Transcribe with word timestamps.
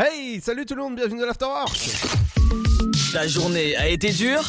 Hey, 0.00 0.40
salut 0.40 0.64
tout 0.64 0.76
le 0.76 0.82
monde, 0.82 0.94
bienvenue 0.94 1.18
dans 1.18 1.26
l'Afterwork 1.26 1.90
Ta 3.12 3.26
journée 3.26 3.76
a 3.76 3.88
été 3.88 4.12
dure 4.12 4.48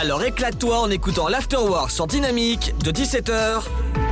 Alors 0.00 0.24
éclate-toi 0.24 0.80
en 0.80 0.90
écoutant 0.90 1.28
l'Afterwork 1.28 1.92
sur 1.92 2.08
Dynamique 2.08 2.74
de 2.82 2.90
17h 2.90 3.62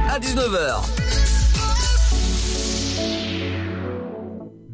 à 0.08 0.20
19h. 0.20 0.99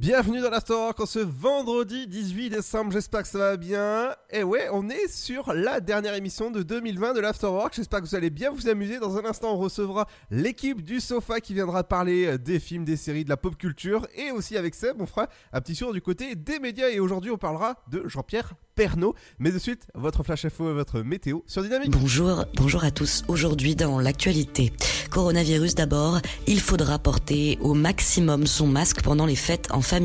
Bienvenue 0.07 0.41
dans 0.41 0.51
l'Afterwork 0.51 1.01
en 1.01 1.05
ce 1.05 1.19
vendredi 1.19 2.07
18 2.07 2.51
décembre, 2.51 2.93
j'espère 2.93 3.23
que 3.23 3.29
ça 3.29 3.39
va 3.39 3.57
bien. 3.57 4.15
Et 4.31 4.45
ouais, 4.45 4.69
on 4.71 4.89
est 4.89 5.09
sur 5.09 5.53
la 5.53 5.81
dernière 5.81 6.15
émission 6.15 6.53
de 6.53 6.63
2020 6.63 7.13
de 7.13 7.19
l'Afterwork, 7.19 7.75
j'espère 7.75 8.03
que 8.03 8.07
vous 8.07 8.15
allez 8.15 8.31
bien 8.31 8.53
vous 8.53 8.69
amuser. 8.69 9.01
Dans 9.01 9.17
un 9.17 9.25
instant, 9.25 9.55
on 9.55 9.57
recevra 9.57 10.07
l'équipe 10.31 10.81
du 10.81 11.01
sofa 11.01 11.41
qui 11.41 11.55
viendra 11.55 11.83
parler 11.83 12.27
euh, 12.27 12.39
des 12.39 12.61
films, 12.61 12.85
des 12.85 12.95
séries, 12.95 13.25
de 13.25 13.31
la 13.31 13.37
pop 13.37 13.57
culture. 13.57 14.07
Et 14.15 14.31
aussi 14.31 14.57
avec 14.57 14.77
Seb, 14.77 14.95
on 15.01 15.07
fera 15.07 15.27
un 15.53 15.61
petit 15.61 15.75
tour 15.75 15.93
du 15.93 16.01
côté 16.01 16.37
des 16.37 16.61
médias. 16.61 16.89
Et 16.89 17.01
aujourd'hui, 17.01 17.33
on 17.33 17.39
parlera 17.39 17.75
de 17.91 18.07
Jean-Pierre 18.07 18.53
Pernaud. 18.77 19.17
Mais 19.41 19.51
de 19.51 19.59
suite, 19.59 19.89
votre 19.95 20.23
flash 20.23 20.45
info 20.45 20.71
et 20.71 20.75
votre 20.75 21.01
météo 21.01 21.41
sur 21.47 21.65
Dynamique. 21.65 21.91
Bonjour, 21.91 22.45
bonjour 22.55 22.85
à 22.85 22.93
tous. 22.93 23.25
Aujourd'hui 23.27 23.75
dans 23.75 23.99
l'actualité, 23.99 24.73
coronavirus 25.11 25.75
d'abord, 25.75 26.21
il 26.47 26.61
faudra 26.61 27.01
porter 27.01 27.59
au 27.61 27.75
maximum 27.75 28.47
son 28.47 28.69
masque 28.69 29.03
pendant 29.03 29.27
les 29.27 29.35
fêtes 29.35 29.67
en 29.73 29.81
famille. 29.81 29.96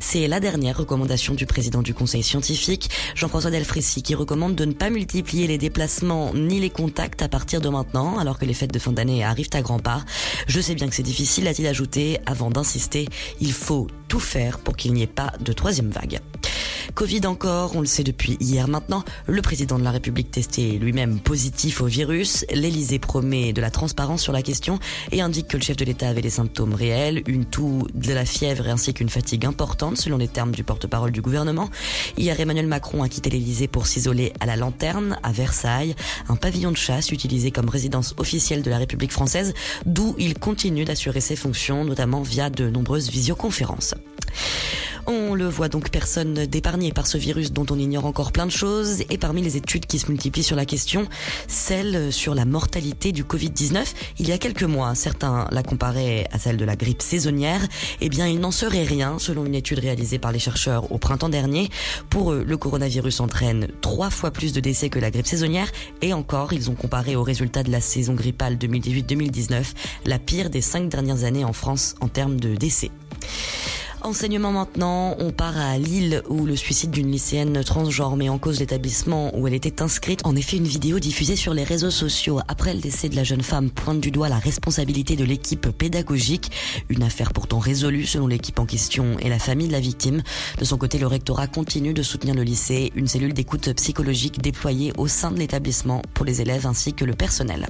C'est 0.00 0.28
la 0.28 0.40
dernière 0.40 0.76
recommandation 0.76 1.34
du 1.34 1.46
président 1.46 1.80
du 1.80 1.94
conseil 1.94 2.22
scientifique, 2.22 2.90
Jean-François 3.14 3.50
Delfrécy, 3.50 4.02
qui 4.02 4.14
recommande 4.14 4.54
de 4.54 4.64
ne 4.64 4.72
pas 4.72 4.90
multiplier 4.90 5.46
les 5.46 5.58
déplacements 5.58 6.34
ni 6.34 6.60
les 6.60 6.70
contacts 6.70 7.22
à 7.22 7.28
partir 7.28 7.60
de 7.60 7.68
maintenant, 7.68 8.18
alors 8.18 8.38
que 8.38 8.44
les 8.44 8.54
fêtes 8.54 8.72
de 8.72 8.78
fin 8.78 8.92
d'année 8.92 9.24
arrivent 9.24 9.48
à 9.54 9.62
grands 9.62 9.78
pas. 9.78 10.04
Je 10.46 10.60
sais 10.60 10.74
bien 10.74 10.88
que 10.88 10.94
c'est 10.94 11.02
difficile, 11.02 11.48
a-t-il 11.48 11.66
ajouté, 11.66 12.18
avant 12.26 12.50
d'insister, 12.50 13.06
il 13.40 13.52
faut 13.52 13.86
tout 14.08 14.20
faire 14.20 14.58
pour 14.58 14.76
qu'il 14.76 14.92
n'y 14.92 15.02
ait 15.02 15.06
pas 15.06 15.32
de 15.40 15.52
troisième 15.52 15.90
vague. 15.90 16.20
Covid 16.94 17.26
encore, 17.26 17.74
on 17.74 17.80
le 17.80 17.86
sait 17.86 18.02
depuis 18.02 18.36
hier 18.38 18.68
maintenant, 18.68 19.02
le 19.26 19.40
président 19.40 19.78
de 19.78 19.84
la 19.84 19.92
République 19.92 20.30
testé 20.30 20.78
lui-même 20.78 21.20
positif 21.20 21.80
au 21.80 21.86
virus, 21.86 22.44
l'Elysée 22.52 22.98
promet 22.98 23.54
de 23.54 23.62
la 23.62 23.70
transparence 23.70 24.20
sur 24.20 24.32
la 24.32 24.42
question 24.42 24.78
et 25.10 25.22
indique 25.22 25.48
que 25.48 25.56
le 25.56 25.62
chef 25.62 25.76
de 25.76 25.86
l'État 25.86 26.08
avait 26.08 26.20
des 26.20 26.30
symptômes 26.30 26.74
réels, 26.74 27.22
une 27.26 27.46
toux, 27.46 27.86
de 27.94 28.12
la 28.12 28.26
fièvre 28.26 28.68
ainsi 28.68 28.92
qu'une 28.92 29.08
fatigue 29.08 29.21
importante 29.44 29.96
selon 29.96 30.18
les 30.18 30.28
termes 30.28 30.52
du 30.52 30.64
porte-parole 30.64 31.10
du 31.10 31.22
gouvernement. 31.22 31.70
Hier, 32.16 32.38
Emmanuel 32.38 32.66
Macron 32.66 33.02
a 33.02 33.08
quitté 33.08 33.30
l'Elysée 33.30 33.68
pour 33.68 33.86
s'isoler 33.86 34.32
à 34.40 34.46
la 34.46 34.56
Lanterne, 34.56 35.18
à 35.22 35.32
Versailles, 35.32 35.94
un 36.28 36.36
pavillon 36.36 36.70
de 36.70 36.76
chasse 36.76 37.10
utilisé 37.10 37.50
comme 37.50 37.68
résidence 37.68 38.14
officielle 38.18 38.62
de 38.62 38.70
la 38.70 38.78
République 38.78 39.12
française, 39.12 39.54
d'où 39.86 40.14
il 40.18 40.38
continue 40.38 40.84
d'assurer 40.84 41.20
ses 41.20 41.36
fonctions, 41.36 41.84
notamment 41.84 42.22
via 42.22 42.50
de 42.50 42.68
nombreuses 42.68 43.10
visioconférences. 43.10 43.94
On 45.06 45.34
le 45.34 45.48
voit 45.48 45.68
donc 45.68 45.90
personne 45.90 46.46
d'épargné 46.46 46.92
par 46.92 47.08
ce 47.08 47.18
virus 47.18 47.52
dont 47.52 47.66
on 47.70 47.78
ignore 47.78 48.06
encore 48.06 48.30
plein 48.30 48.46
de 48.46 48.52
choses 48.52 49.02
et 49.10 49.18
parmi 49.18 49.42
les 49.42 49.56
études 49.56 49.86
qui 49.86 49.98
se 49.98 50.08
multiplient 50.08 50.44
sur 50.44 50.54
la 50.54 50.64
question, 50.64 51.08
celle 51.48 52.12
sur 52.12 52.36
la 52.36 52.44
mortalité 52.44 53.10
du 53.10 53.24
Covid-19, 53.24 53.84
il 54.20 54.28
y 54.28 54.32
a 54.32 54.38
quelques 54.38 54.62
mois, 54.62 54.94
certains 54.94 55.48
la 55.50 55.64
comparaient 55.64 56.28
à 56.30 56.38
celle 56.38 56.56
de 56.56 56.64
la 56.64 56.76
grippe 56.76 57.02
saisonnière, 57.02 57.66
eh 58.00 58.08
bien 58.08 58.28
il 58.28 58.38
n'en 58.38 58.52
serait 58.52 58.84
rien 58.84 59.01
selon 59.18 59.44
une 59.44 59.54
étude 59.54 59.78
réalisée 59.78 60.18
par 60.18 60.32
les 60.32 60.38
chercheurs 60.38 60.90
au 60.92 60.98
printemps 60.98 61.28
dernier. 61.28 61.70
Pour 62.10 62.32
eux, 62.32 62.44
le 62.46 62.56
coronavirus 62.56 63.20
entraîne 63.20 63.68
trois 63.80 64.10
fois 64.10 64.30
plus 64.30 64.52
de 64.52 64.60
décès 64.60 64.88
que 64.88 64.98
la 64.98 65.10
grippe 65.10 65.26
saisonnière 65.26 65.70
et 66.00 66.12
encore, 66.12 66.52
ils 66.52 66.70
ont 66.70 66.74
comparé 66.74 67.16
aux 67.16 67.22
résultats 67.22 67.62
de 67.62 67.70
la 67.70 67.80
saison 67.80 68.14
grippale 68.14 68.56
2018-2019, 68.56 69.64
la 70.06 70.18
pire 70.18 70.50
des 70.50 70.60
cinq 70.60 70.88
dernières 70.88 71.24
années 71.24 71.44
en 71.44 71.52
France 71.52 71.94
en 72.00 72.08
termes 72.08 72.38
de 72.38 72.54
décès. 72.54 72.90
Enseignement 74.04 74.50
maintenant, 74.50 75.14
on 75.20 75.30
part 75.30 75.56
à 75.56 75.78
Lille 75.78 76.22
où 76.28 76.44
le 76.44 76.56
suicide 76.56 76.90
d'une 76.90 77.12
lycéenne 77.12 77.62
transgenre 77.62 78.16
met 78.16 78.28
en 78.28 78.36
cause 78.36 78.58
l'établissement 78.58 79.30
où 79.38 79.46
elle 79.46 79.54
était 79.54 79.80
inscrite. 79.80 80.22
En 80.24 80.34
effet, 80.34 80.56
une 80.56 80.66
vidéo 80.66 80.98
diffusée 80.98 81.36
sur 81.36 81.54
les 81.54 81.62
réseaux 81.62 81.92
sociaux 81.92 82.40
après 82.48 82.74
le 82.74 82.80
décès 82.80 83.08
de 83.08 83.14
la 83.14 83.22
jeune 83.22 83.42
femme 83.42 83.70
pointe 83.70 84.00
du 84.00 84.10
doigt 84.10 84.28
la 84.28 84.40
responsabilité 84.40 85.14
de 85.14 85.24
l'équipe 85.24 85.68
pédagogique. 85.68 86.50
Une 86.88 87.04
affaire 87.04 87.32
pourtant 87.32 87.60
résolue 87.60 88.04
selon 88.04 88.26
l'équipe 88.26 88.58
en 88.58 88.66
question 88.66 89.16
et 89.20 89.28
la 89.28 89.38
famille 89.38 89.68
de 89.68 89.72
la 89.72 89.80
victime. 89.80 90.22
De 90.58 90.64
son 90.64 90.78
côté, 90.78 90.98
le 90.98 91.06
rectorat 91.06 91.46
continue 91.46 91.94
de 91.94 92.02
soutenir 92.02 92.34
le 92.34 92.42
lycée, 92.42 92.90
une 92.96 93.06
cellule 93.06 93.34
d'écoute 93.34 93.72
psychologique 93.74 94.42
déployée 94.42 94.92
au 94.98 95.06
sein 95.06 95.30
de 95.30 95.38
l'établissement 95.38 96.02
pour 96.12 96.24
les 96.24 96.40
élèves 96.40 96.66
ainsi 96.66 96.92
que 96.92 97.04
le 97.04 97.14
personnel. 97.14 97.68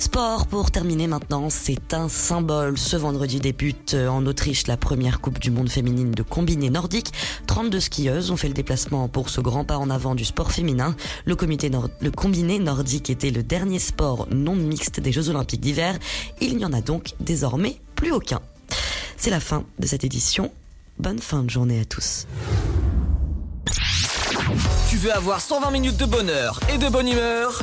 Sport 0.00 0.46
pour 0.46 0.70
terminer 0.70 1.08
maintenant, 1.08 1.50
c'est 1.50 1.92
un 1.92 2.08
symbole. 2.08 2.78
Ce 2.78 2.96
vendredi 2.96 3.40
débute 3.40 3.94
en 3.94 4.24
Autriche 4.26 4.68
la 4.68 4.76
première 4.76 5.20
Coupe 5.20 5.40
du 5.40 5.50
monde 5.50 5.68
féminine 5.68 6.12
de 6.12 6.22
combiné 6.22 6.70
nordique. 6.70 7.12
32 7.48 7.80
skieuses 7.80 8.30
ont 8.30 8.36
fait 8.36 8.46
le 8.46 8.54
déplacement 8.54 9.08
pour 9.08 9.28
ce 9.28 9.40
grand 9.40 9.64
pas 9.64 9.76
en 9.76 9.90
avant 9.90 10.14
du 10.14 10.24
sport 10.24 10.52
féminin. 10.52 10.94
Le, 11.24 11.34
comité 11.34 11.68
le 12.00 12.10
combiné 12.12 12.60
nordique 12.60 13.10
était 13.10 13.32
le 13.32 13.42
dernier 13.42 13.80
sport 13.80 14.28
non 14.30 14.54
mixte 14.54 15.00
des 15.00 15.10
Jeux 15.10 15.30
olympiques 15.30 15.60
d'hiver. 15.60 15.98
Il 16.40 16.56
n'y 16.56 16.64
en 16.64 16.72
a 16.72 16.80
donc 16.80 17.14
désormais 17.18 17.80
plus 17.96 18.12
aucun. 18.12 18.40
C'est 19.16 19.30
la 19.30 19.40
fin 19.40 19.64
de 19.80 19.86
cette 19.88 20.04
édition. 20.04 20.52
Bonne 21.00 21.18
fin 21.18 21.42
de 21.42 21.50
journée 21.50 21.80
à 21.80 21.84
tous. 21.84 22.28
Tu 24.88 24.96
veux 24.96 25.12
avoir 25.12 25.40
120 25.40 25.72
minutes 25.72 25.96
de 25.96 26.06
bonheur 26.06 26.60
et 26.72 26.78
de 26.78 26.88
bonne 26.88 27.08
humeur? 27.08 27.60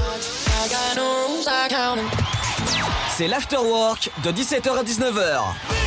C'est 3.09 3.27
l'afterwork 3.27 4.11
de 4.23 4.31
17h 4.31 4.77
à 4.77 4.83
19h. 4.83 5.84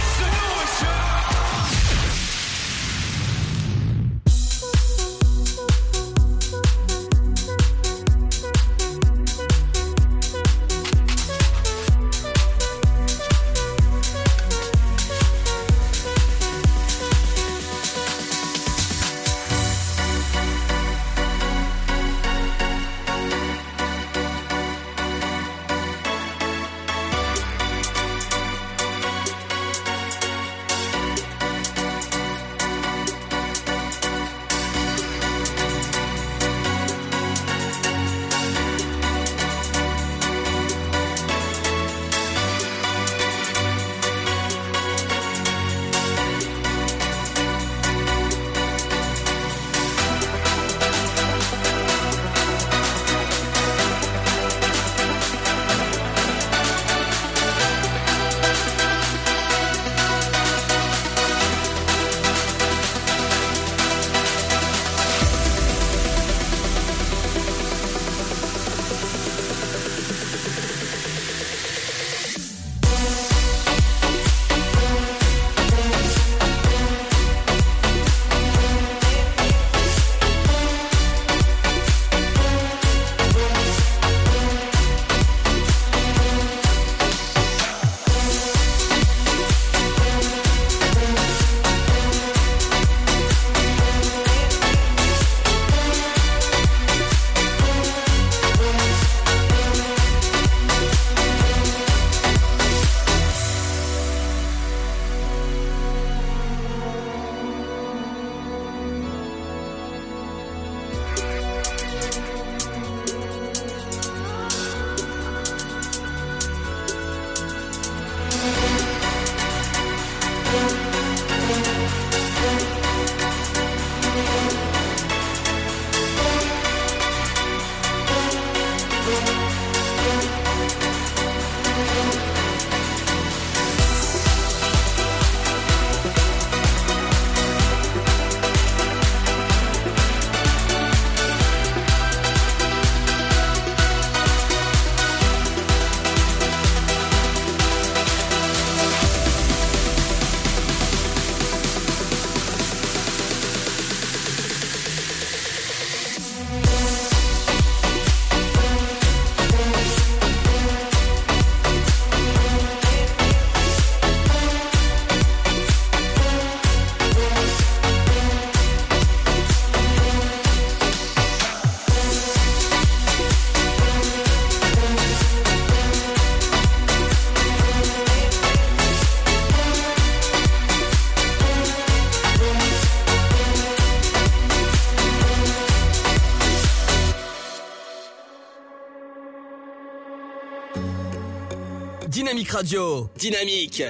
Dynamique 192.49 192.51
Radio. 192.51 193.11
Dynamique. 193.17 193.83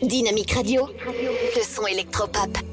Dynamique 0.00 0.52
Radio. 0.52 0.88
Le 1.06 1.62
son 1.62 1.86
électropop. 1.86 2.69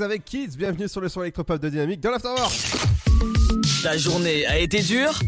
Avec 0.00 0.24
Kids, 0.24 0.56
bienvenue 0.56 0.88
sur 0.88 1.00
le 1.00 1.08
son 1.08 1.22
électropop 1.22 1.60
de 1.60 1.68
Dynamique 1.68 2.00
dans 2.00 2.10
l'Afterwork. 2.10 2.52
Ta 3.82 3.96
journée 3.96 4.46
a 4.46 4.58
été 4.58 4.80
dure 4.82 5.18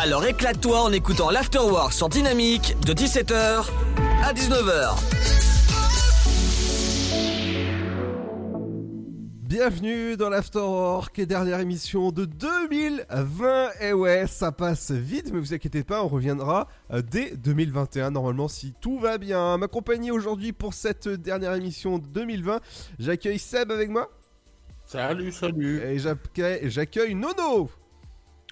Alors 0.00 0.24
éclate-toi 0.24 0.82
en 0.82 0.92
écoutant 0.92 1.30
l'Afterwork 1.30 1.92
sur 1.92 2.08
Dynamique 2.08 2.76
de 2.84 2.92
17h 2.92 3.64
à 4.22 4.32
19h. 4.32 5.13
Bienvenue 9.48 10.16
dans 10.16 10.30
l'Afterwork 10.30 11.18
et 11.18 11.26
dernière 11.26 11.60
émission 11.60 12.10
de 12.10 12.24
2020. 12.24 13.68
Et 13.82 13.92
ouais, 13.92 14.26
ça 14.26 14.52
passe 14.52 14.90
vite, 14.90 15.30
mais 15.34 15.38
vous 15.38 15.52
inquiétez 15.52 15.84
pas, 15.84 16.02
on 16.02 16.08
reviendra 16.08 16.66
euh, 16.90 17.02
dès 17.02 17.36
2021 17.36 18.10
normalement 18.12 18.48
si 18.48 18.72
tout 18.80 18.98
va 18.98 19.18
bien. 19.18 19.58
Ma 19.58 19.68
compagnie 19.68 20.10
aujourd'hui 20.10 20.52
pour 20.54 20.72
cette 20.72 21.08
dernière 21.08 21.52
émission 21.52 21.98
de 21.98 22.06
2020, 22.06 22.60
j'accueille 22.98 23.38
Seb 23.38 23.70
avec 23.70 23.90
moi 23.90 24.08
Salut, 24.86 25.30
salut. 25.30 25.80
et 25.82 25.98
j'accueille 25.98 26.70
j'accueille 26.70 27.14
Nono. 27.14 27.68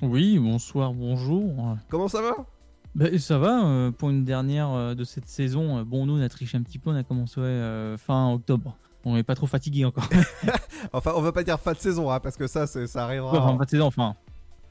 Oui, 0.03 0.39
bonsoir, 0.39 0.93
bonjour. 0.93 1.79
Comment 1.89 2.09
ça 2.09 2.21
va? 2.21 2.35
Ben, 2.95 3.19
ça 3.19 3.39
va, 3.39 3.65
euh, 3.67 3.91
pour 3.93 4.11
une 4.11 4.25
dernière 4.27 4.71
euh, 4.71 4.95
de 4.95 5.05
cette 5.05 5.27
saison. 5.27 5.79
euh, 5.79 5.85
bon, 5.85 6.05
nous, 6.05 6.19
on 6.19 6.21
a 6.21 6.29
triché 6.29 6.59
un 6.59 6.63
petit 6.63 6.79
peu, 6.79 6.91
on 6.91 6.95
a 6.97 7.03
commencé 7.03 7.41
euh, 7.41 7.97
fin 7.97 8.31
octobre. 8.35 8.77
On 9.05 9.15
n'est 9.15 9.23
pas 9.23 9.35
trop 9.35 9.47
fatigué 9.47 9.85
encore. 9.85 10.09
Enfin, 10.93 11.13
on 11.17 11.21
va 11.23 11.33
pas 11.33 11.43
dire 11.45 11.59
fin 11.61 11.73
de 11.73 11.79
saison, 11.79 12.11
hein, 12.11 12.21
parce 12.21 12.37
que 12.37 12.47
ça, 12.47 12.67
ça 12.67 13.05
arrivera. 13.05 13.39
enfin, 13.39 13.57
pas 13.57 13.65
de 13.65 13.71
saison, 13.71 13.87
enfin, 13.87 14.15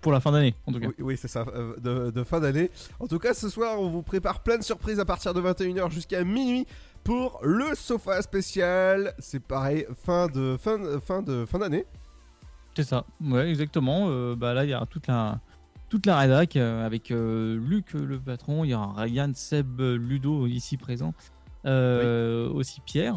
pour 0.01 0.11
la 0.11 0.19
fin 0.19 0.31
d'année, 0.31 0.55
en 0.67 0.71
tout 0.73 0.79
cas. 0.79 0.87
Oui, 0.87 0.93
oui, 0.99 1.17
c'est 1.19 1.27
ça, 1.27 1.45
euh, 1.55 1.75
de, 1.79 2.11
de 2.11 2.23
fin 2.23 2.39
d'année. 2.39 2.69
En 2.99 3.07
tout 3.07 3.19
cas, 3.19 3.33
ce 3.33 3.49
soir, 3.49 3.79
on 3.79 3.89
vous 3.89 4.01
prépare 4.01 4.41
plein 4.41 4.57
de 4.57 4.63
surprises 4.63 4.99
à 4.99 5.05
partir 5.05 5.33
de 5.33 5.41
21h 5.41 5.89
jusqu'à 5.91 6.23
minuit 6.23 6.65
pour 7.03 7.39
le 7.43 7.75
sofa 7.75 8.21
spécial. 8.21 9.13
C'est 9.19 9.41
pareil, 9.41 9.85
fin 10.05 10.27
de 10.27 10.57
fin 10.59 10.77
de- 10.79 10.99
fin 10.99 11.21
de 11.21 11.45
fin 11.45 11.59
d'année. 11.59 11.85
C'est 12.75 12.83
ça, 12.83 13.05
ouais, 13.23 13.49
exactement. 13.49 14.07
Euh, 14.09 14.35
bah, 14.35 14.53
là, 14.53 14.63
il 14.65 14.69
y 14.69 14.73
a 14.73 14.85
toute 14.85 15.07
la, 15.07 15.39
toute 15.89 16.05
la 16.05 16.17
rédac 16.19 16.55
euh, 16.55 16.85
avec 16.85 17.11
euh, 17.11 17.57
Luc, 17.57 17.95
euh, 17.95 18.05
le 18.05 18.19
patron, 18.19 18.63
il 18.63 18.69
y 18.71 18.73
aura 18.75 18.93
Ryan, 19.01 19.31
Seb, 19.33 19.79
euh, 19.81 19.95
Ludo 19.97 20.45
ici 20.47 20.77
présent, 20.77 21.13
euh, 21.65 22.49
aussi 22.49 22.81
Pierre. 22.85 23.15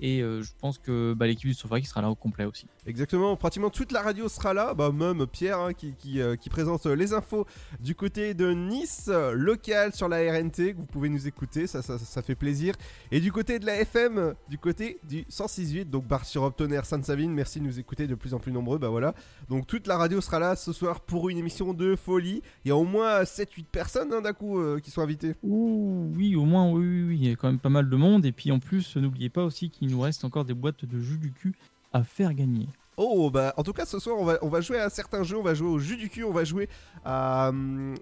Et 0.00 0.22
euh, 0.22 0.42
je 0.42 0.50
pense 0.58 0.78
que 0.78 1.14
bah, 1.14 1.26
l'équipe 1.26 1.48
du 1.48 1.54
sofa 1.54 1.80
qui 1.80 1.86
sera 1.86 2.00
là 2.00 2.10
au 2.10 2.14
complet 2.14 2.44
aussi. 2.44 2.66
Exactement, 2.86 3.36
pratiquement 3.36 3.70
toute 3.70 3.92
la 3.92 4.02
radio 4.02 4.28
sera 4.28 4.54
là, 4.54 4.72
bah 4.74 4.90
même 4.92 5.26
Pierre 5.26 5.60
hein, 5.60 5.72
qui, 5.74 5.92
qui, 5.92 6.20
euh, 6.20 6.36
qui 6.36 6.48
présente 6.48 6.86
euh, 6.86 6.94
les 6.94 7.12
infos 7.12 7.46
du 7.80 7.94
côté 7.94 8.32
de 8.32 8.52
Nice, 8.52 9.10
local 9.34 9.94
sur 9.94 10.08
la 10.08 10.18
RNT, 10.32 10.72
que 10.72 10.76
vous 10.78 10.86
pouvez 10.86 11.08
nous 11.08 11.26
écouter, 11.26 11.66
ça, 11.66 11.82
ça, 11.82 11.98
ça 11.98 12.22
fait 12.22 12.34
plaisir. 12.34 12.74
Et 13.10 13.20
du 13.20 13.30
côté 13.32 13.58
de 13.58 13.66
la 13.66 13.80
FM, 13.80 14.34
du 14.48 14.58
côté 14.58 14.98
du 15.08 15.22
106.8, 15.24 15.90
donc 15.90 16.06
Bar 16.06 16.24
sur 16.24 16.42
Optonnerre, 16.42 16.86
Sainte-Savine, 16.86 17.32
merci 17.32 17.60
de 17.60 17.64
nous 17.64 17.78
écouter 17.78 18.06
de 18.06 18.14
plus 18.14 18.32
en 18.32 18.38
plus 18.38 18.52
nombreux, 18.52 18.78
bah 18.78 18.88
voilà. 18.88 19.14
Donc 19.48 19.66
toute 19.66 19.86
la 19.86 19.96
radio 19.96 20.20
sera 20.20 20.38
là 20.38 20.56
ce 20.56 20.72
soir 20.72 21.00
pour 21.00 21.28
une 21.28 21.38
émission 21.38 21.74
de 21.74 21.96
folie. 21.96 22.42
Il 22.64 22.68
y 22.68 22.70
a 22.70 22.76
au 22.76 22.84
moins 22.84 23.22
7-8 23.22 23.64
personnes 23.70 24.12
hein, 24.12 24.20
d'un 24.22 24.32
coup 24.32 24.58
euh, 24.58 24.80
qui 24.80 24.90
sont 24.90 25.02
invitées. 25.02 25.34
Ouh, 25.42 26.10
oui, 26.16 26.34
au 26.36 26.44
moins, 26.44 26.70
oui, 26.70 26.86
oui, 26.86 27.02
oui, 27.02 27.18
il 27.20 27.28
y 27.28 27.32
a 27.32 27.36
quand 27.36 27.48
même 27.48 27.58
pas 27.58 27.68
mal 27.68 27.88
de 27.88 27.96
monde. 27.96 28.24
Et 28.24 28.32
puis 28.32 28.50
en 28.50 28.58
plus, 28.58 28.96
n'oubliez 28.96 29.28
pas 29.28 29.44
aussi 29.44 29.70
qu'il 29.70 29.89
nous 29.90 30.00
reste 30.00 30.24
encore 30.24 30.44
des 30.44 30.54
boîtes 30.54 30.84
de 30.84 31.00
jus 31.00 31.18
du 31.18 31.32
cul 31.32 31.54
à 31.92 32.02
faire 32.04 32.32
gagner. 32.34 32.68
Oh 32.96 33.30
bah 33.30 33.54
en 33.56 33.62
tout 33.62 33.72
cas 33.72 33.86
ce 33.86 33.98
soir 33.98 34.16
on 34.18 34.24
va, 34.24 34.38
on 34.42 34.48
va 34.48 34.60
jouer 34.60 34.78
à 34.78 34.90
certains 34.90 35.22
jeux, 35.22 35.38
on 35.38 35.42
va 35.42 35.54
jouer 35.54 35.68
au 35.68 35.78
jus 35.78 35.96
du 35.96 36.08
cul, 36.10 36.22
on 36.24 36.32
va 36.32 36.44
jouer 36.44 36.68
à, 37.04 37.50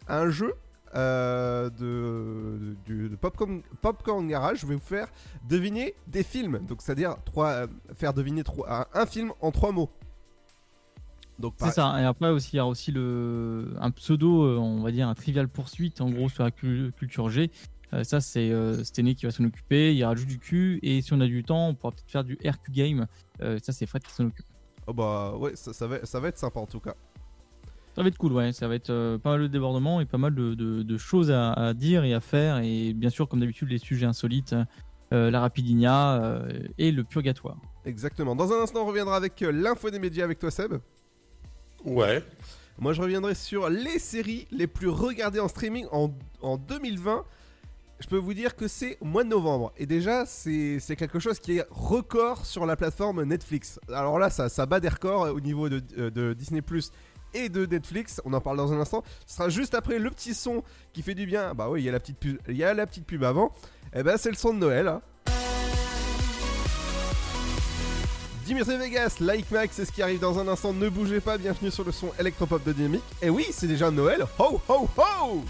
à 0.09 0.21
un 0.21 0.30
jeu 0.30 0.54
euh, 0.95 1.68
de, 1.71 2.75
de, 2.88 3.09
de 3.09 3.16
Popcorn, 3.16 3.62
Popcorn 3.83 4.26
Garage, 4.26 4.61
je 4.61 4.66
vais 4.66 4.75
vous 4.75 4.80
faire 4.80 5.09
deviner 5.49 5.95
des 6.07 6.23
films, 6.23 6.59
donc 6.66 6.83
c'est-à-dire 6.83 7.16
trois, 7.25 7.49
euh, 7.50 7.66
faire 7.95 8.12
deviner 8.14 8.42
trois, 8.42 8.73
un, 8.73 8.87
un 9.02 9.07
film 9.07 9.33
en 9.40 9.50
trois 9.50 9.71
mots. 9.71 9.90
Donc 11.38 11.54
C'est 11.59 11.71
ça. 11.71 12.00
Et 12.00 12.04
après 12.04 12.30
aussi, 12.30 12.54
il 12.54 12.57
y 12.57 12.59
a 12.59 12.66
aussi 12.66 12.90
le, 12.90 13.73
un 13.80 13.92
pseudo, 13.92 14.42
euh, 14.45 14.57
on 14.57 14.80
va 14.83 14.90
dire 14.90 15.07
un 15.07 15.14
trivial 15.14 15.47
poursuite, 15.49 16.00
en 16.00 16.11
gros 16.11 16.28
sur 16.28 16.42
la 16.42 16.50
cul- 16.50 16.90
culture 16.97 17.28
G. 17.28 17.50
Euh, 17.95 18.04
ça, 18.04 18.21
c'est 18.21 18.50
euh, 18.50 18.85
Stené 18.85 19.14
qui 19.14 19.25
va 19.26 19.33
s'en 19.33 19.45
occuper. 19.45 19.92
Il 19.92 19.99
y 19.99 20.04
aura 20.04 20.14
le 20.14 20.21
jus 20.21 20.26
du 20.26 20.38
cul. 20.38 20.78
Et 20.83 21.00
si 21.00 21.12
on 21.12 21.21
a 21.21 21.26
du 21.26 21.42
temps, 21.42 21.68
on 21.68 21.75
pourra 21.75 21.92
peut-être 21.92 22.11
faire 22.11 22.25
du 22.25 22.38
RQ 22.45 22.71
Game. 22.73 23.07
Euh, 23.40 23.59
ça, 23.62 23.73
c'est 23.73 23.87
Fred 23.87 24.02
qui 24.02 24.12
s'en 24.12 24.26
occupe. 24.26 24.45
Oh 24.87 24.92
bah 24.92 25.35
ouais, 25.37 25.52
ça, 25.54 25.73
ça 25.73 25.87
va, 25.87 26.04
ça 26.07 26.18
va 26.21 26.28
être 26.28 26.38
sympa 26.38 26.61
en 26.61 26.66
tout 26.66 26.80
cas. 26.80 26.95
Ça 27.95 28.02
va 28.02 28.09
être 28.09 28.16
cool, 28.18 28.33
ouais. 28.33 28.52
Ça 28.52 28.68
va 28.68 28.75
être 28.75 28.90
euh, 28.90 29.18
pas 29.18 29.30
mal 29.33 29.42
de 29.42 29.47
débordements 29.49 30.00
et 30.00 30.07
pas 30.07 30.18
mal 30.18 30.35
de, 30.35 30.54
de- 30.54 30.83
de 30.83 30.97
choses 30.99 31.30
à, 31.30 31.52
à 31.52 31.75
dire 31.75 32.04
et 32.04 32.14
à 32.14 32.21
faire. 32.21 32.59
Et 32.59 32.92
bien 32.95 33.11
sûr, 33.11 33.28
comme 33.28 33.40
d'habitude, 33.40 33.68
les 33.71 33.78
sujets 33.78 34.07
insolites, 34.07 34.54
euh, 35.12 35.30
la 35.30 35.40
rapidinia 35.40 36.23
euh, 36.23 36.49
et 36.78 36.92
le 36.92 37.02
purgatoire. 37.04 37.57
Exactement. 37.85 38.37
Dans 38.37 38.52
un 38.52 38.62
instant 38.62 38.83
on 38.83 38.87
reviendra 38.87 39.16
avec 39.16 39.40
l'info 39.40 39.90
des 39.90 39.99
médias 39.99 40.25
avec 40.25 40.38
toi 40.38 40.50
Seb. 40.50 40.75
Ouais. 41.85 42.23
Moi, 42.78 42.92
je 42.92 43.00
reviendrai 43.02 43.35
sur 43.35 43.68
les 43.68 43.99
séries 43.99 44.47
les 44.52 44.66
plus 44.68 44.88
regardées 44.88 45.40
en 45.40 45.49
streaming 45.49 45.87
en, 45.90 46.12
en 46.42 46.57
2020. 46.57 47.25
Je 48.00 48.06
peux 48.06 48.16
vous 48.16 48.32
dire 48.34 48.54
que 48.54 48.68
c'est 48.68 48.96
au 49.00 49.04
mois 49.06 49.24
de 49.24 49.28
novembre. 49.28 49.72
Et 49.76 49.84
déjà, 49.86 50.24
c'est 50.24 50.78
quelque 50.96 51.18
chose 51.18 51.40
qui 51.40 51.58
est 51.58 51.66
record 51.70 52.46
sur 52.46 52.64
la 52.64 52.76
plateforme 52.76 53.24
Netflix. 53.24 53.80
Alors 53.92 54.18
là, 54.18 54.30
ça, 54.30 54.48
ça 54.48 54.66
bat 54.66 54.78
des 54.80 54.88
records 54.88 55.32
au 55.34 55.40
niveau 55.40 55.68
de, 55.68 55.82
euh, 55.98 56.10
de 56.10 56.32
Disney 56.32 56.62
Plus 56.62 56.92
et 57.34 57.48
de 57.48 57.66
Netflix. 57.66 58.20
On 58.24 58.32
en 58.32 58.40
parle 58.40 58.56
dans 58.56 58.72
un 58.72 58.80
instant. 58.80 59.02
Ce 59.26 59.34
sera 59.36 59.48
juste 59.48 59.74
après 59.74 59.98
le 59.98 60.10
petit 60.10 60.34
son 60.34 60.62
qui 60.92 61.02
fait 61.02 61.14
du 61.14 61.26
bien. 61.26 61.54
Bah 61.54 61.68
oui, 61.68 61.80
il 61.82 61.84
y 61.84 61.88
a 61.88 61.92
la 61.92 62.86
petite 62.86 63.04
pub, 63.06 63.24
avant. 63.24 63.52
Et 63.92 64.02
ben, 64.04 64.16
c'est 64.16 64.30
le 64.30 64.36
son 64.36 64.54
de 64.54 64.58
Noël. 64.58 64.86
hein. 64.88 65.02
Dimitri 68.46 68.78
Vegas, 68.78 69.16
Like 69.20 69.50
Max, 69.50 69.74
c'est 69.76 69.84
ce 69.84 69.92
qui 69.92 70.02
arrive 70.02 70.20
dans 70.20 70.38
un 70.38 70.48
instant. 70.48 70.72
Ne 70.72 70.88
bougez 70.88 71.20
pas, 71.20 71.36
bienvenue 71.36 71.70
sur 71.70 71.84
le 71.84 71.92
son 71.92 72.10
électropop 72.18 72.64
de 72.64 72.72
Dynamique. 72.72 73.02
Et 73.20 73.28
oui, 73.28 73.44
c'est 73.50 73.66
déjà 73.66 73.90
Noël. 73.90 74.24
Ho 74.38 74.60
ho 74.68 74.88
ho 74.96 75.42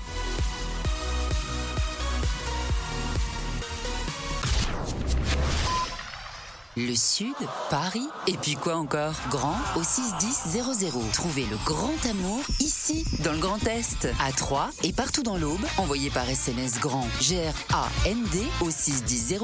Le 6.78 6.94
Sud, 6.94 7.35
Paris, 7.70 8.06
et 8.28 8.35
puis 8.35 8.54
quoi 8.54 8.76
encore? 8.76 9.14
Grand 9.30 9.56
au 9.75 9.82
61000. 9.82 11.11
Trouvez 11.12 11.44
le 11.47 11.56
grand 11.64 12.06
amour 12.08 12.40
ici, 12.61 13.04
dans 13.25 13.32
le 13.32 13.38
Grand 13.38 13.66
Est, 13.66 14.06
à 14.20 14.30
Troyes 14.30 14.70
et 14.85 14.92
partout 14.92 15.25
dans 15.25 15.37
l'Aube. 15.37 15.64
Envoyez 15.76 16.08
par 16.08 16.28
SMS 16.30 16.78
grand 16.78 17.08
G-R-A-N-D 17.20 18.38
au 18.61 18.70
61000 18.70 19.40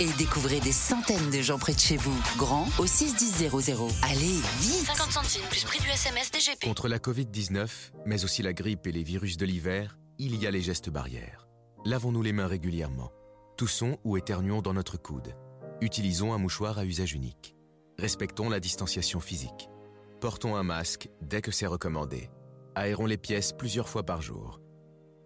et 0.00 0.12
découvrez 0.18 0.60
des 0.60 0.72
centaines 0.72 1.30
de 1.30 1.40
gens 1.40 1.58
près 1.58 1.72
de 1.72 1.80
chez 1.80 1.96
vous. 1.96 2.20
Grand 2.36 2.68
au 2.78 2.86
61000. 2.86 3.48
Allez, 4.02 4.40
vite 4.60 4.84
50 4.84 5.10
centimes 5.10 5.48
plus 5.48 5.64
prix 5.64 5.80
du 5.80 5.88
SMS 5.88 6.30
DGP. 6.32 6.66
Contre 6.66 6.88
la 6.88 6.98
Covid-19, 6.98 7.66
mais 8.04 8.24
aussi 8.24 8.42
la 8.42 8.52
grippe 8.52 8.86
et 8.86 8.92
les 8.92 9.04
virus 9.04 9.38
de 9.38 9.46
l'hiver, 9.46 9.96
il 10.18 10.36
y 10.36 10.46
a 10.46 10.50
les 10.50 10.60
gestes 10.60 10.90
barrières. 10.90 11.48
Lavons-nous 11.86 12.20
les 12.20 12.34
mains 12.34 12.46
régulièrement. 12.46 13.10
Toussons 13.56 13.96
ou 14.04 14.18
éternuons 14.18 14.60
dans 14.60 14.74
notre 14.74 14.98
coude. 14.98 15.34
Utilisons 15.80 16.32
un 16.32 16.38
mouchoir 16.38 16.78
à 16.78 16.84
usage 16.84 17.14
unique. 17.14 17.56
Respectons 17.98 18.48
la 18.48 18.60
distanciation 18.60 19.20
physique. 19.20 19.68
Portons 20.20 20.56
un 20.56 20.62
masque 20.62 21.08
dès 21.20 21.42
que 21.42 21.50
c'est 21.50 21.66
recommandé. 21.66 22.30
Aérons 22.74 23.06
les 23.06 23.18
pièces 23.18 23.52
plusieurs 23.52 23.88
fois 23.88 24.04
par 24.04 24.22
jour. 24.22 24.60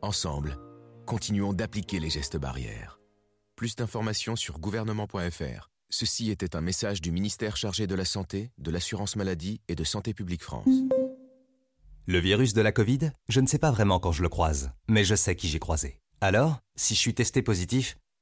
Ensemble, 0.00 0.59
continuons 1.07 1.52
d'appliquer 1.52 2.00
les 2.00 2.11
gestes 2.11 2.38
barrières. 2.38 2.99
Plus 3.57 3.76
d'informations 3.76 4.37
sur 4.37 4.59
gouvernement.fr. 4.59 5.71
Ceci 5.90 6.31
était 6.31 6.57
un 6.57 6.61
message 6.61 7.00
du 7.00 7.12
ministère 7.12 7.57
chargé 7.57 7.87
de 7.87 7.95
la 7.95 8.05
Santé, 8.05 8.50
de 8.59 8.71
l'Assurance 8.71 9.17
Maladie 9.17 9.61
et 9.69 9.75
de 9.75 9.85
Santé 9.85 10.14
publique 10.14 10.43
France. 10.43 10.69
Le 12.07 12.19
virus 12.19 12.55
de 12.55 12.62
la 12.62 12.73
Covid, 12.73 13.11
je 13.28 13.40
ne 13.40 13.47
sais 13.47 13.59
pas 13.59 13.71
vraiment 13.71 14.00
quand 14.00 14.12
je 14.12 14.23
le 14.23 14.28
croise, 14.31 14.71
mais 14.88 15.05
je 15.05 15.14
sais 15.14 15.37
qui 15.37 15.49
j'ai 15.49 15.59
croisé. 15.59 16.00
Alors, 16.21 16.59
si 16.75 16.95
je 16.95 17.00
suis 17.00 17.14
testé 17.14 17.43
positif, 17.43 17.99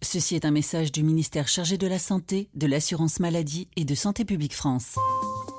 Ceci 0.00 0.36
est 0.36 0.44
un 0.44 0.52
message 0.52 0.92
du 0.92 1.02
ministère 1.02 1.48
chargé 1.48 1.76
de 1.76 1.86
la 1.86 1.98
Santé, 1.98 2.48
de 2.54 2.66
l'Assurance 2.66 3.18
Maladie 3.18 3.68
et 3.76 3.84
de 3.84 3.94
Santé 3.94 4.24
publique 4.24 4.54
France. 4.54 4.94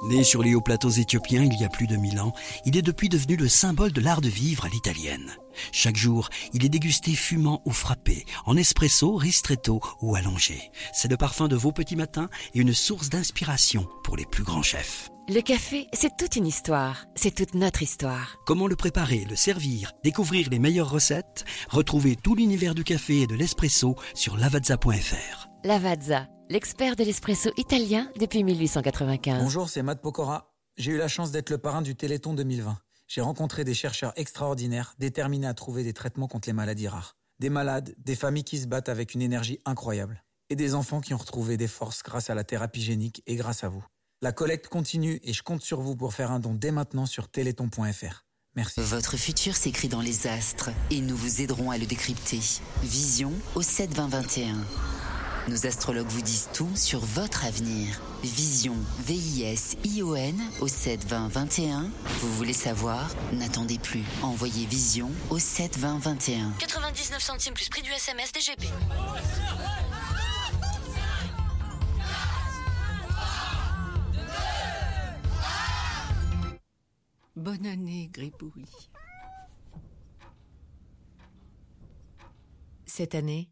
Né 0.07 0.23
sur 0.23 0.41
les 0.41 0.55
hauts 0.55 0.61
plateaux 0.61 0.89
éthiopiens 0.89 1.43
il 1.43 1.59
y 1.59 1.65
a 1.65 1.69
plus 1.69 1.87
de 1.87 1.97
mille 1.97 2.21
ans, 2.21 2.33
il 2.65 2.77
est 2.77 2.81
depuis 2.81 3.09
devenu 3.09 3.35
le 3.35 3.49
symbole 3.49 3.91
de 3.91 3.99
l'art 3.99 4.21
de 4.21 4.29
vivre 4.29 4.63
à 4.63 4.69
l'italienne. 4.69 5.35
Chaque 5.73 5.97
jour, 5.97 6.29
il 6.53 6.63
est 6.63 6.69
dégusté 6.69 7.11
fumant 7.11 7.61
ou 7.65 7.71
frappé, 7.71 8.23
en 8.45 8.55
espresso, 8.55 9.15
ristretto 9.15 9.81
ou 10.01 10.15
allongé. 10.15 10.71
C'est 10.93 11.11
le 11.11 11.17
parfum 11.17 11.49
de 11.49 11.57
vos 11.57 11.73
petits 11.73 11.97
matins 11.97 12.29
et 12.53 12.59
une 12.59 12.73
source 12.73 13.09
d'inspiration 13.09 13.89
pour 14.05 14.15
les 14.15 14.25
plus 14.25 14.43
grands 14.43 14.63
chefs. 14.63 15.08
Le 15.31 15.41
café, 15.41 15.87
c'est 15.93 16.17
toute 16.17 16.37
une 16.37 16.47
histoire. 16.47 17.05
C'est 17.13 17.35
toute 17.35 17.53
notre 17.53 17.83
histoire. 17.83 18.37
Comment 18.47 18.65
le 18.65 18.75
préparer, 18.75 19.25
le 19.29 19.35
servir, 19.35 19.91
découvrir 20.03 20.49
les 20.49 20.57
meilleures 20.57 20.89
recettes 20.89 21.45
Retrouvez 21.69 22.15
tout 22.15 22.33
l'univers 22.33 22.73
du 22.73 22.83
café 22.83 23.21
et 23.21 23.27
de 23.27 23.35
l'espresso 23.35 23.95
sur 24.15 24.37
lavazza.fr. 24.37 25.47
Lavazza, 25.63 26.27
l'expert 26.49 26.95
de 26.95 27.03
l'espresso 27.03 27.51
italien 27.57 28.09
depuis 28.19 28.43
1895. 28.43 29.43
Bonjour, 29.43 29.69
c'est 29.69 29.83
Matt 29.83 30.01
Pokora. 30.01 30.51
J'ai 30.77 30.93
eu 30.93 30.97
la 30.97 31.07
chance 31.07 31.29
d'être 31.29 31.51
le 31.51 31.59
parrain 31.59 31.83
du 31.83 31.95
Téléthon 31.95 32.33
2020. 32.33 32.79
J'ai 33.05 33.21
rencontré 33.21 33.63
des 33.63 33.75
chercheurs 33.75 34.13
extraordinaires, 34.15 34.95
déterminés 34.97 35.45
à 35.45 35.53
trouver 35.53 35.83
des 35.83 35.93
traitements 35.93 36.27
contre 36.27 36.49
les 36.49 36.53
maladies 36.53 36.87
rares. 36.87 37.17
Des 37.37 37.51
malades, 37.51 37.93
des 37.99 38.15
familles 38.15 38.45
qui 38.45 38.57
se 38.57 38.65
battent 38.65 38.89
avec 38.89 39.13
une 39.13 39.21
énergie 39.21 39.59
incroyable. 39.65 40.23
Et 40.49 40.55
des 40.55 40.73
enfants 40.73 41.01
qui 41.01 41.13
ont 41.13 41.17
retrouvé 41.17 41.55
des 41.55 41.67
forces 41.67 42.01
grâce 42.01 42.31
à 42.31 42.33
la 42.33 42.43
thérapie 42.43 42.81
génique 42.81 43.21
et 43.27 43.35
grâce 43.35 43.63
à 43.63 43.69
vous. 43.69 43.85
La 44.21 44.33
collecte 44.33 44.67
continue 44.67 45.21
et 45.23 45.31
je 45.31 45.43
compte 45.43 45.61
sur 45.61 45.79
vous 45.79 45.95
pour 45.95 46.13
faire 46.13 46.31
un 46.31 46.41
don 46.41 46.53
dès 46.53 46.71
maintenant 46.71 47.05
sur 47.05 47.29
téléthon.fr. 47.29 48.25
Merci. 48.53 48.81
Votre 48.81 49.15
futur 49.15 49.55
s'écrit 49.55 49.87
dans 49.87 50.01
les 50.01 50.27
astres 50.27 50.71
et 50.91 50.99
nous 50.99 51.15
vous 51.15 51.41
aiderons 51.41 51.71
à 51.71 51.77
le 51.77 51.85
décrypter. 51.85 52.41
Vision 52.83 53.31
au 53.55 53.61
7 53.61 53.93
20 53.93 54.09
21. 54.09 54.57
Nos 55.47 55.65
astrologues 55.65 56.09
vous 56.09 56.21
disent 56.21 56.49
tout 56.53 56.69
sur 56.75 56.99
votre 56.99 57.45
avenir. 57.45 58.01
Vision, 58.21 58.75
V-I-S-I-O-N 59.05 60.37
au 60.59 60.67
7 60.67 61.05
20 61.05 61.29
21. 61.29 61.89
Vous 62.19 62.35
voulez 62.35 62.51
savoir? 62.51 63.09
N'attendez 63.31 63.79
plus. 63.79 64.03
Envoyez 64.21 64.65
Vision 64.65 65.09
au 65.29 65.39
7 65.39 65.77
20 65.77 65.99
21. 65.99 66.51
99 66.59 67.23
centimes 67.23 67.53
plus 67.53 67.69
prix 67.69 67.83
du 67.83 67.91
SMS 67.91 68.33
DGP. 68.33 68.65
Bonne 77.39 77.65
année, 77.65 78.09
Gribouille. 78.11 78.65
Cette 82.85 83.15
année, 83.15 83.49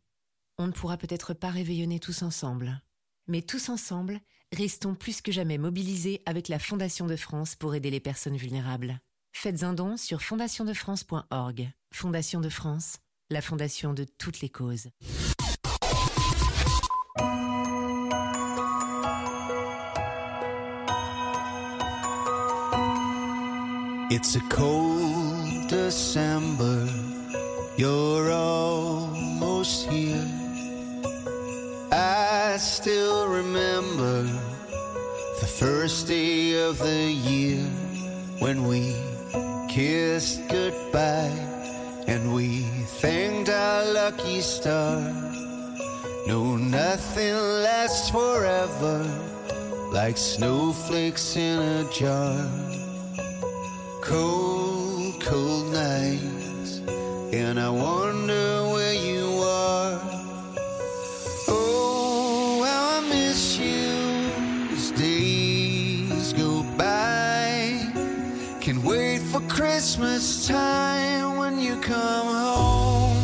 on 0.57 0.67
ne 0.67 0.73
pourra 0.73 0.97
peut-être 0.97 1.33
pas 1.33 1.49
réveillonner 1.49 2.01
tous 2.01 2.21
ensemble. 2.21 2.81
Mais 3.27 3.41
tous 3.41 3.69
ensemble, 3.69 4.19
restons 4.53 4.93
plus 4.93 5.21
que 5.21 5.31
jamais 5.31 5.57
mobilisés 5.57 6.21
avec 6.25 6.49
la 6.49 6.59
Fondation 6.59 7.07
de 7.07 7.15
France 7.15 7.55
pour 7.55 7.75
aider 7.75 7.89
les 7.89 8.01
personnes 8.01 8.35
vulnérables. 8.35 8.99
Faites 9.31 9.63
un 9.63 9.73
don 9.73 9.95
sur 9.95 10.21
fondationdefrance.org. 10.21 11.71
Fondation 11.93 12.41
de 12.41 12.49
France, 12.49 12.97
la 13.29 13.41
fondation 13.41 13.93
de 13.93 14.03
toutes 14.03 14.41
les 14.41 14.49
causes. 14.49 14.89
It's 24.09 24.37
a 24.37 24.41
cold 24.47 25.67
December. 25.67 26.87
You're 27.75 28.31
almost 28.31 29.89
here. 29.89 30.25
I 31.91 32.55
still 32.57 33.27
remember 33.27 34.23
the 35.41 35.45
first 35.45 36.07
day 36.07 36.53
of 36.63 36.79
the 36.79 37.11
year 37.11 37.65
when 38.39 38.63
we 38.63 38.95
kissed 39.67 40.39
goodbye 40.47 41.35
and 42.07 42.33
we 42.33 42.61
thanked 43.01 43.49
our 43.49 43.91
lucky 43.91 44.39
star. 44.39 45.01
No, 46.25 46.55
nothing 46.55 47.35
lasts 47.35 48.09
forever 48.09 49.03
like 49.91 50.15
snowflakes 50.15 51.35
in 51.35 51.59
a 51.59 51.91
jar 51.91 52.76
cold, 54.07 55.19
cold 55.19 55.73
nights, 55.73 56.79
and 57.33 57.59
I 57.59 57.69
wonder 57.69 58.63
where 58.71 58.93
you 58.93 59.25
are. 59.43 59.99
Oh, 61.49 62.63
how 62.63 62.99
I 62.99 63.09
miss 63.09 63.57
you 63.57 64.71
as 64.71 64.91
days 64.91 66.31
go 66.31 66.63
by. 66.77 67.81
Can 68.61 68.81
wait 68.81 69.19
for 69.19 69.41
Christmas 69.41 70.47
time 70.47 71.35
when 71.35 71.59
you 71.59 71.75
come 71.81 72.27
home, 72.27 73.17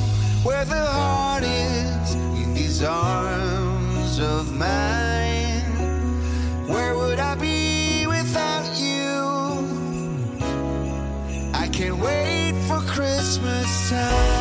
where 0.43 0.65
the 0.65 0.85
heart 0.85 1.43
is 1.43 2.15
in 2.15 2.53
these 2.53 2.83
arms 2.83 4.19
of 4.19 4.53
mine. 4.53 4.92
Time. 13.93 14.32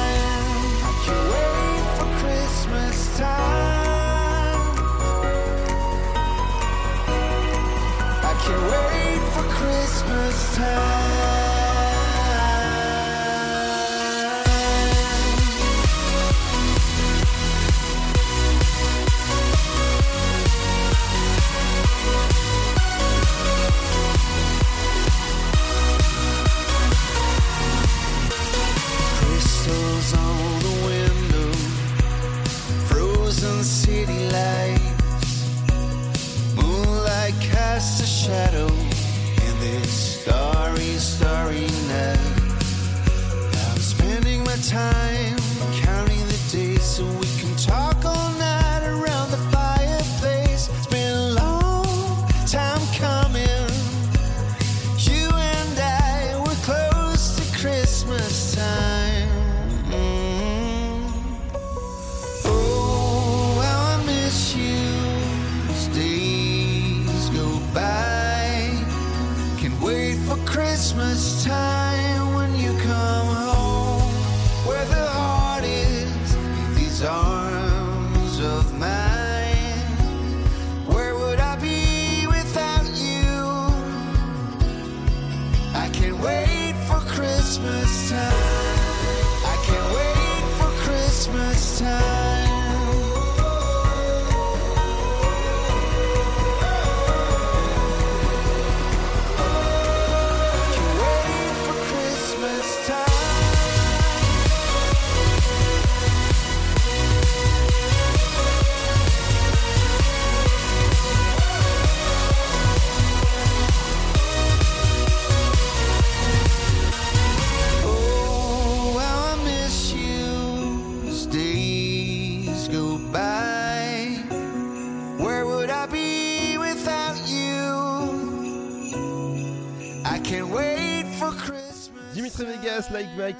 This 40.25 40.52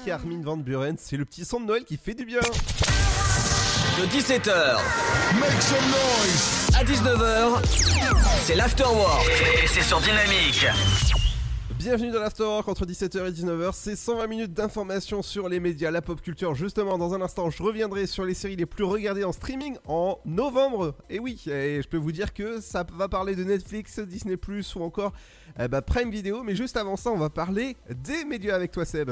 Mike 0.03 0.07
et 0.07 0.11
Armin 0.11 0.41
Van 0.41 0.57
Buren. 0.57 0.95
C'est 0.97 1.17
le 1.17 1.25
petit 1.25 1.45
son 1.45 1.59
de 1.59 1.65
Noël 1.65 1.83
qui 1.85 1.97
fait 1.97 2.13
du 2.13 2.25
bien. 2.25 2.39
De 2.39 4.05
17h 4.07 4.77
Make 5.39 5.61
some 5.61 5.77
noise. 5.87 6.69
à 6.75 6.83
19h, 6.83 7.61
c'est 8.43 8.55
l'Afterwork. 8.55 9.29
Et 9.63 9.67
c'est 9.67 9.81
sur 9.81 9.99
Dynamique. 9.99 10.65
Bienvenue 11.77 12.11
dans 12.11 12.19
l'Afterwork 12.19 12.67
entre 12.67 12.85
17h 12.85 13.27
et 13.27 13.31
19h. 13.31 13.71
C'est 13.73 13.95
120 13.95 14.27
minutes 14.27 14.53
d'informations 14.53 15.21
sur 15.21 15.49
les 15.49 15.59
médias, 15.59 15.91
la 15.91 16.01
pop 16.01 16.21
culture. 16.21 16.55
Justement, 16.55 16.97
dans 16.97 17.13
un 17.13 17.21
instant, 17.21 17.49
je 17.49 17.61
reviendrai 17.61 18.07
sur 18.07 18.25
les 18.25 18.33
séries 18.33 18.55
les 18.55 18.65
plus 18.65 18.85
regardées 18.85 19.23
en 19.23 19.31
streaming 19.31 19.77
en 19.87 20.19
novembre. 20.25 20.95
Et 21.09 21.19
oui, 21.19 21.43
et 21.47 21.81
je 21.81 21.87
peux 21.87 21.97
vous 21.97 22.11
dire 22.11 22.33
que 22.33 22.61
ça 22.61 22.85
va 22.93 23.09
parler 23.09 23.35
de 23.35 23.43
Netflix, 23.43 23.99
Disney 23.99 24.37
Plus 24.37 24.75
ou 24.75 24.81
encore 24.81 25.13
eh 25.59 25.67
bah, 25.67 25.81
Prime 25.81 26.09
Video. 26.09 26.43
Mais 26.43 26.55
juste 26.55 26.77
avant 26.77 26.95
ça, 26.95 27.11
on 27.11 27.17
va 27.17 27.29
parler 27.29 27.77
des 27.89 28.25
médias 28.25 28.55
avec 28.55 28.71
toi, 28.71 28.85
Seb. 28.85 29.11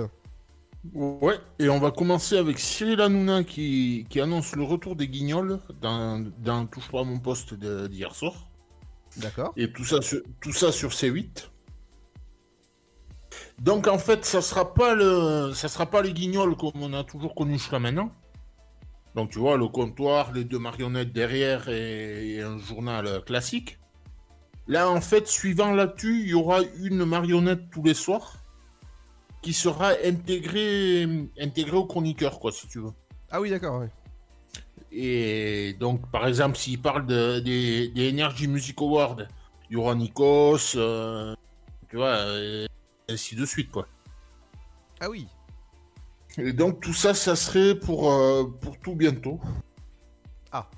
Ouais, 0.94 1.38
et 1.60 1.70
on 1.70 1.80
va 1.80 1.92
commencer 1.92 2.38
avec 2.38 2.58
Cyril 2.58 3.02
Hanouna 3.02 3.44
qui, 3.44 4.08
qui 4.10 4.20
annonce 4.20 4.56
le 4.56 4.64
retour 4.64 4.96
des 4.96 5.08
guignols 5.08 5.60
dans, 5.80 6.26
dans 6.40 6.66
Touche 6.66 6.90
pas 6.90 7.02
à 7.02 7.04
mon 7.04 7.20
poste 7.20 7.54
d'hier 7.54 8.16
soir. 8.16 8.34
D'accord. 9.18 9.54
Et 9.58 9.72
tout 9.72 9.86
ça, 9.86 10.02
sur, 10.02 10.22
tout 10.40 10.54
ça 10.54 10.72
sur 10.72 10.90
C8. 10.90 11.50
Donc 13.60 13.88
en 13.88 14.00
fait, 14.00 14.26
ça 14.26 14.42
sera 14.42 14.74
pas 14.74 14.96
le, 14.96 15.54
ça 15.54 15.68
sera 15.68 15.86
pas 15.86 16.02
les 16.02 16.14
guignols 16.14 16.58
comme 16.58 16.82
on 16.82 16.94
a 16.94 17.04
toujours 17.04 17.36
connu 17.36 17.54
jusqu'à 17.54 17.80
maintenant. 17.80 18.12
Donc 19.14 19.30
tu 19.30 19.40
vois, 19.40 19.58
le 19.58 19.68
comptoir, 19.68 20.32
les 20.32 20.46
deux 20.46 20.60
marionnettes 20.60 21.14
derrière 21.14 21.70
et, 21.70 22.36
et 22.36 22.42
un 22.42 22.58
journal 22.58 23.24
classique. 23.24 23.78
Là, 24.68 24.90
en 24.90 25.02
fait, 25.02 25.28
suivant 25.28 25.74
l'actu, 25.74 26.22
il 26.22 26.30
y 26.30 26.34
aura 26.34 26.62
une 26.80 27.06
marionnette 27.06 27.70
tous 27.70 27.84
les 27.84 27.94
soirs 27.94 28.41
qui 29.42 29.54
sera 29.54 29.94
intégrée, 30.04 31.08
intégrée 31.40 31.78
au 31.78 31.86
chroniqueur, 31.86 32.40
quoi, 32.40 32.52
si 32.52 32.68
tu 32.68 32.80
veux. 32.80 32.92
Ah 33.30 33.42
oui, 33.42 33.50
d'accord, 33.50 33.80
ouais. 33.80 33.90
Et 34.92 35.74
donc, 35.80 36.10
par 36.12 36.28
exemple, 36.28 36.58
s'il 36.58 36.82
parle 36.82 37.06
de, 37.06 37.40
des, 37.40 37.88
des 37.90 38.12
Energy 38.12 38.48
Music 38.48 38.80
Awards, 38.82 39.22
il 39.70 39.74
y 39.74 39.76
aura 39.78 39.96
Nikos, 39.96 40.76
euh, 40.76 41.34
tu 41.90 41.96
vois, 41.96 42.18
et 42.28 42.68
ainsi 43.10 43.36
de 43.36 43.46
suite, 43.46 43.72
quoi. 43.72 43.88
Ah 45.00 45.10
oui. 45.10 45.28
Et 46.38 46.54
donc, 46.54 46.82
tout 46.82 46.94
ça, 46.94 47.14
ça 47.14 47.36
serait 47.36 47.76
pour, 47.76 48.12
euh, 48.12 48.46
pour 48.62 48.78
tout 48.80 48.96
bientôt. 48.96 49.40
Ah. 50.52 50.70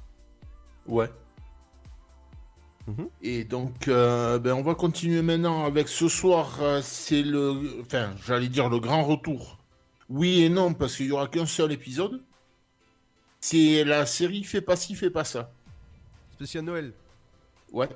Ouais. 0.88 1.10
Et 3.22 3.44
donc, 3.46 3.88
euh, 3.88 4.40
ben, 4.40 4.54
on 4.54 4.62
va 4.62 4.76
continuer 4.76 5.22
maintenant 5.22 5.66
avec 5.66 5.88
ce 5.88 6.10
soir, 6.10 6.58
euh, 6.62 6.82
c'est 6.82 7.22
le, 7.22 7.82
enfin, 7.82 8.14
j'allais 8.26 8.50
dire 8.50 8.70
le 8.70 8.80
grand 8.80 9.04
retour. 9.04 9.58
Oui 10.10 10.42
et 10.42 10.50
non, 10.50 10.74
parce 10.74 10.98
qu'il 10.98 11.08
y 11.08 11.12
aura 11.12 11.28
qu'un 11.28 11.46
seul 11.46 11.72
épisode. 11.72 12.22
C'est 13.40 13.84
la 13.84 14.06
série 14.06 14.44
Fais 14.44 14.62
pas 14.62 14.76
ci, 14.76 14.96
fais 14.96 15.10
pas 15.10 15.24
ça. 15.24 15.52
Spécial 16.34 16.66
Noël. 16.66 16.94
Ouais, 17.72 17.90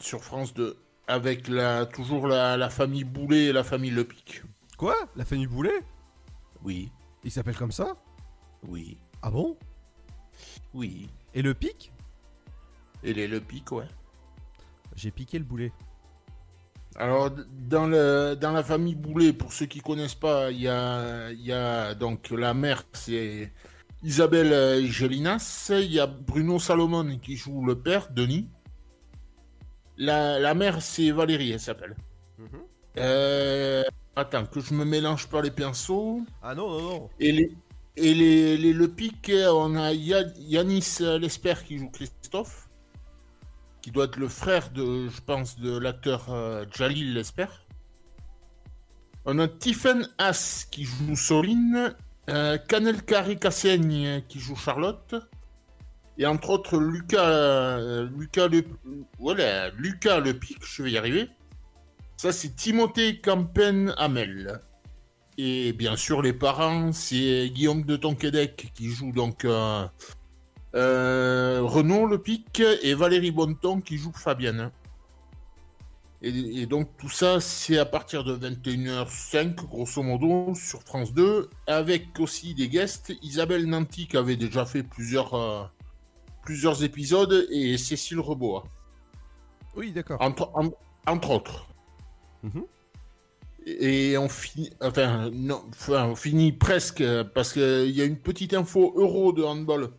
sur 0.00 0.22
France 0.24 0.54
2. 0.54 0.76
Avec 1.06 1.48
la, 1.48 1.86
toujours 1.86 2.26
la, 2.26 2.56
la 2.56 2.70
famille 2.70 3.04
Boulet 3.04 3.46
et 3.46 3.52
la 3.52 3.64
famille 3.64 3.90
Lepic. 3.90 4.42
Quoi? 4.76 4.96
La 5.16 5.24
famille 5.24 5.46
Boulet? 5.46 5.82
Oui. 6.62 6.90
Il 7.24 7.30
s'appelle 7.30 7.56
comme 7.56 7.72
ça? 7.72 7.96
Oui. 8.66 8.96
Ah 9.22 9.30
bon? 9.30 9.56
Oui. 10.72 11.08
Et 11.34 11.42
le 11.42 11.52
pic? 11.54 11.92
Et 13.02 13.12
les 13.12 13.28
Lepic, 13.28 13.72
ouais. 13.72 13.88
J'ai 15.00 15.10
piqué 15.10 15.38
le 15.38 15.44
boulet. 15.44 15.72
Alors, 16.96 17.30
dans, 17.30 17.86
le, 17.86 18.34
dans 18.38 18.52
la 18.52 18.62
famille 18.62 18.94
Boulet, 18.96 19.32
pour 19.32 19.52
ceux 19.52 19.64
qui 19.66 19.80
connaissent 19.80 20.14
pas, 20.14 20.50
il 20.50 20.60
y 20.60 20.68
a, 20.68 21.30
il 21.30 21.40
y 21.40 21.52
a 21.52 21.94
donc 21.94 22.30
la 22.30 22.52
mère, 22.52 22.82
c'est 22.92 23.52
Isabelle 24.02 24.52
euh, 24.52 24.84
Gélinas. 24.84 25.70
Il 25.70 25.92
y 25.92 26.00
a 26.00 26.06
Bruno 26.06 26.58
Salomon 26.58 27.18
qui 27.18 27.36
joue 27.36 27.64
le 27.64 27.76
père, 27.76 28.10
Denis. 28.10 28.48
La, 29.96 30.38
la 30.38 30.54
mère, 30.54 30.82
c'est 30.82 31.10
Valérie, 31.12 31.52
elle 31.52 31.60
s'appelle. 31.60 31.96
Euh, 32.98 33.84
attends, 34.16 34.44
que 34.46 34.60
je 34.60 34.74
me 34.74 34.84
mélange 34.84 35.28
pas 35.28 35.40
les 35.40 35.50
pinceaux. 35.52 36.22
Ah 36.42 36.54
non, 36.54 36.68
non, 36.70 36.82
non. 36.82 37.10
Et 37.20 37.32
les, 37.32 37.56
et 37.96 38.14
les, 38.14 38.56
les 38.56 38.72
Le 38.72 38.88
Pic, 38.88 39.30
on 39.52 39.76
a 39.76 39.92
Ya- 39.92 40.32
Yanis 40.38 40.98
Lesper 41.20 41.54
qui 41.66 41.78
joue 41.78 41.90
Christophe, 41.90 42.68
doit 43.92 44.04
être 44.04 44.16
le 44.16 44.28
frère 44.28 44.70
de, 44.70 45.08
je 45.08 45.20
pense, 45.20 45.58
de 45.58 45.76
l'acteur 45.76 46.26
euh, 46.30 46.64
Jalil 46.76 47.14
Lesper. 47.14 47.46
On 49.24 49.38
a 49.38 49.48
Tiffen 49.48 50.08
Haas 50.18 50.66
qui 50.70 50.84
joue 50.84 51.14
Soline, 51.14 51.94
euh, 52.28 52.58
Canel 52.58 53.02
Carré-Cassaigne 53.02 54.22
qui 54.28 54.40
joue 54.40 54.56
Charlotte, 54.56 55.14
et 56.18 56.26
entre 56.26 56.50
autres 56.50 56.78
Lucas, 56.78 57.28
euh, 57.28 58.08
Lucas, 58.16 58.48
le, 58.48 58.64
voilà, 59.18 59.70
Lucas 59.70 60.20
Le 60.20 60.34
Pic, 60.34 60.58
je 60.64 60.82
vais 60.82 60.92
y 60.92 60.98
arriver. 60.98 61.28
Ça, 62.16 62.32
c'est 62.32 62.54
Timothée 62.54 63.20
Campen 63.20 63.94
Hamel. 63.96 64.60
Et 65.38 65.72
bien 65.72 65.96
sûr, 65.96 66.20
les 66.20 66.34
parents, 66.34 66.92
c'est 66.92 67.48
Guillaume 67.48 67.84
de 67.84 67.96
Tonquédec 67.96 68.72
qui 68.74 68.90
joue 68.90 69.12
donc 69.12 69.46
euh, 69.46 69.86
Renaud 70.74 72.06
Le 72.06 72.18
Pic 72.18 72.60
et 72.82 72.94
Valérie 72.94 73.30
Bonneton 73.30 73.80
qui 73.80 73.96
joue 73.98 74.12
Fabienne. 74.12 74.70
Et, 76.22 76.28
et 76.62 76.66
donc 76.66 76.88
tout 76.98 77.08
ça, 77.08 77.40
c'est 77.40 77.78
à 77.78 77.86
partir 77.86 78.24
de 78.24 78.36
21h05, 78.36 79.54
grosso 79.66 80.02
modo, 80.02 80.54
sur 80.54 80.82
France 80.82 81.14
2, 81.14 81.48
avec 81.66 82.18
aussi 82.20 82.54
des 82.54 82.68
guests. 82.68 83.12
Isabelle 83.22 83.66
Nanty 83.66 84.06
qui 84.06 84.16
avait 84.18 84.36
déjà 84.36 84.66
fait 84.66 84.82
plusieurs, 84.82 85.32
euh, 85.34 85.62
plusieurs 86.44 86.84
épisodes 86.84 87.46
et 87.50 87.78
Cécile 87.78 88.20
Rebois. 88.20 88.64
Oui, 89.76 89.92
d'accord. 89.92 90.20
Entre, 90.20 90.50
en- 90.54 90.70
entre 91.06 91.30
autres. 91.30 91.66
Mhm. 92.42 92.64
Et 93.66 94.16
on 94.18 94.28
finit, 94.28 94.70
enfin, 94.82 95.30
non, 95.32 95.62
enfin, 95.70 96.06
on 96.08 96.16
finit 96.16 96.52
presque 96.52 97.02
euh, 97.02 97.24
parce 97.24 97.52
qu'il 97.52 97.90
y 97.90 98.00
a 98.00 98.04
une 98.04 98.16
petite 98.18 98.52
info 98.54 98.92
euro 98.96 99.32
de 99.32 99.42
handball. 99.42 99.90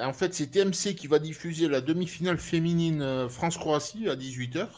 En 0.00 0.12
fait, 0.12 0.32
c'est 0.34 0.46
TMC 0.48 0.94
qui 0.94 1.06
va 1.08 1.18
diffuser 1.18 1.66
la 1.68 1.80
demi-finale 1.80 2.38
féminine 2.38 3.02
euh, 3.02 3.28
France-Croatie 3.28 4.08
à 4.08 4.14
18h. 4.14 4.68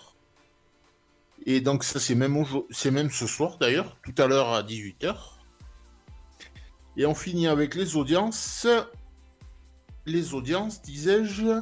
Et 1.44 1.60
donc, 1.60 1.84
ça, 1.84 2.00
c'est 2.00 2.14
même, 2.14 2.36
aujourd- 2.36 2.66
c'est 2.70 2.90
même 2.90 3.10
ce 3.10 3.26
soir 3.26 3.58
d'ailleurs, 3.58 3.96
tout 4.04 4.14
à 4.22 4.26
l'heure 4.26 4.48
à 4.50 4.62
18h. 4.62 5.14
Et 6.96 7.04
on 7.04 7.14
finit 7.14 7.46
avec 7.46 7.74
les 7.74 7.96
audiences. 7.96 8.66
Les 10.06 10.34
audiences, 10.34 10.80
disais-je. 10.82 11.60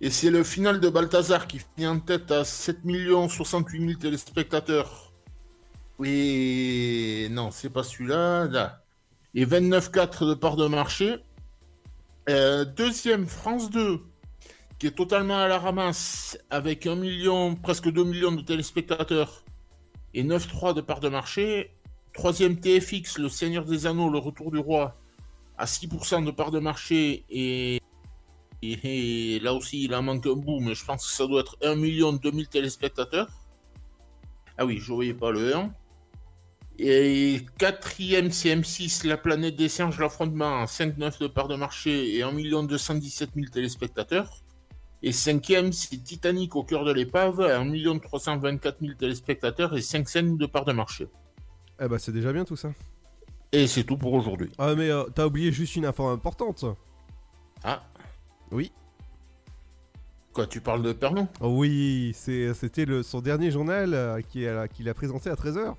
Et 0.00 0.10
c'est 0.10 0.30
le 0.30 0.44
final 0.44 0.80
de 0.80 0.88
Balthazar 0.88 1.46
qui 1.46 1.58
finit 1.58 1.88
en 1.88 1.98
tête 2.00 2.30
à 2.30 2.44
7 2.44 2.78
68 3.28 3.80
000 3.86 3.98
téléspectateurs. 3.98 5.12
Et 6.04 7.28
non, 7.30 7.50
c'est 7.50 7.70
pas 7.70 7.82
celui-là. 7.82 8.46
là. 8.46 8.82
Et 9.34 9.44
29,4 9.44 10.28
de 10.28 10.34
part 10.34 10.56
de 10.56 10.66
marché. 10.68 11.16
Euh, 12.28 12.66
deuxième, 12.66 13.26
France 13.26 13.70
2, 13.70 14.00
qui 14.78 14.86
est 14.86 14.96
totalement 14.96 15.38
à 15.38 15.48
la 15.48 15.58
ramasse, 15.58 16.38
avec 16.50 16.86
1 16.86 16.94
million, 16.94 17.54
presque 17.54 17.90
2 17.90 18.04
millions 18.04 18.32
de 18.32 18.42
téléspectateurs. 18.42 19.44
Et 20.12 20.22
9,3 20.22 20.74
de 20.74 20.82
part 20.82 21.00
de 21.00 21.08
marché. 21.08 21.74
Troisième, 22.12 22.60
TFX, 22.60 23.18
Le 23.18 23.30
Seigneur 23.30 23.64
des 23.64 23.86
Anneaux, 23.86 24.10
Le 24.10 24.18
Retour 24.18 24.50
du 24.50 24.58
Roi, 24.58 24.94
à 25.56 25.64
6% 25.64 26.24
de 26.24 26.30
part 26.30 26.50
de 26.50 26.58
marché. 26.58 27.24
Et 27.30 27.80
là 29.40 29.54
aussi, 29.54 29.84
il 29.84 29.94
en 29.94 30.02
manque 30.02 30.26
un 30.26 30.34
bout, 30.34 30.60
mais 30.60 30.74
je 30.74 30.84
pense 30.84 31.06
que 31.06 31.12
ça 31.12 31.26
doit 31.26 31.40
être 31.40 31.56
1 31.62 31.76
million 31.76 32.12
2000 32.12 32.48
téléspectateurs. 32.48 33.28
Ah 34.58 34.66
oui, 34.66 34.78
je 34.78 34.92
voyais 34.92 35.14
pas 35.14 35.30
le 35.30 35.54
1. 35.54 35.72
Et 36.78 37.44
quatrième 37.58 38.28
CM6, 38.28 39.06
La 39.06 39.16
planète 39.16 39.56
des 39.56 39.68
singes, 39.68 39.98
l'affrontement, 39.98 40.64
5,9 40.64 41.20
de 41.20 41.26
part 41.26 41.48
de 41.48 41.56
marché 41.56 42.14
et 42.16 42.22
1 42.22 42.30
million 42.32 42.62
217 42.62 43.30
000 43.34 43.46
téléspectateurs. 43.50 44.42
Et 45.02 45.12
cinquième, 45.12 45.72
c'est 45.72 45.96
Titanic 46.02 46.54
au 46.56 46.62
cœur 46.64 46.84
de 46.84 46.92
l'épave, 46.92 47.40
1 47.40 47.64
million 47.64 47.98
324 47.98 48.78
000 48.80 48.94
téléspectateurs 48.94 49.76
et 49.76 49.80
5 49.80 50.08
scènes 50.08 50.36
de 50.36 50.46
part 50.46 50.64
de 50.64 50.72
marché. 50.72 51.08
Eh 51.80 51.88
bah, 51.88 51.98
c'est 51.98 52.12
déjà 52.12 52.32
bien 52.32 52.44
tout 52.44 52.56
ça. 52.56 52.70
Et 53.52 53.66
c'est 53.66 53.84
tout 53.84 53.96
pour 53.96 54.12
aujourd'hui. 54.12 54.50
Ah, 54.58 54.74
mais 54.76 54.90
euh, 54.90 55.04
t'as 55.14 55.26
oublié 55.26 55.50
juste 55.52 55.74
une 55.76 55.86
info 55.86 56.06
importante. 56.08 56.64
Ah. 57.64 57.82
Oui. 58.52 58.70
Quoi, 60.32 60.46
tu 60.46 60.60
parles 60.60 60.82
de 60.82 60.92
Pernon? 60.92 61.28
Oh 61.40 61.48
oui, 61.58 62.12
c'est- 62.14 62.54
c'était 62.54 62.86
son 63.02 63.20
dernier 63.20 63.50
journal 63.50 63.94
euh, 63.94 64.20
qui 64.20 64.46
a- 64.46 64.68
qu'il 64.68 64.88
a 64.88 64.94
présenté 64.94 65.30
à 65.30 65.34
13h. 65.34 65.74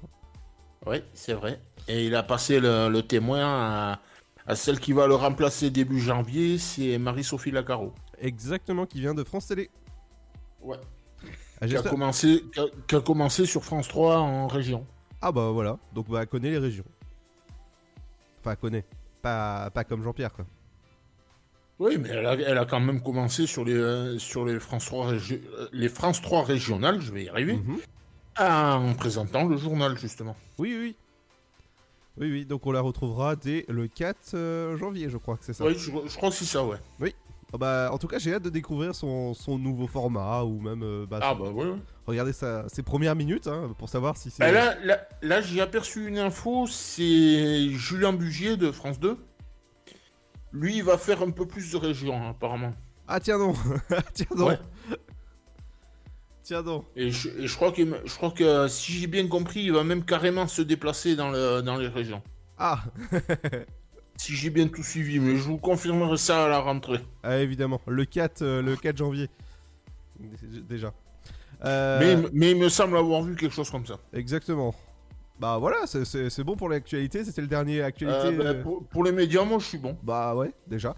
Oui, 0.85 0.97
c'est 1.13 1.33
vrai. 1.33 1.59
Et 1.87 2.05
il 2.07 2.15
a 2.15 2.23
passé 2.23 2.59
le, 2.59 2.89
le 2.89 3.01
témoin 3.03 3.41
à, 3.43 3.99
à 4.47 4.55
celle 4.55 4.79
qui 4.79 4.93
va 4.93 5.07
le 5.07 5.15
remplacer 5.15 5.69
début 5.69 5.99
janvier, 5.99 6.57
c'est 6.57 6.97
Marie-Sophie 6.97 7.51
Lacaro. 7.51 7.93
Exactement, 8.19 8.85
qui 8.85 8.99
vient 8.99 9.13
de 9.13 9.23
France 9.23 9.47
Télé. 9.47 9.69
Ouais. 10.61 10.77
Ah, 11.61 11.67
Qui 11.67 11.75
a, 11.75 11.81
commencé, 11.83 12.43
qui, 12.53 12.59
a, 12.59 12.65
qui 12.87 12.95
a 12.95 13.01
commencé 13.01 13.45
sur 13.45 13.63
France 13.63 13.87
3 13.89 14.17
en 14.19 14.47
région. 14.47 14.85
Ah 15.21 15.31
bah 15.33 15.49
voilà, 15.51 15.77
donc 15.93 16.07
bah, 16.09 16.21
elle 16.21 16.27
connaît 16.27 16.51
les 16.51 16.57
régions. 16.57 16.85
Enfin, 18.39 18.51
elle 18.51 18.57
connaît. 18.57 18.85
Pas, 19.21 19.69
pas 19.71 19.83
comme 19.83 20.01
Jean-Pierre, 20.01 20.31
quoi. 20.31 20.45
Oui, 21.79 21.97
mais 21.97 22.09
elle 22.09 22.25
a, 22.25 22.33
elle 22.35 22.57
a 22.57 22.65
quand 22.65 22.79
même 22.79 23.01
commencé 23.01 23.45
sur 23.47 23.65
les, 23.65 23.73
euh, 23.73 24.17
sur 24.17 24.45
les, 24.45 24.59
France 24.59 24.85
3 24.85 25.11
régi- 25.13 25.41
euh, 25.57 25.67
les 25.73 25.89
France 25.89 26.21
3 26.21 26.43
régionales, 26.43 27.01
je 27.01 27.11
vais 27.11 27.23
y 27.25 27.29
arriver, 27.29 27.55
Mhm. 27.57 27.77
En 28.39 28.93
présentant 28.93 29.45
le 29.45 29.57
journal, 29.57 29.97
justement. 29.97 30.35
Oui, 30.57 30.75
oui, 30.77 30.95
oui. 32.17 32.29
Oui, 32.31 32.45
donc 32.45 32.65
on 32.65 32.71
la 32.73 32.81
retrouvera 32.81 33.35
dès 33.37 33.65
le 33.69 33.87
4 33.87 34.33
euh, 34.33 34.77
janvier, 34.77 35.09
je 35.09 35.17
crois 35.17 35.37
que 35.37 35.45
c'est 35.45 35.53
ça. 35.53 35.63
Oui, 35.65 35.75
je, 35.77 35.89
je 36.05 36.17
crois 36.17 36.29
que 36.29 36.35
c'est 36.35 36.43
ça, 36.45 36.63
ouais. 36.65 36.77
Oui. 36.99 37.15
Ah 37.53 37.57
bah, 37.57 37.89
en 37.91 37.97
tout 37.97 38.07
cas, 38.07 38.19
j'ai 38.19 38.33
hâte 38.33 38.43
de 38.43 38.49
découvrir 38.49 38.93
son, 38.93 39.33
son 39.33 39.57
nouveau 39.57 39.87
format 39.87 40.43
ou 40.43 40.59
même. 40.59 40.83
euh, 40.83 41.05
bah, 41.09 41.19
Ah 41.21 41.33
son- 41.35 41.43
bah 41.43 41.49
ouais, 41.49 41.65
ouais. 41.65 41.77
Regardez 42.05 42.33
sa, 42.33 42.67
ses 42.69 42.83
premières 42.83 43.15
minutes 43.15 43.47
hein, 43.47 43.73
pour 43.77 43.87
savoir 43.89 44.17
si 44.17 44.29
c'est. 44.31 44.39
Bah 44.43 44.51
là, 44.51 44.75
là, 44.83 44.99
là, 45.21 45.41
j'ai 45.41 45.61
aperçu 45.61 46.07
une 46.07 46.17
info, 46.19 46.67
c'est 46.67 47.69
Julien 47.69 48.13
Bugier 48.13 48.57
de 48.57 48.71
France 48.71 48.99
2. 48.99 49.17
Lui, 50.51 50.77
il 50.77 50.83
va 50.83 50.97
faire 50.97 51.21
un 51.21 51.29
peu 51.31 51.47
plus 51.47 51.71
de 51.71 51.77
régions, 51.77 52.15
hein, 52.21 52.31
apparemment. 52.31 52.73
Ah, 53.07 53.19
tiens 53.19 53.39
donc 53.39 53.55
Tiens 54.13 54.25
donc 54.35 54.49
Ouais. 54.49 54.59
Tiens 56.49 56.63
donc 56.63 56.83
Et 56.95 57.11
je, 57.11 57.29
et 57.29 57.45
je 57.45 57.55
crois 57.55 57.71
que, 57.71 57.83
je 57.83 58.15
crois 58.15 58.31
que 58.31 58.67
si 58.67 58.93
j'ai 58.93 59.05
bien 59.05 59.27
compris, 59.27 59.59
il 59.61 59.71
va 59.71 59.83
même 59.83 60.03
carrément 60.03 60.47
se 60.47 60.63
déplacer 60.63 61.15
dans, 61.15 61.29
le, 61.29 61.61
dans 61.61 61.77
les 61.77 61.87
régions. 61.87 62.23
Ah 62.57 62.81
Si 64.17 64.35
j'ai 64.35 64.49
bien 64.49 64.67
tout 64.67 64.81
suivi, 64.81 65.19
mais 65.19 65.35
je 65.35 65.43
vous 65.43 65.59
confirmerai 65.59 66.17
ça 66.17 66.45
à 66.45 66.47
la 66.49 66.57
rentrée. 66.57 67.01
Ah, 67.21 67.37
évidemment, 67.37 67.79
le 67.85 68.03
4, 68.03 68.41
euh, 68.41 68.61
le 68.63 68.75
4 68.75 68.97
janvier. 68.97 69.29
Dé- 70.19 70.61
Déjà. 70.67 70.91
Euh, 71.65 71.99
Mais, 72.23 72.29
mais 72.33 72.51
il 72.53 72.57
me 72.57 72.67
semble 72.69 72.97
avoir 72.97 73.21
vu 73.21 73.35
quelque 73.35 73.53
chose 73.53 73.69
comme 73.69 73.85
ça. 73.85 73.99
Exactement. 74.11 74.73
Bah 75.39 75.59
voilà, 75.59 75.85
c'est- 75.85 76.41
bon 76.43 76.55
pour 76.55 76.67
l'actualité, 76.69 77.23
c'était 77.25 77.41
le 77.41 77.47
dernier 77.47 77.83
actualité. 77.83 78.25
Euh, 78.25 78.31
bah, 78.31 78.43
euh, 78.45 78.63
pour, 78.63 78.83
pour 78.87 79.03
les 79.03 79.11
médias, 79.11 79.43
moi, 79.45 79.59
je 79.59 79.65
suis 79.65 79.77
bon. 79.77 79.95
Bah 80.01 80.33
ouais, 80.33 80.51
déjà. 80.65 80.95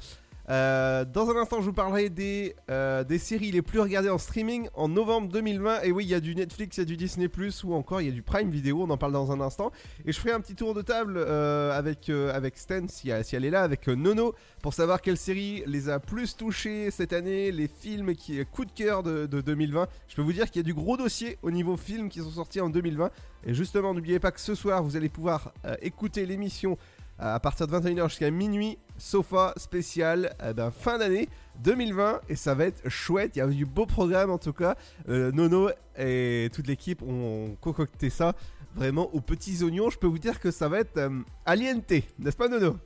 Euh, 0.49 1.05
dans 1.05 1.29
un 1.29 1.35
instant, 1.37 1.57
je 1.59 1.65
vous 1.65 1.73
parlerai 1.73 2.09
des, 2.09 2.55
euh, 2.69 3.03
des 3.03 3.19
séries 3.19 3.51
les 3.51 3.61
plus 3.61 3.79
regardées 3.79 4.09
en 4.09 4.17
streaming 4.17 4.67
en 4.73 4.87
novembre 4.89 5.29
2020. 5.29 5.81
Et 5.83 5.91
oui, 5.91 6.03
il 6.05 6.09
y 6.09 6.15
a 6.15 6.19
du 6.19 6.35
Netflix, 6.35 6.77
il 6.77 6.79
y 6.79 6.83
a 6.83 6.85
du 6.85 6.97
Disney 6.97 7.29
ou 7.63 7.73
encore 7.73 8.01
il 8.01 8.07
y 8.07 8.09
a 8.09 8.13
du 8.13 8.21
Prime 8.23 8.49
Video. 8.49 8.81
On 8.81 8.89
en 8.89 8.97
parle 8.97 9.13
dans 9.13 9.31
un 9.31 9.39
instant. 9.41 9.71
Et 10.05 10.11
je 10.11 10.19
ferai 10.19 10.31
un 10.31 10.39
petit 10.41 10.55
tour 10.55 10.73
de 10.73 10.81
table 10.81 11.15
euh, 11.17 11.77
avec, 11.77 12.09
avec 12.09 12.57
Stan, 12.57 12.85
si, 12.87 13.09
elle- 13.09 13.45
est 13.45 13.49
là, 13.49 13.61
avec 13.63 13.87
Nono, 13.87 14.33
pour 14.61 14.73
savoir 14.73 15.01
quelles 15.01 15.17
séries 15.17 15.63
les 15.67 15.89
a 15.89 15.99
plus 15.99 16.35
touchées 16.35 16.91
cette 16.91 17.13
année, 17.13 17.51
les 17.51 17.67
films 17.67 18.15
qui 18.15 18.43
coup 18.45 18.65
de 18.65 18.71
cœur 18.71 19.03
de, 19.03 19.25
de 19.27 19.41
2020. 19.41 19.87
Je 20.07 20.15
peux 20.15 20.21
vous 20.21 20.33
dire 20.33 20.45
qu'il 20.49 20.57
y 20.57 20.65
a 20.65 20.67
du 20.67 20.73
gros 20.73 20.97
dossier 20.97 21.37
au 21.43 21.51
niveau 21.51 21.77
film 21.77 22.09
qui 22.09 22.19
sont 22.19 22.31
sortis 22.31 22.61
en 22.61 22.69
2020. 22.69 23.11
Et 23.45 23.53
justement, 23.53 23.93
n'oubliez 23.93 24.19
pas 24.19 24.31
que 24.31 24.39
ce 24.39 24.55
soir, 24.55 24.83
vous 24.83 24.95
allez 24.95 25.09
pouvoir 25.09 25.53
écouter 25.81 26.25
l'émission 26.25 26.77
à 27.21 27.39
partir 27.39 27.67
de 27.67 27.73
21h 27.73 28.09
jusqu'à 28.09 28.31
minuit, 28.31 28.77
Sofa 28.97 29.53
spécial 29.57 30.35
eh 30.43 30.53
ben, 30.53 30.71
fin 30.71 30.97
d'année 30.97 31.29
2020 31.63 32.21
et 32.29 32.35
ça 32.35 32.55
va 32.55 32.65
être 32.65 32.89
chouette, 32.89 33.35
il 33.35 33.39
y 33.39 33.41
a 33.41 33.47
du 33.47 33.65
beau 33.65 33.85
programme 33.85 34.31
en 34.31 34.37
tout 34.37 34.53
cas. 34.53 34.75
Euh, 35.09 35.31
Nono 35.31 35.69
et 35.97 36.49
toute 36.53 36.67
l'équipe 36.67 37.01
ont 37.03 37.55
concocté 37.61 38.09
ça 38.09 38.33
vraiment 38.75 39.13
aux 39.13 39.21
petits 39.21 39.63
oignons. 39.63 39.89
Je 39.89 39.99
peux 39.99 40.07
vous 40.07 40.19
dire 40.19 40.39
que 40.39 40.51
ça 40.51 40.67
va 40.67 40.79
être 40.79 40.97
euh, 40.97 41.21
aliente, 41.45 41.91
n'est-ce 42.19 42.37
pas 42.37 42.47
Nono? 42.47 42.77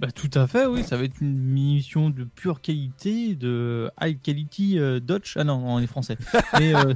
Bah, 0.00 0.10
tout 0.10 0.30
à 0.34 0.46
fait, 0.46 0.66
oui. 0.66 0.82
Ça 0.82 0.96
va 0.96 1.04
être 1.04 1.20
une 1.20 1.50
émission 1.50 2.10
de 2.10 2.24
pure 2.24 2.60
qualité, 2.60 3.34
de 3.36 3.90
high 4.00 4.20
quality 4.20 4.78
euh, 4.78 5.00
Dutch. 5.00 5.36
Ah 5.36 5.44
non, 5.44 5.62
on 5.64 5.78
est 5.78 5.86
français. 5.86 6.18
Mais 6.58 6.74
euh, 6.74 6.94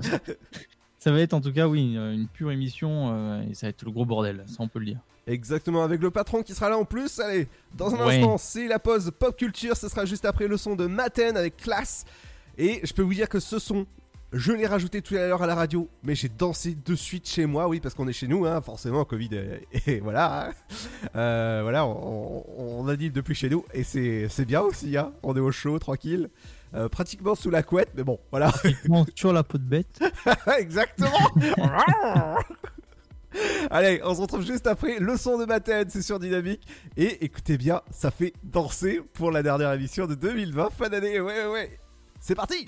ça 0.98 1.12
va 1.12 1.20
être 1.20 1.34
en 1.34 1.40
tout 1.40 1.52
cas, 1.52 1.68
oui, 1.68 1.94
une, 1.94 1.98
une 1.98 2.28
pure 2.28 2.50
émission 2.50 3.12
euh, 3.12 3.42
et 3.48 3.54
ça 3.54 3.66
va 3.66 3.70
être 3.70 3.84
le 3.84 3.92
gros 3.92 4.04
bordel, 4.04 4.42
ça 4.46 4.56
on 4.58 4.68
peut 4.68 4.80
le 4.80 4.86
dire. 4.86 5.00
Exactement, 5.28 5.84
avec 5.84 6.00
le 6.00 6.10
patron 6.10 6.42
qui 6.42 6.54
sera 6.54 6.70
là 6.70 6.78
en 6.78 6.84
plus. 6.84 7.20
Allez, 7.20 7.46
dans 7.76 7.94
un 7.94 8.06
Ouais. 8.06 8.16
instant, 8.16 8.38
c'est 8.38 8.66
la 8.66 8.78
pause 8.78 9.12
pop 9.16 9.36
culture. 9.36 9.76
Ce 9.76 9.88
sera 9.88 10.04
juste 10.06 10.24
après 10.24 10.48
le 10.48 10.56
son 10.56 10.74
de 10.74 10.86
Maten 10.86 11.36
avec 11.36 11.56
classe. 11.58 12.04
Et 12.56 12.80
je 12.82 12.92
peux 12.94 13.02
vous 13.02 13.14
dire 13.14 13.28
que 13.28 13.38
ce 13.38 13.58
son, 13.58 13.86
je 14.32 14.52
l'ai 14.52 14.66
rajouté 14.66 15.00
tout 15.02 15.14
à 15.14 15.26
l'heure 15.26 15.42
à 15.42 15.46
la 15.46 15.54
radio, 15.54 15.88
mais 16.02 16.14
j'ai 16.14 16.28
dansé 16.28 16.76
de 16.84 16.94
suite 16.94 17.28
chez 17.28 17.46
moi. 17.46 17.68
Oui, 17.68 17.78
parce 17.80 17.94
qu'on 17.94 18.08
est 18.08 18.12
chez 18.12 18.26
nous, 18.26 18.46
hein, 18.46 18.60
forcément, 18.62 19.04
Covid. 19.04 19.28
Et, 19.34 19.92
et 19.96 20.00
voilà. 20.00 20.48
hein. 20.48 20.52
Euh, 21.14 21.60
voilà, 21.62 21.84
on, 21.86 22.44
on- 22.58 22.84
on 22.84 22.88
a 22.88 22.96
dit 22.96 23.10
depuis 23.10 23.34
chez 23.34 23.50
nous. 23.50 23.64
Et 23.74 23.84
c'est 23.84 24.28
c'est 24.30 24.44
bien 24.46 24.62
aussi. 24.62 24.96
Hein. 24.96 25.12
On 25.22 25.36
est 25.36 25.40
au 25.40 25.52
chaud, 25.52 25.78
tranquille. 25.78 26.30
Euh, 26.74 26.88
pratiquement 26.88 27.34
sous 27.34 27.48
la 27.50 27.62
couette, 27.62 27.90
mais 27.96 28.02
bon, 28.02 28.18
voilà. 28.30 28.48
Effectivement, 28.48 29.06
sur 29.14 29.32
la 29.32 29.42
peau 29.42 29.56
de 29.58 29.62
bête. 29.64 30.00
Exactement. 30.58 31.30
Allez, 33.70 34.00
on 34.04 34.14
se 34.14 34.20
retrouve 34.20 34.44
juste 34.44 34.66
après 34.66 34.98
le 34.98 35.16
son 35.16 35.38
de 35.38 35.44
ma 35.44 35.58
c'est 35.88 36.02
sur 36.02 36.18
Dynamique. 36.18 36.66
Et 36.96 37.24
écoutez 37.24 37.58
bien, 37.58 37.82
ça 37.90 38.10
fait 38.10 38.32
danser 38.42 39.02
pour 39.14 39.30
la 39.30 39.42
dernière 39.42 39.72
émission 39.72 40.06
de 40.06 40.14
2020, 40.14 40.70
fin 40.70 40.88
d'année. 40.88 41.20
Ouais, 41.20 41.44
ouais, 41.44 41.52
ouais. 41.52 41.78
C'est 42.20 42.34
parti. 42.34 42.66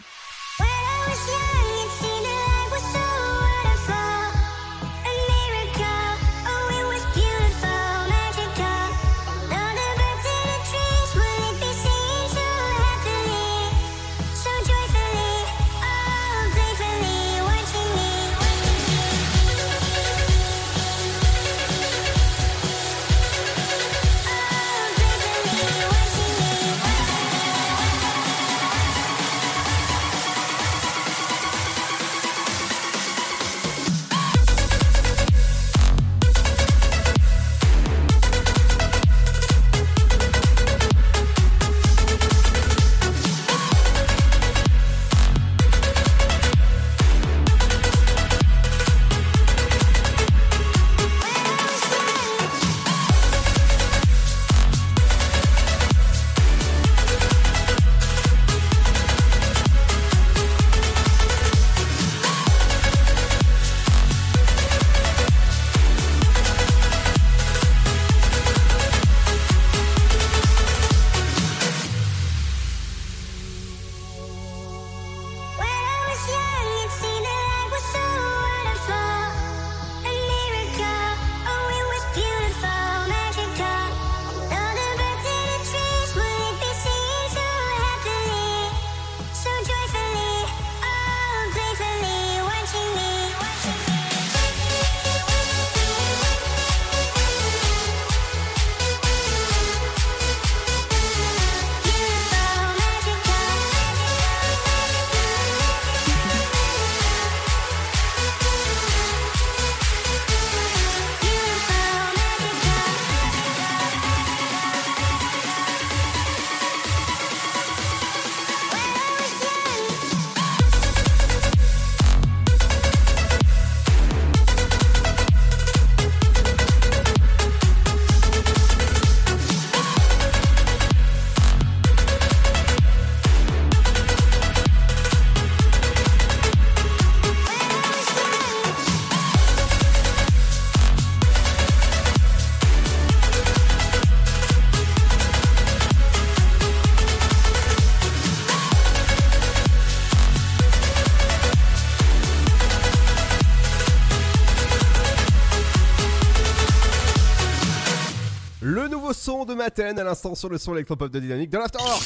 Maten 159.61 159.99
à 159.99 160.05
l'instant 160.05 160.35
sur 160.35 160.49
le 160.49 160.57
son 160.57 160.73
électropop 160.73 161.13
de 161.13 161.21
Dynamique 161.21 161.51
de 161.51 161.59
l'Afterwork. 161.59 162.03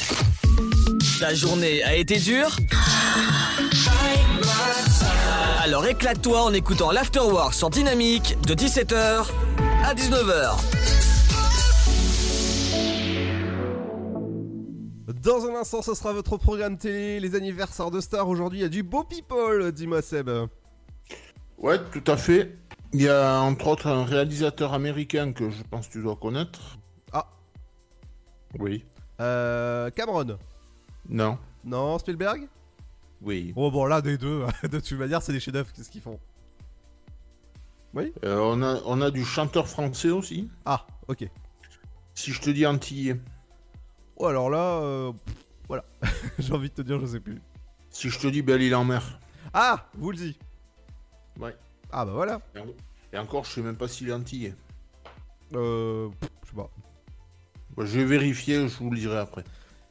Ta 1.21 1.33
journée 1.33 1.81
a 1.83 1.95
été 1.95 2.19
dure 2.19 2.53
Alors 5.61 5.85
éclate-toi 5.85 6.43
en 6.43 6.51
écoutant 6.51 6.91
l'Afterwork 6.91 7.53
sur 7.53 7.69
Dynamique 7.69 8.35
de 8.45 8.55
17h 8.55 9.27
à 9.85 9.93
19h. 9.93 10.57
Dans 15.23 15.45
un 15.45 15.55
instant, 15.55 15.81
ce 15.81 15.93
sera 15.93 16.11
votre 16.11 16.35
programme 16.35 16.77
télé, 16.77 17.21
les 17.21 17.35
anniversaires 17.35 17.89
de 17.89 18.01
stars. 18.01 18.27
Aujourd'hui, 18.27 18.59
il 18.59 18.63
y 18.63 18.65
a 18.65 18.69
du 18.69 18.83
beau 18.83 19.05
people, 19.05 19.71
dis-moi 19.71 20.01
Seb. 20.01 20.29
Ouais, 21.57 21.79
tout 21.93 22.11
à 22.11 22.17
fait. 22.17 22.57
Il 22.91 23.01
y 23.01 23.07
a 23.07 23.39
entre 23.39 23.67
autres 23.67 23.87
un 23.87 24.03
réalisateur 24.03 24.73
américain 24.73 25.31
que 25.31 25.49
je 25.49 25.63
pense 25.63 25.87
que 25.87 25.93
tu 25.93 26.01
dois 26.01 26.17
connaître. 26.17 26.79
Oui. 28.59 28.85
Euh, 29.19 29.89
Cameron. 29.91 30.37
Non. 31.09 31.37
Non, 31.63 31.97
Spielberg? 31.99 32.47
Oui. 33.21 33.53
Oh 33.55 33.71
bon, 33.71 33.85
là, 33.85 34.01
des 34.01 34.17
deux, 34.17 34.43
de 34.63 34.79
toute 34.79 34.91
manière, 34.97 35.21
c'est 35.21 35.31
des 35.33 35.39
chefs-d'œuvre, 35.39 35.71
qu'est-ce 35.73 35.89
qu'ils 35.89 36.01
font? 36.01 36.19
Oui 37.93 38.11
Euh, 38.25 38.39
on, 38.41 38.61
a, 38.61 38.81
on 38.85 39.01
a 39.01 39.09
du 39.09 39.23
chanteur 39.23 39.67
français 39.67 40.09
aussi. 40.09 40.49
Ah, 40.65 40.85
ok. 41.07 41.29
Si 42.13 42.31
je 42.31 42.41
te 42.41 42.49
dis 42.49 42.65
antillais. 42.65 43.19
Oh, 44.17 44.25
alors 44.27 44.49
là, 44.49 44.79
euh, 44.81 45.11
pff, 45.25 45.35
voilà. 45.67 45.85
J'ai 46.39 46.53
envie 46.53 46.69
de 46.69 46.75
te 46.75 46.81
dire, 46.81 46.99
je 46.99 47.05
sais 47.05 47.19
plus. 47.19 47.41
Si 47.89 48.09
je 48.09 48.19
te 48.19 48.27
dis 48.27 48.41
belle 48.41 48.61
île 48.61 48.75
en 48.75 48.83
mer. 48.83 49.19
Ah, 49.53 49.87
Woolsey. 49.97 50.35
Ouais. 51.39 51.55
Ah 51.91 52.05
bah 52.05 52.11
voilà. 52.13 52.41
Et 52.55 52.59
en- 52.59 52.65
Et 53.13 53.17
encore, 53.17 53.45
je 53.45 53.51
sais 53.51 53.61
même 53.61 53.77
pas 53.77 53.87
s'il 53.87 54.09
est 54.09 54.13
antillais. 54.13 54.53
Euh, 55.53 56.09
pff, 56.19 56.44
Bah, 57.77 57.83
je 57.85 57.99
vais 57.99 58.05
vérifier, 58.05 58.67
je 58.67 58.77
vous 58.77 58.89
le 58.89 58.97
dirai 58.97 59.17
après. 59.17 59.43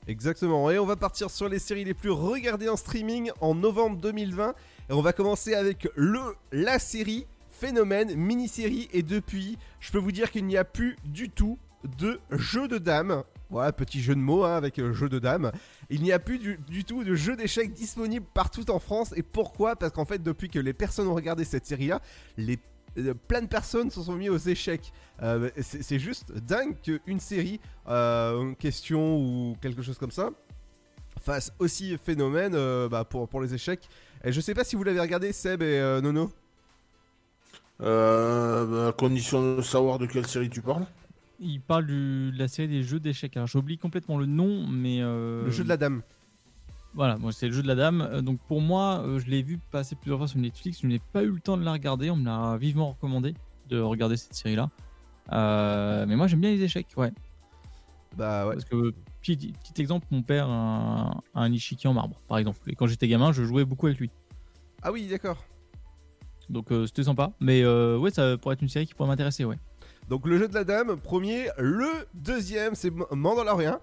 Exactement. 0.07 0.71
Et 0.71 0.79
on 0.79 0.87
va 0.87 0.97
partir 0.97 1.31
sur 1.31 1.49
les 1.49 1.59
séries 1.59 1.85
les 1.85 1.95
plus 1.95 2.11
regardées 2.11 2.69
en 2.69 2.77
streaming 2.77 3.31
en 3.41 3.55
novembre 3.55 3.97
2020. 3.99 4.55
Et 4.91 4.93
on 4.93 5.01
va 5.01 5.13
commencer 5.13 5.55
avec 5.55 5.89
le, 5.97 6.21
la 6.53 6.79
série 6.79 7.27
Phénomène, 7.51 8.15
mini-série. 8.15 8.89
Et 8.93 9.03
depuis, 9.03 9.59
je 9.81 9.93
peux 9.93 9.99
vous 9.99 10.13
dire 10.13 10.31
qu'il 10.31 10.45
n'y 10.47 10.57
a 10.57 10.65
plus 10.65 10.97
du 11.05 11.31
tout 11.31 11.59
de 11.99 12.21
jeu 12.31 12.69
de 12.69 12.79
dames. 12.79 13.23
Voilà, 13.51 13.73
petit 13.73 14.01
jeu 14.03 14.15
de 14.15 14.21
mots 14.21 14.45
hein, 14.45 14.57
avec 14.57 14.79
euh, 14.79 14.93
jeu 14.93 15.09
de 15.09 15.19
dames. 15.19 15.53
Il 15.89 16.03
n'y 16.03 16.13
a 16.13 16.19
plus 16.19 16.39
du, 16.39 16.59
du 16.69 16.85
tout 16.85 17.05
de 17.05 17.15
jeu 17.15 17.37
d'échecs 17.37 17.73
disponible 17.73 18.27
partout 18.35 18.71
en 18.71 18.79
France. 18.79 19.13
Et 19.17 19.23
pourquoi? 19.23 19.77
Parce 19.77 19.93
qu'en 19.93 20.05
fait, 20.05 20.23
depuis 20.23 20.49
que 20.49 20.59
les 20.59 20.73
personnes 20.73 21.07
ont 21.07 21.15
regardé 21.15 21.45
cette 21.45 21.65
série-là, 21.65 22.01
les 22.37 22.59
plein 23.27 23.43
de 23.43 23.47
personnes 23.47 23.91
se 23.91 24.03
sont 24.03 24.15
mis 24.15 24.29
aux 24.29 24.39
échecs. 24.39 24.93
Euh, 25.23 25.51
c'est 25.61 25.99
juste 25.99 26.33
dingue 26.33 26.77
qu'une 26.83 27.21
série, 27.21 27.61
euh, 27.89 28.41
une 28.43 28.57
question 28.57 29.17
ou 29.19 29.57
quelque 29.61 29.83
chose 29.83 29.99
comme 29.99 30.11
ça, 30.11 30.31
fasse 31.21 31.53
aussi 31.59 31.97
phénomène 31.99 32.55
euh, 32.55 32.89
bah, 32.89 33.05
pour, 33.05 33.29
pour 33.29 33.41
les 33.41 33.55
échecs. 33.55 33.89
Et 34.25 34.33
je 34.33 34.41
sais 34.41 34.55
pas 34.55 34.65
si 34.65 34.77
vous 34.77 34.85
l'avez 34.85 35.01
regardé, 35.01 35.33
Seb 35.33 35.63
et 35.63 35.79
euh, 35.79 36.01
Nono. 36.01 36.31
Euh, 37.81 38.67
bah, 38.67 38.89
à 38.89 38.93
condition 38.93 39.57
de 39.57 39.63
savoir 39.63 39.99
de 39.99 40.07
quelle 40.07 40.27
série 40.27 40.49
tu 40.51 40.63
parles. 40.63 40.87
Il 41.41 41.61
parle 41.61 41.87
du- 41.87 42.31
de 42.33 42.39
la 42.39 42.47
série 42.49 42.69
des 42.69 42.83
jeux 42.85 43.01
d'échecs. 43.01 43.37
J'oublie 43.47 43.77
complètement 43.79 44.17
le 44.19 44.27
nom, 44.27 44.67
mais. 44.69 44.99
euh, 45.01 45.45
Le 45.45 45.51
jeu 45.51 45.65
de 45.65 45.69
la 45.69 45.77
dame. 45.77 46.03
Voilà, 46.95 47.19
c'est 47.33 47.49
le 47.49 47.53
jeu 47.53 47.63
de 47.63 47.69
la 47.69 47.75
dame. 47.75 48.03
Euh, 48.03 48.23
Donc 48.23 48.39
pour 48.47 48.61
moi, 48.61 49.03
euh, 49.05 49.19
je 49.19 49.27
l'ai 49.27 49.43
vu 49.43 49.59
passer 49.71 49.97
plusieurs 49.97 50.19
fois 50.19 50.29
sur 50.29 50.39
Netflix. 50.39 50.81
Je 50.83 50.87
n'ai 50.87 51.01
pas 51.01 51.23
eu 51.23 51.31
le 51.31 51.41
temps 51.41 51.57
de 51.57 51.65
la 51.65 51.73
regarder. 51.73 52.11
On 52.11 52.17
me 52.17 52.25
l'a 52.25 52.57
vivement 52.57 52.93
recommandé 52.93 53.35
de 53.69 53.81
regarder 53.81 54.17
cette 54.17 54.35
série-là. 54.35 54.71
Euh, 55.33 56.05
mais 56.07 56.17
moi 56.17 56.27
j'aime 56.27 56.41
bien 56.41 56.51
les 56.51 56.63
échecs, 56.63 56.89
ouais. 56.97 57.13
Bah 58.17 58.47
ouais. 58.47 58.55
Parce 58.55 58.65
que, 58.67 58.93
petit, 59.21 59.37
petit 59.37 59.81
exemple, 59.81 60.07
mon 60.11 60.23
père 60.23 60.49
a 60.49 60.53
un, 60.55 61.23
un 61.35 61.53
Ishiki 61.53 61.89
en 61.89 61.95
marbre, 61.95 62.21
par 62.29 62.39
exemple. 62.39 62.59
Et 62.69 62.75
quand 62.75 62.87
j'étais 62.87 63.09
gamin, 63.09 63.33
je 63.33 63.43
jouais 63.43 63.65
beaucoup 63.65 63.87
avec 63.87 63.99
lui. 63.99 64.11
Ah 64.83 64.93
oui, 64.93 65.09
d'accord. 65.09 65.43
Donc 66.51 66.71
euh, 66.71 66.87
c'était 66.87 67.05
sympa. 67.05 67.33
Mais 67.41 67.63
euh, 67.63 67.99
ouais, 67.99 68.11
ça 68.11 68.37
pourrait 68.37 68.55
être 68.55 68.63
une 68.63 68.69
série 68.69 68.87
qui 68.87 68.95
pourrait 68.95 69.09
m'intéresser, 69.09 69.45
ouais. 69.45 69.59
Donc 70.09 70.27
le 70.27 70.39
jeu 70.39 70.49
de 70.49 70.55
la 70.55 70.65
dame, 70.65 70.99
premier. 70.99 71.49
Le 71.59 71.89
deuxième, 72.15 72.75
c'est 72.75 72.93
Mandalorian. 73.11 73.79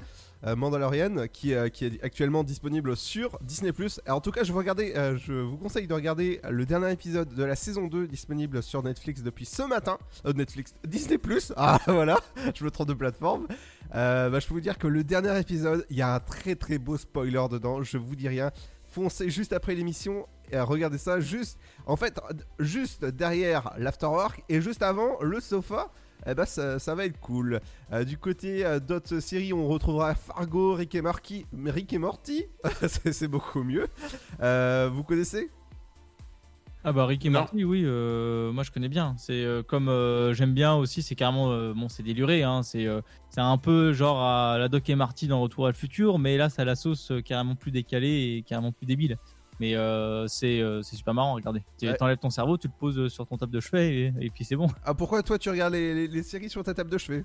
Euh, 0.46 0.56
Mandalorian, 0.56 1.28
qui, 1.32 1.54
euh, 1.54 1.70
qui 1.70 1.86
est 1.86 2.04
actuellement 2.04 2.44
disponible 2.44 2.98
sur 2.98 3.38
Disney+. 3.42 3.72
En 4.10 4.22
tout 4.22 4.32
cas, 4.32 4.42
euh, 4.42 5.18
je 5.18 5.34
vous 5.34 5.58
conseille 5.58 5.86
de 5.86 5.94
regarder 5.94 6.42
le 6.50 6.66
dernier 6.66 6.92
épisode 6.92 7.34
de 7.34 7.44
la 7.44 7.56
saison 7.56 7.88
2 7.88 8.08
disponible 8.08 8.64
sur 8.64 8.82
Netflix 8.82 9.22
depuis 9.22 9.46
ce 9.46 9.62
matin. 9.62 10.00
Netflix, 10.26 10.74
Disney+. 10.86 11.20
Ah 11.58 11.80
voilà, 11.86 12.20
je 12.56 12.64
me 12.64 12.72
trompe 12.72 12.88
de 12.88 12.94
plateforme. 12.94 13.48
Bah, 13.94 14.40
je 14.40 14.48
peux 14.48 14.54
vous 14.54 14.62
dire 14.62 14.78
que 14.78 14.88
le 14.88 15.04
dernier 15.04 15.40
épisode, 15.40 15.86
il 15.90 15.98
y 15.98 16.02
a 16.02 16.16
un 16.16 16.20
très 16.20 16.56
très 16.56 16.80
beau 16.80 16.98
spoiler 16.98 17.46
dedans. 17.50 17.84
Je 17.84 17.98
vous 17.98 18.16
dis 18.16 18.28
rien. 18.28 18.52
Foncez 18.86 19.30
juste 19.30 19.54
après 19.54 19.76
l'émission 19.76 20.28
et 20.52 20.60
regardez 20.60 20.98
ça. 20.98 21.20
Juste, 21.20 21.60
en 21.86 21.96
fait, 21.96 22.20
juste 22.60 23.06
derrière 23.06 23.74
l'afterwork 23.78 24.44
et 24.50 24.60
juste 24.60 24.82
avant 24.82 25.22
le 25.22 25.40
sofa 25.40 25.92
eh 26.26 26.34
ben 26.36 26.46
ça, 26.46 26.80
ça 26.80 26.96
va 26.96 27.06
être 27.06 27.20
cool. 27.20 27.60
Euh, 27.92 28.04
du 28.04 28.18
côté 28.18 28.66
euh, 28.66 28.80
d'autres 28.80 29.20
séries, 29.20 29.54
on 29.54 29.68
retrouvera 29.68 30.16
Fargo, 30.16 30.74
Rick 30.74 30.96
et 30.96 31.02
Morty. 31.02 31.46
Rick 31.66 31.94
et 31.94 31.98
Morty, 31.98 32.46
c'est 32.88 33.28
beaucoup 33.28 33.64
mieux. 33.64 33.88
Euh, 34.42 34.90
vous 34.92 35.04
connaissez? 35.04 35.50
Ah 36.84 36.94
bah 36.94 37.06
Rick 37.06 37.24
et 37.28 37.30
Morty, 37.30 37.64
oui, 37.64 37.84
euh, 37.86 38.52
moi 38.52 38.64
je 38.64 38.72
connais 38.72 38.90
bien. 38.90 39.14
C'est 39.20 39.44
euh, 39.44 39.62
comme 39.62 39.88
euh, 39.88 40.34
j'aime 40.34 40.54
bien 40.54 40.74
aussi, 40.74 41.04
c'est 41.04 41.14
carrément, 41.14 41.52
euh, 41.52 41.74
bon 41.76 41.90
c'est 41.90 42.02
déluré, 42.02 42.42
hein, 42.42 42.64
c'est 42.64 42.88
euh, 42.88 43.02
c'est 43.30 43.40
un 43.42 43.58
peu 43.60 43.94
genre 43.94 44.20
à 44.20 44.58
la 44.58 44.68
Doc 44.68 44.90
et 44.90 44.96
Marty 44.96 45.28
dans 45.28 45.40
Retour 45.42 45.68
à 45.68 45.70
le 45.70 45.76
futur, 45.76 46.18
mais 46.18 46.38
là 46.38 46.50
ça 46.50 46.64
a 46.64 46.66
la 46.66 46.76
sauce 46.76 47.12
euh, 47.12 47.22
carrément 47.22 47.54
plus 47.54 47.70
décalée 47.70 48.38
et 48.38 48.42
carrément 48.42 48.72
plus 48.72 48.88
débile. 48.88 49.20
Mais 49.62 49.76
euh, 49.76 50.26
c'est 50.28 50.60
euh, 50.60 50.82
c'est 50.82 50.96
super 50.96 51.14
marrant, 51.14 51.36
regardez. 51.36 51.62
Tu 51.78 51.88
Ouais. 51.88 51.96
T'enlèves 51.96 52.18
ton 52.18 52.32
cerveau, 52.32 52.58
tu 52.58 52.66
le 52.68 52.74
poses 52.80 52.98
euh, 52.98 53.10
sur 53.10 53.28
ton 53.28 53.38
table 53.38 53.52
de 53.52 53.60
chevet 53.60 53.94
et, 53.96 54.14
et 54.20 54.30
puis 54.32 54.44
c'est 54.44 54.56
bon. 54.56 54.66
Ah 54.84 54.96
pourquoi 54.96 55.22
toi 55.22 55.38
tu 55.38 55.52
regardes 55.52 55.74
les, 55.74 55.94
les- 55.94 56.08
les 56.08 56.24
séries 56.24 56.50
sur 56.50 56.64
ta 56.64 56.74
table 56.74 56.90
de 56.90 56.98
chevet? 56.98 57.24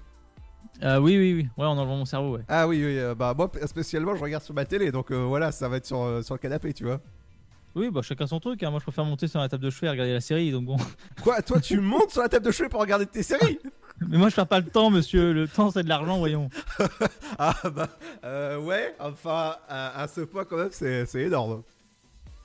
Euh, 0.83 0.99
oui, 0.99 1.17
oui, 1.17 1.33
oui, 1.33 1.49
ouais, 1.57 1.65
en 1.67 1.79
enlevant 1.79 1.97
mon 1.97 2.05
cerveau, 2.05 2.37
ouais. 2.37 2.43
Ah 2.49 2.69
oui, 2.69 2.77
oui, 2.85 2.99
euh, 2.99 3.15
bah 3.15 3.33
moi 3.35 3.51
spécialement 3.65 4.15
je 4.15 4.23
regarde 4.23 4.43
sur 4.45 4.53
ma 4.53 4.67
télé, 4.67 4.93
donc 4.93 5.11
euh, 5.11 5.17
voilà, 5.25 5.51
ça 5.51 5.67
va 5.71 5.79
être 5.79 5.87
sur, 5.87 6.23
sur 6.23 6.35
le 6.35 6.39
canapé, 6.39 6.75
tu 6.75 6.85
vois. 6.85 7.01
Oui, 7.75 7.91
bah 7.91 8.03
chacun 8.03 8.27
son 8.27 8.39
truc, 8.41 8.63
hein. 8.63 8.71
moi 8.71 8.81
je 8.81 8.85
préfère 8.85 9.05
monter 9.07 9.29
sur 9.29 9.41
la 9.41 9.49
table 9.49 9.63
de 9.65 9.71
chevet 9.71 9.87
et 9.87 9.91
regarder 9.91 10.13
la 10.13 10.21
série, 10.21 10.51
donc 10.53 10.67
bon. 10.67 10.77
Quoi, 11.23 11.41
toi 11.41 11.59
tu 11.61 11.81
montes 11.81 12.11
sur 12.11 12.21
la 12.21 12.29
table 12.29 12.45
de 12.45 12.51
chevet 12.51 12.69
pour 12.69 12.81
regarder 12.83 13.07
tes 13.07 13.23
séries? 13.23 13.59
Mais 14.09 14.19
moi 14.19 14.29
je 14.29 14.35
perds 14.35 14.47
pas 14.47 14.61
le 14.61 14.67
temps, 14.67 14.91
monsieur, 14.91 15.33
le 15.33 15.49
temps 15.49 15.71
c'est 15.71 15.83
de 15.85 15.89
l'argent, 15.89 16.19
voyons. 16.19 16.51
Ah 17.39 17.55
bah 17.75 17.89
euh, 18.25 18.59
ouais, 18.61 18.95
enfin 19.01 19.57
à, 19.69 20.03
à 20.03 20.09
ce 20.09 20.21
point 20.21 20.45
quand 20.45 20.59
même 20.59 20.69
c'est 20.71 21.07
énorme. 21.15 21.63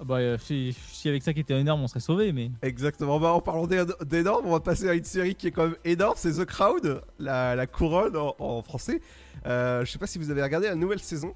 Ah 0.02 0.04
Bah, 0.04 0.16
euh, 0.18 0.38
si, 0.39 0.76
si 0.91 1.08
avec 1.10 1.22
ça 1.22 1.32
qui 1.32 1.41
était 1.41 1.60
énorme, 1.60 1.82
on 1.84 1.88
serait 1.88 1.99
sauvé, 1.99 2.34
mais. 2.34 2.49
Exactement. 2.64 3.20
Bah, 3.20 3.34
en 3.34 3.39
parlant 3.39 3.68
d'é- 3.68 3.84
d'énorme, 4.04 4.45
on 4.47 4.52
va 4.52 4.60
passer 4.60 4.89
à 4.89 4.93
une 4.95 5.04
série 5.04 5.36
qui 5.36 5.47
est 5.47 5.52
quand 5.52 5.64
même 5.68 5.76
énorme. 5.86 6.16
C'est 6.18 6.34
The 6.34 6.45
Crowd, 6.45 7.04
la, 7.20 7.56
la 7.56 7.68
couronne 7.68 8.18
en, 8.18 8.36
en 8.39 8.62
français. 8.64 8.99
Euh, 9.45 9.86
je 9.86 9.91
sais 9.91 9.99
pas 9.99 10.08
si 10.08 10.18
vous 10.18 10.32
avez 10.32 10.41
regardé 10.41 10.68
la 10.68 10.76
nouvelle 10.76 10.99
saison. 10.99 11.36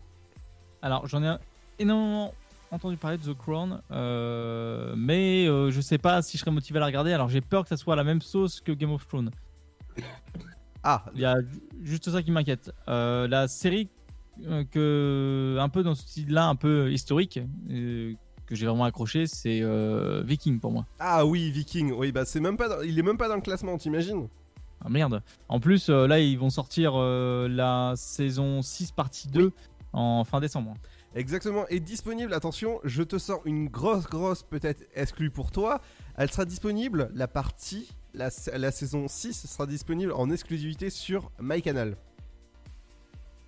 Alors, 0.82 1.06
j'en 1.08 1.24
ai 1.24 1.38
énormément 1.78 2.34
entendu 2.72 2.98
parler 2.98 3.18
de 3.20 3.24
The 3.32 3.38
Crown, 3.38 3.82
euh, 3.92 4.96
mais 4.98 5.48
euh, 5.48 5.70
je 5.70 5.80
sais 5.80 6.00
pas 6.00 6.22
si 6.24 6.36
je 6.38 6.42
serais 6.42 6.52
motivé 6.52 6.78
à 6.78 6.80
la 6.82 6.86
regarder. 6.88 7.14
Alors, 7.14 7.30
j'ai 7.30 7.42
peur 7.42 7.64
que 7.64 7.70
ça 7.70 7.78
soit 7.78 7.96
la 7.96 8.04
même 8.04 8.22
sauce 8.22 8.62
que 8.62 8.72
Game 8.72 8.92
of 8.92 9.08
Thrones. 9.08 9.30
Ah, 10.84 11.06
Il 11.14 11.22
y 11.22 11.26
a 11.26 11.40
ju- 11.40 11.62
juste 11.84 12.10
ça 12.10 12.22
qui 12.24 12.32
m'inquiète. 12.32 12.72
La 12.88 13.48
série 13.48 13.90
que 14.72 15.58
un 15.60 15.70
peu 15.70 15.84
dans 15.84 15.96
ce 15.96 16.02
style-là, 16.02 16.48
un 16.48 16.56
peu 16.56 16.92
historique, 16.92 17.40
que 18.46 18.56
j'ai 18.56 18.66
vraiment 18.66 18.86
accroché, 18.86 19.28
c'est 19.28 19.62
euh, 19.62 20.22
Viking 20.26 20.60
pour 20.60 20.72
moi. 20.72 20.86
Ah 21.00 21.26
oui, 21.26 21.50
Viking. 21.52 21.92
Oui, 21.92 22.12
bah 22.12 22.26
c'est 22.26 22.40
même 22.40 22.58
pas, 22.58 22.70
dans- 22.70 22.82
il 22.82 22.98
est 22.98 23.04
même 23.04 23.18
pas 23.18 23.28
dans 23.28 23.36
le 23.36 23.42
classement, 23.42 23.78
t'imagines? 23.78 24.28
Ah 24.84 24.90
merde. 24.90 25.22
En 25.50 25.60
plus, 25.60 25.90
euh, 25.90 26.06
là, 26.08 26.20
ils 26.20 26.38
vont 26.38 26.50
sortir 26.52 26.94
euh, 26.96 27.48
la 27.50 27.94
saison 27.96 28.62
6 28.62 28.92
partie 28.92 29.28
2 29.30 29.52
en 29.94 30.24
fin 30.24 30.40
décembre. 30.40 30.76
Exactement. 31.16 31.66
Et 31.70 31.80
disponible. 31.80 32.34
Attention, 32.34 32.80
je 32.84 33.02
te 33.02 33.18
sors 33.18 33.42
une 33.46 33.68
grosse, 33.70 34.04
grosse 34.06 34.44
peut-être 34.44 34.84
exclue 34.94 35.32
pour 35.32 35.52
toi. 35.52 35.80
Elle 36.18 36.30
sera 36.30 36.46
disponible. 36.46 37.10
La 37.16 37.28
partie, 37.28 37.90
la, 38.14 38.30
la 38.58 38.72
saison 38.72 39.08
6 39.08 39.48
sera 39.48 39.66
disponible 39.66 40.12
en 40.12 40.30
exclusivité 40.30 40.90
sur 40.90 41.32
MyCanal. 41.40 41.96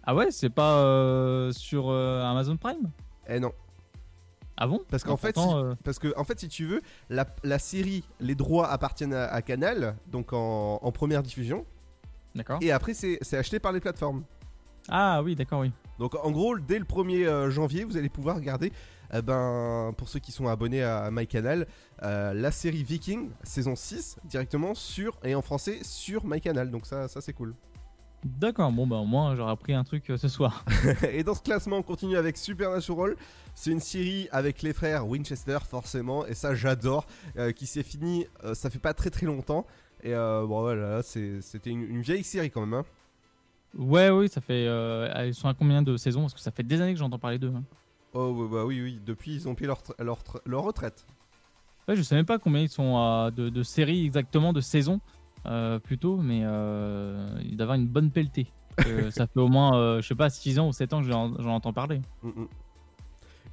Ah 0.04 0.16
ouais, 0.16 0.32
c'est 0.32 0.50
pas 0.50 1.50
sur 1.52 1.92
Amazon 1.92 2.56
Prime? 2.56 2.90
Eh 3.28 3.40
non. 3.42 3.52
Ah 4.58 4.68
bon 4.68 4.82
Parce 4.90 5.04
qu'en 5.04 5.12
Bah, 5.12 5.18
fait, 5.18 5.34
pourtant, 5.34 5.52
si, 5.52 5.66
euh, 5.66 5.76
parce 5.84 6.00
que, 6.00 6.14
en 6.18 6.24
fait, 6.24 6.40
si 6.40 6.48
tu 6.48 6.66
veux, 6.66 6.82
la, 7.10 7.26
la 7.44 7.60
série, 7.60 8.04
les 8.20 8.36
droits 8.36 8.68
appartiennent 8.70 9.14
à, 9.14 9.26
à 9.28 9.42
Canal, 9.42 9.96
donc 10.08 10.34
en, 10.34 10.80
en 10.82 10.92
première 10.92 11.22
diffusion. 11.24 11.66
D'accord. 12.36 12.60
Et 12.62 12.72
après, 12.72 12.94
c'est 12.94 13.18
c'est 13.22 13.38
acheté 13.38 13.60
par 13.60 13.72
les 13.72 13.80
plateformes. 13.80 14.24
Ah 14.90 15.22
oui, 15.24 15.36
d'accord, 15.36 15.62
oui. 15.62 15.72
Donc 16.00 16.16
en 16.24 16.32
gros, 16.32 16.58
dès 16.60 16.80
le 16.80 16.86
1er 16.86 17.26
euh, 17.26 17.50
janvier, 17.50 17.84
vous 17.84 17.98
allez 17.98 18.10
pouvoir 18.10 18.36
regarder, 18.38 18.72
euh, 19.14 19.22
ben, 19.22 19.94
pour 19.98 20.08
ceux 20.10 20.20
qui 20.20 20.32
sont 20.32 20.48
abonnés 20.48 20.84
à 20.84 21.10
MyCanal, 21.12 21.68
euh, 22.04 22.34
la 22.34 22.52
série 22.52 22.84
Viking, 22.84 23.30
saison 23.44 23.76
6, 23.76 24.18
directement 24.26 24.76
sur, 24.76 25.18
et 25.24 25.34
en 25.36 25.42
français, 25.42 25.80
sur 25.84 26.26
MyCanal. 26.26 26.70
Donc 26.72 26.86
ça, 26.86 27.08
ça 27.08 27.20
c'est 27.22 27.34
cool. 27.34 27.54
D'accord, 28.28 28.72
bon 28.74 28.86
bah 28.88 28.98
au 28.98 29.06
moins 29.06 29.36
j'aurais 29.36 29.52
appris 29.54 29.74
un 29.74 29.84
truc 29.86 30.10
euh, 30.10 30.18
ce 30.18 30.28
soir. 30.28 30.66
Et 31.12 31.24
dans 31.24 31.34
ce 31.34 31.42
classement, 31.42 31.78
on 31.78 31.82
continue 31.82 32.18
avec 32.18 32.36
Supernatural. 32.38 33.16
C'est 33.56 33.72
une 33.72 33.80
série 33.80 34.28
avec 34.32 34.62
les 34.64 34.74
frères 34.74 35.08
Winchester, 35.08 35.60
forcément, 35.68 36.26
et 36.26 36.34
ça 36.34 36.54
j'adore. 36.54 37.06
euh, 37.38 37.52
qui 37.52 37.66
s'est 37.66 37.84
fini, 37.84 38.28
euh, 38.44 38.54
ça 38.54 38.70
fait 38.70 38.80
pas 38.80 38.94
très 38.94 39.10
très 39.10 39.26
longtemps. 39.26 39.66
Et 40.04 40.14
euh, 40.14 40.46
bon 40.46 40.62
voilà, 40.62 41.02
c'était 41.04 41.70
une, 41.70 41.84
une 41.84 42.02
vieille 42.02 42.24
série 42.24 42.52
quand 42.52 42.62
même. 42.66 42.74
hein. 42.74 42.86
Ouais, 43.78 44.10
oui, 44.10 44.28
ça 44.30 44.42
fait. 44.42 44.66
euh, 44.68 45.26
ils 45.26 45.34
sont 45.34 45.48
à 45.48 45.54
combien 45.54 45.82
de 45.82 45.96
saisons? 45.98 46.22
Parce 46.22 46.34
que 46.34 46.40
ça 46.40 46.52
fait 46.52 46.64
des 46.64 46.82
années 46.82 46.94
que 46.94 47.00
j'entends 47.00 47.20
parler 47.20 47.40
d'eux. 47.40 47.54
hein. 47.56 47.64
Oh 48.14 48.32
ouais, 48.32 48.48
bah 48.52 48.66
oui, 48.66 48.82
oui, 48.82 49.00
depuis 49.06 49.36
ils 49.36 49.48
ont 49.48 49.56
pris 49.56 49.66
leur, 49.66 49.82
leur, 50.00 50.18
leur 50.46 50.64
retraite. 50.64 51.06
Ouais, 51.88 51.96
je 51.96 52.02
sais 52.02 52.16
même 52.16 52.26
pas 52.26 52.40
combien 52.40 52.62
ils 52.62 52.70
sont 52.70 52.98
à 52.98 53.32
de, 53.32 53.50
de 53.50 53.64
séries 53.64 54.06
exactement, 54.06 54.52
de 54.54 54.62
saisons 54.62 55.00
plutôt, 55.84 56.18
mais 56.18 56.42
euh, 56.44 57.40
il 57.44 57.56
doit 57.58 57.64
avoir 57.64 57.78
une 57.78 57.88
bonne 57.88 58.12
pelletée. 58.12 58.48
Euh, 58.86 59.10
ça 59.12 59.28
fait 59.28 59.40
au 59.40 59.48
moins, 59.48 59.78
euh, 59.78 60.02
je 60.02 60.08
sais 60.08 60.16
pas, 60.16 60.30
6 60.30 60.60
ans 60.60 60.68
ou 60.70 60.74
7 60.74 60.94
ans 60.94 61.02
que 61.02 61.08
j'en 61.08 61.36
j'en 61.42 61.56
entends 61.56 61.74
parler. 61.74 62.02
Mm, 62.24 62.30
mm. 62.30 62.48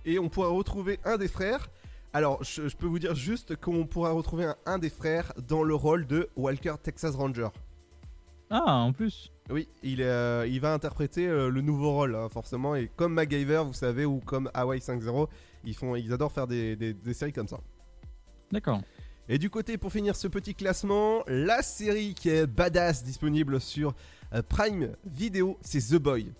Et 0.07 0.19
on 0.19 0.29
pourra 0.29 0.49
retrouver 0.49 1.01
un 1.05 1.17
des 1.17 1.29
frères. 1.29 1.69
Alors, 2.13 2.45
je, 2.45 2.69
je 2.69 2.77
peux 2.77 2.87
vous 2.87 2.99
dire 2.99 3.15
juste 3.15 3.57
qu'on 3.57 3.87
pourra 3.87 4.13
retrouver 4.13 4.45
un, 4.45 4.57
un 4.67 4.79
des 4.79 4.91
frères 4.91 5.33
dans 5.49 5.63
le 5.65 5.75
rôle 5.75 6.07
de 6.07 6.29
Walker 6.37 6.75
Texas 6.83 7.15
Ranger. 7.17 7.49
Ah, 8.51 8.77
en 8.77 8.93
plus. 8.93 9.33
Oui, 9.51 9.69
il, 9.83 10.01
euh, 10.03 10.47
il 10.47 10.61
va 10.61 10.73
interpréter 10.73 11.27
euh, 11.27 11.49
le 11.49 11.61
nouveau 11.61 11.93
rôle, 11.93 12.15
hein, 12.15 12.29
forcément. 12.29 12.75
Et 12.77 12.89
comme 12.95 13.15
MacGyver, 13.15 13.63
vous 13.67 13.73
savez, 13.73 14.05
ou 14.05 14.21
comme 14.21 14.51
Hawaii 14.55 14.81
5.0, 14.81 15.29
ils, 15.65 15.75
font, 15.75 15.97
ils 15.97 16.13
adorent 16.13 16.33
faire 16.33 16.47
des, 16.47 16.77
des- 16.77 16.95
des 16.95 17.15
séries 17.15 17.33
comme 17.33 17.49
ça. 17.49 17.59
D'accord. 18.53 18.81
Et 19.29 19.39
du 19.39 19.49
côté, 19.49 19.79
pour 19.79 19.91
finir 19.91 20.17
ce 20.17 20.29
petit 20.29 20.55
classement, 20.55 21.23
la 21.27 21.63
série 21.63 22.15
qui 22.15 22.29
est 22.29 22.47
badass 22.47 23.03
disponible 23.05 23.61
sur 23.61 23.95
euh, 24.35 24.43
Prime 24.47 24.95
Video, 25.07 25.59
c'est 25.63 25.81
The 25.81 25.95
Boy. 25.97 26.33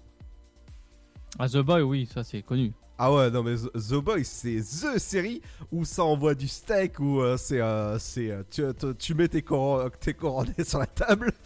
Ah, 1.39 1.49
The 1.49 1.59
Boy, 1.59 1.83
oui, 1.83 2.09
ça 2.13 2.23
c'est 2.23 2.43
connu. 2.43 2.73
Ah 2.99 3.13
ouais, 3.13 3.31
non 3.31 3.43
mais 3.43 3.57
The 3.57 3.73
The 3.73 3.95
Boy, 3.95 4.25
c'est 4.25 4.61
THE 4.61 4.99
série 4.99 5.41
où 5.73 5.85
ça 5.85 6.05
envoie 6.05 6.35
du 6.35 6.47
steak, 6.47 7.01
où 7.01 7.21
euh, 7.23 7.37
c'est... 7.37 7.61
euh, 7.61 7.99
c'est, 7.99 8.31
tu, 8.99 9.15
mets 9.15 9.29
tes, 9.29 9.43
coro- 9.43 9.89
tes 9.99 10.15
coronets 10.15 10.65
sur 10.65 10.79
la 10.79 10.87
table. 10.87 11.33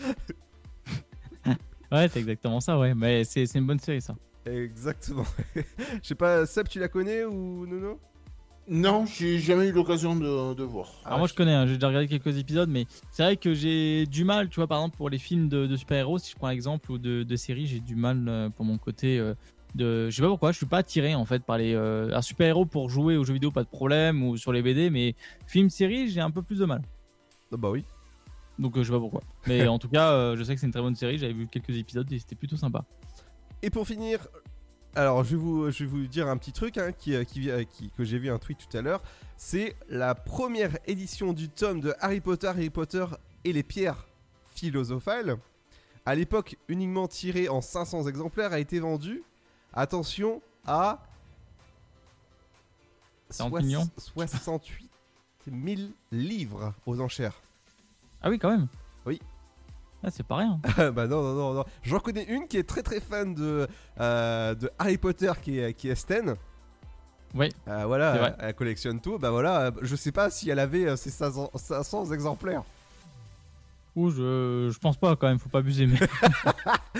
Ouais, 1.91 2.07
c'est 2.13 2.21
exactement 2.21 2.61
ça, 2.61 2.79
ouais. 2.79 2.95
Mais 2.95 3.25
c'est 3.25 3.45
une 3.55 3.67
bonne 3.67 3.79
série, 3.79 4.03
ça. 4.03 4.15
Exactement. 4.45 5.25
Je 5.55 6.09
sais 6.09 6.15
pas, 6.15 6.45
Seb, 6.45 6.69
tu 6.69 6.79
la 6.79 6.89
connais 6.89 7.25
ou 7.25 7.67
Nono? 7.67 7.89
Non, 7.89 7.99
j'ai 9.07 9.39
jamais 9.39 9.69
eu 9.69 9.73
l'occasion 9.73 10.17
de, 10.17 10.55
de 10.55 10.63
voir. 10.63 10.89
Alors 11.05 11.19
moi 11.19 11.29
je 11.29 11.35
connais, 11.35 11.55
hein, 11.55 11.67
j'ai 11.67 11.75
déjà 11.75 11.89
regardé 11.89 12.09
quelques 12.09 12.37
épisodes, 12.39 12.69
mais 12.69 12.87
c'est 13.11 13.23
vrai 13.23 13.37
que 13.37 13.55
j'ai 13.55 14.07
du 14.07 14.25
mal, 14.25 14.49
tu 14.49 14.57
vois, 14.57 14.67
par 14.67 14.79
exemple 14.79 14.97
pour 14.97 15.11
les 15.11 15.19
films 15.19 15.49
de, 15.49 15.67
de 15.67 15.77
super-héros, 15.77 16.19
si 16.19 16.33
je 16.33 16.37
prends 16.37 16.49
l'exemple, 16.49 16.91
ou 16.93 16.99
de, 16.99 17.23
de 17.23 17.37
séries, 17.37 17.67
j'ai 17.67 17.81
du 17.81 17.97
mal 17.97 18.25
euh, 18.29 18.51
pour 18.51 18.65
mon 18.65 18.79
côté 18.79 19.19
euh, 19.19 19.35
de... 19.75 20.11
Je 20.11 20.17
sais 20.17 20.23
pas 20.23 20.29
pourquoi, 20.29 20.53
je 20.53 20.59
suis 20.59 20.67
pas 20.67 20.79
attiré 20.79 21.15
en 21.15 21.25
fait 21.25 21.43
par 21.45 21.59
les... 21.59 21.75
euh, 21.75 22.15
un 22.15 22.23
super-héros 22.23 22.67
pour 22.67 22.91
jouer 22.91 23.17
aux 23.17 23.25
jeux 23.25 23.35
vidéo, 23.35 23.51
pas 23.51 23.63
de 23.65 23.69
problème, 23.69 24.23
ou 24.23 24.37
sur 24.37 24.53
les 24.53 24.63
BD, 24.63 24.91
mais 24.91 25.15
film-série, 25.47 26.09
j'ai 26.09 26.21
un 26.21 26.31
peu 26.31 26.43
plus 26.43 26.59
de 26.59 26.65
mal. 26.65 26.83
Ah 27.53 27.57
bah 27.57 27.71
oui. 27.71 27.85
Donc 28.59 28.77
euh, 28.77 28.83
je 28.83 28.89
sais 28.89 28.93
pas 28.93 29.01
pourquoi. 29.01 29.23
Mais 29.47 29.67
en 29.69 29.79
tout 29.79 29.89
cas, 29.89 30.13
euh, 30.13 30.37
je 30.37 30.43
sais 30.43 30.55
que 30.55 30.61
c'est 30.61 30.67
une 30.67 30.73
très 30.73 30.83
bonne 30.83 30.97
série, 30.97 31.17
j'avais 31.17 31.33
vu 31.33 31.47
quelques 31.47 31.77
épisodes 31.77 32.11
et 32.13 32.19
c'était 32.19 32.37
plutôt 32.37 32.57
sympa. 32.57 32.85
Et 33.63 33.71
pour 33.71 33.87
finir, 33.87 34.27
alors 34.99 35.25
je 35.25 35.31
vais 35.31 35.37
vous, 35.43 35.71
je 35.71 35.85
vais 35.85 35.91
vous 35.91 36.07
dire 36.07 36.29
un 36.29 36.37
petit 36.37 36.53
truc 36.53 36.77
hein, 36.79 36.93
qui, 36.93 37.15
euh, 37.15 37.25
qui, 37.25 37.51
qui- 37.71 37.91
que 37.91 38.05
j'ai 38.05 38.19
vu 38.19 38.31
un 38.31 38.39
tweet 38.39 38.59
tout 38.69 38.77
à 38.77 38.83
l'heure. 38.83 39.03
C'est 39.37 39.77
la 39.89 40.15
première 40.15 40.77
édition 40.87 41.33
du 41.33 41.49
tome 41.49 41.81
de 41.81 41.95
Harry 42.01 42.21
Potter, 42.21 42.49
Harry 42.49 42.71
Potter 42.71 43.07
et 43.45 43.53
les 43.53 43.63
pierres 43.63 44.07
philosophales. 44.55 45.37
À 46.05 46.15
l'époque, 46.15 46.57
uniquement 46.69 47.07
tiré 47.07 47.49
en 47.49 47.61
500 47.61 48.07
exemplaires, 48.09 48.53
a 48.53 48.59
été 48.59 48.81
vendu. 48.81 49.23
Attention 49.73 50.43
à 50.67 51.03
40 53.37 53.51
soix- 53.51 53.61
millions 53.61 53.89
68 53.97 54.91
000 55.77 55.91
livres 56.11 56.75
aux 56.87 57.01
enchères. 57.01 57.41
Ah 58.23 58.31
oui, 58.31 58.39
quand 58.39 58.51
même. 58.51 58.67
Oui. 59.07 59.21
Ah, 60.03 60.11
c'est 60.11 60.27
pas 60.27 60.37
rien. 60.37 60.61
Ah 60.77 60.91
bah 60.93 61.07
non, 61.07 61.23
non, 61.23 61.35
non, 61.35 61.55
non. 61.55 61.65
J'en 61.83 61.99
connais 61.99 62.25
une 62.25 62.47
qui 62.47 62.57
est 62.57 62.69
très 62.69 62.83
très 62.83 63.01
fan 63.01 63.35
de, 63.35 63.67
euh, 64.01 64.55
de 64.55 64.71
Harry 64.79 64.99
Potter 64.99 65.33
qui 65.43 65.59
est, 65.59 65.75
qui 65.75 65.89
est 65.89 65.95
Sten. 65.95 66.37
Oui. 67.35 67.51
Euh, 67.67 67.85
voilà, 67.87 68.15
elle, 68.15 68.37
elle 68.39 68.55
collectionne 68.55 69.01
tout. 69.01 69.19
Bah 69.19 69.31
voilà, 69.31 69.73
je 69.83 69.97
sais 69.97 70.13
pas 70.13 70.31
si 70.31 70.49
elle 70.51 70.59
avait 70.59 70.87
euh, 70.87 70.97
ces 70.97 71.11
500, 71.11 71.51
500 71.55 72.13
exemplaires. 72.13 72.63
Ou 73.97 74.11
je, 74.11 74.71
je 74.73 74.79
pense 74.79 74.97
pas 74.97 75.17
quand 75.17 75.27
même, 75.27 75.39
faut 75.39 75.49
pas 75.49 75.59
abuser. 75.59 75.87
Mais... 75.87 75.99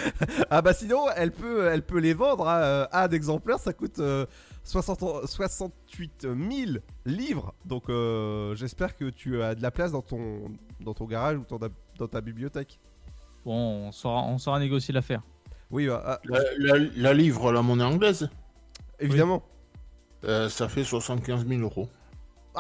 ah 0.51 0.61
bah 0.61 0.73
sinon, 0.73 1.05
elle 1.17 1.31
peut, 1.31 1.69
elle 1.69 1.83
peut 1.83 2.01
les 2.01 2.15
vendre 2.15 2.49
à 2.49 3.05
un 3.05 3.09
exemplaire, 3.11 3.59
ça 3.59 3.73
coûte 3.73 4.01
euh, 4.01 4.27
60 4.69 5.03
en- 5.03 5.27
68 5.27 6.23
000 6.23 6.79
livres. 7.07 7.55
Donc 7.65 7.89
euh, 7.89 8.55
j'espère 8.55 8.97
que 8.97 9.07
tu 9.11 9.43
as 9.43 9.55
de 9.55 9.63
la 9.63 9.71
place 9.71 9.93
dans 9.93 10.03
ton, 10.03 10.53
dans 10.81 10.95
ton 10.95 11.07
garage 11.07 11.39
ou 11.39 11.45
dans 11.49 11.59
ta, 11.59 11.69
dans 11.99 12.09
ta 12.09 12.21
bibliothèque. 12.21 12.79
Bon, 13.45 13.55
on 13.89 13.93
saura, 13.93 14.23
on 14.25 14.39
saura 14.39 14.59
négocier 14.61 14.93
l'affaire. 14.93 15.23
Oui, 15.71 15.87
bah, 15.87 16.03
ah, 16.07 16.21
La, 16.25 16.41
la- 16.59 16.87
la 16.97 17.15
livre, 17.15 17.53
la 17.53 17.63
monnaie 17.63 17.85
anglaise? 17.85 18.29
Évidemment. 19.01 19.43
Euh, 20.25 20.49
ça 20.49 20.69
fait 20.69 20.83
75 20.85 21.47
000 21.47 21.61
euros. 21.63 21.89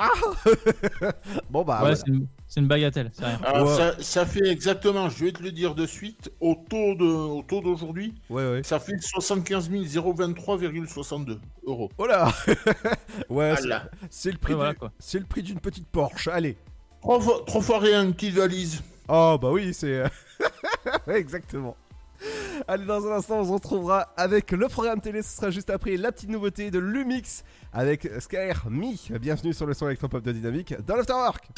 Ah 0.00 0.10
Bon 1.50 1.64
bah 1.64 1.74
ouais, 1.74 1.80
voilà. 1.80 1.96
c'est 1.96 2.06
une, 2.06 2.26
c'est 2.46 2.60
une 2.60 2.68
bagatelle, 2.68 3.10
c'est 3.12 3.24
rien. 3.24 3.40
Alors 3.44 3.68
Ouais. 3.68 3.76
ça, 3.76 3.94
ça 4.00 4.26
fait 4.26 4.46
exactement, 4.48 5.08
je 5.08 5.24
vais 5.24 5.32
te 5.32 5.42
le 5.42 5.50
dire 5.50 5.74
de 5.74 5.86
suite, 5.86 6.30
au 6.40 6.54
taux 6.68 6.94
de, 6.94 7.04
au 7.04 7.42
taux 7.42 7.60
d'aujourd'hui, 7.60 8.14
Ouais, 8.30 8.48
ouais. 8.50 8.62
ça 8.62 8.78
fait 8.78 8.96
75 9.00 9.68
023,62 9.70 11.38
euros. 11.66 11.90
Oh 11.98 12.06
là 12.06 12.32
Ouais, 13.28 13.54
c'est- 13.56 13.62
Voilà. 13.62 13.90
c'est 14.10 14.30
le 14.32 14.38
prix 14.38 14.54
voilà, 14.54 14.72
du- 14.74 14.78
c'est 14.98 15.18
le 15.18 15.24
prix 15.26 15.42
d'une 15.42 15.58
petite 15.60 15.88
Porsche. 15.88 16.28
Allez. 16.28 16.56
Trois 17.00 17.20
fois, 17.20 17.42
trois 17.46 17.60
fois 17.62 17.78
rien, 17.80 18.04
une 18.04 18.14
petite 18.14 18.34
valise. 18.34 18.82
Oh 19.08 19.38
bah 19.40 19.50
oui, 19.50 19.72
c'est 19.74 20.02
exactement. 21.08 21.76
Allez, 22.68 22.84
dans 22.84 23.06
un 23.06 23.16
instant, 23.16 23.40
on 23.40 23.44
se 23.44 23.52
retrouvera 23.52 24.12
avec 24.16 24.52
le 24.52 24.68
programme 24.68 25.00
télé. 25.00 25.22
Ce 25.22 25.36
sera 25.36 25.50
juste 25.50 25.70
après 25.70 25.96
la 25.96 26.12
petite 26.12 26.30
nouveauté 26.30 26.70
de 26.70 26.78
Lumix 26.78 27.44
avec 27.72 28.08
Skyr 28.20 28.66
Me. 28.70 29.18
Bienvenue 29.18 29.52
sur 29.52 29.66
le 29.66 29.74
son 29.74 29.86
électropop 29.86 30.22
de 30.22 30.32
Dynamique 30.32 30.74
dans 30.86 30.96
l'Afterwork. 30.96 31.48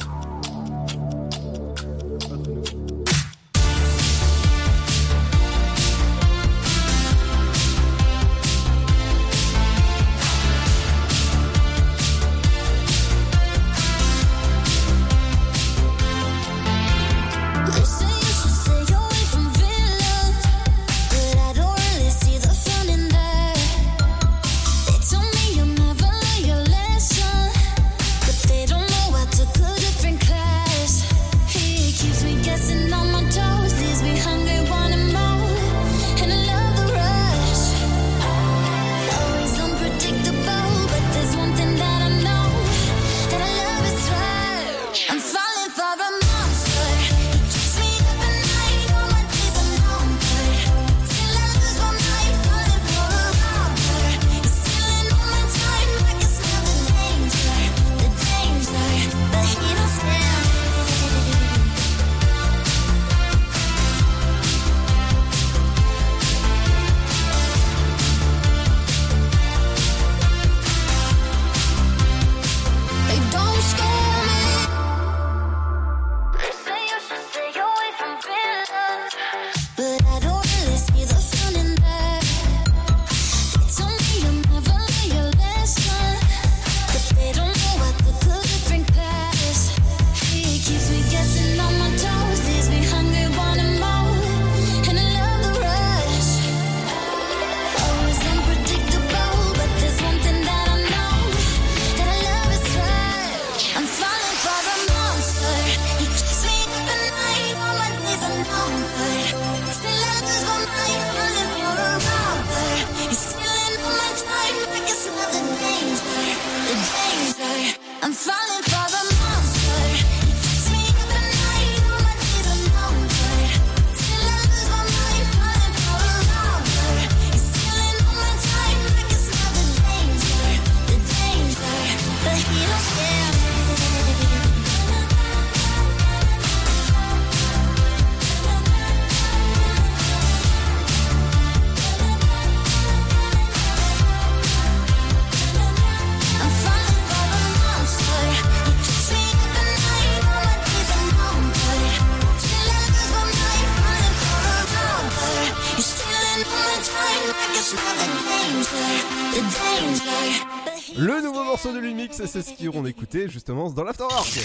C'est 162.25 162.41
ce 162.41 162.69
qu'on 162.69 162.85
écoutait 162.85 163.27
justement 163.29 163.69
dans 163.69 163.83
l'Afterwork. 163.83 164.39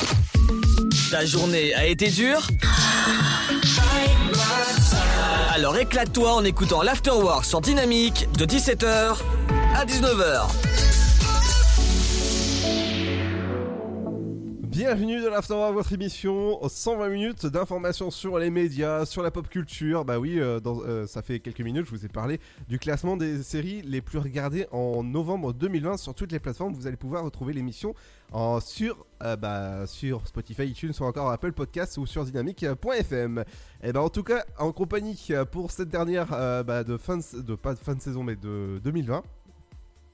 Ta 1.11 1.25
journée 1.25 1.75
a 1.75 1.87
été 1.87 2.11
dure 2.11 2.47
Alors 5.53 5.77
éclate-toi 5.77 6.35
en 6.35 6.45
écoutant 6.45 6.83
l'Afterwork 6.83 7.45
sur 7.45 7.61
Dynamique 7.61 8.29
de 8.37 8.45
17h 8.45 9.17
à 9.75 9.85
19h. 9.85 10.66
Bienvenue 14.89 15.21
dans 15.21 15.31
l'Afterwork, 15.31 15.75
votre 15.75 15.93
émission 15.95 16.61
120 16.69 17.09
minutes 17.09 17.47
d'informations 17.47 18.13
sur 18.13 18.39
les 18.39 18.51
médias, 18.51 19.05
sur 19.05 19.21
la 19.21 19.33
pop 19.33 19.49
culture. 19.49 20.05
Bah 20.05 20.21
oui, 20.21 20.39
euh, 20.39 20.61
dans- 20.61 20.81
euh, 20.85 21.09
ça 21.09 21.23
fait 21.23 21.41
quelques 21.41 21.61
minutes, 21.61 21.87
je 21.87 21.91
vous 21.91 22.05
ai 22.05 22.09
parlé 22.09 22.39
du 22.69 22.79
classement 22.79 23.17
des 23.17 23.43
séries 23.43 23.83
les 23.83 24.01
plus 24.01 24.19
regardées 24.19 24.69
en 24.71 25.03
novembre 25.03 25.53
2020 25.53 25.97
sur 25.97 26.15
toutes 26.15 26.31
les 26.31 26.39
plateformes. 26.39 26.73
Vous 26.73 26.87
allez 26.87 26.97
pouvoir 26.97 27.25
retrouver 27.25 27.53
l'émission 27.53 27.97
en- 28.31 28.61
sur, 28.61 29.05
euh, 29.25 29.35
bah, 29.35 29.89
sur 29.89 30.25
Spotify, 30.29 30.67
iTunes 30.69 30.93
ou 31.01 31.03
encore 31.03 31.31
Apple 31.33 31.51
Podcasts 31.51 31.99
ou 31.99 32.07
sur 32.07 32.25
dynamique.fm. 32.25 33.43
Et 33.83 33.93
ben 33.93 34.01
en 34.01 34.09
tout 34.09 34.23
cas, 34.23 34.45
en 34.57 34.71
compagnie 34.71 35.21
euh, 35.31 35.45
pour 35.45 35.73
cette 35.73 35.89
dernière 35.89 36.29
euh, 36.33 36.63
bah, 36.63 36.85
de 36.85 36.97
fin 36.97 37.17
de, 37.17 37.41
de- 37.43 37.55
pas 37.57 37.75
de 37.75 37.81
fin 37.81 37.97
de 37.97 38.01
saison 38.01 38.23
mais 38.23 38.37
de 38.37 38.81
2020. 38.85 39.25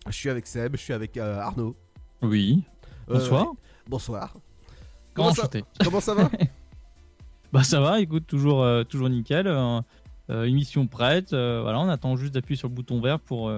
Je 0.07 0.13
suis 0.13 0.31
avec 0.31 0.47
Seb, 0.47 0.77
je 0.77 0.81
suis 0.81 0.95
avec 0.95 1.19
euh, 1.19 1.41
Arnaud. 1.41 1.77
Oui. 2.23 2.65
Euh, 3.11 3.15
Bonsoir. 3.19 3.53
bonsoir. 3.87 4.35
Comment 5.15 5.33
ça, 5.35 5.49
ça 5.53 5.59
comment 5.85 6.01
ça 6.01 6.15
va 6.15 6.31
Bah 7.53 7.63
ça 7.65 7.81
va, 7.81 8.01
écoute, 8.01 8.27
toujours, 8.27 8.63
euh, 8.63 8.83
toujours 8.85 9.09
nickel. 9.11 9.47
euh, 9.47 9.81
euh, 10.31 10.45
émission 10.45 10.87
prête. 10.87 11.33
euh, 11.33 11.61
voilà, 11.63 11.81
on 11.81 11.89
attend 11.89 12.17
juste 12.17 12.33
d'appuyer 12.35 12.57
sur 12.57 12.69
le 12.69 12.75
bouton 12.75 13.01
vert 13.01 13.21
pour 13.21 13.53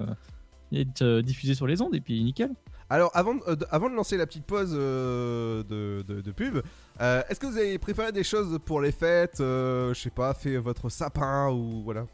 être 0.73 1.21
diffusé 1.21 1.55
sur 1.55 1.67
les 1.67 1.81
ondes 1.81 1.95
et 1.95 2.01
puis 2.01 2.23
nickel. 2.25 2.51
Alors, 2.91 3.11
avant, 3.15 3.35
de, 3.37 3.41
avant 3.71 3.89
de 3.89 3.95
lancer 3.95 4.17
la 4.17 4.27
petite 4.27 4.45
pause 4.45 4.73
de, 4.73 5.63
de- 6.03 6.21
de 6.21 6.31
pub, 6.33 6.59
est-ce 7.01 7.39
que 7.39 7.47
vous 7.47 7.57
avez 7.59 7.79
préparé 7.79 8.11
des 8.13 8.25
choses 8.25 8.59
pour 8.65 8.81
les 8.81 8.93
fêtes 8.93 9.37
Je 9.39 9.93
sais 9.95 10.11
pas, 10.11 10.35
fait 10.35 10.57
votre 10.57 10.89
sapin 10.89 11.51
ou 11.51 11.83
voilà 11.85 12.07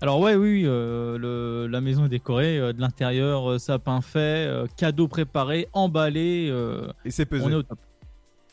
Alors 0.00 0.18
ouais, 0.20 0.34
oui, 0.36 0.62
euh, 0.64 1.18
le- 1.18 1.66
la 1.68 1.80
maison 1.82 2.06
est 2.06 2.08
décorée 2.08 2.58
euh, 2.58 2.72
de 2.72 2.80
l'intérieur, 2.80 3.50
euh, 3.50 3.58
sapin 3.58 4.00
fait, 4.00 4.50
cadeaux 4.76 5.08
préparés, 5.08 5.68
emballés. 5.74 6.48
euh, 6.50 6.88
Et 7.04 7.10
c'est 7.10 7.26
pesé. 7.26 7.44
On 7.44 7.50
est 7.50 7.54
au 7.56 7.62
top. 7.62 7.78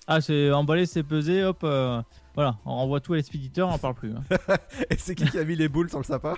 Ah, 0.07 0.21
c'est 0.21 0.51
emballé, 0.51 0.85
c'est 0.85 1.03
pesé, 1.03 1.43
hop. 1.43 1.59
euh, 1.63 2.01
voilà, 2.33 2.57
on 2.65 2.75
renvoie 2.75 2.99
tout 3.01 3.13
à 3.13 3.17
l'expéditeur, 3.17 3.67
on 3.67 3.73
en 3.73 3.77
parle 3.77 3.95
plus. 3.95 4.11
hein. 4.13 4.23
Et 4.89 4.95
c'est 4.97 5.15
qui 5.15 5.25
qui 5.29 5.37
a 5.37 5.43
mis 5.43 5.55
les 5.55 5.67
boules 5.67 5.89
sur 5.89 5.97
le 5.99 6.03
sapin? 6.05 6.35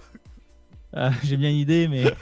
Ah, 0.91 1.11
J'ai 1.24 1.38
bien 1.38 1.49
une 1.51 1.57
idée, 1.57 1.88
mais. 1.88 2.03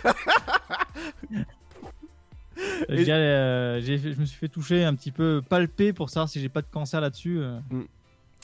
Je 2.90 2.96
Et- 2.96 3.04
dirais, 3.04 3.18
euh, 3.20 3.82
j'ai 3.82 3.98
fait- 3.98 4.14
je 4.14 4.20
me 4.20 4.26
suis 4.26 4.38
fait 4.38 4.48
toucher 4.48 4.84
un 4.84 4.96
petit 4.96 5.12
peu, 5.12 5.42
palper 5.48 5.94
pour 5.94 6.10
savoir 6.10 6.28
si 6.30 6.40
j'ai 6.40 6.50
pas 6.50 6.62
de 6.62 6.68
cancer 6.72 7.00
là-dessus. 7.02 7.40
euh. 7.40 7.60
Mm. 7.70 7.84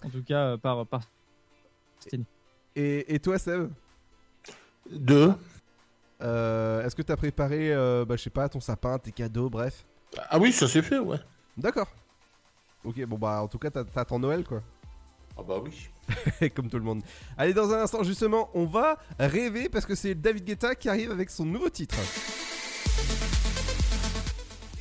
En 0.05 0.09
tout 0.09 0.23
cas, 0.23 0.39
euh, 0.49 0.57
par. 0.57 0.85
par... 0.85 1.01
Stéphanie. 1.99 2.25
et, 2.75 3.15
et 3.15 3.19
toi, 3.19 3.39
Seb? 3.39 3.69
Deux. 4.91 5.33
Euh, 6.21 6.85
Est-ce 6.85 6.95
que 6.95 7.01
t'as 7.01 7.15
préparé, 7.17 7.73
euh, 7.73 8.05
bah, 8.05 8.15
je 8.17 8.21
sais 8.23 8.29
pas, 8.29 8.47
ton 8.49 8.59
sapin, 8.59 8.97
tes 8.99 9.11
cadeaux, 9.11 9.49
bref? 9.49 9.83
Ah 10.29 10.37
oui, 10.39 10.51
ça 10.51 10.67
s'est 10.67 10.81
fait, 10.83 10.99
ouais. 10.99 11.17
D'accord. 11.57 11.87
Ok, 12.83 13.03
bon 13.05 13.17
bah 13.17 13.41
en 13.41 13.47
tout 13.47 13.57
cas, 13.59 13.69
t'as- 13.71 13.83
t'attends 13.85 14.19
Noël 14.19 14.43
quoi. 14.43 14.61
Ah 15.37 15.41
bah 15.47 15.55
oui. 15.63 16.49
Comme 16.55 16.69
tout 16.69 16.77
le 16.77 16.83
monde. 16.83 17.01
Allez, 17.37 17.53
dans 17.53 17.71
un 17.73 17.81
instant, 17.81 18.03
justement, 18.03 18.49
on 18.53 18.65
va 18.65 18.97
rêver 19.19 19.67
parce 19.69 19.85
que 19.85 19.95
c'est 19.95 20.13
David 20.15 20.43
Guetta 20.45 20.75
qui 20.75 20.89
arrive 20.89 21.11
avec 21.11 21.29
son 21.29 21.45
nouveau 21.45 21.69
titre. 21.69 21.95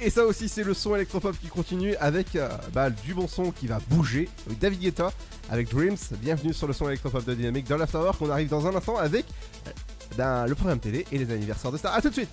Et 0.04 0.10
ça 0.10 0.24
aussi, 0.26 0.48
c'est 0.48 0.64
le 0.64 0.74
son 0.74 0.96
électropop 0.96 1.38
qui 1.38 1.46
continue 1.46 1.94
avec 1.96 2.34
euh, 2.34 2.48
bah, 2.72 2.90
du 2.90 3.14
bon 3.14 3.28
son 3.28 3.52
qui 3.52 3.68
va 3.68 3.78
bouger. 3.88 4.28
Avec 4.46 4.58
David 4.58 4.80
Guetta 4.80 5.12
avec 5.48 5.68
Dreams. 5.70 5.96
Bienvenue 6.20 6.52
sur 6.52 6.66
le 6.66 6.72
son 6.72 6.88
électropop 6.88 7.24
de 7.24 7.34
Dynamique 7.34 7.68
dans 7.68 7.76
l'Afterwork. 7.76 8.20
On 8.20 8.28
arrive 8.30 8.48
dans 8.48 8.66
un 8.66 8.74
instant 8.74 8.96
avec 8.96 9.24
euh, 9.68 9.70
ben, 10.16 10.46
le 10.46 10.54
programme 10.56 10.80
télé 10.80 11.06
et 11.12 11.18
les 11.18 11.32
anniversaires 11.32 11.70
de 11.70 11.76
stars. 11.76 11.94
A 11.94 12.02
tout 12.02 12.08
de 12.08 12.14
suite 12.14 12.28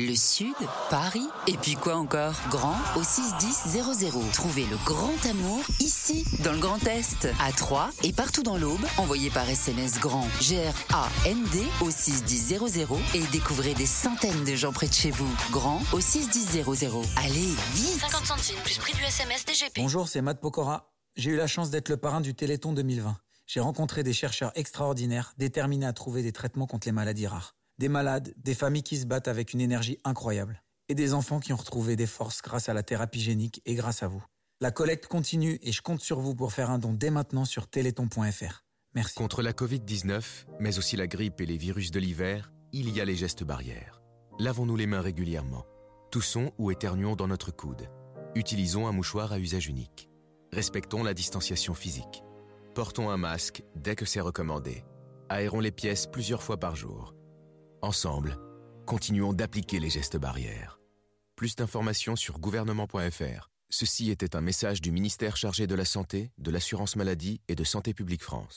Le 0.00 0.14
Sud, 0.14 0.54
Paris, 0.90 1.26
et 1.48 1.56
puis 1.56 1.74
quoi 1.74 1.96
encore? 1.96 2.34
Grand 2.50 2.76
au 2.94 3.02
61000. 3.02 4.30
Trouvez 4.32 4.64
le 4.66 4.76
grand 4.84 5.26
amour 5.28 5.64
ici, 5.80 6.24
dans 6.44 6.52
le 6.52 6.60
Grand 6.60 6.86
Est, 6.86 7.26
à 7.40 7.50
Troyes 7.50 7.90
et 8.04 8.12
partout 8.12 8.44
dans 8.44 8.56
l'Aube. 8.56 8.84
Envoyez 8.96 9.28
par 9.28 9.50
SMS 9.50 9.98
grand 9.98 10.28
G-R-A-N-D 10.40 11.64
au 11.80 11.90
61000 11.90 12.60
et 13.14 13.26
découvrez 13.32 13.74
des 13.74 13.86
centaines 13.86 14.44
de 14.44 14.54
gens 14.54 14.72
près 14.72 14.86
de 14.86 14.94
chez 14.94 15.10
vous. 15.10 15.34
Grand 15.50 15.82
au 15.92 16.00
61000. 16.00 16.62
Allez, 17.16 17.52
vite 17.74 17.98
50 17.98 18.24
centimes 18.24 18.60
plus 18.62 18.78
prix 18.78 18.92
du 18.92 19.02
SMS 19.02 19.44
DGP. 19.46 19.80
Bonjour, 19.80 20.06
c'est 20.06 20.22
Matt 20.22 20.40
Pokora. 20.40 20.92
J'ai 21.16 21.32
eu 21.32 21.36
la 21.36 21.48
chance 21.48 21.70
d'être 21.70 21.88
le 21.88 21.96
parrain 21.96 22.20
du 22.20 22.36
Téléthon 22.36 22.72
2020. 22.72 23.16
J'ai 23.46 23.58
rencontré 23.58 24.04
des 24.04 24.12
chercheurs 24.12 24.52
extraordinaires 24.54 25.34
déterminés 25.38 25.86
à 25.86 25.92
trouver 25.92 26.22
des 26.22 26.32
traitements 26.32 26.68
contre 26.68 26.86
les 26.86 26.92
maladies 26.92 27.26
rares. 27.26 27.57
Des 27.78 27.88
malades, 27.88 28.34
des 28.36 28.54
familles 28.54 28.82
qui 28.82 28.96
se 28.96 29.06
battent 29.06 29.28
avec 29.28 29.52
une 29.52 29.60
énergie 29.60 29.98
incroyable. 30.02 30.62
Et 30.88 30.96
des 30.96 31.14
enfants 31.14 31.38
qui 31.38 31.52
ont 31.52 31.56
retrouvé 31.56 31.94
des 31.94 32.06
forces 32.06 32.42
grâce 32.42 32.68
à 32.68 32.74
la 32.74 32.82
thérapie 32.82 33.20
génique 33.20 33.62
et 33.66 33.76
grâce 33.76 34.02
à 34.02 34.08
vous. 34.08 34.24
La 34.60 34.72
collecte 34.72 35.06
continue 35.06 35.60
et 35.62 35.70
je 35.70 35.80
compte 35.80 36.00
sur 36.00 36.18
vous 36.18 36.34
pour 36.34 36.52
faire 36.52 36.70
un 36.70 36.80
don 36.80 36.92
dès 36.92 37.10
maintenant 37.10 37.44
sur 37.44 37.68
téléthon.fr. 37.68 38.64
Merci. 38.96 39.14
Contre 39.14 39.42
la 39.42 39.52
Covid-19, 39.52 40.22
mais 40.58 40.78
aussi 40.78 40.96
la 40.96 41.06
grippe 41.06 41.40
et 41.40 41.46
les 41.46 41.56
virus 41.56 41.92
de 41.92 42.00
l'hiver, 42.00 42.52
il 42.72 42.90
y 42.90 43.00
a 43.00 43.04
les 43.04 43.14
gestes 43.14 43.44
barrières. 43.44 44.02
Lavons-nous 44.40 44.76
les 44.76 44.86
mains 44.86 45.00
régulièrement. 45.00 45.64
Toussons 46.10 46.50
ou 46.58 46.72
éternuons 46.72 47.14
dans 47.14 47.28
notre 47.28 47.52
coude. 47.52 47.88
Utilisons 48.34 48.88
un 48.88 48.92
mouchoir 48.92 49.32
à 49.32 49.38
usage 49.38 49.68
unique. 49.68 50.08
Respectons 50.52 51.04
la 51.04 51.14
distanciation 51.14 51.74
physique. 51.74 52.24
Portons 52.74 53.10
un 53.10 53.18
masque 53.18 53.62
dès 53.76 53.94
que 53.94 54.04
c'est 54.04 54.20
recommandé. 54.20 54.84
Aérons 55.28 55.60
les 55.60 55.70
pièces 55.70 56.08
plusieurs 56.08 56.42
fois 56.42 56.58
par 56.58 56.74
jour. 56.74 57.14
Ensemble, 57.80 58.36
continuons 58.86 59.32
d'appliquer 59.32 59.78
les 59.78 59.90
gestes 59.90 60.16
barrières. 60.16 60.80
Plus 61.36 61.54
d'informations 61.54 62.16
sur 62.16 62.40
gouvernement.fr. 62.40 63.50
Ceci 63.70 64.10
était 64.10 64.34
un 64.34 64.40
message 64.40 64.80
du 64.80 64.90
ministère 64.90 65.36
chargé 65.36 65.68
de 65.68 65.76
la 65.76 65.84
Santé, 65.84 66.32
de 66.38 66.50
l'Assurance 66.50 66.96
Maladie 66.96 67.40
et 67.46 67.54
de 67.54 67.62
Santé 67.62 67.94
publique 67.94 68.24
France. 68.24 68.56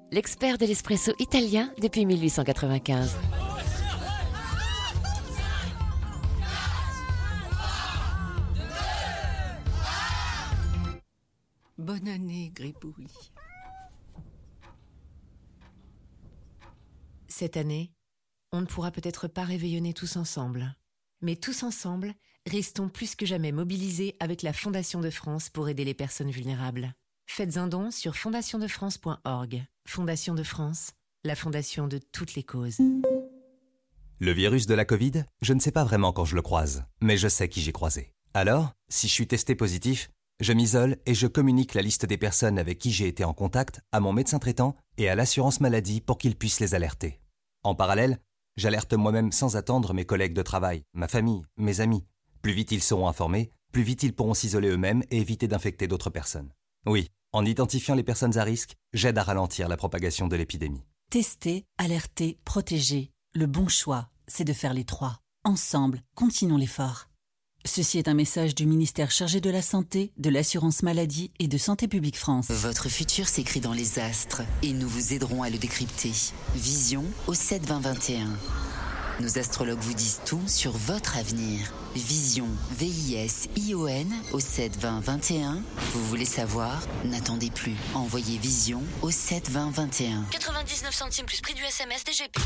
l'expert 0.11 0.57
de 0.57 0.65
l'espresso 0.65 1.13
italien 1.19 1.73
depuis 1.79 2.05
1895. 2.05 3.17
Bonne 11.77 12.07
année, 12.07 12.51
Gribouille. 12.53 13.07
Cette 17.27 17.57
année, 17.57 17.91
on 18.51 18.61
ne 18.61 18.65
pourra 18.65 18.91
peut-être 18.91 19.27
pas 19.27 19.43
réveillonner 19.43 19.93
tous 19.93 20.17
ensemble. 20.17 20.75
Mais 21.21 21.35
tous 21.35 21.63
ensemble, 21.63 22.13
restons 22.45 22.89
plus 22.89 23.15
que 23.15 23.25
jamais 23.25 23.51
mobilisés 23.51 24.15
avec 24.19 24.41
la 24.41 24.53
Fondation 24.53 24.99
de 24.99 25.09
France 25.09 25.49
pour 25.49 25.69
aider 25.69 25.85
les 25.85 25.93
personnes 25.93 26.31
vulnérables. 26.31 26.93
Faites 27.27 27.55
un 27.55 27.67
don 27.67 27.91
sur 27.91 28.17
fondationdefrance.org. 28.17 29.65
Fondation 29.93 30.35
de 30.35 30.43
France, 30.43 30.91
la 31.25 31.35
fondation 31.35 31.85
de 31.85 31.99
toutes 32.13 32.35
les 32.35 32.43
causes. 32.43 32.77
Le 34.19 34.31
virus 34.31 34.65
de 34.65 34.73
la 34.73 34.85
Covid, 34.85 35.25
je 35.41 35.51
ne 35.51 35.59
sais 35.59 35.73
pas 35.73 35.83
vraiment 35.83 36.13
quand 36.13 36.23
je 36.23 36.37
le 36.37 36.41
croise, 36.41 36.85
mais 37.01 37.17
je 37.17 37.27
sais 37.27 37.49
qui 37.49 37.59
j'ai 37.59 37.73
croisé. 37.73 38.13
Alors, 38.33 38.71
si 38.87 39.09
je 39.09 39.11
suis 39.11 39.27
testé 39.27 39.53
positif, 39.53 40.09
je 40.39 40.53
m'isole 40.53 40.95
et 41.05 41.13
je 41.13 41.27
communique 41.27 41.73
la 41.73 41.81
liste 41.81 42.05
des 42.05 42.17
personnes 42.17 42.57
avec 42.57 42.79
qui 42.79 42.91
j'ai 42.93 43.09
été 43.09 43.25
en 43.25 43.33
contact 43.33 43.81
à 43.91 43.99
mon 43.99 44.13
médecin 44.13 44.39
traitant 44.39 44.77
et 44.97 45.09
à 45.09 45.15
l'assurance 45.15 45.59
maladie 45.59 45.99
pour 45.99 46.17
qu'ils 46.17 46.37
puissent 46.37 46.61
les 46.61 46.73
alerter. 46.73 47.19
En 47.63 47.75
parallèle, 47.75 48.17
j'alerte 48.55 48.93
moi-même 48.93 49.33
sans 49.33 49.57
attendre 49.57 49.93
mes 49.93 50.05
collègues 50.05 50.33
de 50.33 50.41
travail, 50.41 50.83
ma 50.93 51.09
famille, 51.09 51.43
mes 51.57 51.81
amis. 51.81 52.05
Plus 52.41 52.53
vite 52.53 52.71
ils 52.71 52.81
seront 52.81 53.09
informés, 53.09 53.51
plus 53.73 53.83
vite 53.83 54.03
ils 54.03 54.15
pourront 54.15 54.35
s'isoler 54.35 54.69
eux-mêmes 54.69 55.03
et 55.11 55.17
éviter 55.17 55.49
d'infecter 55.49 55.89
d'autres 55.89 56.09
personnes. 56.09 56.53
Oui, 56.85 57.09
en 57.33 57.45
identifiant 57.45 57.95
les 57.95 58.03
personnes 58.03 58.37
à 58.37 58.43
risque, 58.43 58.75
j'aide 58.93 59.17
à 59.17 59.23
ralentir 59.23 59.67
la 59.67 59.77
propagation 59.77 60.27
de 60.27 60.35
l'épidémie. 60.35 60.83
Tester, 61.09 61.65
alerter, 61.77 62.37
protéger. 62.45 63.11
Le 63.33 63.45
bon 63.45 63.67
choix, 63.67 64.09
c'est 64.27 64.43
de 64.43 64.53
faire 64.53 64.73
les 64.73 64.85
trois. 64.85 65.19
Ensemble, 65.43 66.01
continuons 66.15 66.57
l'effort. 66.57 67.07
Ceci 67.65 67.99
est 67.99 68.07
un 68.07 68.13
message 68.13 68.55
du 68.55 68.65
ministère 68.65 69.11
chargé 69.11 69.39
de 69.39 69.49
la 69.49 69.61
Santé, 69.61 70.11
de 70.17 70.29
l'Assurance 70.29 70.81
Maladie 70.81 71.31
et 71.39 71.47
de 71.47 71.57
Santé 71.57 71.87
Publique 71.87 72.17
France. 72.17 72.49
Votre 72.49 72.89
futur 72.89 73.27
s'écrit 73.27 73.59
dans 73.59 73.73
les 73.73 73.99
astres 73.99 74.41
et 74.63 74.73
nous 74.73 74.87
vous 74.87 75.13
aiderons 75.13 75.43
à 75.43 75.49
le 75.49 75.57
décrypter. 75.57 76.11
Vision 76.55 77.03
au 77.27 77.33
7 77.33 77.65
20 77.65 77.79
21. 77.81 78.29
Nos 79.21 79.37
astrologues 79.37 79.81
vous 79.81 79.93
disent 79.93 80.19
tout 80.25 80.41
sur 80.47 80.71
votre 80.71 81.15
avenir. 81.15 81.71
Vision, 81.93 82.47
V-I-S-I-O-N 82.71 84.11
au 84.33 84.39
7 84.39 84.75
20 84.79 84.99
21. 85.01 85.61
Vous 85.93 86.07
voulez 86.07 86.25
savoir? 86.25 86.81
N'attendez 87.05 87.51
plus. 87.51 87.75
Envoyez 87.93 88.39
Vision 88.39 88.81
au 89.03 89.11
7 89.11 89.51
20 89.51 89.69
21. 89.75 90.25
99 90.31 90.91
centimes 90.91 91.27
plus 91.27 91.39
prix 91.39 91.53
du 91.53 91.61
SMS 91.61 92.03
DGP. 92.03 92.39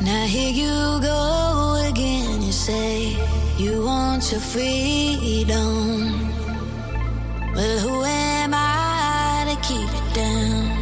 Now 0.00 0.26
here 0.26 0.50
you 0.50 1.00
go 1.02 1.88
again. 1.88 2.42
You 2.42 2.52
say 2.52 3.16
you 3.60 3.84
want 3.84 4.28
your 4.32 4.40
freedom. 4.40 6.32
Well, 7.54 7.78
who 7.78 8.02
am 8.02 8.54
I 8.54 9.54
to 9.54 9.56
keep 9.62 9.88
it? 9.88 10.05
Down? 10.16 10.75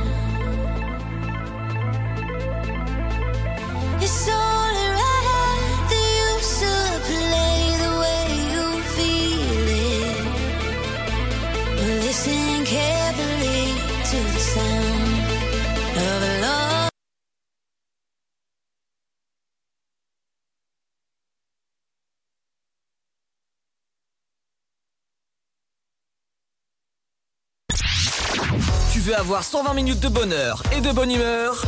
Avoir 29.24 29.42
120 29.42 29.72
minutes 29.72 30.00
de 30.00 30.08
bonheur 30.08 30.62
et 30.70 30.82
de 30.82 30.92
bonne 30.92 31.10
humeur 31.10 31.64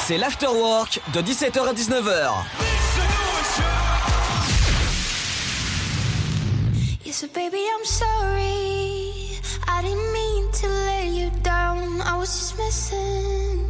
C'est 0.00 0.16
l'afterwork 0.16 1.00
de 1.12 1.20
17h 1.20 1.68
à 1.68 1.74
19h. 1.74 2.32
Yes, 7.04 7.26
baby, 7.34 7.58
I'm 7.58 7.84
sorry. 7.84 9.38
I 9.68 9.82
didn't 9.82 10.12
mean 10.14 10.50
to 10.62 10.68
let 10.86 11.08
you 11.08 11.30
down. 11.42 12.00
I 12.00 12.16
was 12.16 12.28
just 12.28 12.56
messing. 12.56 13.66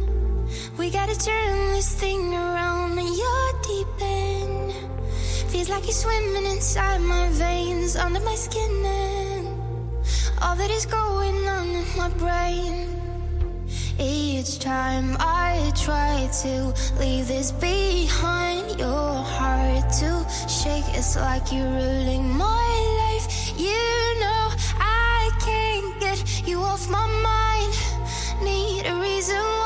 We 0.77 0.89
gotta 0.89 1.17
turn 1.19 1.73
this 1.73 1.93
thing 1.93 2.33
around, 2.33 2.97
and 2.97 3.09
you're 3.19 3.53
deep 3.67 4.01
in. 4.01 4.71
Feels 5.49 5.67
like 5.67 5.83
you're 5.83 5.91
swimming 5.91 6.45
inside 6.45 7.01
my 7.01 7.27
veins, 7.31 7.97
under 7.97 8.21
my 8.21 8.35
skin, 8.35 8.85
and 8.85 9.28
all 10.41 10.55
that 10.55 10.71
is 10.71 10.85
going 10.85 11.47
on 11.47 11.67
in 11.67 11.85
my 11.97 12.09
brain. 12.09 12.95
Each 13.99 14.59
time 14.59 15.17
I 15.19 15.71
try 15.75 16.29
to 16.43 16.73
leave 16.99 17.27
this 17.27 17.51
behind, 17.51 18.79
your 18.79 19.13
heart 19.37 19.91
to 19.99 20.25
shake. 20.47 20.85
It's 20.97 21.15
like 21.15 21.51
you're 21.51 21.65
ruling 21.65 22.29
my 22.29 22.69
life. 23.01 23.27
You 23.57 23.83
know 24.21 24.45
I 24.79 25.29
can't 25.41 25.99
get 25.99 26.47
you 26.47 26.59
off 26.61 26.89
my 26.89 27.05
mind. 27.29 27.73
Need 28.41 28.85
a 28.85 28.95
reason 28.95 29.58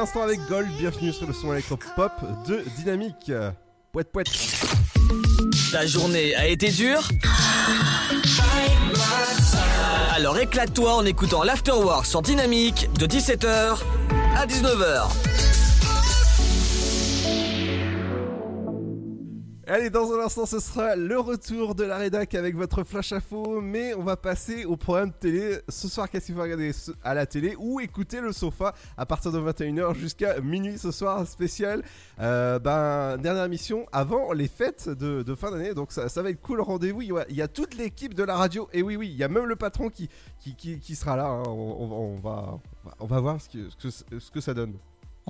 l'instant 0.00 0.22
avec 0.22 0.40
Gold, 0.48 0.66
bienvenue 0.78 1.12
sur 1.12 1.26
le 1.26 1.34
son 1.34 1.52
électropop 1.52 2.12
de 2.48 2.64
Dynamique. 2.78 3.30
Poète 3.92 4.10
poète. 4.10 4.28
Ta 5.70 5.86
journée 5.86 6.34
a 6.36 6.46
été 6.46 6.70
dure 6.70 7.06
Alors 10.14 10.38
éclate-toi 10.38 10.94
en 10.94 11.04
écoutant 11.04 11.42
l'afterwork 11.42 12.06
sur 12.06 12.22
Dynamique 12.22 12.88
de 12.98 13.04
17h 13.06 13.76
à 14.38 14.46
19h. 14.46 15.29
Allez, 19.72 19.88
dans 19.88 20.12
un 20.12 20.18
instant, 20.24 20.46
ce 20.46 20.58
sera 20.58 20.96
le 20.96 21.16
retour 21.20 21.76
de 21.76 21.84
la 21.84 21.96
rédac 21.96 22.34
avec 22.34 22.56
votre 22.56 22.82
flash 22.82 23.12
info, 23.12 23.60
mais 23.60 23.94
on 23.94 24.02
va 24.02 24.16
passer 24.16 24.64
au 24.64 24.76
programme 24.76 25.12
télé. 25.12 25.58
Ce 25.68 25.86
soir, 25.86 26.10
qu'est-ce 26.10 26.26
qu'il 26.26 26.34
faut 26.34 26.42
regarder 26.42 26.72
à 27.04 27.14
la 27.14 27.24
télé 27.24 27.54
ou 27.56 27.78
écouter 27.78 28.20
le 28.20 28.32
sofa 28.32 28.74
à 28.96 29.06
partir 29.06 29.30
de 29.30 29.38
21h 29.38 29.94
jusqu'à 29.94 30.40
minuit 30.40 30.76
ce 30.76 30.90
soir 30.90 31.24
spécial. 31.24 31.84
Euh, 32.18 32.58
ben, 32.58 33.16
dernière 33.18 33.44
émission 33.44 33.86
avant 33.92 34.32
les 34.32 34.48
fêtes 34.48 34.88
de, 34.88 35.34
fin 35.36 35.52
d'année, 35.52 35.72
donc 35.72 35.92
ça, 35.92 36.08
va 36.20 36.30
être 36.30 36.40
cool. 36.40 36.60
Rendez-vous, 36.62 37.02
il 37.02 37.14
y 37.30 37.40
a- 37.40 37.46
toute 37.46 37.74
l'équipe 37.74 38.14
de 38.14 38.24
la 38.24 38.34
radio, 38.34 38.68
et 38.72 38.82
oui, 38.82 38.96
oui, 38.96 39.08
il 39.08 39.16
y 39.16 39.22
a 39.22 39.28
même 39.28 39.44
le 39.44 39.54
patron 39.54 39.88
qui, 39.88 40.08
sera 40.96 41.14
là. 41.14 41.26
hein. 41.26 41.44
On, 41.46 42.16
va- 42.16 42.58
voir 43.20 43.38
ce 43.40 44.30
que 44.32 44.40
ça 44.40 44.52
donne. 44.52 44.74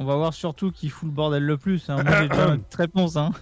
On 0.03 0.07
va 0.07 0.17
voir 0.17 0.33
surtout 0.33 0.73
qui 0.73 0.89
fout 0.89 1.11
le 1.11 1.15
bordel 1.15 1.45
le 1.45 1.59
plus. 1.59 1.91
hein. 1.91 2.03
Moi, 2.03 2.23
j'ai 2.23 2.29
déjà 2.31 2.49
une 2.55 2.63
réponse. 2.75 3.17
Hein. 3.17 3.33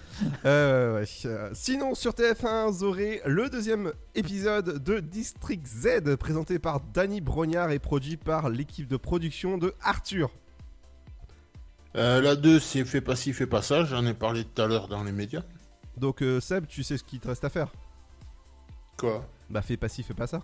Euh, 0.44 1.00
ouais. 1.00 1.06
Euh, 1.24 1.50
Sinon, 1.52 1.94
sur 1.94 2.10
TF1, 2.14 2.68
vous 2.72 2.82
aurez 2.82 3.22
le 3.24 3.48
deuxième 3.48 3.92
épisode 4.16 4.82
de 4.82 4.98
District 4.98 5.64
Z, 5.64 6.16
présenté 6.16 6.58
par 6.58 6.80
Danny 6.80 7.20
Brognard 7.20 7.70
et 7.70 7.78
produit 7.78 8.16
par 8.16 8.48
l'équipe 8.48 8.88
de 8.88 8.96
production 8.96 9.56
de 9.56 9.72
Arthur. 9.82 10.30
Euh, 11.94 12.20
la 12.20 12.34
2, 12.34 12.58
c'est 12.58 12.84
Fais 12.84 13.00
pas 13.00 13.14
ci, 13.14 13.32
fais 13.32 13.46
pas 13.46 13.62
ça. 13.62 13.84
J'en 13.84 14.04
ai 14.04 14.14
parlé 14.14 14.42
tout 14.44 14.60
à 14.60 14.66
l'heure 14.66 14.88
dans 14.88 15.04
les 15.04 15.12
médias. 15.12 15.42
Donc, 15.96 16.22
euh, 16.22 16.40
Seb, 16.40 16.66
tu 16.66 16.82
sais 16.82 16.98
ce 16.98 17.04
qu'il 17.04 17.20
te 17.20 17.28
reste 17.28 17.44
à 17.44 17.50
faire? 17.50 17.70
Quoi? 18.96 19.24
Bah, 19.48 19.62
fais 19.62 19.76
pas 19.76 19.88
ci, 19.88 20.02
fais 20.02 20.12
pas 20.12 20.26
ça. 20.26 20.42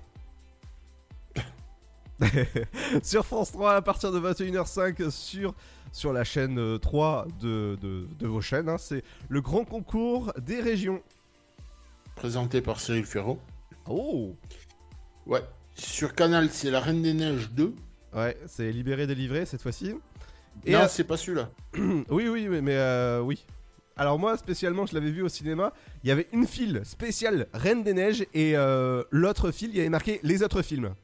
sur 3.03 3.27
France 3.27 3.51
3 3.51 3.75
à 3.75 3.83
partir 3.83 4.13
de 4.13 4.21
21h05 4.21 5.11
sur, 5.11 5.53
sur 5.95 6.13
la 6.13 6.25
chaîne 6.25 6.59
euh, 6.59 6.77
3 6.77 7.27
de, 7.41 7.79
de, 7.81 8.07
de 8.19 8.27
vos 8.27 8.41
chaînes. 8.41 8.69
hein, 8.69 8.79
c'est 8.79 9.05
le 9.29 9.41
grand 9.41 9.65
concours 9.65 10.33
des 10.43 10.61
régions. 10.61 11.01
Présenté 12.17 12.61
par 12.61 12.81
Cyril 12.81 13.05
Ferraud. 13.07 13.39
Oh 13.89 14.35
Ouais. 15.27 15.43
Sur 15.77 16.15
Canal, 16.15 16.51
c'est 16.51 16.71
La 16.71 16.81
Reine 16.81 17.01
des 17.03 17.15
Neiges 17.15 17.51
2. 17.53 17.75
Ouais, 18.15 18.37
c'est 18.47 18.71
libéré, 18.73 19.07
délivré 19.07 19.47
cette 19.47 19.63
fois-ci. 19.63 19.95
non, 19.95 20.01
euh, 20.69 20.87
c'est 20.89 21.05
pas 21.05 21.17
celui-là. 21.17 21.51
oui, 22.11 22.29
oui, 22.29 22.49
mais, 22.49 22.61
mais, 22.61 22.77
euh, 22.77 23.21
oui. 23.21 23.45
Alors 23.97 24.19
moi, 24.19 24.37
spécialement, 24.37 24.87
je 24.87 24.95
l'avais 24.95 25.11
vu 25.13 25.23
au 25.23 25.29
cinéma. 25.29 25.73
Il 26.03 26.09
y 26.09 26.11
avait 26.13 26.27
une 26.33 26.47
file 26.49 26.83
spéciale 26.85 27.47
Reine 27.53 27.85
des 27.85 27.95
Neiges 27.95 28.27
et 28.35 28.57
euh, 28.57 29.05
l'autre 29.11 29.53
file, 29.53 29.71
il 29.71 29.77
y 29.77 29.81
avait 29.81 29.89
marqué 29.89 30.19
les 30.25 30.43
autres 30.43 30.63
films. 30.63 30.95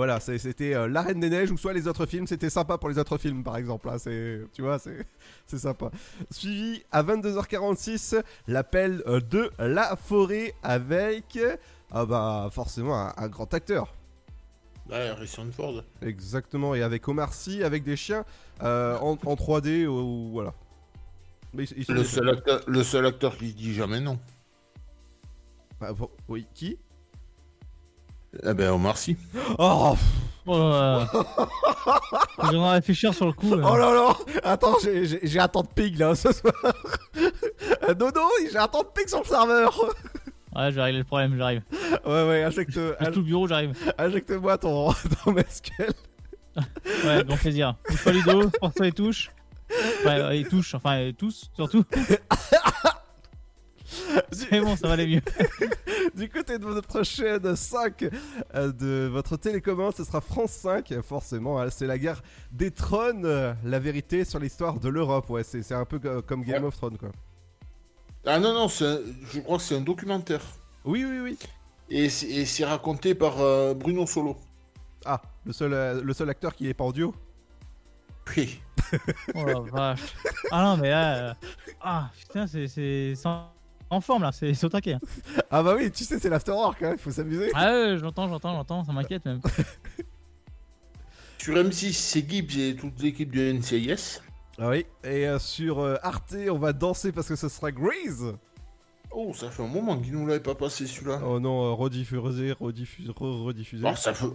Voilà, 0.00 0.18
c'était 0.18 0.72
euh, 0.74 0.88
La 0.88 1.02
Reine 1.02 1.20
des 1.20 1.28
Neiges 1.28 1.50
ou 1.50 1.58
soit 1.58 1.74
les 1.74 1.86
autres 1.86 2.06
films. 2.06 2.26
C'était 2.26 2.48
sympa 2.48 2.78
pour 2.78 2.88
les 2.88 2.96
autres 2.98 3.18
films, 3.18 3.44
par 3.44 3.58
exemple. 3.58 3.86
Là, 3.86 3.98
c'est, 3.98 4.40
tu 4.54 4.62
vois, 4.62 4.78
c'est, 4.78 5.04
c'est 5.46 5.58
sympa. 5.58 5.90
Suivi 6.30 6.82
à 6.90 7.02
22h46, 7.02 8.22
l'appel 8.48 9.02
euh, 9.06 9.20
de 9.20 9.50
la 9.58 9.96
forêt 9.96 10.54
avec, 10.62 11.38
ah 11.90 12.06
bah 12.06 12.48
forcément 12.50 12.98
un, 12.98 13.12
un 13.14 13.28
grand 13.28 13.52
acteur. 13.52 13.92
Ouais, 14.88 15.08
Harrison 15.10 15.46
Ford. 15.54 15.84
Exactement, 16.00 16.74
et 16.74 16.80
avec 16.82 17.06
Omar 17.06 17.34
Sy, 17.34 17.62
avec 17.62 17.84
des 17.84 17.96
chiens 17.96 18.24
euh, 18.62 18.96
en, 19.00 19.18
en 19.26 19.34
3D 19.34 19.84
ou, 19.86 20.30
voilà. 20.32 20.54
Mais 21.52 21.64
ils- 21.64 21.76
ils 21.80 21.84
sont- 21.84 21.92
Le 21.92 22.04
seul, 22.04 22.30
acteur, 22.30 22.62
le 22.66 22.82
seul 22.82 23.04
acteur 23.04 23.36
qui 23.36 23.52
dit 23.52 23.74
jamais 23.74 24.00
non. 24.00 24.18
Bah, 25.78 25.92
bon, 25.92 26.08
oui, 26.26 26.46
qui? 26.54 26.78
Eh 28.44 28.54
ben, 28.54 28.70
Omar 28.70 28.96
Sy. 28.96 29.16
Oh 29.58 29.96
Oh 30.46 30.58
là 30.58 31.06
réfléchir 32.72 33.12
sur 33.14 33.26
le 33.26 33.32
coup. 33.32 33.54
là. 33.54 33.68
Oh 33.70 33.76
là 33.76 33.92
là 33.92 34.14
Attends, 34.42 34.76
j'ai- 34.82 35.38
un 35.38 35.48
temps 35.48 35.62
de 35.62 35.68
ping 35.68 35.96
là 35.98 36.14
ce 36.14 36.32
soir. 36.32 36.52
Euh, 37.88 37.94
Dodo, 37.94 38.20
j'ai 38.50 38.58
un 38.58 38.68
temps 38.68 38.82
de 38.82 38.88
ping 38.94 39.06
sur 39.08 39.18
le 39.20 39.24
serveur. 39.24 39.78
Ouais, 40.56 40.70
je 40.72 40.74
vais 40.76 40.82
régler 40.82 40.98
le 40.98 41.04
problème, 41.04 41.36
j'arrive. 41.38 41.62
Ouais, 42.04 42.26
ouais, 42.28 42.42
injecte. 42.42 42.72
Je 42.72 43.04
tout 43.12 43.20
le 43.20 43.24
bureau, 43.24 43.46
j'arrive. 43.46 43.72
Injecte-moi 43.96 44.58
ton, 44.58 44.92
ton 45.24 45.30
mesquel. 45.32 45.92
Ouais, 47.04 47.22
grand 47.24 47.36
plaisir. 47.36 47.76
Touche-toi 47.88 48.12
Ludo, 48.12 48.50
porte-toi 48.60 48.86
les 48.86 48.92
touches. 48.92 49.30
Ouais, 50.04 50.32
les 50.38 50.44
touches, 50.44 50.74
enfin, 50.74 50.96
les 50.98 51.12
tous, 51.14 51.48
surtout. 51.54 51.84
C'est 54.32 54.60
bon, 54.60 54.76
ça 54.76 54.86
va 54.88 54.94
aller 54.94 55.06
mieux. 55.06 55.22
du 56.14 56.28
côté 56.28 56.58
de 56.58 56.64
votre 56.64 57.02
chaîne 57.04 57.54
5 57.56 58.04
euh, 58.54 58.72
de 58.72 59.08
votre 59.10 59.36
télécommande, 59.36 59.94
ce 59.94 60.04
sera 60.04 60.20
France 60.20 60.52
5, 60.52 61.00
forcément. 61.02 61.60
hein, 61.60 61.68
c'est 61.70 61.86
la 61.86 61.98
guerre 61.98 62.22
des 62.52 62.70
trônes, 62.70 63.24
euh, 63.26 63.52
la 63.64 63.78
vérité 63.78 64.24
sur 64.24 64.38
l'histoire 64.38 64.78
de 64.80 64.88
l'Europe. 64.88 65.28
Ouais, 65.30 65.42
c'est 65.44 65.62
c'est 65.62 65.74
un 65.74 65.84
peu 65.84 65.98
co- 65.98 66.22
comme 66.22 66.42
Game 66.44 66.64
of 66.64 66.76
Thrones, 66.76 66.98
quoi. 66.98 67.10
Ah 68.26 68.38
non, 68.38 68.52
non, 68.52 68.66
un- 68.66 68.98
je 69.32 69.40
crois 69.40 69.56
que 69.58 69.62
c'est 69.62 69.76
un 69.76 69.80
documentaire. 69.80 70.42
Oui, 70.84 71.04
oui, 71.04 71.20
oui. 71.20 71.38
Et 71.88 72.08
c'est 72.08 72.64
raconté 72.64 73.14
par 73.14 73.40
euh, 73.40 73.74
Bruno 73.74 74.06
Solo. 74.06 74.36
Ah, 75.04 75.20
le 75.44 75.52
seul, 75.52 75.72
euh, 75.72 76.02
le 76.02 76.12
seul 76.12 76.28
acteur 76.30 76.54
qui 76.54 76.68
est 76.68 76.74
pas 76.74 76.84
en 76.84 76.92
duo 76.92 77.14
Oui. 78.36 78.60
Oh 79.34 79.44
la 79.44 79.60
vache. 79.60 80.14
Ah 80.50 80.62
non, 80.64 80.76
mais 80.76 80.90
là. 80.90 81.30
euh, 81.30 81.34
Ah 81.80 82.10
putain, 82.18 82.46
c'est 82.46 83.14
en... 83.90 84.00
forme 84.00 84.22
là, 84.22 84.32
c'est 84.32 84.64
au 84.64 84.68
taquet. 84.68 84.94
hein. 84.94 85.00
Ah 85.50 85.62
bah 85.62 85.74
oui, 85.76 85.90
tu 85.90 86.04
sais, 86.04 86.18
c'est 86.18 86.28
l'afterwork, 86.28 86.82
hein, 86.82 86.92
il 86.92 86.98
faut 86.98 87.10
s'amuser. 87.10 87.50
Ah 87.54 87.70
ouais, 87.72 87.96
j'entends, 87.98 88.28
j'entends, 88.28 88.54
j'entends, 88.54 88.84
ça 88.84 88.92
m'inquiète 88.92 89.24
même. 89.24 89.40
Sur 91.38 91.54
M6, 91.56 91.92
c'est 91.92 92.28
Gibbs 92.28 92.58
et 92.58 92.76
toute 92.76 93.00
l'équipe 93.02 93.30
du 93.30 93.40
NCIS. 93.54 94.20
Ah 94.58 94.68
oui, 94.68 94.84
et 95.04 95.26
euh, 95.26 95.38
sur 95.38 95.78
euh, 95.80 95.96
Arte, 96.02 96.34
on 96.50 96.58
va 96.58 96.72
danser 96.74 97.12
parce 97.12 97.28
que 97.28 97.36
ce 97.36 97.48
sera 97.48 97.72
Grease. 97.72 98.34
Oh, 99.10 99.32
ça 99.34 99.50
fait 99.50 99.62
un 99.62 99.66
moment 99.68 99.98
qu'ils 99.98 100.12
nous 100.12 100.26
l'avaient 100.26 100.38
pas 100.40 100.54
passé 100.54 100.86
celui-là. 100.86 101.20
Oh 101.26 101.40
non, 101.40 101.64
euh, 101.64 101.72
rediffusé, 101.72 102.52
rediffusé, 102.60 103.08
re- 103.10 103.42
rediffusé. 103.44 103.86
Oh, 103.90 103.96
ça 103.96 104.12
fait... 104.12 104.26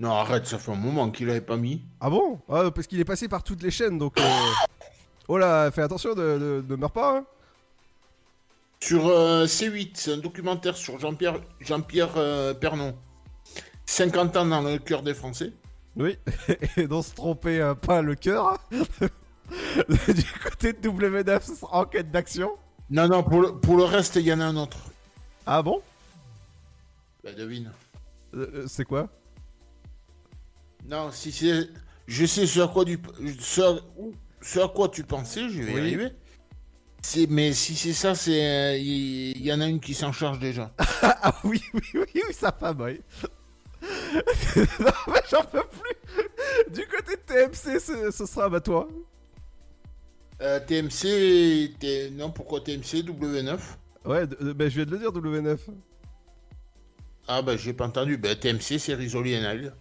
Non, 0.00 0.10
arrête, 0.12 0.46
ça 0.46 0.58
fait 0.58 0.72
un 0.72 0.76
moment 0.76 1.10
qu'il 1.10 1.28
l'avait 1.28 1.40
pas 1.40 1.56
mis. 1.56 1.82
Ah 2.00 2.10
bon? 2.10 2.40
Ah, 2.48 2.70
Parce 2.74 2.86
qu'il 2.88 2.98
est 3.00 3.04
passé 3.04 3.28
par 3.28 3.42
toutes 3.44 3.62
les 3.62 3.70
chaînes, 3.70 3.98
donc... 3.98 4.18
euh, 4.20 4.22
Oh 5.28 5.38
là, 5.38 5.70
fais 5.70 5.82
attention, 5.82 6.14
de, 6.14 6.38
de, 6.38 6.64
de 6.66 6.76
meurs 6.76 6.90
pas, 6.90 7.18
hein. 7.18 7.24
Sur 8.80 9.08
euh, 9.08 9.46
C8, 9.46 9.90
c'est 9.94 10.12
un 10.12 10.18
documentaire 10.18 10.76
sur 10.76 10.98
Jean-Pierre 10.98 12.12
euh, 12.16 12.54
Pernon. 12.54 12.96
50 13.86 14.36
ans 14.36 14.46
dans 14.46 14.62
le 14.62 14.78
cœur 14.78 15.02
des 15.02 15.14
Français. 15.14 15.52
Oui, 15.96 16.16
et 16.76 16.86
d'on 16.86 17.02
se 17.02 17.14
tromper 17.14 17.60
euh, 17.60 17.74
pas 17.74 18.02
le 18.02 18.14
cœur. 18.14 18.58
du 18.70 20.24
côté 20.44 20.72
de 20.72 20.88
W9, 20.88 21.42
ce 21.42 21.54
sera 21.56 21.80
enquête 21.80 22.10
d'action. 22.10 22.52
Non, 22.90 23.08
non, 23.08 23.22
pour 23.22 23.40
le, 23.40 23.58
pour 23.58 23.76
le 23.76 23.84
reste, 23.84 24.16
il 24.16 24.22
y 24.22 24.32
en 24.32 24.40
a 24.40 24.44
un 24.44 24.56
autre. 24.56 24.78
Ah 25.44 25.62
bon? 25.62 25.82
Bah, 27.24 27.32
devine. 27.32 27.72
C'est 28.66 28.84
quoi? 28.84 29.08
Non, 30.86 31.10
si 31.10 31.32
c'est. 31.32 31.68
Je 32.06 32.24
sais 32.24 32.46
ce 32.46 32.60
à 32.60 32.68
quoi, 32.68 32.84
du... 32.84 32.98
ce 33.40 33.60
à... 33.60 33.72
ouh, 33.98 34.14
ce 34.40 34.60
à 34.60 34.68
quoi 34.68 34.88
tu 34.88 35.04
pensais, 35.04 35.48
je 35.48 35.62
vais 35.62 35.72
y 35.72 35.78
arriver. 35.78 36.12
C'est... 37.02 37.26
Mais 37.28 37.52
si 37.52 37.74
c'est 37.76 37.92
ça, 37.92 38.14
c'est. 38.14 38.44
euh, 38.44 38.76
Il 38.76 39.36
il 39.36 39.46
y... 39.46 39.52
en 39.52 39.60
a 39.60 39.66
une 39.66 39.80
qui 39.80 39.94
s'en 39.94 40.12
charge 40.12 40.38
déjà. 40.38 40.72
Ah 41.02 41.34
oui, 41.44 41.60
oui, 41.74 41.80
oui, 41.94 42.06
oui, 42.14 42.22
sa 42.34 42.52
femme, 42.52 42.80
oui. 42.80 43.00
non, 44.80 44.90
mais 45.08 45.20
j'en 45.30 45.44
peux 45.44 45.62
plus. 45.64 46.72
Du 46.72 46.86
côté 46.86 47.16
de 47.16 47.22
TMC, 47.26 47.78
ce, 47.80 48.10
ce 48.10 48.26
sera 48.26 48.48
bah 48.48 48.60
toi. 48.60 48.88
Euh, 50.42 50.60
TMC. 50.60 51.74
T- 51.78 52.10
Non, 52.12 52.30
pourquoi 52.30 52.60
TMC 52.60 53.02
W9 53.04 53.58
Ouais, 54.04 54.24
euh, 54.42 54.54
bah, 54.54 54.68
je 54.68 54.76
viens 54.76 54.84
de 54.86 54.90
le 54.92 54.98
dire, 54.98 55.10
W9. 55.12 55.58
Ah, 57.26 57.42
bah, 57.42 57.56
j'ai 57.56 57.72
pas 57.72 57.86
entendu. 57.86 58.16
Bah, 58.16 58.34
TMC, 58.34 58.78
c'est 58.78 58.94
Risoli 58.94 59.36
Nile. 59.38 59.72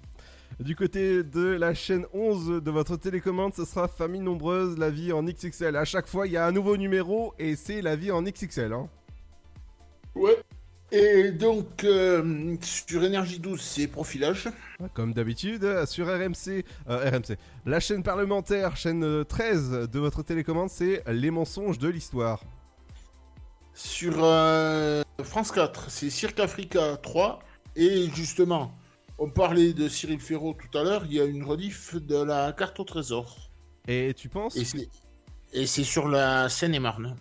Du 0.60 0.76
côté 0.76 1.24
de 1.24 1.50
la 1.50 1.76
chaîne 1.76 2.06
11 2.14 2.64
de 2.64 2.72
votre 2.72 2.98
télécommande, 2.98 3.54
ce 3.54 3.64
sera 3.64 3.88
Famille 3.88 4.22
Nombreuse, 4.22 4.76
la 4.80 4.90
vie 4.90 5.14
en 5.14 5.22
XXL. 5.22 5.76
À 5.76 5.86
chaque 5.86 6.08
fois, 6.08 6.26
il 6.26 6.34
y 6.34 6.38
a 6.38 6.48
un 6.48 6.52
nouveau 6.52 6.78
numéro 6.78 7.36
et 7.38 7.56
c'est 7.56 7.84
la 7.84 7.96
vie 7.96 8.10
en 8.10 8.24
XXL. 8.24 8.74
Hein. 8.74 8.90
Ouais. 10.16 10.36
Et 10.92 11.32
donc, 11.32 11.84
euh, 11.84 12.56
sur 12.62 13.04
Énergie 13.04 13.38
12, 13.38 13.62
c'est 13.62 13.88
profilage. 13.88 14.50
Comme 14.96 15.14
d'habitude, 15.14 15.86
sur 15.86 16.08
RMC, 16.08 16.64
euh, 16.90 17.12
RMC, 17.12 17.38
la 17.68 17.80
chaîne 17.80 18.02
parlementaire, 18.02 18.78
chaîne 18.78 19.04
euh, 19.04 19.24
13 19.24 19.90
de 19.92 20.00
votre 20.00 20.24
télécommande, 20.24 20.70
c'est 20.72 21.04
Les 21.08 21.30
mensonges 21.30 21.78
de 21.78 21.90
l'histoire. 21.90 22.42
Sur 23.76 24.24
euh, 24.24 25.04
France 25.22 25.52
4, 25.52 25.92
c'est 25.92 26.10
Cirque 26.10 26.40
Africa 26.40 26.98
3. 26.98 27.40
Et 27.76 28.10
justement, 28.16 28.72
on 29.20 29.30
parlait 29.30 29.74
de 29.74 29.88
Cyril 29.90 30.20
Ferraud 30.20 30.54
tout 30.54 30.78
à 30.78 30.84
l'heure, 30.84 31.04
il 31.06 31.14
y 31.14 31.22
a 31.22 31.26
une 31.26 31.44
rediff 31.44 31.96
de 31.96 32.16
la 32.22 32.52
carte 32.54 32.80
au 32.80 32.84
trésor. 32.84 33.50
Et 33.88 34.14
tu 34.16 34.30
penses 34.30 34.56
Et 34.58 34.66
c'est, 34.66 34.90
et 35.54 35.66
c'est 35.66 35.84
sur 35.84 36.08
la 36.08 36.50
Seine-et-Marne. 36.50 37.16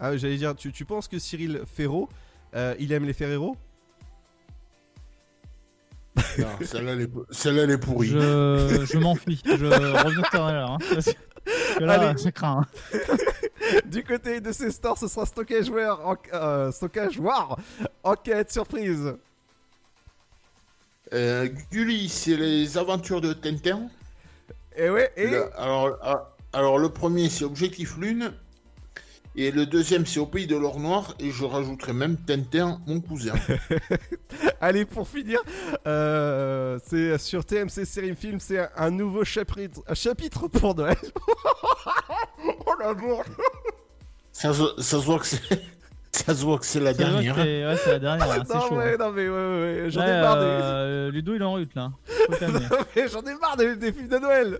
Ah, 0.00 0.16
j'allais 0.16 0.36
dire, 0.36 0.54
tu, 0.56 0.72
tu 0.72 0.84
penses 0.84 1.08
que 1.08 1.18
Cyril 1.18 1.62
Ferraud, 1.66 2.08
euh, 2.54 2.74
il 2.78 2.92
aime 2.92 3.04
les 3.04 3.12
Ferrero 3.12 3.56
Non, 6.38 6.46
celle-là, 6.62 6.92
elle 6.92 7.00
est, 7.02 7.10
celle-là, 7.30 7.62
elle 7.62 7.70
est 7.70 7.78
pourrie. 7.78 8.08
Je, 8.08 8.86
je 8.92 8.98
m'enfuis. 8.98 9.40
Je 9.44 9.52
reviens 9.66 10.22
tout 10.30 10.36
à 10.36 10.52
l'heure. 10.52 10.70
Hein, 10.72 10.78
parce 10.92 11.06
que 11.76 11.84
là, 11.84 12.00
Allez. 12.08 12.18
ça 12.18 12.32
craint. 12.32 12.62
hein. 12.62 12.98
Du 13.86 14.04
côté 14.04 14.40
de 14.40 14.52
ces 14.52 14.70
stores, 14.70 14.98
ce 14.98 15.08
sera 15.08 15.24
Stockage 15.26 15.68
War, 15.70 16.06
en- 16.06 16.16
euh, 16.34 16.70
Stockage 16.70 17.18
War, 17.18 17.58
enquête 18.02 18.52
surprise. 18.52 19.14
Euh, 21.14 21.48
Gulli, 21.70 22.08
c'est 22.08 22.36
les 22.36 22.76
aventures 22.76 23.20
de 23.20 23.32
Tintin. 23.32 23.88
Et 24.76 24.90
ouais, 24.90 25.12
et 25.16 25.26
Le- 25.28 25.58
alors, 25.60 25.96
ah, 26.02 26.34
alors, 26.52 26.78
le 26.78 26.88
premier, 26.88 27.28
c'est 27.28 27.44
Objectif 27.44 27.96
Lune. 27.96 28.32
Et 29.36 29.50
le 29.50 29.66
deuxième, 29.66 30.06
c'est 30.06 30.20
Au 30.20 30.26
Pays 30.26 30.46
de 30.46 30.56
l'Or 30.56 30.78
Noir. 30.80 31.14
Et 31.20 31.30
je 31.30 31.44
rajouterai 31.44 31.92
même 31.92 32.16
Tintin, 32.16 32.80
mon 32.86 33.00
cousin. 33.00 33.34
Allez, 34.60 34.84
pour 34.84 35.08
finir, 35.08 35.40
euh, 35.86 36.78
c'est 36.86 37.18
sur 37.18 37.44
TMC 37.44 37.84
Série 37.84 38.14
Film, 38.16 38.38
c'est 38.40 38.58
un, 38.60 38.68
un 38.76 38.90
nouveau 38.90 39.24
chapitre, 39.24 39.80
un 39.86 39.94
chapitre 39.94 40.46
pour 40.48 40.74
Noël. 40.74 40.96
oh 42.66 42.74
l'amour 42.80 43.24
ça, 44.32 44.52
se- 44.52 44.74
ça 44.82 44.98
se 45.00 45.04
voit 45.04 45.18
que 45.20 45.26
c'est. 45.26 45.40
Ça 46.26 46.34
se 46.34 46.44
voit 46.44 46.58
que 46.58 46.66
c'est 46.66 46.78
la 46.80 46.94
dernière. 46.94 47.34
c'est- 47.34 47.66
Ouais, 47.66 47.76
c'est 47.76 47.90
la 47.90 47.98
dernière. 47.98 48.30
hein, 48.30 48.42
c'est 48.46 48.54
non, 48.54 48.60
chaud. 48.68 48.76
mais, 48.76 48.92
hein. 48.94 48.96
non, 49.00 49.10
mais, 49.12 49.28
ouais, 49.28 49.34
ouais, 49.34 49.82
ouais, 49.82 49.90
j'en 49.90 50.00
ai 50.02 50.04
Ouais, 50.04 50.20
marre 50.20 50.36
des... 50.36 50.42
euh, 50.44 51.10
Ludo, 51.10 51.34
il 51.34 51.40
est 51.42 51.44
en 51.44 51.52
route 51.52 51.74
là. 51.74 51.90
J'en 53.12 53.20
ai 53.22 53.34
marre 53.40 53.56
des, 53.56 53.76
des 53.76 53.92
films 53.92 54.08
de 54.08 54.18
Noël 54.18 54.58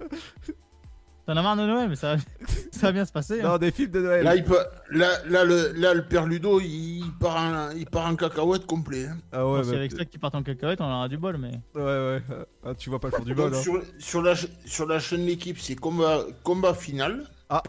T'en 1.26 1.36
as 1.36 1.42
marre 1.42 1.56
de 1.56 1.62
Noël, 1.62 1.88
mais 1.88 1.96
ça 1.96 2.16
va, 2.16 2.22
ça 2.70 2.80
va 2.88 2.92
bien 2.92 3.04
se 3.06 3.12
passer. 3.12 3.40
hein. 3.40 3.44
Non, 3.48 3.56
des 3.58 3.70
films 3.70 3.90
de 3.92 4.00
Noël. 4.00 4.24
Là, 4.24 4.36
il 4.36 4.44
peut, 4.44 4.58
là, 4.90 5.08
là, 5.26 5.44
le, 5.44 5.72
là, 5.74 5.94
le 5.94 6.04
père 6.04 6.26
Ludo, 6.26 6.60
il 6.60 7.04
part 7.18 7.36
en, 7.36 7.70
il 7.70 7.86
part 7.86 8.06
en 8.08 8.14
cacahuète 8.16 8.66
complet. 8.66 9.06
hein. 9.06 9.16
Ah 9.32 9.46
ouais, 9.46 9.62
Bon, 9.62 9.64
si 9.70 9.74
avec 9.74 9.92
ça 9.92 10.04
qui 10.04 10.18
partent 10.18 10.34
en 10.34 10.42
cacahuète, 10.42 10.82
on 10.82 10.84
aura 10.84 11.08
du 11.08 11.16
bol, 11.16 11.38
mais. 11.38 11.52
ouais, 11.76 11.82
ouais. 11.82 12.22
Ah, 12.66 12.74
tu 12.74 12.90
vois 12.90 12.98
pas 13.00 13.08
le 13.08 13.16
fond 13.16 13.22
du 13.22 13.32
Donc, 13.34 13.52
bol. 13.52 13.54
hein. 13.54 13.62
sur, 13.62 13.80
sur, 13.98 14.20
la, 14.22 14.34
sur 14.66 14.86
la 14.86 14.98
chaîne 14.98 15.24
L'équipe, 15.24 15.58
c'est 15.60 15.76
combat, 15.76 16.24
combat 16.42 16.74
final. 16.74 17.24
Ah, 17.48 17.62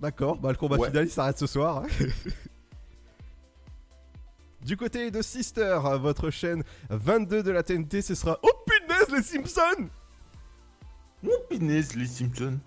d'accord. 0.00 0.38
Bah, 0.38 0.48
le 0.50 0.56
combat 0.56 0.76
Ouais. 0.76 0.88
final, 0.88 1.04
il 1.04 1.10
s'arrête 1.10 1.38
ce 1.38 1.46
soir. 1.46 1.82
Du 4.64 4.76
côté 4.76 5.10
de 5.10 5.22
Sister, 5.22 5.78
votre 6.00 6.30
chaîne 6.30 6.62
22 6.90 7.42
de 7.42 7.50
la 7.50 7.62
TNT, 7.62 8.02
ce 8.02 8.14
sera... 8.14 8.38
Oh 8.42 8.50
punaise, 8.66 9.08
les 9.14 9.22
Simpsons 9.22 9.88
Oh, 11.24 11.30
punaise, 11.48 11.94
les 11.94 12.06
Simpsons. 12.06 12.58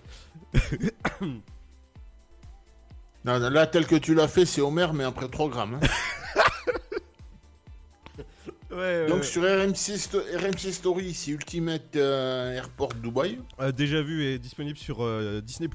non, 3.26 3.39
là, 3.39 3.68
tel 3.68 3.86
que 3.88 3.96
tu 3.96 4.14
l'as 4.14 4.28
fait, 4.28 4.46
c'est 4.46 4.62
Homer, 4.62 4.88
mais 4.93 5.04
après 5.04 5.28
3 5.28 5.50
grammes. 5.50 5.80
hein. 5.82 5.88
Ouais, 8.72 8.78
ouais, 8.78 9.08
Donc, 9.08 9.20
ouais. 9.20 9.24
sur 9.24 9.43
RMC, 9.43 9.98
Sto- 9.98 10.20
RMC 10.38 10.72
Story, 10.74 11.14
c'est 11.14 11.32
Ultimate 11.32 11.96
euh, 11.96 12.52
Airport 12.58 12.93
Dubai. 12.96 13.39
Euh, 13.62 13.72
déjà 13.72 14.02
vu 14.02 14.24
et 14.26 14.38
disponible 14.38 14.78
sur 14.78 15.02
euh, 15.02 15.39
Disney+. 15.39 15.70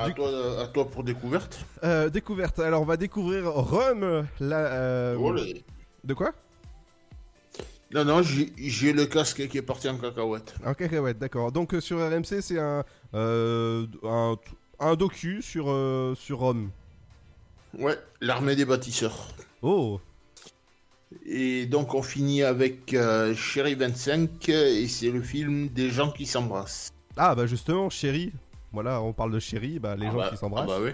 À, 0.00 0.10
toi, 0.10 0.62
à 0.62 0.66
toi 0.68 0.88
pour 0.88 1.04
découverte. 1.04 1.64
Euh, 1.84 2.08
découverte. 2.08 2.58
Alors, 2.58 2.82
on 2.82 2.86
va 2.86 2.96
découvrir 2.96 3.44
Rome. 3.52 4.26
La, 4.40 4.56
euh, 4.58 5.16
Oh, 5.18 5.32
les- 5.32 5.62
De 6.04 6.14
quoi? 6.14 6.32
Non, 7.92 8.04
non, 8.04 8.22
j'ai 8.22 8.92
le 8.92 9.04
casque 9.06 9.48
qui 9.48 9.58
est 9.58 9.62
parti 9.62 9.88
en 9.88 9.98
cacahuète. 9.98 10.54
Un 10.64 10.74
cacahuète, 10.74 11.18
d'accord. 11.18 11.50
Donc, 11.52 11.74
euh, 11.74 11.80
sur 11.80 11.98
RMC, 11.98 12.40
c'est 12.40 12.58
un, 12.58 12.84
euh, 13.14 13.86
un, 14.04 14.36
un 14.78 14.94
docu 14.94 15.42
sur, 15.42 15.66
euh, 15.68 16.14
sur 16.14 16.38
Rome. 16.38 16.70
Ouais, 17.78 17.98
l'armée 18.20 18.54
des 18.56 18.64
bâtisseurs. 18.64 19.28
Oh 19.62 20.00
Et 21.26 21.66
donc 21.66 21.94
on 21.94 22.02
finit 22.02 22.42
avec 22.42 22.96
Chéri 23.36 23.74
25 23.74 24.48
et 24.48 24.88
c'est 24.88 25.10
le 25.10 25.20
film 25.20 25.68
des 25.68 25.90
gens 25.90 26.10
qui 26.10 26.26
s'embrassent. 26.26 26.90
Ah, 27.16 27.34
bah 27.34 27.46
justement, 27.46 27.90
chérie. 27.90 28.32
Voilà, 28.72 29.00
on 29.02 29.12
parle 29.12 29.32
de 29.32 29.40
chérie, 29.40 29.78
bah, 29.78 29.96
les 29.96 30.06
Ah 30.06 30.10
gens 30.10 30.16
bah- 30.18 30.28
qui 30.30 30.36
s'embrassent. 30.36 30.68
ah 30.70 30.78
bah 30.78 30.84
oui. 30.84 30.90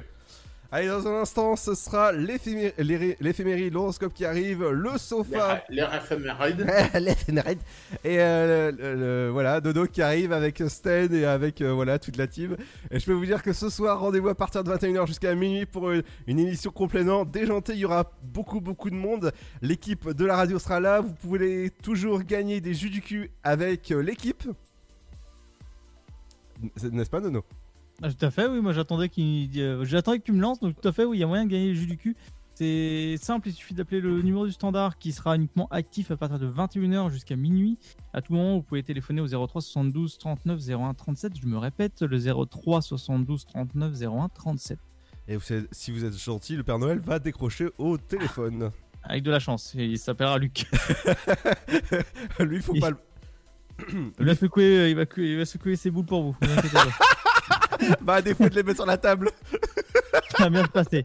Allez, 0.72 0.89
dans 0.89 1.07
un 1.07 1.20
instant, 1.20 1.55
ce 1.55 1.77
sera 1.77 2.11
l'éphéméride, 2.11 3.72
l'horoscope 3.72 4.12
qui 4.12 4.24
arrive, 4.24 4.68
le 4.68 4.99
sofa. 4.99 5.62
L'air 5.68 5.95
éphéméride. 5.95 6.66
L'éphéméride. 7.01 7.61
Et 8.03 8.18
euh, 8.20 8.72
le- 8.72 8.95
le- 8.97 9.31
voilà, 9.31 9.61
Dodo 9.61 9.87
qui 9.87 10.03
arrive 10.03 10.33
avec 10.33 10.61
Sten 10.66 11.14
et 11.14 11.24
avec 11.24 11.61
euh, 11.62 11.72
voilà 11.72 12.01
toute 12.01 12.16
la 12.16 12.27
team. 12.27 12.57
Et 12.91 12.99
je 12.99 13.07
peux 13.07 13.12
vous 13.12 13.24
dire 13.24 13.45
que 13.45 13.53
ce 13.53 13.70
soir, 13.70 14.01
rendez-vous 14.01 14.29
à 14.29 14.35
partir 14.35 14.64
de 14.64 14.70
21h 14.72 15.07
jusqu'à 15.07 15.33
minuit 15.37 15.66
pour 15.66 15.93
une, 15.93 16.03
une 16.27 16.41
émission 16.41 16.72
complètement 16.72 17.24
déjantée. 17.24 17.74
Il 17.74 17.79
y 17.79 17.85
aura 17.85 18.11
beaucoup, 18.24 18.61
beaucoup 18.61 18.91
de 18.91 18.97
monde. 18.97 19.33
L'équipe 19.62 20.11
de 20.11 20.24
la 20.27 20.35
radio 20.35 20.59
sera 20.59 20.81
là. 20.81 21.01
Vous 21.01 21.12
pouvez 21.14 21.70
toujours 21.83 22.22
gagner 22.24 22.61
des 22.61 22.74
jus 22.74 22.91
du 22.91 23.03
cul 23.03 23.31
avec 23.45 23.93
euh, 23.93 24.01
l'équipe. 24.03 24.43
N'est-ce 26.91 27.09
pas, 27.11 27.20
Nono 27.20 27.45
Ah, 28.03 28.12
tout 28.12 28.24
à 28.26 28.30
fait, 28.30 28.47
oui. 28.47 28.61
Moi, 28.61 28.72
j'attendais 28.72 29.09
qu'il. 29.09 29.51
euh, 29.59 29.84
j'attendais 29.84 30.18
que 30.18 30.24
tu 30.24 30.32
me 30.32 30.40
lances, 30.40 30.61
donc 30.61 30.80
tout 30.80 30.86
à 30.88 30.92
fait, 30.92 31.05
oui. 31.05 31.16
Il 31.18 31.20
y 31.20 31.24
a 31.24 31.26
moyen 31.26 31.44
de 31.47 31.51
gagner 31.51 31.68
le 31.68 31.74
jus 31.74 31.86
du 31.86 31.97
cul. 31.97 32.16
C'est 32.55 33.16
simple, 33.20 33.49
il 33.49 33.53
suffit 33.53 33.74
d'appeler 33.74 34.01
le 34.01 34.22
numéro 34.22 34.47
du 34.47 34.53
standard 34.53 34.97
qui 34.97 35.12
sera 35.12 35.36
uniquement 35.36 35.68
actif 35.70 36.11
à 36.11 36.16
partir 36.16 36.38
de 36.38 36.49
21h 36.51 37.11
jusqu'à 37.11 37.36
minuit. 37.36 37.76
À 38.14 38.22
tout 38.22 38.32
moment, 38.32 38.55
vous 38.57 38.62
pouvez 38.62 38.82
téléphoner 38.82 39.20
au 39.20 39.26
03 39.28 39.61
72 39.61 40.16
39 40.16 40.59
01 40.70 40.94
37. 40.94 41.32
Je 41.38 41.47
me 41.47 41.59
répète, 41.59 42.01
le 42.01 42.18
03 42.47 42.80
72 42.80 43.44
39 43.44 43.92
01 44.03 44.28
37. 44.30 44.78
Et 45.28 45.36
vous 45.36 45.42
savez, 45.42 45.66
si 45.70 45.90
vous 45.90 46.07
êtes 46.07 46.16
gentil, 46.18 46.57
le 46.57 46.62
Père 46.62 46.78
Noël 46.78 46.99
va 47.01 47.18
décrocher 47.18 47.68
au 47.76 47.99
téléphone. 47.99 48.70
Avec 49.03 49.22
de 49.22 49.30
la 49.30 49.38
chance, 49.38 49.74
il 49.76 49.99
s'appellera 49.99 50.38
Luc. 50.38 50.64
Lui, 52.40 52.62
faut 52.62 52.74
Il- 52.74 52.80
pas 52.80 52.90
le. 52.90 52.97
Il 54.18 54.24
va, 54.24 54.34
secouer, 54.34 54.88
il, 54.90 54.97
va, 54.97 55.03
il 55.18 55.36
va 55.36 55.44
secouer 55.44 55.76
ses 55.76 55.90
boules 55.90 56.07
pour 56.07 56.22
vous. 56.22 56.36
bah, 58.01 58.14
à 58.14 58.22
défaut 58.22 58.49
de 58.49 58.55
les 58.55 58.62
mettre 58.62 58.79
sur 58.79 58.87
la 58.87 58.97
table. 58.97 59.31
Ça 60.37 60.45
va 60.45 60.51
bien 60.51 60.62
se 60.64 60.68
passer. 60.68 61.05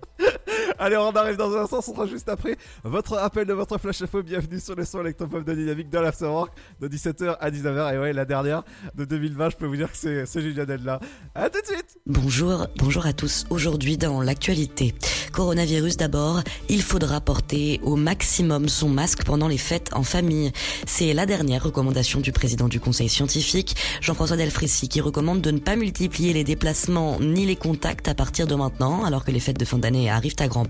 Allez, 0.84 0.98
on 0.98 1.12
arrive 1.12 1.38
dans 1.38 1.56
un 1.56 1.62
instant, 1.62 1.80
ce 1.80 1.92
sera 1.92 2.08
juste 2.08 2.28
après 2.28 2.58
votre 2.84 3.16
appel 3.20 3.46
de 3.46 3.54
votre 3.54 3.78
flash 3.78 4.02
info. 4.02 4.24
Bienvenue 4.24 4.60
sur 4.60 4.74
le 4.74 4.84
son 4.84 5.02
électropop 5.02 5.44
de 5.44 5.54
Dynamique 5.54 5.92
dans 5.92 6.02
l'Afterwork 6.02 6.52
de 6.80 6.88
17h 6.88 7.38
à 7.40 7.52
19h. 7.52 7.94
Et 7.94 8.00
ouais, 8.00 8.14
la 8.14 8.26
dernière 8.26 8.64
de 8.96 9.06
2020, 9.06 9.52
je 9.52 9.58
peux 9.58 9.68
vous 9.68 9.76
dire 9.76 9.92
que 9.92 10.26
c'est 10.26 10.42
Julien 10.42 10.66
là. 10.84 11.00
À 11.36 11.52
tout 11.52 11.62
de 11.62 11.68
suite 11.68 12.00
Bonjour, 12.08 12.66
bonjour 12.78 13.06
à 13.06 13.14
tous. 13.14 13.46
Aujourd'hui 13.52 14.00
dans 14.00 14.24
l'actualité. 14.24 14.96
Coronavirus 15.32 15.98
d'abord, 15.98 16.42
il 16.68 16.82
faudra 16.82 17.22
porter 17.22 17.80
au 17.84 17.96
maximum 17.96 18.68
son 18.68 18.90
masque 18.90 19.24
pendant 19.24 19.48
les 19.48 19.60
fêtes 19.60 19.92
en 19.94 20.04
famille. 20.04 20.52
C'est 20.88 21.14
la 21.14 21.28
dernière 21.28 21.64
recommandation 21.64 22.20
du 22.20 22.32
président 22.32 22.68
du 22.68 22.80
conseil 22.80 23.08
scientifique, 23.08 23.76
Jean-François 24.02 24.36
Delfrécy, 24.36 24.90
qui 24.90 25.00
recommande 25.00 25.42
de 25.42 25.52
ne 25.52 25.60
pas 25.60 25.76
multiplier 25.76 26.34
les 26.34 26.44
déplacements 26.44 27.20
ni 27.22 27.46
les 27.46 27.56
contacts 27.56 28.08
à 28.08 28.16
partir 28.16 28.48
de 28.48 28.56
maintenant, 28.56 29.06
alors 29.06 29.24
que 29.24 29.32
les 29.32 29.40
fêtes 29.40 29.60
de 29.60 29.64
fin 29.64 29.78
d'année 29.78 30.10
arrivent 30.10 30.36
à 30.40 30.48
grands 30.48 30.66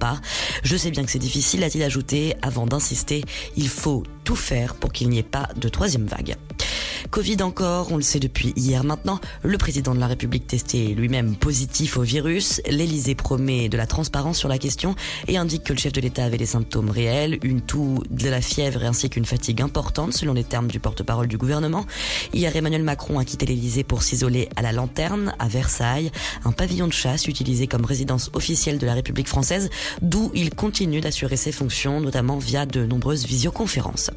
Je 0.63 0.77
sais 0.77 0.91
bien 0.91 1.03
que 1.03 1.11
c'est 1.11 1.19
difficile, 1.19 1.63
a-t-il 1.63 1.83
ajouté, 1.83 2.35
avant 2.41 2.65
d'insister, 2.65 3.23
il 3.55 3.69
faut 3.69 4.03
tout 4.23 4.35
faire 4.35 4.75
pour 4.75 4.91
qu'il 4.91 5.09
n'y 5.09 5.19
ait 5.19 5.23
pas 5.23 5.49
de 5.55 5.69
troisième 5.69 6.05
vague. 6.05 6.35
Covid 7.09 7.41
encore, 7.41 7.91
on 7.91 7.97
le 7.97 8.01
sait 8.01 8.19
depuis 8.19 8.53
hier 8.55 8.83
maintenant, 8.83 9.19
le 9.43 9.57
président 9.57 9.93
de 9.93 9.99
la 9.99 10.07
République 10.07 10.47
testé 10.47 10.93
lui-même 10.93 11.35
positif 11.35 11.97
au 11.97 12.01
virus, 12.01 12.61
l'Elysée 12.69 13.15
promet 13.15 13.69
de 13.69 13.77
la 13.77 13.87
transparence 13.87 14.37
sur 14.37 14.47
la 14.47 14.57
question 14.57 14.95
et 15.27 15.37
indique 15.37 15.63
que 15.63 15.73
le 15.73 15.79
chef 15.79 15.93
de 15.93 16.01
l'État 16.01 16.23
avait 16.23 16.37
des 16.37 16.45
symptômes 16.45 16.89
réels, 16.89 17.39
une 17.43 17.61
toux, 17.61 18.03
de 18.09 18.29
la 18.29 18.41
fièvre 18.41 18.83
ainsi 18.83 19.09
qu'une 19.09 19.25
fatigue 19.25 19.61
importante 19.61 20.13
selon 20.13 20.33
les 20.33 20.43
termes 20.43 20.67
du 20.67 20.79
porte-parole 20.79 21.27
du 21.27 21.37
gouvernement. 21.37 21.85
Hier, 22.33 22.55
Emmanuel 22.55 22.83
Macron 22.83 23.19
a 23.19 23.25
quitté 23.25 23.45
l'Elysée 23.45 23.83
pour 23.83 24.03
s'isoler 24.03 24.49
à 24.55 24.61
la 24.61 24.71
Lanterne, 24.71 25.33
à 25.39 25.47
Versailles, 25.47 26.11
un 26.45 26.51
pavillon 26.51 26.87
de 26.87 26.93
chasse 26.93 27.27
utilisé 27.27 27.67
comme 27.67 27.85
résidence 27.85 28.29
officielle 28.33 28.77
de 28.77 28.85
la 28.85 28.93
République 28.93 29.27
française, 29.27 29.69
d'où 30.01 30.31
il 30.33 30.51
continue 30.51 31.01
d'assurer 31.01 31.37
ses 31.37 31.51
fonctions, 31.51 32.01
notamment 32.01 32.37
via 32.37 32.65
de 32.65 32.85
nombreuses 32.85 33.25
visioconférences. 33.25 34.11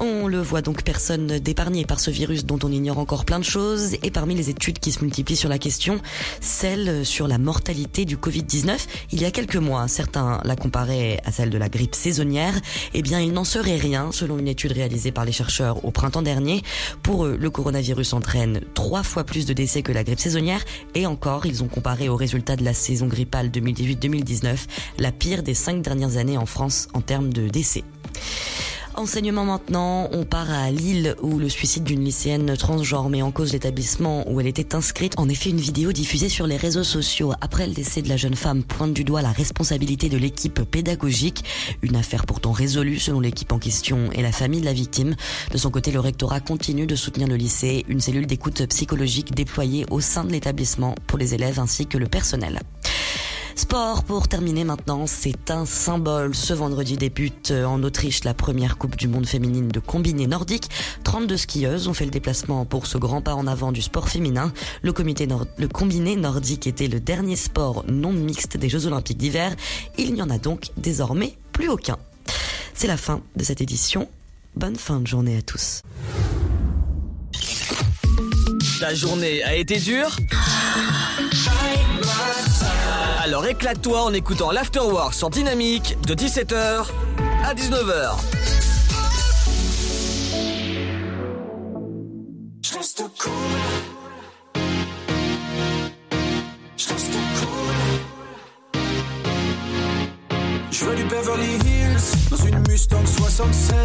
On 0.00 0.28
le 0.28 0.40
voit 0.40 0.62
donc 0.62 0.84
personne 0.84 1.26
d'épargné 1.40 1.84
par 1.84 1.98
ce 1.98 2.12
virus 2.12 2.44
dont 2.44 2.58
on 2.62 2.70
ignore 2.70 2.98
encore 2.98 3.24
plein 3.24 3.40
de 3.40 3.44
choses 3.44 3.96
et 4.04 4.12
parmi 4.12 4.36
les 4.36 4.48
études 4.48 4.78
qui 4.78 4.92
se 4.92 5.02
multiplient 5.02 5.34
sur 5.36 5.48
la 5.48 5.58
question, 5.58 6.00
celle 6.40 7.04
sur 7.04 7.26
la 7.26 7.38
mortalité 7.38 8.04
du 8.04 8.16
Covid-19, 8.16 8.78
il 9.10 9.20
y 9.20 9.24
a 9.24 9.32
quelques 9.32 9.56
mois, 9.56 9.88
certains 9.88 10.40
la 10.44 10.54
comparaient 10.54 11.20
à 11.24 11.32
celle 11.32 11.50
de 11.50 11.58
la 11.58 11.68
grippe 11.68 11.96
saisonnière, 11.96 12.54
eh 12.94 13.02
bien 13.02 13.20
il 13.20 13.32
n'en 13.32 13.42
serait 13.42 13.76
rien 13.76 14.12
selon 14.12 14.38
une 14.38 14.46
étude 14.46 14.70
réalisée 14.70 15.10
par 15.10 15.24
les 15.24 15.32
chercheurs 15.32 15.84
au 15.84 15.90
printemps 15.90 16.22
dernier. 16.22 16.62
Pour 17.02 17.26
eux, 17.26 17.36
le 17.36 17.50
coronavirus 17.50 18.12
entraîne 18.12 18.60
trois 18.74 19.02
fois 19.02 19.24
plus 19.24 19.46
de 19.46 19.52
décès 19.52 19.82
que 19.82 19.90
la 19.90 20.04
grippe 20.04 20.20
saisonnière 20.20 20.64
et 20.94 21.06
encore, 21.06 21.44
ils 21.44 21.64
ont 21.64 21.68
comparé 21.68 22.08
aux 22.08 22.16
résultats 22.16 22.54
de 22.54 22.64
la 22.64 22.72
saison 22.72 23.08
grippale 23.08 23.48
2018-2019, 23.48 24.58
la 24.98 25.10
pire 25.10 25.42
des 25.42 25.54
cinq 25.54 25.82
dernières 25.82 26.18
années 26.18 26.38
en 26.38 26.46
France 26.46 26.86
en 26.94 27.00
termes 27.00 27.32
de 27.32 27.48
décès. 27.48 27.82
Enseignement 28.98 29.44
maintenant, 29.44 30.08
on 30.10 30.24
part 30.24 30.50
à 30.50 30.72
Lille 30.72 31.14
où 31.22 31.38
le 31.38 31.48
suicide 31.48 31.84
d'une 31.84 32.02
lycéenne 32.02 32.56
transgenre 32.56 33.08
met 33.08 33.22
en 33.22 33.30
cause 33.30 33.52
l'établissement 33.52 34.28
où 34.28 34.40
elle 34.40 34.48
était 34.48 34.74
inscrite. 34.74 35.14
En 35.16 35.28
effet, 35.28 35.50
une 35.50 35.60
vidéo 35.60 35.92
diffusée 35.92 36.28
sur 36.28 36.48
les 36.48 36.56
réseaux 36.56 36.82
sociaux 36.82 37.32
après 37.40 37.68
le 37.68 37.74
décès 37.74 38.02
de 38.02 38.08
la 38.08 38.16
jeune 38.16 38.34
femme 38.34 38.64
pointe 38.64 38.92
du 38.92 39.04
doigt 39.04 39.22
la 39.22 39.30
responsabilité 39.30 40.08
de 40.08 40.18
l'équipe 40.18 40.62
pédagogique. 40.64 41.44
Une 41.82 41.94
affaire 41.94 42.26
pourtant 42.26 42.50
résolue 42.50 42.98
selon 42.98 43.20
l'équipe 43.20 43.52
en 43.52 43.60
question 43.60 44.10
et 44.14 44.20
la 44.20 44.32
famille 44.32 44.62
de 44.62 44.66
la 44.66 44.72
victime. 44.72 45.14
De 45.52 45.58
son 45.58 45.70
côté, 45.70 45.92
le 45.92 46.00
rectorat 46.00 46.40
continue 46.40 46.88
de 46.88 46.96
soutenir 46.96 47.28
le 47.28 47.36
lycée, 47.36 47.84
une 47.86 48.00
cellule 48.00 48.26
d'écoute 48.26 48.66
psychologique 48.66 49.32
déployée 49.32 49.86
au 49.92 50.00
sein 50.00 50.24
de 50.24 50.32
l'établissement 50.32 50.96
pour 51.06 51.18
les 51.20 51.34
élèves 51.34 51.60
ainsi 51.60 51.86
que 51.86 51.98
le 51.98 52.08
personnel. 52.08 52.58
Sport 53.58 54.04
pour 54.04 54.28
terminer 54.28 54.62
maintenant, 54.62 55.08
c'est 55.08 55.50
un 55.50 55.66
symbole. 55.66 56.32
Ce 56.32 56.54
vendredi 56.54 56.96
débute 56.96 57.50
en 57.50 57.82
Autriche 57.82 58.22
la 58.22 58.32
première 58.32 58.78
Coupe 58.78 58.94
du 58.94 59.08
Monde 59.08 59.26
féminine 59.26 59.66
de 59.66 59.80
combiné 59.80 60.28
nordique. 60.28 60.70
32 61.02 61.36
skieuses 61.36 61.88
ont 61.88 61.92
fait 61.92 62.04
le 62.04 62.12
déplacement 62.12 62.64
pour 62.64 62.86
ce 62.86 62.98
grand 62.98 63.20
pas 63.20 63.34
en 63.34 63.48
avant 63.48 63.72
du 63.72 63.82
sport 63.82 64.08
féminin. 64.08 64.52
Le 64.82 64.92
combiné 64.92 66.14
nordique 66.14 66.68
était 66.68 66.86
le 66.86 67.00
dernier 67.00 67.34
sport 67.34 67.84
non 67.88 68.12
mixte 68.12 68.56
des 68.56 68.68
Jeux 68.68 68.86
Olympiques 68.86 69.18
d'hiver. 69.18 69.56
Il 69.98 70.14
n'y 70.14 70.22
en 70.22 70.30
a 70.30 70.38
donc 70.38 70.68
désormais 70.76 71.36
plus 71.52 71.68
aucun. 71.68 71.96
C'est 72.74 72.86
la 72.86 72.96
fin 72.96 73.22
de 73.34 73.42
cette 73.42 73.60
édition. 73.60 74.08
Bonne 74.54 74.76
fin 74.76 75.00
de 75.00 75.06
journée 75.08 75.36
à 75.36 75.42
tous. 75.42 75.82
Ta 78.80 78.94
journée 78.94 79.42
a 79.42 79.54
été 79.56 79.78
dure 79.78 80.16
Alors 83.22 83.44
éclate-toi 83.46 84.02
en 84.02 84.12
écoutant 84.12 84.52
l'Afterwork 84.52 85.14
sur 85.14 85.30
Dynamique 85.30 85.96
de 86.06 86.14
17h 86.14 86.86
à 87.44 87.54
19h. 87.54 88.10
Je 100.70 100.94
du 100.94 101.04
Beverly 101.04 101.54
Hills 101.66 102.17
une 102.46 102.58
Mustang 102.68 103.04
67. 103.04 103.78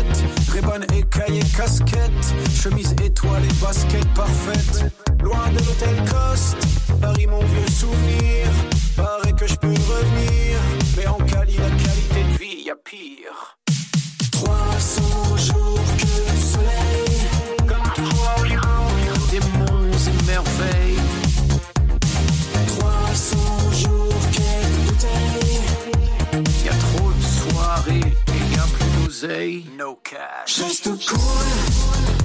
Reban 0.54 0.82
écaillé 0.95 1.41
casquette, 1.56 2.36
chemise 2.54 2.93
étoile 3.04 3.43
et 3.43 3.64
basket 3.64 4.06
parfaite. 4.14 4.86
Loin 5.24 5.49
de 5.51 5.60
l'hôtel 5.60 5.95
Coste, 6.10 6.58
Paris 7.01 7.28
mon 7.28 7.39
vieux 7.39 7.68
souvenir. 7.68 8.47
Paraît 8.95 9.34
que 9.34 9.47
je 9.47 9.56
peux 9.56 9.68
revenir, 9.68 10.60
mais 10.97 11.08
en 11.08 11.18
Cali 11.18 11.58
la 11.58 11.70
qualité 11.70 12.24
de 12.32 12.38
vie 12.38 12.64
y 12.66 12.72
a 12.72 12.76
pire. 12.76 13.58
A 29.14 29.28
plus 29.28 29.28
d'oseille. 29.28 29.66
No 29.78 29.95
cash. 30.03 30.57
Je 30.57 30.64
reste 30.64 30.89
cool. 31.05 32.22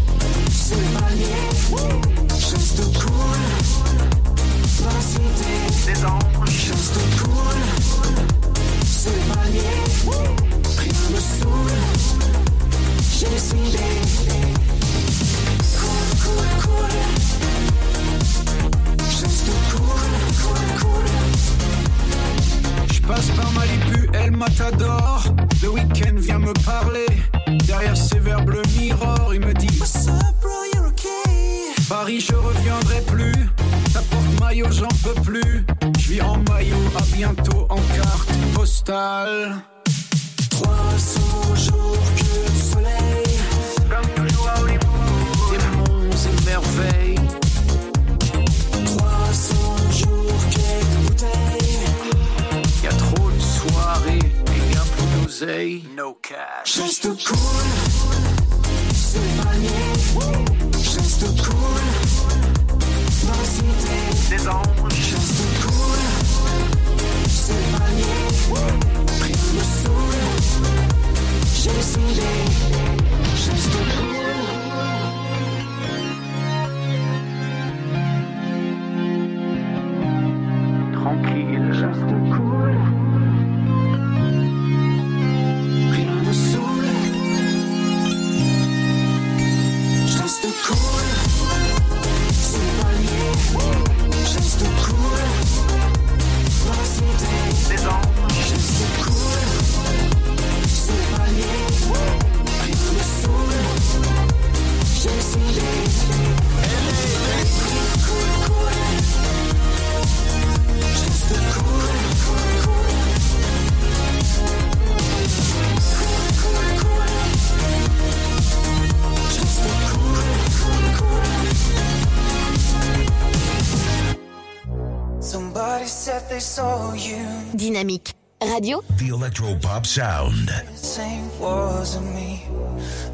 Dynamique 127.78 128.12
Radio. 128.42 128.82
The 128.96 129.10
Electropop 129.10 129.86
sound. 129.86 130.50
Saying 130.74 131.30
wasn't 131.38 132.12
me, 132.12 132.42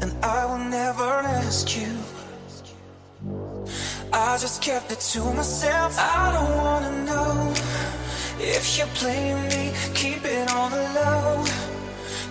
and 0.01 0.11
I 0.23 0.45
will 0.45 0.57
never 0.57 1.03
ask 1.03 1.77
you. 1.77 1.95
I 4.11 4.39
just 4.39 4.63
kept 4.63 4.91
it 4.91 5.01
to 5.11 5.19
myself. 5.35 5.95
I 5.99 6.31
don't 6.33 6.57
wanna 6.57 7.03
know 7.05 7.53
if 8.39 8.75
you're 8.75 8.93
playing 8.95 9.39
me. 9.49 9.71
Keep 9.93 10.25
it 10.25 10.51
on 10.51 10.71
the 10.71 10.85
low, 10.97 11.45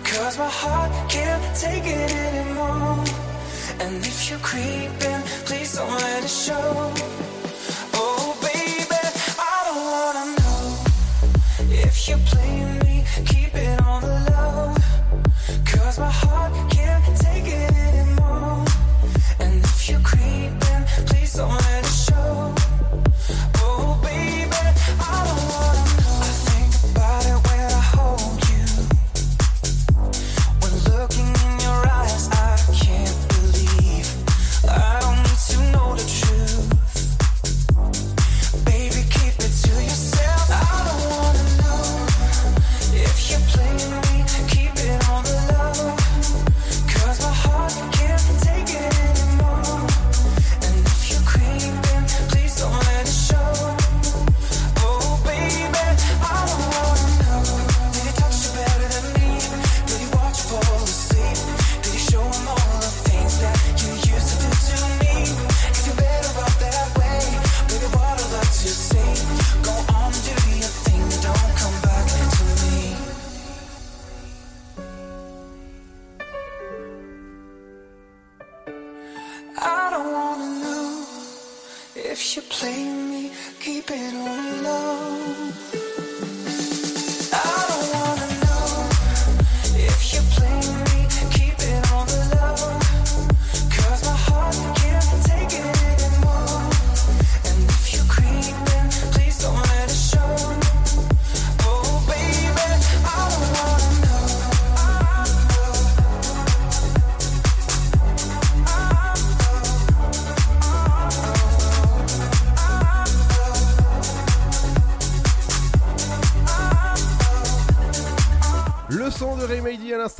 cause 0.03 0.37
my 0.37 0.49
heart 0.49 0.91
can't 1.09 1.55
take 1.55 1.85
it 1.85 2.11
anymore. 2.11 3.01
And 3.79 4.05
if 4.05 4.29
you're 4.29 4.39
creeping, 4.39 5.21
please 5.45 5.77
don't 5.77 5.89
let 5.89 6.25
it 6.25 6.29
show. 6.29 7.14
If 82.15 82.37
you 82.37 82.41
play 82.43 82.83
me, 82.85 83.29
keep 83.59 83.91
it 83.91 84.13
on 84.15 84.63
low. 84.63 85.84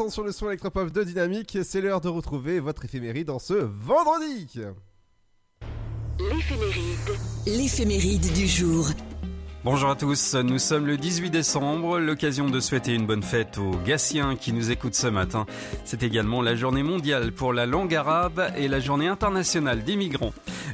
Sur 0.09 0.23
le 0.23 0.31
son 0.31 0.47
électropop 0.47 0.91
de 0.91 1.03
Dynamique, 1.03 1.57
c'est 1.63 1.81
l'heure 1.81 1.99
de 1.99 2.09
retrouver 2.09 2.59
votre 2.59 2.85
éphéméride 2.85 3.27
dans 3.27 3.39
ce 3.39 3.53
vendredi. 3.53 4.47
L'éphéméride. 6.19 7.19
L'éphéméride 7.47 8.33
du 8.33 8.47
jour. 8.47 8.87
Bonjour 9.65 9.89
à 9.89 9.95
tous, 9.95 10.35
nous 10.35 10.59
sommes 10.59 10.85
le 10.85 10.95
18 10.95 11.31
décembre, 11.31 11.97
l'occasion 11.97 12.47
de 12.47 12.59
souhaiter 12.59 12.93
une 12.93 13.07
bonne 13.07 13.23
fête 13.23 13.57
aux 13.57 13.71
Gassiens 13.83 14.35
qui 14.35 14.53
nous 14.53 14.69
écoutent 14.69 14.93
ce 14.93 15.07
matin. 15.07 15.47
C'est 15.85 16.03
également 16.03 16.43
la 16.43 16.53
journée 16.53 16.83
mondiale 16.83 17.31
pour 17.31 17.51
la 17.51 17.65
langue 17.65 17.95
arabe 17.95 18.51
et 18.55 18.67
la 18.67 18.79
journée 18.79 19.07
internationale 19.07 19.83
des 19.83 19.95
migrants. 19.95 20.33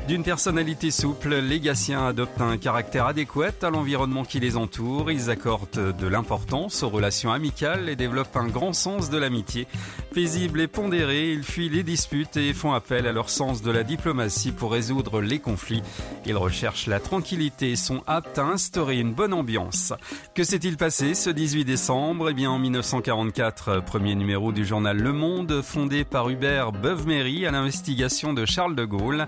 D'une 0.09 0.23
personnalité 0.23 0.91
souple, 0.91 1.35
les 1.35 1.61
Gassiens 1.61 2.05
adoptent 2.05 2.41
un 2.41 2.57
caractère 2.57 3.05
adéquat 3.05 3.53
à 3.61 3.69
l'environnement 3.69 4.25
qui 4.25 4.41
les 4.41 4.57
entoure, 4.57 5.09
ils 5.09 5.29
accordent 5.29 5.95
de 5.97 6.07
l'importance 6.07 6.83
aux 6.83 6.89
relations 6.89 7.31
amicales 7.31 7.87
et 7.87 7.95
développent 7.95 8.35
un 8.35 8.47
grand 8.47 8.73
sens 8.73 9.09
de 9.09 9.17
l'amitié. 9.17 9.67
Paisibles 10.13 10.59
et 10.59 10.67
pondérés, 10.67 11.31
ils 11.31 11.43
fuient 11.43 11.69
les 11.69 11.83
disputes 11.83 12.35
et 12.35 12.53
font 12.53 12.73
appel 12.73 13.07
à 13.07 13.13
leur 13.13 13.29
sens 13.29 13.61
de 13.61 13.71
la 13.71 13.83
diplomatie 13.83 14.51
pour 14.51 14.73
résoudre 14.73 15.21
les 15.21 15.39
conflits. 15.39 15.83
Ils 16.25 16.35
recherchent 16.35 16.87
la 16.87 16.99
tranquillité 16.99 17.71
et 17.71 17.75
sont 17.77 18.03
aptes 18.07 18.37
à 18.37 18.43
instaurer 18.43 18.99
une 18.99 19.13
bonne 19.13 19.33
ambiance. 19.33 19.93
Que 20.35 20.43
s'est-il 20.43 20.75
passé 20.75 21.13
ce 21.13 21.29
18 21.29 21.63
décembre? 21.63 22.29
Eh 22.29 22.33
bien, 22.33 22.51
en 22.51 22.59
1944, 22.59 23.85
premier 23.85 24.15
numéro 24.15 24.51
du 24.51 24.65
journal 24.65 24.97
Le 24.97 25.13
Monde, 25.13 25.61
fondé 25.61 26.03
par 26.03 26.29
Hubert 26.29 26.73
Beuve-Méry 26.73 27.45
à 27.45 27.51
l'investigation 27.51 28.33
de 28.33 28.45
Charles 28.45 28.75
de 28.75 28.83
Gaulle. 28.83 29.27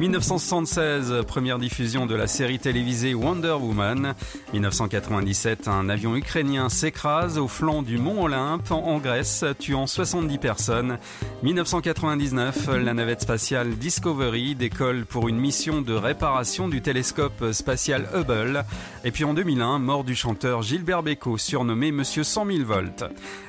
1976, 0.00 1.22
première 1.28 1.60
diffusion 1.60 2.06
de 2.06 2.16
la 2.16 2.26
série 2.26 2.58
télévisée 2.58 3.14
Wonder 3.14 3.56
Woman. 3.60 4.14
1997, 4.52 5.68
un 5.68 5.88
avion 5.88 6.16
ukrainien 6.16 6.68
s'écrase 6.68 7.38
au 7.38 7.46
flanc 7.46 7.82
du 7.82 7.98
mont 7.98 8.24
Olympe 8.24 8.72
en 8.72 8.98
Grèce, 8.98 9.44
tuant 9.60 9.86
70 9.86 10.23
personnes. 10.40 10.98
1999, 11.42 12.68
la 12.82 12.94
navette 12.94 13.22
spatiale 13.22 13.76
Discovery 13.76 14.54
décolle 14.54 15.04
pour 15.04 15.28
une 15.28 15.38
mission 15.38 15.82
de 15.82 15.92
réparation 15.92 16.68
du 16.68 16.80
télescope 16.80 17.52
spatial 17.52 18.08
Hubble. 18.14 18.64
Et 19.04 19.10
puis 19.10 19.24
en 19.24 19.34
2001, 19.34 19.78
mort 19.78 20.04
du 20.04 20.14
chanteur 20.14 20.62
Gilbert 20.62 21.02
Bécaud, 21.02 21.38
surnommé 21.38 21.92
Monsieur 21.92 22.24
100 22.24 22.46
000 22.46 22.58
volts. 22.64 23.04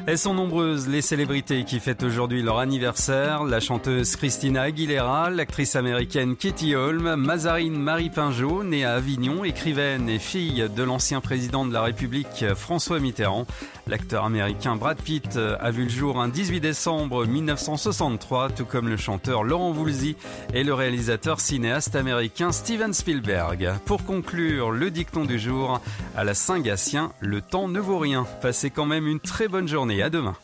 Elles 0.06 0.18
sont 0.18 0.34
nombreuses 0.34 0.88
les 0.88 1.02
célébrités 1.02 1.64
qui 1.64 1.80
fêtent 1.80 2.04
aujourd'hui 2.04 2.44
leur 2.44 2.60
anniversaire. 2.60 3.44
La 3.44 3.60
chanteuse 3.60 4.16
Christina 4.16 4.64
Aguilera, 4.64 5.30
l'actrice 5.30 5.76
américaine 5.76 6.36
Katie 6.36 6.76
Holm, 6.76 7.16
Mazarine 7.16 7.78
Marie 7.78 8.10
Pinjot, 8.10 8.64
née 8.64 8.84
à 8.84 8.96
Avignon, 8.96 9.44
écrivaine 9.44 10.10
et 10.10 10.20
fille 10.20 10.68
de 10.76 10.84
l'ancien 10.84 11.22
président 11.22 11.66
de 11.66 11.74
la 11.74 11.82
République 11.82 12.46
François 12.56 13.00
Mitterrand. 13.00 13.48
L'acteur 13.88 14.26
américain 14.26 14.76
Brad 14.76 14.98
Pitt 14.98 15.38
a 15.38 15.72
vu 15.72 15.84
le 15.84 15.90
jour 15.90 16.20
un 16.20 16.28
18 16.28 16.65
décembre 16.66 17.28
1963, 17.28 18.50
tout 18.50 18.66
comme 18.66 18.90
le 18.90 18.98
chanteur 18.98 19.44
Laurent 19.44 19.72
Voulzy 19.72 20.16
et 20.52 20.64
le 20.64 20.74
réalisateur 20.74 21.40
cinéaste 21.40 21.96
américain 21.96 22.52
Steven 22.52 22.92
Spielberg. 22.92 23.72
Pour 23.86 24.04
conclure, 24.04 24.72
le 24.72 24.90
dicton 24.90 25.26
du 25.26 25.38
jour, 25.38 25.80
à 26.18 26.24
la 26.24 26.34
Saint-Gatien, 26.34 27.12
le 27.20 27.42
temps 27.42 27.68
ne 27.68 27.80
vaut 27.80 28.00
rien. 28.00 28.26
Passez 28.42 28.72
quand 28.72 28.88
même 28.88 29.06
une 29.06 29.20
très 29.20 29.48
bonne 29.48 29.68
journée. 29.68 30.02
À 30.02 30.10
demain. 30.10 30.36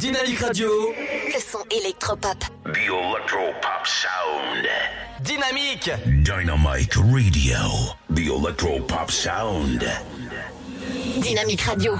Dynamique 0.00 0.40
Radio. 0.40 0.68
Le 1.32 1.40
son 1.40 1.64
électropop. 1.70 2.38
The 2.64 2.78
Electro 2.78 3.52
Pop 3.62 3.86
Sound. 3.86 4.66
Dynamique. 5.20 5.88
Dynamite 6.04 6.96
Radio. 6.96 7.58
The 8.12 8.44
Electro 8.44 8.80
Pop 8.88 9.08
Sound. 9.08 9.88
Dynamique 11.18 11.60
Radio. 11.60 11.92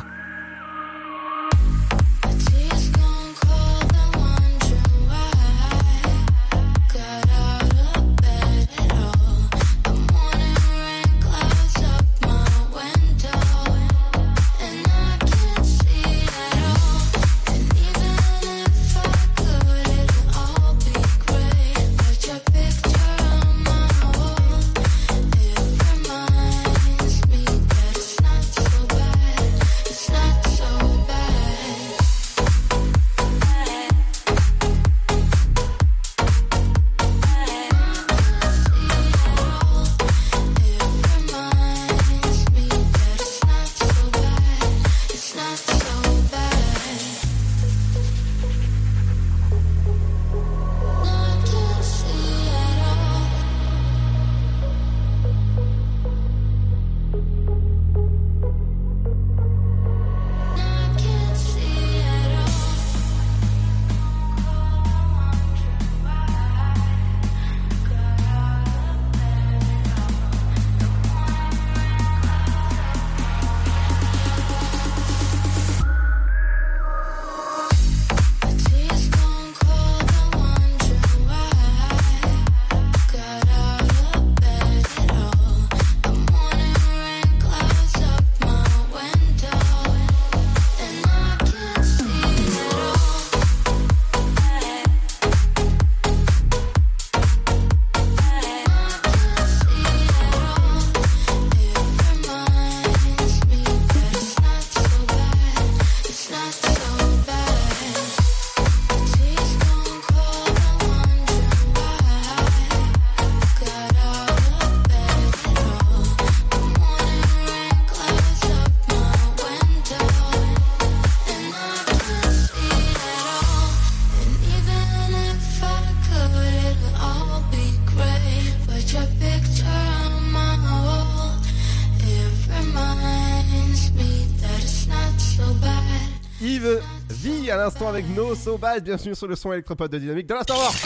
Avec 137.89 138.09
No 138.15 138.35
So 138.35 138.59
Bad. 138.59 138.85
Bienvenue 138.85 139.15
sur 139.15 139.27
le 139.27 139.35
son 139.35 139.53
électropode 139.53 139.91
de 139.91 139.99
Dynamique 139.99 140.27
de 140.27 140.35
l'Afterwork. 140.35 140.77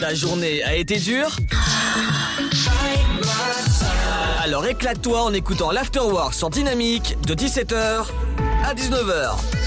Ta 0.00 0.14
journée 0.14 0.62
a 0.62 0.74
été 0.74 0.98
dure 0.98 1.36
Alors 4.42 4.66
éclate-toi 4.66 5.22
en 5.22 5.32
écoutant 5.32 5.70
l'Afterwork 5.70 6.34
sur 6.34 6.50
Dynamique 6.50 7.16
de 7.26 7.34
17h 7.34 8.06
à 8.64 8.74
19h. 8.74 9.57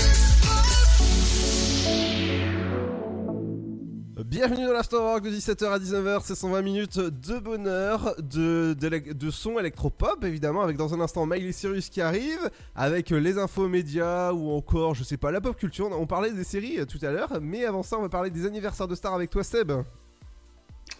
Bienvenue 4.43 4.65
dans 4.65 4.73
l'Afterwork 4.73 5.21
de 5.23 5.29
17h 5.29 5.67
à 5.67 5.77
19h, 5.77 6.21
c'est 6.23 6.33
120 6.33 6.63
minutes 6.63 6.97
de 6.97 7.37
bonheur, 7.37 8.15
de, 8.17 8.73
de, 8.73 9.13
de 9.13 9.29
son 9.29 9.59
électropop 9.59 10.23
évidemment, 10.23 10.63
avec 10.63 10.77
dans 10.77 10.95
un 10.95 10.99
instant 10.99 11.27
Miley 11.27 11.51
Cyrus 11.51 11.89
qui 11.89 12.01
arrive, 12.01 12.49
avec 12.75 13.11
les 13.11 13.37
infos 13.37 13.67
médias 13.67 14.31
ou 14.31 14.49
encore, 14.49 14.95
je 14.95 15.03
sais 15.03 15.17
pas, 15.17 15.29
la 15.29 15.41
pop 15.41 15.55
culture. 15.55 15.91
On 15.91 16.07
parlait 16.07 16.31
des 16.31 16.43
séries 16.43 16.79
euh, 16.79 16.85
tout 16.85 16.97
à 17.03 17.11
l'heure, 17.11 17.37
mais 17.39 17.65
avant 17.65 17.83
ça, 17.83 17.99
on 17.99 18.01
va 18.01 18.09
parler 18.09 18.31
des 18.31 18.47
anniversaires 18.47 18.87
de 18.87 18.95
stars 18.95 19.13
avec 19.13 19.29
toi, 19.29 19.43
Seb. 19.43 19.73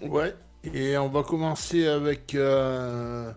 Ouais, 0.03 0.35
et 0.63 0.95
on 0.99 1.09
va 1.09 1.23
commencer 1.23 1.87
avec, 1.87 2.35
euh, 2.35 3.31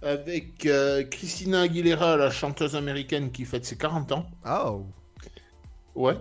avec 0.00 0.64
euh, 0.64 1.04
Christina 1.04 1.60
Aguilera, 1.60 2.16
la 2.16 2.30
chanteuse 2.30 2.74
américaine 2.74 3.30
qui 3.30 3.44
fête 3.44 3.66
ses 3.66 3.76
40 3.76 4.12
ans. 4.12 4.26
Oh 4.48 4.86
Ouais. 5.94 6.16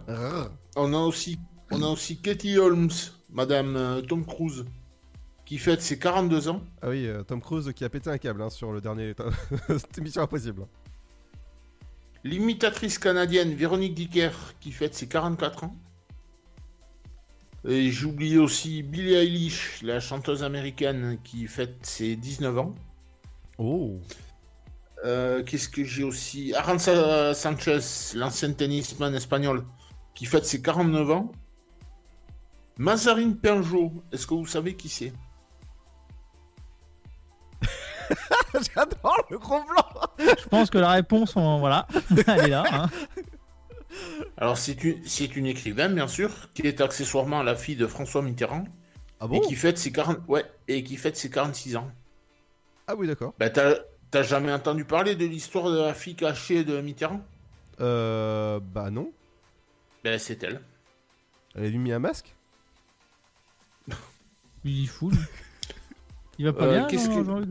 On 0.76 0.94
a 0.94 0.98
aussi, 0.98 1.40
on 1.72 1.82
a 1.82 1.88
aussi 1.88 2.18
Katie 2.18 2.58
Holmes, 2.58 2.92
Madame 3.32 3.76
euh, 3.76 4.02
Tom 4.02 4.26
Cruise, 4.26 4.66
qui 5.46 5.58
fête 5.58 5.82
ses 5.82 6.00
42 6.00 6.50
ans. 6.50 6.62
Ah 6.82 6.90
oui, 6.90 7.08
euh, 7.08 7.24
Tom 7.24 7.42
Cruise 7.42 7.72
qui 7.76 7.84
a 7.84 7.90
pété 7.90 8.10
un 8.10 8.18
câble 8.18 8.42
hein, 8.42 8.50
sur 8.50 8.72
le 8.72 8.82
dernier. 8.82 9.14
C'était 9.68 10.02
Mission 10.02 10.22
Impossible. 10.22 10.66
L'imitatrice 12.24 12.98
canadienne 12.98 13.54
Véronique 13.54 13.94
Dicker, 13.94 14.32
qui 14.60 14.72
fête 14.72 14.96
ses 14.96 15.08
44 15.08 15.66
ans. 15.66 15.76
Et 17.68 17.90
j'oublie 17.92 18.38
aussi 18.38 18.84
Billie 18.84 19.14
Eilish, 19.14 19.82
la 19.82 20.00
chanteuse 20.00 20.44
américaine 20.44 21.18
qui 21.24 21.48
fête 21.48 21.78
ses 21.84 22.16
19 22.16 22.58
ans. 22.60 22.76
Oh 23.58 24.00
Euh, 25.04 25.44
Qu'est-ce 25.44 25.70
que 25.70 25.84
j'ai 25.84 26.04
aussi? 26.04 26.54
Aranza 26.54 27.34
Sanchez, 27.34 27.80
l'ancienne 28.16 28.56
tennisman 28.56 29.14
espagnol, 29.16 29.64
qui 30.14 30.26
fête 30.26 30.46
ses 30.46 30.62
49 30.62 31.12
ans. 31.12 31.32
Mazarine 32.78 33.38
Pinjot, 33.38 34.04
est-ce 34.12 34.28
que 34.28 34.34
vous 34.34 34.46
savez 34.46 34.76
qui 34.76 34.90
c'est? 34.90 35.14
J'adore 38.76 39.26
le 39.30 39.38
gros 39.40 39.62
blanc 39.64 39.86
Je 40.20 40.48
pense 40.50 40.70
que 40.70 40.78
la 40.78 40.92
réponse, 40.92 41.36
on- 41.36 41.60
voilà, 41.60 41.88
elle 42.28 42.46
est 42.46 42.48
là. 42.50 42.64
hein. 42.72 42.90
Alors 44.38 44.58
c'est 44.58 44.84
une, 44.84 45.04
c'est 45.06 45.36
une 45.36 45.46
écrivaine, 45.46 45.96
bien 45.96 46.08
sûr, 46.08 46.54
qui 46.54 46.64
est 46.64 46.82
accessoirement 46.82 47.44
la 47.44 47.56
fille 47.56 47.76
de 47.78 47.88
François 47.88 48.22
Mitterrand. 48.22 48.66
Ah 49.22 49.28
bon? 49.28 49.38
et 49.38 49.42
qui 49.42 49.56
fête 49.56 49.78
ses 49.78 49.94
40... 49.94 50.20
ouais, 50.28 50.44
et 50.68 50.84
qui 50.84 50.98
fête 50.98 51.16
ses 51.16 51.30
46 51.30 51.78
ans. 51.78 51.90
Ah 52.88 52.96
oui, 52.96 53.08
d'accord. 53.08 53.34
Bah 53.40 53.50
t'as 53.50 53.76
t'as 54.12 54.22
jamais 54.24 54.52
entendu 54.52 54.84
parler 54.86 55.16
de 55.16 55.26
l'histoire 55.26 55.72
de 55.72 55.80
la 55.80 55.94
fille 55.94 56.16
cachée 56.16 56.64
de 56.66 56.82
Mitterrand? 56.82 57.22
Euh. 57.80 58.60
Bah 58.62 58.90
non. 58.92 59.12
Ben 60.04 60.20
c'est 60.20 60.44
elle. 60.44 60.62
Elle 61.56 61.64
a 61.64 61.68
lui 61.70 61.78
mis 61.78 61.94
un 61.94 62.00
masque? 62.00 62.35
Il 64.66 64.84
est 64.84 64.88
fou. 64.88 65.10
lui. 65.12 65.18
Il 66.38 66.46
va 66.46 66.54
pas 66.54 66.66
Euh, 66.66 66.72
bien, 66.80 66.88
qu'est-ce 66.88 67.08
que- 67.08 67.24
Jean-Luc 67.24 67.50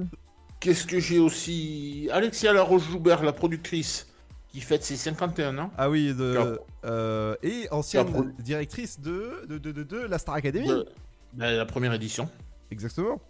Qu'est-ce 0.61 0.87
que 0.87 0.99
j'ai 1.01 1.19
aussi 1.19 2.09
Alexia 2.13 2.53
Laroche-Joubert, 2.53 3.23
la 3.23 3.33
productrice, 3.33 4.07
qui 4.49 4.61
fête 4.61 4.83
ses 4.85 4.97
51 4.97 5.57
ans. 5.59 5.71
Ah 5.77 5.91
oui, 5.91 6.15
de. 6.15 6.35
Car- 6.35 6.59
euh, 6.85 7.35
et 7.43 7.69
ancienne 7.71 8.11
Car- 8.13 8.25
directrice 8.43 9.01
de, 9.01 9.45
de, 9.49 9.59
de, 9.59 9.73
de, 9.73 9.83
de 9.83 9.97
la 9.99 10.19
Star 10.19 10.35
Academy. 10.37 10.67
De- 10.69 10.87
ben, 11.35 11.57
la 11.57 11.67
première 11.67 11.93
édition. 11.93 12.29
Exactement. 12.71 13.21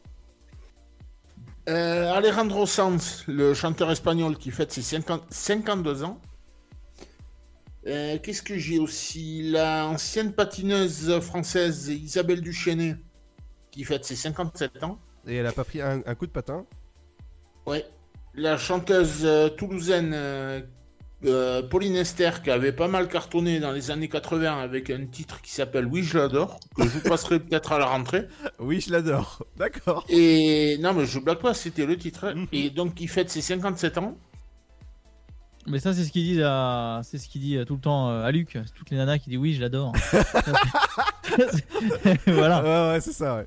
Euh, 1.68 2.12
Alejandro 2.12 2.66
Sanz, 2.66 3.24
le 3.26 3.54
chanteur 3.54 3.90
espagnol 3.90 4.36
qui 4.36 4.50
fête 4.50 4.70
ses 4.72 4.82
50 4.82 5.22
52 5.30 6.04
ans. 6.04 6.20
Euh, 7.86 8.18
Qu'est-ce 8.22 8.42
que 8.42 8.58
j'ai 8.58 8.78
aussi? 8.78 9.50
L'ancienne 9.50 10.32
patineuse 10.32 11.18
française 11.20 11.88
Isabelle 11.88 12.40
Duchesnay 12.42 12.96
qui 13.74 13.84
fête 13.84 14.04
ses 14.04 14.14
57 14.16 14.84
ans. 14.84 14.98
Et 15.26 15.36
elle 15.36 15.46
a 15.46 15.52
pas 15.52 15.64
pris 15.64 15.80
un, 15.82 16.00
un 16.06 16.14
coup 16.14 16.26
de 16.26 16.30
patin. 16.30 16.64
Ouais. 17.66 17.84
La 18.36 18.56
chanteuse 18.56 19.22
euh, 19.24 19.48
toulousaine 19.48 20.12
euh, 20.14 20.60
euh, 21.24 21.62
Pauline 21.62 21.96
Esther 21.96 22.42
qui 22.42 22.50
avait 22.50 22.72
pas 22.72 22.86
mal 22.88 23.08
cartonné 23.08 23.58
dans 23.58 23.72
les 23.72 23.90
années 23.90 24.08
80 24.08 24.60
avec 24.60 24.90
un 24.90 25.06
titre 25.06 25.40
qui 25.40 25.50
s'appelle 25.50 25.86
Oui, 25.86 26.02
je 26.04 26.18
l'adore, 26.18 26.60
que 26.76 26.84
je 26.84 26.88
vous 26.88 27.00
passerai 27.00 27.40
peut-être 27.40 27.72
à 27.72 27.78
la 27.80 27.86
rentrée. 27.86 28.28
Oui, 28.60 28.80
je 28.80 28.92
l'adore. 28.92 29.44
D'accord. 29.56 30.04
Et 30.08 30.78
non, 30.80 30.92
mais 30.94 31.06
je 31.06 31.18
blague 31.18 31.38
pas, 31.38 31.54
c'était 31.54 31.86
le 31.86 31.96
titre. 31.96 32.26
hein. 32.26 32.46
Et 32.52 32.70
donc, 32.70 33.00
il 33.00 33.08
fête 33.08 33.30
ses 33.30 33.40
57 33.40 33.98
ans. 33.98 34.16
Mais 35.66 35.80
ça, 35.80 35.94
c'est 35.94 36.04
ce 36.04 36.12
qu'il 36.12 36.24
dit, 36.24 36.42
à... 36.42 37.00
c'est 37.02 37.18
ce 37.18 37.26
qu'il 37.28 37.40
dit 37.40 37.58
tout 37.66 37.74
le 37.74 37.80
temps 37.80 38.08
à 38.10 38.30
Luc. 38.30 38.50
C'est 38.52 38.74
toutes 38.74 38.90
les 38.90 38.98
nanas 38.98 39.18
qui 39.18 39.30
disent 39.30 39.38
oui, 39.38 39.54
je 39.54 39.62
l'adore. 39.62 39.94
voilà. 42.26 42.62
Ouais, 42.62 42.92
ouais, 42.94 43.00
c'est 43.00 43.12
ça, 43.12 43.36
ouais. 43.36 43.46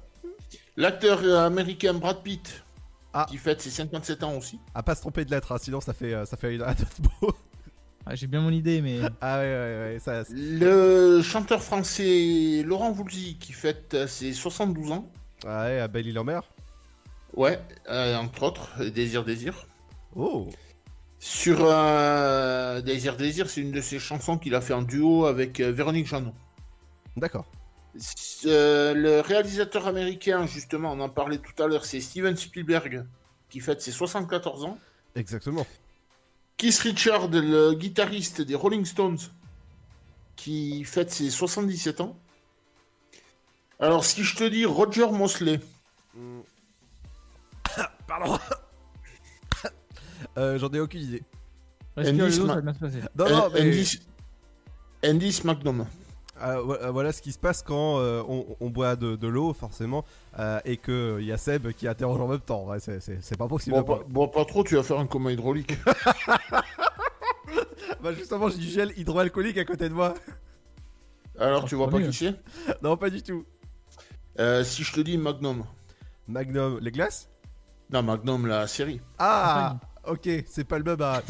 L'acteur 0.77 1.19
euh, 1.23 1.45
américain 1.45 1.93
Brad 1.95 2.21
Pitt 2.23 2.63
Ah. 3.13 3.25
qui 3.29 3.37
fête 3.37 3.61
ses 3.61 3.71
57 3.71 4.23
ans 4.23 4.35
aussi. 4.37 4.59
À 4.75 4.83
pas 4.83 4.95
se 4.95 5.01
tromper 5.01 5.25
de 5.25 5.31
lettre, 5.31 5.51
hein, 5.51 5.57
sinon 5.59 5.81
ça 5.81 5.93
fait, 5.93 6.13
euh, 6.13 6.25
ça 6.25 6.37
fait 6.37 6.55
un 6.61 6.69
autre 6.71 6.85
mot. 7.21 7.31
Ah, 8.05 8.15
J'ai 8.15 8.27
bien 8.27 8.39
mon 8.41 8.51
idée, 8.51 8.81
mais. 8.81 8.99
Ah 9.21 9.39
ouais, 9.39 9.43
ouais, 9.45 9.93
ouais. 9.93 9.99
Ça, 9.99 10.23
Le 10.29 11.21
chanteur 11.23 11.61
français 11.63 12.61
Laurent 12.63 12.91
Voulzy 12.91 13.37
qui 13.39 13.51
fête 13.53 13.93
euh, 13.95 14.07
ses 14.07 14.31
72 14.33 14.91
ans. 14.91 15.11
Ah 15.45 15.65
ouais, 15.65 15.79
à 15.79 15.87
Belle-Île-en-Mer. 15.87 16.43
Ouais, 17.35 17.59
euh, 17.89 18.15
entre 18.15 18.43
autres, 18.43 18.83
Désir 18.85 19.23
Désir. 19.25 19.67
Oh 20.15 20.47
Sur 21.19 21.57
euh, 21.61 22.81
Désir 22.81 23.17
Désir, 23.17 23.49
c'est 23.49 23.61
une 23.61 23.71
de 23.71 23.81
ses 23.81 23.99
chansons 23.99 24.37
qu'il 24.37 24.55
a 24.55 24.61
fait 24.61 24.73
en 24.73 24.81
duo 24.83 25.25
avec 25.25 25.59
Véronique 25.59 26.07
Jeannot. 26.07 26.33
D'accord. 27.17 27.45
Euh, 28.45 28.93
le 28.93 29.21
réalisateur 29.21 29.87
américain, 29.87 30.45
justement, 30.45 30.91
on 30.93 30.99
en 30.99 31.09
parlait 31.09 31.39
tout 31.39 31.61
à 31.61 31.67
l'heure, 31.67 31.85
c'est 31.85 31.99
Steven 32.01 32.35
Spielberg, 32.37 33.05
qui 33.49 33.59
fête 33.59 33.81
ses 33.81 33.91
74 33.91 34.63
ans. 34.65 34.77
Exactement. 35.15 35.65
Keith 36.57 36.77
Richard, 36.79 37.27
le 37.29 37.73
guitariste 37.73 38.41
des 38.41 38.55
Rolling 38.55 38.85
Stones, 38.85 39.17
qui 40.35 40.83
fête 40.83 41.11
ses 41.11 41.29
77 41.29 42.01
ans. 42.01 42.17
Alors, 43.79 44.05
si 44.05 44.23
je 44.23 44.35
te 44.35 44.43
dis 44.43 44.65
Roger 44.65 45.07
Mosley, 45.11 45.59
Pardon. 48.07 48.39
euh, 50.37 50.57
J'en 50.57 50.69
ai 50.71 50.79
aucune 50.79 51.01
idée. 51.01 51.23
Andy 51.97 52.11
Sma- 52.11 52.31
ça 52.47 52.55
va 52.55 52.61
bien 52.61 52.73
se 52.73 52.79
passer? 52.79 52.99
Non, 53.17 53.29
non, 53.29 53.49
mais- 53.53 53.61
Andy, 53.61 53.99
Andy 55.03 55.31
Ah, 56.39 56.59
voilà, 56.61 56.91
voilà 56.91 57.11
ce 57.11 57.21
qui 57.21 57.31
se 57.31 57.39
passe 57.39 57.61
quand 57.63 57.99
euh, 57.99 58.21
on, 58.27 58.45
on 58.59 58.69
boit 58.69 58.95
de, 58.95 59.15
de 59.15 59.27
l'eau, 59.27 59.53
forcément, 59.53 60.05
euh, 60.39 60.59
et 60.65 60.77
qu'il 60.77 61.23
y 61.23 61.31
a 61.31 61.37
Seb 61.37 61.71
qui 61.71 61.87
interroge 61.87 62.19
en 62.21 62.27
même 62.27 62.39
temps. 62.39 62.65
Ouais, 62.67 62.79
c'est- 62.79 62.99
c'est 62.99 63.19
c'est 63.23 63.37
pas 63.37 63.47
possible. 63.47 63.75
Bon, 63.77 63.83
pas, 63.83 64.03
bon, 64.07 64.27
pas 64.27 64.45
trop, 64.45 64.63
tu 64.63 64.75
vas 64.75 64.83
faire 64.83 64.99
un 64.99 65.07
coma 65.07 65.31
hydraulique. 65.31 65.73
Bah, 68.01 68.13
justement, 68.13 68.49
j'ai 68.49 68.57
du 68.57 68.67
gel 68.67 68.93
hydroalcoolique 68.97 69.57
à 69.57 69.65
côté 69.65 69.89
de 69.89 69.93
moi. 69.93 70.13
Alors, 71.39 71.65
tu 71.65 71.75
vois 71.75 71.89
pas 71.89 71.99
qui 72.01 72.13
c'est? 72.13 72.35
Non, 72.81 72.95
pas 72.97 73.09
du 73.09 73.23
tout. 73.23 73.43
Euh, 74.39 74.63
Si 74.63 74.83
je 74.83 74.93
te 74.93 74.99
dis 75.01 75.17
Magnum. 75.17 75.63
Magnum, 76.27 76.79
les 76.79 76.91
glaces? 76.91 77.29
Non, 77.91 78.03
Magnum, 78.03 78.45
la 78.45 78.67
série. 78.67 79.01
Ah 79.17 79.77
Ok, 80.03 80.29
c'est 80.47 80.63
pas 80.65 80.77
le 80.77 80.83
même 80.83 81.01
à... 81.01 81.21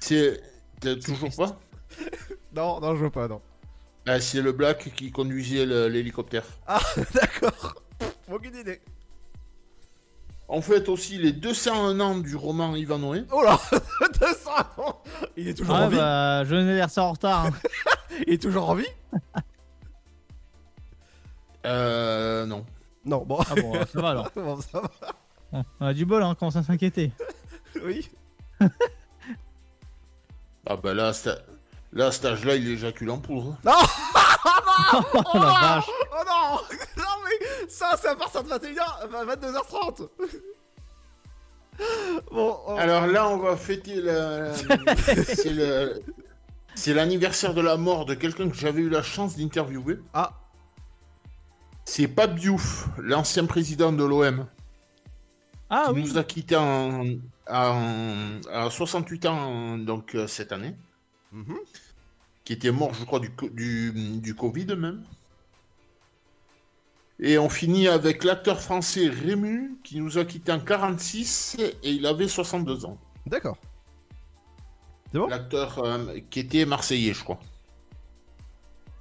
C'est. 0.00 0.40
T'as 0.80 0.96
toujours 0.96 1.34
pas? 1.36 1.58
Non, 2.56 2.80
non, 2.80 2.96
je 2.96 3.04
veux 3.04 3.10
pas, 3.10 3.28
non. 3.28 3.40
Ah, 4.06 4.20
C'est 4.20 4.40
le 4.40 4.52
Black 4.52 4.92
qui 4.94 5.10
conduisait 5.12 5.66
l'hélicoptère. 5.88 6.44
Ah, 6.66 6.80
d'accord. 7.14 7.74
Aucune 8.32 8.56
idée. 8.56 8.80
On 10.48 10.62
fête 10.62 10.88
aussi 10.88 11.18
les 11.18 11.32
201 11.32 11.98
ans 12.00 12.16
du 12.18 12.36
roman 12.36 12.76
Ivanhoe. 12.76 13.24
Oh 13.32 13.42
là 13.42 13.58
200 14.20 14.50
ans 14.78 15.02
Il 15.36 15.48
est 15.48 15.54
toujours 15.54 15.74
Ah 15.74 15.86
en 15.86 15.88
vie 15.88 15.96
bah, 15.96 16.44
je 16.44 16.54
venais 16.54 16.74
vers 16.76 16.88
ça 16.88 17.02
en 17.02 17.12
retard. 17.12 17.46
hein. 17.46 17.50
Il 18.26 18.32
est 18.34 18.40
toujours 18.42 18.70
en 18.70 18.74
vie 18.76 18.86
Euh. 21.66 22.46
Non. 22.46 22.64
Non, 23.04 23.24
bon. 23.24 23.38
Ah 23.50 23.54
bon, 23.56 23.72
ça 23.86 24.00
va 24.00 24.10
alors. 24.10 24.30
Bon, 24.34 24.60
ça 24.60 24.80
va. 25.52 25.62
On 25.80 25.86
a 25.86 25.94
du 25.94 26.04
bol, 26.06 26.22
hein, 26.22 26.30
on 26.30 26.34
commence 26.34 26.56
à 26.56 26.62
s'inquiéter. 26.62 27.12
Oui. 27.84 28.08
Ah 30.66 30.76
bah 30.76 30.94
là, 30.94 31.12
sta- 31.12 31.38
là 31.92 32.06
à 32.06 32.12
cet 32.12 32.24
âge-là, 32.24 32.56
il 32.56 32.68
éjacule 32.68 33.10
en 33.10 33.18
poudre. 33.18 33.56
Non 33.64 33.72
Oh 34.92 35.38
la 35.38 35.40
vache. 35.40 35.84
Oh 36.12 36.24
non 36.26 36.56
Non 36.96 37.04
mais 37.24 37.68
ça 37.68 37.96
c'est 38.00 38.08
à 38.08 38.16
partir 38.16 38.42
de 38.44 38.48
21h, 38.50 39.08
22h30 39.10 40.08
Bon, 42.32 42.58
oh. 42.66 42.74
Alors 42.78 43.06
là, 43.06 43.28
on 43.28 43.36
va 43.36 43.56
fêter 43.56 43.96
la... 44.00 44.52
c'est 44.54 45.50
le... 45.50 46.02
C'est 46.74 46.92
l'anniversaire 46.94 47.54
de 47.54 47.60
la 47.62 47.76
mort 47.76 48.04
de 48.06 48.14
quelqu'un 48.14 48.48
que 48.50 48.56
j'avais 48.56 48.82
eu 48.82 48.88
la 48.90 49.02
chance 49.02 49.36
d'interviewer. 49.36 49.98
Ah. 50.12 50.32
C'est 51.84 52.08
Pape 52.08 52.34
Diouf, 52.34 52.86
l'ancien 52.98 53.46
président 53.46 53.92
de 53.92 54.04
l'OM. 54.04 54.46
Ah 55.70 55.84
qui 55.88 55.92
oui. 55.94 56.02
nous 56.04 56.18
a 56.18 56.24
quittés 56.24 56.56
en, 56.56 57.04
en- 57.50 58.40
à 58.52 58.70
68 58.70 59.26
ans 59.26 59.78
donc 59.78 60.14
euh, 60.14 60.26
cette 60.26 60.52
année. 60.52 60.76
Mhm. 61.32 61.56
Qui 62.44 62.52
était 62.52 62.70
mort, 62.70 62.94
je 62.94 63.04
crois, 63.04 63.20
du, 63.20 63.30
du, 63.52 63.92
du 64.20 64.34
Covid 64.34 64.66
même. 64.76 65.02
Et 67.18 67.38
on 67.38 67.48
finit 67.48 67.88
avec 67.88 68.24
l'acteur 68.24 68.60
français 68.60 69.08
Rému, 69.08 69.78
qui 69.82 70.00
nous 70.00 70.18
a 70.18 70.24
quittés 70.24 70.52
en 70.52 70.60
46 70.60 71.56
et 71.82 71.90
il 71.90 72.06
avait 72.06 72.28
62 72.28 72.84
ans. 72.84 72.98
D'accord. 73.24 73.56
C'est 75.10 75.18
bon? 75.18 75.26
L'acteur 75.26 75.78
euh, 75.78 76.18
qui 76.30 76.40
était 76.40 76.66
marseillais, 76.66 77.14
je 77.14 77.24
crois. 77.24 77.38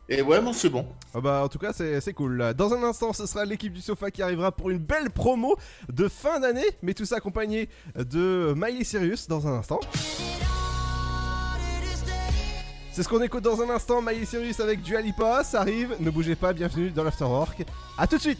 Et 0.07 0.21
ouais, 0.21 0.39
moi 0.39 0.53
c'est 0.53 0.69
bon. 0.69 0.87
Ah 1.15 1.19
bah 1.19 1.41
en 1.43 1.49
tout 1.49 1.57
cas 1.57 1.73
c'est 1.73 1.99
c'est 1.99 2.13
cool. 2.13 2.53
Dans 2.55 2.73
un 2.73 2.83
instant 2.83 3.11
ce 3.11 3.25
sera 3.25 3.43
l'équipe 3.43 3.73
du 3.73 3.81
sofa 3.81 4.11
qui 4.11 4.21
arrivera 4.21 4.51
pour 4.51 4.69
une 4.69 4.77
belle 4.77 5.09
promo 5.09 5.57
de 5.91 6.07
fin 6.07 6.39
d'année, 6.39 6.67
mais 6.83 6.93
tout 6.93 7.05
ça 7.05 7.15
accompagné 7.15 7.69
de 7.95 8.53
Miley 8.55 8.83
Cyrus 8.83 9.27
dans 9.27 9.47
un 9.47 9.53
instant. 9.53 9.79
C'est 12.95 13.03
ce 13.03 13.09
qu'on 13.09 13.21
écoute 13.21 13.43
dans 13.43 13.61
un 13.61 13.69
instant, 13.71 14.01
Miley 14.01 14.25
Cyrus 14.25 14.61
avec 14.61 14.81
Dua 14.81 15.01
Lipa, 15.01 15.43
ça 15.43 15.59
arrive, 15.59 15.97
ne 15.99 16.09
bougez 16.09 16.37
pas, 16.37 16.53
bienvenue 16.53 16.91
dans 16.91 17.03
l'Afterwork. 17.03 17.65
A 17.97 18.07
tout 18.07 18.15
de 18.15 18.21
suite? 18.21 18.39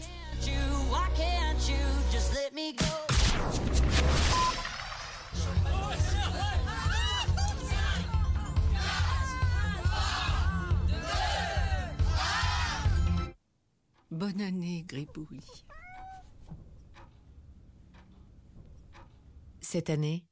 Bonne 14.10 14.40
année, 14.40 14.86
Gribouille. 14.88 15.44
Cette 19.60 19.90
année, 19.90 20.24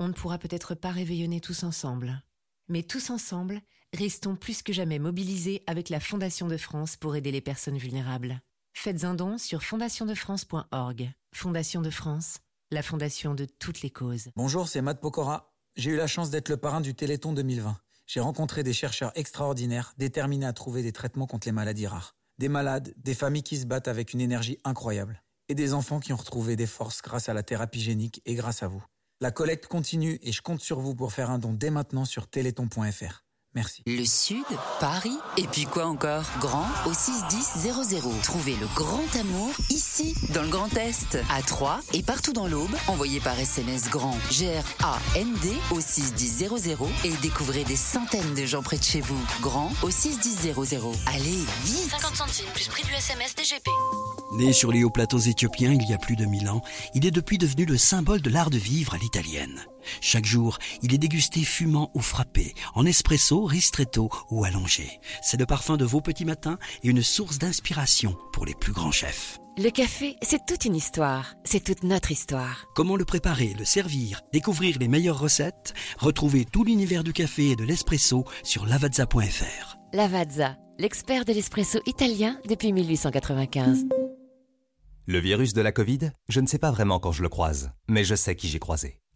on 0.00 0.08
ne 0.08 0.12
pourra 0.12 0.38
peut-être 0.38 0.74
pas 0.74 0.90
réveillonner 0.90 1.40
tous 1.40 1.62
ensemble. 1.62 2.20
Mais 2.70 2.84
tous 2.84 3.10
ensemble, 3.10 3.60
restons 3.92 4.36
plus 4.36 4.62
que 4.62 4.72
jamais 4.72 5.00
mobilisés 5.00 5.64
avec 5.66 5.88
la 5.88 5.98
Fondation 5.98 6.46
de 6.46 6.56
France 6.56 6.96
pour 6.96 7.16
aider 7.16 7.32
les 7.32 7.40
personnes 7.40 7.76
vulnérables. 7.76 8.40
Faites 8.74 9.02
un 9.02 9.14
don 9.14 9.38
sur 9.38 9.64
fondationdefrance.org. 9.64 11.12
Fondation 11.34 11.82
de 11.82 11.90
France, 11.90 12.38
la 12.70 12.82
fondation 12.82 13.34
de 13.34 13.44
toutes 13.44 13.82
les 13.82 13.90
causes. 13.90 14.28
Bonjour, 14.36 14.68
c'est 14.68 14.82
Matt 14.82 15.00
Pokora. 15.00 15.52
J'ai 15.74 15.90
eu 15.90 15.96
la 15.96 16.06
chance 16.06 16.30
d'être 16.30 16.48
le 16.48 16.58
parrain 16.58 16.80
du 16.80 16.94
Téléthon 16.94 17.32
2020. 17.32 17.76
J'ai 18.06 18.20
rencontré 18.20 18.62
des 18.62 18.72
chercheurs 18.72 19.10
extraordinaires, 19.16 19.92
déterminés 19.98 20.46
à 20.46 20.52
trouver 20.52 20.84
des 20.84 20.92
traitements 20.92 21.26
contre 21.26 21.48
les 21.48 21.52
maladies 21.52 21.88
rares. 21.88 22.14
Des 22.38 22.48
malades, 22.48 22.94
des 22.96 23.14
familles 23.14 23.42
qui 23.42 23.58
se 23.58 23.66
battent 23.66 23.88
avec 23.88 24.12
une 24.12 24.20
énergie 24.20 24.58
incroyable. 24.62 25.24
Et 25.48 25.56
des 25.56 25.74
enfants 25.74 25.98
qui 25.98 26.12
ont 26.12 26.16
retrouvé 26.16 26.54
des 26.54 26.68
forces 26.68 27.02
grâce 27.02 27.28
à 27.28 27.34
la 27.34 27.42
thérapie 27.42 27.80
génique 27.80 28.22
et 28.26 28.36
grâce 28.36 28.62
à 28.62 28.68
vous. 28.68 28.84
La 29.22 29.30
collecte 29.30 29.66
continue 29.66 30.18
et 30.22 30.32
je 30.32 30.40
compte 30.40 30.62
sur 30.62 30.80
vous 30.80 30.94
pour 30.94 31.12
faire 31.12 31.28
un 31.28 31.38
don 31.38 31.52
dès 31.52 31.68
maintenant 31.68 32.06
sur 32.06 32.26
téléthon.fr. 32.26 33.22
Merci. 33.56 33.82
Le 33.84 34.04
Sud, 34.04 34.44
Paris, 34.78 35.18
et 35.36 35.42
puis 35.42 35.64
quoi 35.64 35.86
encore? 35.86 36.22
Grand 36.38 36.68
au 36.86 36.92
61000. 36.92 38.04
Trouvez 38.22 38.54
le 38.54 38.68
grand 38.76 39.04
amour 39.18 39.50
ici, 39.70 40.14
dans 40.32 40.42
le 40.42 40.48
Grand 40.48 40.72
Est, 40.76 41.18
à 41.28 41.42
Troyes 41.42 41.80
et 41.92 42.04
partout 42.04 42.32
dans 42.32 42.46
l'Aube. 42.46 42.70
Envoyez 42.86 43.18
par 43.18 43.36
SMS 43.38 43.90
grand 43.90 44.16
G-R-A-N-D 44.30 45.52
au 45.72 45.80
61000 45.80 46.48
et 47.04 47.12
découvrez 47.22 47.64
des 47.64 47.74
centaines 47.74 48.34
de 48.34 48.46
gens 48.46 48.62
près 48.62 48.78
de 48.78 48.84
chez 48.84 49.00
vous. 49.00 49.20
Grand 49.40 49.72
au 49.82 49.90
61000. 49.90 50.54
Allez, 51.06 51.44
vite 51.64 51.90
50 51.90 52.14
centimes 52.14 52.46
plus 52.54 52.68
prix 52.68 52.84
du 52.84 52.92
SMS 52.92 53.34
DGP. 53.34 53.68
Né 54.36 54.52
sur 54.52 54.70
les 54.70 54.84
hauts 54.84 54.90
plateaux 54.90 55.18
éthiopiens 55.18 55.72
il 55.72 55.88
y 55.88 55.92
a 55.92 55.98
plus 55.98 56.14
de 56.14 56.24
mille 56.24 56.48
ans, 56.48 56.62
il 56.94 57.04
est 57.04 57.10
depuis 57.10 57.36
devenu 57.36 57.64
le 57.64 57.76
symbole 57.76 58.22
de 58.22 58.30
l'art 58.30 58.50
de 58.50 58.58
vivre 58.58 58.94
à 58.94 58.98
l'italienne. 58.98 59.66
Chaque 60.00 60.26
jour, 60.26 60.58
il 60.82 60.94
est 60.94 60.98
dégusté 60.98 61.40
fumant 61.40 61.90
ou 61.94 62.00
frappé, 62.00 62.54
en 62.74 62.86
espresso, 62.86 63.44
ristretto 63.44 64.10
ou 64.30 64.44
allongé. 64.44 65.00
C'est 65.22 65.38
le 65.38 65.46
parfum 65.46 65.76
de 65.76 65.84
vos 65.84 66.00
petits 66.00 66.24
matins 66.24 66.58
et 66.82 66.88
une 66.88 67.02
source 67.02 67.38
d'inspiration 67.38 68.16
pour 68.32 68.46
les 68.46 68.54
plus 68.54 68.72
grands 68.72 68.92
chefs. 68.92 69.38
Le 69.58 69.70
café, 69.70 70.16
c'est 70.22 70.46
toute 70.46 70.64
une 70.64 70.76
histoire. 70.76 71.34
C'est 71.44 71.62
toute 71.62 71.82
notre 71.82 72.12
histoire. 72.12 72.66
Comment 72.74 72.96
le 72.96 73.04
préparer, 73.04 73.54
le 73.58 73.64
servir, 73.64 74.22
découvrir 74.32 74.78
les 74.78 74.88
meilleures 74.88 75.18
recettes? 75.18 75.74
Retrouvez 75.98 76.44
tout 76.44 76.64
l'univers 76.64 77.04
du 77.04 77.12
café 77.12 77.50
et 77.50 77.56
de 77.56 77.64
l'espresso 77.64 78.24
sur 78.42 78.64
lavazza.fr. 78.64 79.76
Lavazza, 79.92 80.56
l'expert 80.78 81.24
de 81.24 81.32
l'espresso 81.32 81.80
italien 81.84 82.38
depuis 82.48 82.72
1895. 82.72 83.86
Le 85.06 85.18
virus 85.18 85.52
de 85.52 85.60
la 85.60 85.72
Covid, 85.72 86.12
je 86.28 86.40
ne 86.40 86.46
sais 86.46 86.58
pas 86.58 86.70
vraiment 86.70 87.00
quand 87.00 87.12
je 87.12 87.22
le 87.22 87.28
croise, 87.28 87.72
mais 87.88 88.04
je 88.04 88.14
sais 88.14 88.36
qui 88.36 88.48
j'ai 88.48 88.60
croisé. 88.60 89.00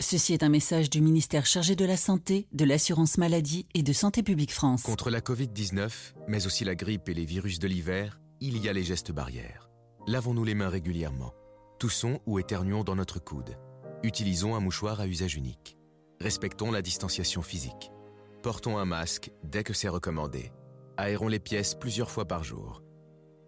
Ceci 0.00 0.32
est 0.32 0.44
un 0.44 0.48
message 0.48 0.90
du 0.90 1.00
ministère 1.00 1.44
chargé 1.44 1.74
de 1.74 1.84
la 1.84 1.96
Santé, 1.96 2.46
de 2.52 2.64
l'Assurance 2.64 3.18
Maladie 3.18 3.66
et 3.74 3.82
de 3.82 3.92
Santé 3.92 4.22
Publique 4.22 4.52
France. 4.52 4.84
Contre 4.84 5.10
la 5.10 5.20
Covid-19, 5.20 5.90
mais 6.28 6.46
aussi 6.46 6.64
la 6.64 6.76
grippe 6.76 7.08
et 7.08 7.14
les 7.14 7.24
virus 7.24 7.58
de 7.58 7.66
l'hiver, 7.66 8.20
il 8.40 8.58
y 8.58 8.68
a 8.68 8.72
les 8.72 8.84
gestes 8.84 9.10
barrières. 9.10 9.68
Lavons-nous 10.06 10.44
les 10.44 10.54
mains 10.54 10.68
régulièrement. 10.68 11.34
Toussons 11.80 12.20
ou 12.26 12.38
éternuons 12.38 12.84
dans 12.84 12.94
notre 12.94 13.18
coude. 13.18 13.58
Utilisons 14.04 14.54
un 14.54 14.60
mouchoir 14.60 15.00
à 15.00 15.08
usage 15.08 15.34
unique. 15.34 15.76
Respectons 16.20 16.70
la 16.70 16.80
distanciation 16.80 17.42
physique. 17.42 17.90
Portons 18.44 18.78
un 18.78 18.84
masque 18.84 19.32
dès 19.42 19.64
que 19.64 19.72
c'est 19.72 19.88
recommandé. 19.88 20.52
Aérons 20.96 21.26
les 21.26 21.40
pièces 21.40 21.74
plusieurs 21.74 22.10
fois 22.10 22.24
par 22.24 22.44
jour. 22.44 22.84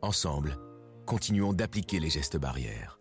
Ensemble, 0.02 0.58
continuons 1.06 1.52
d'appliquer 1.52 2.00
les 2.00 2.10
gestes 2.10 2.38
barrières. 2.38 2.98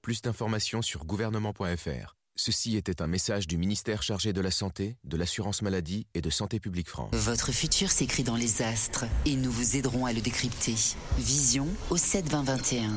Plus 0.00 0.22
d'informations 0.22 0.80
sur 0.80 1.04
gouvernement.fr. 1.04 2.16
Ceci 2.38 2.76
était 2.76 3.00
un 3.00 3.06
message 3.06 3.46
du 3.46 3.56
ministère 3.56 4.02
chargé 4.02 4.34
de 4.34 4.42
la 4.42 4.50
Santé, 4.50 4.98
de 5.04 5.16
l'Assurance 5.16 5.62
Maladie 5.62 6.06
et 6.12 6.20
de 6.20 6.28
Santé 6.28 6.60
Publique 6.60 6.88
France. 6.88 7.14
Votre 7.14 7.50
futur 7.50 7.90
s'écrit 7.90 8.24
dans 8.24 8.36
les 8.36 8.60
astres 8.60 9.06
et 9.24 9.36
nous 9.36 9.50
vous 9.50 9.74
aiderons 9.76 10.04
à 10.04 10.12
le 10.12 10.20
décrypter. 10.20 10.74
Vision 11.16 11.66
au 11.88 11.96
72021. 11.96 12.90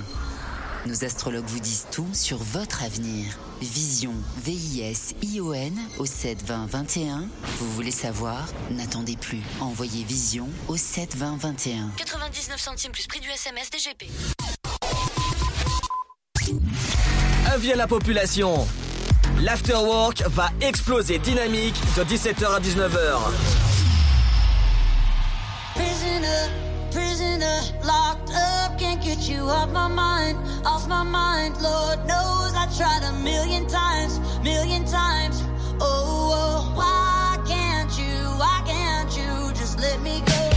Nos 0.88 1.06
astrologues 1.06 1.46
vous 1.48 1.62
disent 1.62 1.88
tout 1.90 2.08
sur 2.14 2.38
votre 2.38 2.84
avenir. 2.84 3.40
Vision, 3.62 4.14
V-I-S-I-O-N 4.44 5.80
au 6.00 6.06
72021. 6.06 7.30
Vous 7.60 7.72
voulez 7.72 7.92
savoir? 7.92 8.46
N'attendez 8.72 9.16
plus. 9.16 9.40
Envoyez 9.62 10.04
Vision 10.04 10.50
au 10.68 10.76
72021. 10.76 11.92
99 11.96 12.60
centimes 12.60 12.92
plus 12.92 13.08
prix 13.08 13.22
du 13.22 13.30
SMS 13.30 13.70
DGP. 13.70 14.10
Avis 17.48 17.72
à 17.72 17.78
la 17.78 17.88
population. 17.88 18.68
L'afterwork 19.42 20.22
va 20.28 20.50
exploser 20.60 21.18
dynamique 21.18 21.80
de 21.96 22.04
17h 22.04 22.46
à 22.46 22.60
19h. 22.60 23.32
Prisoner, 25.76 26.50
prisoner, 26.92 27.62
locked 27.82 28.32
up, 28.32 28.78
can't 28.78 29.02
get 29.02 29.30
you 29.30 29.44
off 29.44 29.70
my 29.72 29.88
mind, 29.88 30.38
off 30.66 30.90
my 30.90 31.04
mind. 31.04 31.56
Lord 31.62 32.06
knows 32.06 32.54
I 32.54 32.68
tried 32.78 33.04
a 33.08 33.14
million 33.24 33.66
times, 33.68 34.20
million 34.44 34.84
times. 34.84 35.42
Oh, 35.80 36.34
oh, 36.36 36.74
why 36.76 37.38
can't 37.48 37.98
you, 37.98 38.28
why 38.38 38.62
can't 38.66 39.10
you 39.16 39.54
just 39.54 39.80
let 39.80 40.02
me 40.02 40.22
go? 40.26 40.49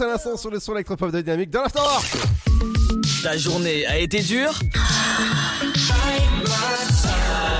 À 0.00 0.06
l'instant 0.06 0.36
sur 0.36 0.50
le 0.50 0.58
son 0.58 0.74
électropop 0.74 1.10
de 1.10 1.20
Dynamique 1.20 1.50
dans 1.50 1.62
l'Afterwork. 1.62 2.16
Ta 3.22 3.36
journée 3.36 3.86
a 3.86 3.98
été 3.98 4.20
dure 4.20 4.58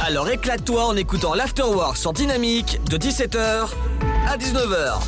Alors 0.07 0.29
éclate-toi 0.29 0.87
en 0.87 0.97
écoutant 0.97 1.35
l'Afterwork 1.35 1.97
sur 1.97 2.13
Dynamique 2.13 2.81
de 2.89 2.97
17h 2.97 3.69
à 4.27 4.37
19h. 4.39 5.01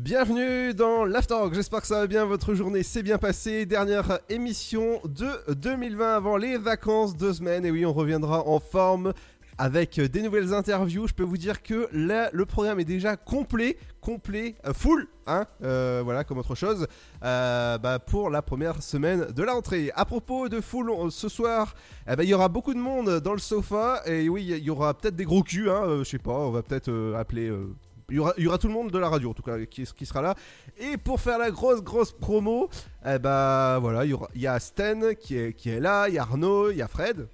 Bienvenue 0.00 0.72
dans 0.72 1.04
l'Afterwork, 1.04 1.52
j'espère 1.52 1.82
que 1.82 1.86
ça 1.86 2.00
va 2.00 2.06
bien, 2.06 2.24
votre 2.24 2.54
journée 2.54 2.82
s'est 2.82 3.02
bien 3.02 3.18
passée. 3.18 3.66
Dernière 3.66 4.20
émission 4.30 5.00
de 5.04 5.28
2020 5.52 6.16
avant 6.16 6.38
les 6.38 6.56
vacances, 6.56 7.14
deux 7.14 7.34
semaines. 7.34 7.66
Et 7.66 7.70
oui, 7.70 7.84
on 7.84 7.92
reviendra 7.92 8.48
en 8.48 8.58
forme 8.58 9.12
avec 9.58 10.00
des 10.00 10.22
nouvelles 10.22 10.54
interviews. 10.54 11.06
Je 11.08 11.14
peux 11.14 11.24
vous 11.24 11.36
dire 11.36 11.62
que 11.62 11.88
le 11.92 12.44
programme 12.44 12.80
est 12.80 12.84
déjà 12.84 13.16
complet, 13.16 13.76
complet, 14.00 14.54
euh, 14.64 14.72
full, 14.72 15.08
hein, 15.26 15.46
euh, 15.62 16.00
voilà, 16.04 16.24
comme 16.24 16.38
autre 16.38 16.54
chose, 16.54 16.86
euh, 17.24 17.78
bah, 17.78 17.98
pour 17.98 18.30
la 18.30 18.40
première 18.40 18.82
semaine 18.82 19.26
de 19.26 19.42
la 19.42 19.52
rentrée. 19.52 19.90
À 19.94 20.04
propos 20.04 20.48
de 20.48 20.60
full, 20.60 20.90
ce 21.10 21.28
soir, 21.28 21.74
eh 22.08 22.16
ben, 22.16 22.22
il 22.22 22.28
y 22.28 22.34
aura 22.34 22.48
beaucoup 22.48 22.72
de 22.72 22.78
monde 22.78 23.20
dans 23.20 23.32
le 23.32 23.38
sofa. 23.38 24.02
Et 24.06 24.28
oui, 24.28 24.44
il 24.44 24.64
y 24.64 24.70
aura 24.70 24.94
peut-être 24.94 25.16
des 25.16 25.24
gros 25.24 25.42
culs, 25.42 25.68
hein, 25.68 25.82
euh, 25.84 26.04
je 26.04 26.10
sais 26.10 26.18
pas, 26.18 26.32
on 26.32 26.50
va 26.50 26.62
peut-être 26.62 26.88
euh, 26.88 27.16
appeler. 27.16 27.48
euh, 27.48 27.74
il 28.10 28.16
y, 28.16 28.46
aura, 28.46 28.56
tout 28.56 28.68
le 28.68 28.72
monde 28.72 28.90
de 28.90 28.98
la 28.98 29.10
radio 29.10 29.28
en 29.28 29.34
tout 29.34 29.42
cas 29.42 29.58
qui, 29.66 29.84
sera 29.84 30.22
là. 30.22 30.34
Et 30.78 30.96
pour 30.96 31.20
faire 31.20 31.36
la 31.36 31.50
grosse 31.50 31.82
grosse 31.82 32.10
promo, 32.10 32.70
eh 33.04 33.18
ben 33.18 33.78
voilà, 33.80 34.06
il 34.06 34.16
y, 34.34 34.46
a 34.46 34.58
Sten 34.58 35.14
qui 35.14 35.36
est 35.36 35.78
là, 35.78 36.08
il 36.08 36.14
y 36.14 36.18
a 36.18 36.22
Arnaud, 36.22 36.70
il 36.70 36.78
y 36.78 36.82
a 36.82 36.88
Fred. 36.88 37.28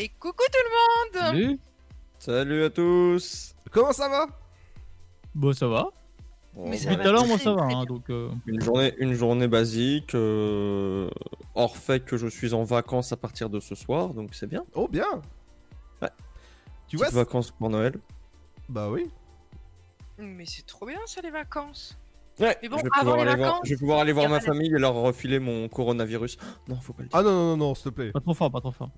Et 0.00 0.10
coucou 0.10 0.44
tout 0.52 0.62
le 0.64 1.18
monde 1.18 1.26
Salut. 1.26 1.58
Salut 2.20 2.64
à 2.64 2.70
tous. 2.70 3.52
Comment 3.72 3.92
ça 3.92 4.08
va? 4.08 4.26
Bon, 5.34 5.52
ça 5.52 5.66
va. 5.66 5.88
Mais 6.56 6.78
tout 6.78 6.88
à 6.88 7.10
l'heure, 7.10 7.26
moi 7.26 7.36
ça 7.36 7.52
va. 7.52 7.62
hein, 7.62 7.84
donc, 7.84 8.08
euh, 8.10 8.30
Une 8.46 8.60
journée, 8.60 8.94
une 8.98 9.14
journée 9.14 9.48
basique, 9.48 10.14
euh, 10.14 11.10
hors 11.56 11.76
fait 11.76 12.04
que 12.04 12.16
je 12.16 12.28
suis 12.28 12.54
en 12.54 12.62
vacances 12.62 13.10
à 13.12 13.16
partir 13.16 13.50
de 13.50 13.58
ce 13.58 13.74
soir, 13.74 14.14
donc 14.14 14.36
c'est 14.36 14.46
bien. 14.46 14.64
Oh 14.74 14.86
bien. 14.86 15.20
Ouais. 16.00 16.10
Tu 16.86 16.96
Petites 16.96 17.12
vois, 17.12 17.24
vacances 17.24 17.50
pour 17.50 17.68
Noël. 17.68 17.98
Bah 18.68 18.90
oui. 18.90 19.10
Mais 20.16 20.44
c'est 20.46 20.64
trop 20.64 20.86
bien 20.86 20.98
ça 21.06 21.20
les 21.22 21.30
vacances 21.30 21.98
Ouais. 22.38 22.56
Mais 22.62 22.68
bon, 22.68 22.78
je 22.78 22.84
vais 22.84 22.88
avant 22.94 23.00
pouvoir 23.00 23.16
les 23.16 23.22
aller 23.32 23.36
voir, 23.36 23.50
vacances, 23.50 23.62
je 23.64 23.70
vais 23.74 23.78
pouvoir 23.78 23.98
aller 23.98 24.12
voir 24.12 24.24
il 24.26 24.28
y 24.28 24.30
ma 24.30 24.36
aura 24.36 24.44
famille 24.46 24.72
et 24.72 24.78
leur 24.78 24.94
refiler 24.94 25.40
mon 25.40 25.68
coronavirus. 25.68 26.38
Non, 26.68 26.76
faut 26.80 26.92
pas 26.92 27.02
le 27.02 27.08
dire. 27.08 27.18
Ah 27.18 27.22
non, 27.24 27.30
non, 27.32 27.56
non, 27.56 27.68
non, 27.68 27.74
s'il 27.74 27.84
te 27.86 27.88
plaît. 27.90 28.12
pas 28.12 28.20
trop 28.20 28.34
fort, 28.34 28.50
pas 28.52 28.60
trop 28.60 28.70
fort. 28.70 28.90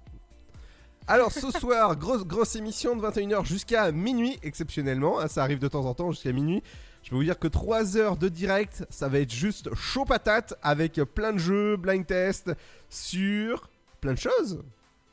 Alors 1.07 1.33
ce 1.33 1.51
soir, 1.51 1.97
grosse, 1.97 2.25
grosse 2.25 2.55
émission 2.57 2.95
de 2.97 3.03
21h 3.05 3.45
jusqu'à 3.45 3.91
minuit, 3.91 4.39
exceptionnellement. 4.43 5.19
hein, 5.21 5.29
ça 5.29 5.43
arrive 5.43 5.59
de 5.59 5.69
temps 5.69 5.85
en 5.87 5.95
temps 5.95 6.11
jusqu'à 6.13 6.33
minuit. 6.33 6.63
Je 7.03 7.11
peux 7.11 7.17
vous 7.17 7.25
dire 7.25 7.39
que 7.39 7.49
3 7.49 7.97
heures 7.97 8.17
de 8.17 8.29
direct, 8.29 8.85
ça 8.91 9.09
va 9.09 9.19
être 9.21 9.33
juste 9.33 9.75
chaud 9.75 10.05
patate 10.05 10.55
avec 10.63 10.95
plein 11.15 11.33
de 11.33 11.39
jeux, 11.39 11.77
blind 11.77 12.07
test 12.07 12.53
sur 12.91 13.69
plein 14.01 14.13
de 14.13 14.19
choses. 14.19 14.63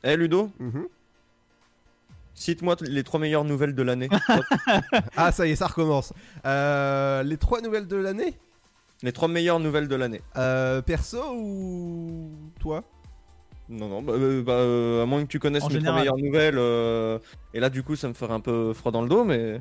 Eh 0.04 0.16
Ludo 0.16 0.50
Mhm. 0.60 0.86
Cite-moi 2.34 2.76
les 2.82 3.02
trois 3.02 3.18
meilleures 3.18 3.42
nouvelles 3.44 3.74
de 3.74 3.82
l'année. 3.82 4.08
Ah, 5.16 5.32
ça 5.32 5.44
y 5.44 5.50
est, 5.50 5.56
ça 5.56 5.66
recommence. 5.66 6.12
Euh, 6.46 7.24
les 7.24 7.36
trois 7.36 7.60
nouvelles 7.60 7.88
de 7.88 7.96
l'année? 7.96 8.38
Les 9.02 9.10
trois 9.12 9.26
meilleures 9.26 9.58
nouvelles 9.58 9.88
de 9.88 9.96
l'année. 9.96 10.20
Euh, 10.36 10.80
Perso 10.80 11.20
ou 11.34 12.30
toi? 12.60 12.84
Non, 13.70 13.88
non, 13.88 14.02
bah, 14.02 14.12
euh, 14.14 14.42
bah, 14.42 14.52
euh, 14.52 15.02
à 15.02 15.06
moins 15.06 15.22
que 15.22 15.28
tu 15.28 15.38
connaisses 15.38 15.62
En 15.64 15.68
mes 15.68 15.74
trois 15.74 15.80
général. 15.80 16.00
meilleures 16.00 16.16
nouvelles. 16.18 16.58
euh, 16.58 17.18
et 17.54 17.60
là, 17.60 17.68
du 17.70 17.82
coup, 17.82 17.96
ça 17.96 18.08
me 18.08 18.14
ferait 18.14 18.32
un 18.32 18.40
peu 18.40 18.72
froid 18.72 18.90
dans 18.92 19.02
le 19.02 19.08
dos, 19.08 19.24
mais. 19.24 19.60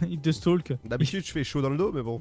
Il 0.08 0.20
te 0.20 0.30
stalk. 0.30 0.72
D'habitude, 0.84 1.24
je 1.26 1.32
fais 1.32 1.42
chaud 1.44 1.62
dans 1.62 1.70
le 1.70 1.76
dos, 1.78 1.90
mais 1.92 2.02
bon. 2.02 2.20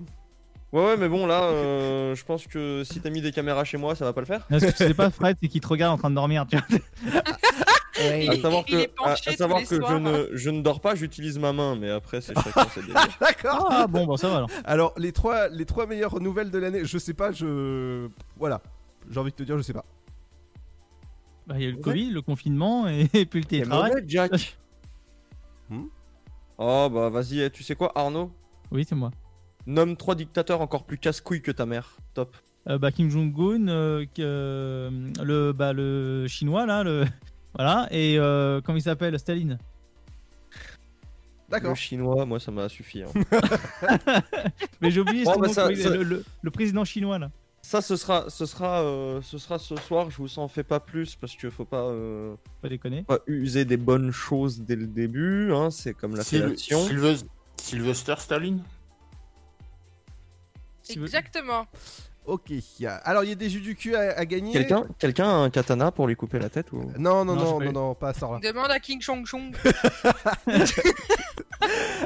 Ouais, 0.71 0.85
ouais, 0.85 0.97
mais 0.97 1.09
bon, 1.09 1.25
là, 1.25 1.43
euh, 1.45 2.15
je 2.15 2.23
pense 2.23 2.45
que 2.47 2.83
si 2.85 3.01
t'as 3.01 3.09
mis 3.09 3.21
des 3.21 3.31
caméras 3.31 3.63
chez 3.63 3.77
moi, 3.77 3.95
ça 3.95 4.05
va 4.05 4.13
pas 4.13 4.21
le 4.21 4.27
faire. 4.27 4.45
Là, 4.49 4.59
ce 4.59 4.65
que 4.67 4.71
tu 4.71 4.77
sais 4.77 4.93
pas, 4.93 5.09
Fred, 5.09 5.35
c'est 5.41 5.47
qu'il 5.49 5.61
te 5.61 5.67
regarde 5.67 5.93
en 5.93 5.97
train 5.97 6.09
de 6.11 6.15
dormir. 6.15 6.45
Tu 6.49 6.57
vois. 6.57 7.21
À 7.99 8.35
savoir 8.37 8.63
il 8.69 8.79
est 8.79 8.85
que, 8.85 8.91
à- 9.03 9.09
penché 9.09 9.29
à 9.31 9.35
savoir 9.35 9.59
que 9.59 9.65
je, 9.75 9.75
soirs. 9.75 9.99
ne, 9.99 10.27
je 10.31 10.49
ne 10.49 10.61
dors 10.61 10.79
pas, 10.79 10.95
j'utilise 10.95 11.37
ma 11.37 11.51
main, 11.51 11.75
mais 11.75 11.89
après, 11.89 12.21
c'est 12.21 12.33
chacun 12.43 12.65
ses 12.73 12.79
délires. 12.79 12.95
D'accord. 13.19 13.67
Ah 13.69 13.87
bon, 13.87 14.05
bah 14.07 14.15
ça 14.15 14.29
va 14.29 14.37
alors. 14.37 14.49
Alors, 14.63 14.93
les 14.95 15.11
trois, 15.11 15.49
les 15.49 15.65
trois 15.65 15.85
meilleures 15.85 16.21
nouvelles 16.21 16.49
de 16.49 16.57
l'année, 16.59 16.85
je 16.85 16.97
sais 16.97 17.13
pas, 17.13 17.33
je. 17.33 18.07
Voilà. 18.37 18.61
J'ai 19.09 19.19
envie 19.19 19.31
de 19.31 19.35
te 19.35 19.43
dire, 19.43 19.57
je 19.57 19.63
sais 19.63 19.73
pas. 19.73 19.83
Bah, 21.49 21.55
il 21.57 21.63
y 21.63 21.65
a 21.65 21.69
eu 21.69 21.71
le 21.73 21.77
Covid, 21.79 22.11
le 22.11 22.21
confinement 22.21 22.87
et, 22.87 23.09
et 23.13 23.25
puis 23.25 23.39
le 23.41 23.45
télétravail. 23.45 23.91
Jack. 24.07 24.31
Hmm 25.69 25.85
oh, 26.57 26.89
bah 26.91 27.09
vas-y, 27.09 27.41
eh, 27.41 27.49
tu 27.51 27.61
sais 27.63 27.75
quoi, 27.75 27.91
Arnaud? 27.95 28.31
Oui, 28.71 28.85
c'est 28.87 28.95
moi. 28.95 29.11
Nomme 29.67 29.95
trois 29.97 30.15
dictateurs 30.15 30.61
encore 30.61 30.83
plus 30.85 30.97
casse-couilles 30.97 31.43
que 31.43 31.51
ta 31.51 31.65
mère. 31.67 31.97
Top. 32.15 32.35
Euh, 32.67 32.77
bah, 32.79 32.91
Kim 32.91 33.09
Jong-un, 33.09 33.67
euh, 33.67 34.05
euh, 34.17 34.89
le, 35.23 35.51
bah, 35.53 35.73
le 35.73 36.25
chinois 36.27 36.65
là, 36.65 36.83
le. 36.83 37.05
Voilà, 37.55 37.87
et 37.91 38.17
euh, 38.19 38.61
comment 38.61 38.77
il 38.77 38.81
s'appelle 38.81 39.17
Staline. 39.19 39.57
Le 40.51 41.51
D'accord. 41.51 41.75
chinois, 41.75 42.25
moi, 42.25 42.39
ça 42.39 42.51
m'a 42.51 42.69
suffi. 42.69 43.01
hein. 43.03 43.07
Mais 44.81 44.91
j'ai 44.91 44.99
oublié 45.01 45.23
Oh, 45.27 45.33
son 45.33 45.39
bah, 45.39 45.47
nom, 45.47 45.53
ça- 45.53 45.69
le, 45.69 46.03
le- 46.03 46.23
le 46.41 46.51
président 46.51 46.85
chinois 46.85 47.17
là. 47.19 47.31
Ça, 47.69 47.83
ce 47.83 47.95
sera, 47.97 48.31
ce 48.31 48.47
sera, 48.47 48.81
euh, 48.81 49.21
ce 49.21 49.37
sera 49.37 49.59
ce 49.59 49.75
soir. 49.75 50.09
Je 50.09 50.17
vous 50.17 50.39
en 50.39 50.47
fais 50.47 50.63
pas 50.63 50.79
plus 50.79 51.13
parce 51.13 51.35
qu'il 51.35 51.51
faut 51.51 51.65
pas, 51.65 51.83
euh, 51.83 52.35
Pas 52.63 52.67
déconner. 52.69 53.03
pas 53.03 53.19
user 53.27 53.63
des 53.63 53.77
bonnes 53.77 54.09
choses 54.09 54.61
dès 54.61 54.75
le 54.75 54.87
début. 54.87 55.53
Hein, 55.53 55.69
c'est 55.69 55.93
comme 55.93 56.15
la. 56.15 56.23
Sylvest- 56.23 57.27
Sylvester 57.57 58.15
Staline? 58.17 58.63
Exactement. 60.89 61.67
Ok. 62.29 62.51
Alors, 63.05 63.23
il 63.23 63.29
y 63.29 63.31
a 63.31 63.35
des 63.35 63.49
jus 63.49 63.59
du 63.59 63.75
cul 63.75 63.95
à, 63.95 64.17
à 64.17 64.25
gagner. 64.25 64.53
Quelqu'un, 64.53 64.85
quelqu'un 64.99 65.27
a 65.27 65.33
un 65.33 65.49
katana 65.49 65.91
pour 65.91 66.07
lui 66.07 66.15
couper 66.15 66.37
la 66.37 66.49
tête 66.49 66.71
ou? 66.71 66.83
Non, 66.97 67.25
non, 67.25 67.35
Non, 67.35 67.35
non, 67.35 67.59
non, 67.59 67.71
non, 67.71 67.95
pas 67.95 68.11
là 68.11 68.39
Demande 68.41 68.69
à 68.69 68.79
King 68.79 69.01
Chong 69.01 69.25
Chong. 69.25 69.55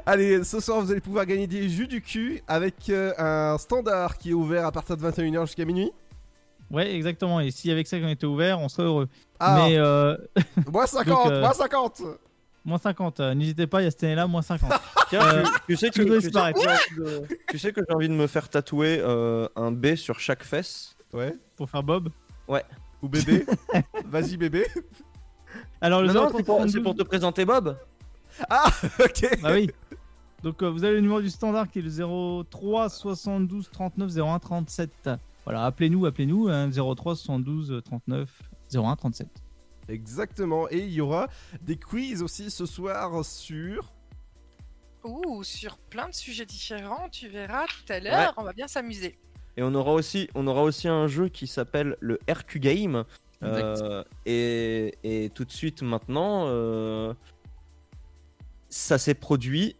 Allez, 0.06 0.44
ce 0.45 0.62
soir, 0.62 0.80
vous 0.80 0.91
allez 0.91 1.02
pouvoir 1.02 1.26
gagner 1.26 1.45
des 1.45 1.68
jus 1.68 1.88
du 1.88 2.02
cul 2.02 2.41
avec 2.48 2.90
euh, 2.90 3.14
un 3.18 3.58
standard 3.58 4.18
qui 4.18 4.32
est 4.32 4.34
ouvert 4.34 4.66
à 4.66 4.72
partir 4.72 4.95
de 4.95 5.06
21h 5.06 5.45
jusqu'à 5.45 5.66
minuit. 5.66 5.91
Ouais, 6.72 6.95
exactement. 6.95 7.41
Et 7.41 7.52
si 7.52 7.70
avec 7.70 7.88
ça 7.88 8.00
qu'on 8.00 8.08
était 8.08 8.26
ouvert, 8.26 8.60
on 8.60 8.70
serait 8.70 8.88
heureux. 8.88 9.10
Ah. 9.41 9.66
Mais 9.68 9.78
euh... 9.78 10.16
Moins 10.72 10.88
50, 10.88 11.06
donc, 11.06 11.32
euh, 11.32 11.41
moins 11.41 11.54
50 11.54 12.02
moins 12.65 12.77
50. 12.77 13.19
euh, 13.19 13.34
N'hésitez 13.34 13.68
pas, 13.68 13.81
il 13.81 13.85
y 13.85 13.88
a 13.88 13.91
cette 13.91 14.03
année-là, 14.03 14.27
moins 14.27 14.41
50. 14.41 14.72
Tiens, 15.10 15.22
Euh, 15.22 15.44
tu, 15.44 15.49
tu 15.68 15.76
sais 15.77 15.90
que, 15.90 16.02
tu 16.02 16.22
sais- 16.22 16.31
tu 16.31 16.61
sais- 16.61 17.27
tu 17.49 17.60
sais 17.60 17.72
que 17.73 17.81
j'ai 17.88 17.95
envie 17.95 18.07
de 18.10 18.14
me 18.14 18.27
faire 18.27 18.49
tatouer 18.49 18.99
euh, 19.02 19.48
un 19.56 19.72
B 19.72 19.95
sur 19.95 20.19
chaque 20.19 20.44
fesse. 20.44 20.95
Ouais. 21.14 21.34
Pour 21.56 21.69
faire 21.69 21.84
Bob. 21.84 22.10
Ouais. 22.48 22.64
Ou 23.02 23.10
bébé 23.10 23.45
Vas-y, 24.06 24.38
bébé. 24.38 24.65
Alors 25.81 26.02
le 26.02 26.07
Non, 26.07 26.14
non, 26.14 26.30
03 26.30 26.38
c'est 26.40 26.44
pour, 26.45 26.56
c'est 26.61 26.68
72. 26.69 26.84
pour 26.84 26.95
te 26.95 27.03
présenter 27.03 27.45
Bob. 27.45 27.77
Ah, 28.49 28.65
ok. 28.99 29.41
Bah 29.41 29.49
oui. 29.53 29.69
Donc 30.41 30.61
euh, 30.64 30.69
vous 30.69 30.84
avez 30.84 30.95
le 30.95 31.02
numéro 31.02 31.22
du 31.22 31.30
standard 31.30 31.69
qui 31.69 31.80
est 31.80 31.81
le 31.84 32.44
03 32.49 32.90
72 32.90 33.69
39 33.72 34.11
01 34.18 34.40
37. 34.40 35.10
Voilà, 35.45 35.65
appelez-nous, 35.65 36.06
appelez-nous, 36.06 36.48
hein, 36.48 36.69
03 36.72 37.15
72 37.15 37.81
39 37.84 38.30
01 38.73 38.95
37. 38.95 39.27
Exactement. 39.89 40.68
Et 40.69 40.80
il 40.80 40.91
y 40.93 41.01
aura 41.01 41.27
des 41.61 41.77
quiz 41.77 42.22
aussi 42.22 42.49
ce 42.51 42.65
soir 42.65 43.23
sur. 43.26 43.91
Ouh, 45.03 45.43
sur 45.43 45.77
plein 45.77 46.07
de 46.07 46.14
sujets 46.14 46.45
différents, 46.45 47.10
tu 47.10 47.27
verras 47.27 47.65
tout 47.65 47.91
à 47.91 47.99
l'heure, 47.99 48.30
Ouais. 48.30 48.34
on 48.38 48.43
va 48.43 48.53
bien 48.53 48.68
s'amuser. 48.69 49.19
Et 49.57 49.61
on 49.64 49.73
aura 49.76 49.91
aussi, 49.93 50.30
on 50.34 50.47
aura 50.47 50.64
aussi 50.64 50.88
un 50.88 51.07
jeu 51.07 51.27
qui 51.27 51.45
s'appelle 51.47 51.97
le 51.99 52.19
RQ 52.30 52.60
Game. 52.60 53.03
Euh, 53.43 54.03
et, 54.26 54.97
et 55.03 55.30
tout 55.31 55.43
de 55.43 55.51
suite 55.51 55.81
maintenant, 55.81 56.45
euh, 56.47 57.14
ça 58.69 58.97
s'est 58.97 59.14
produit 59.14 59.76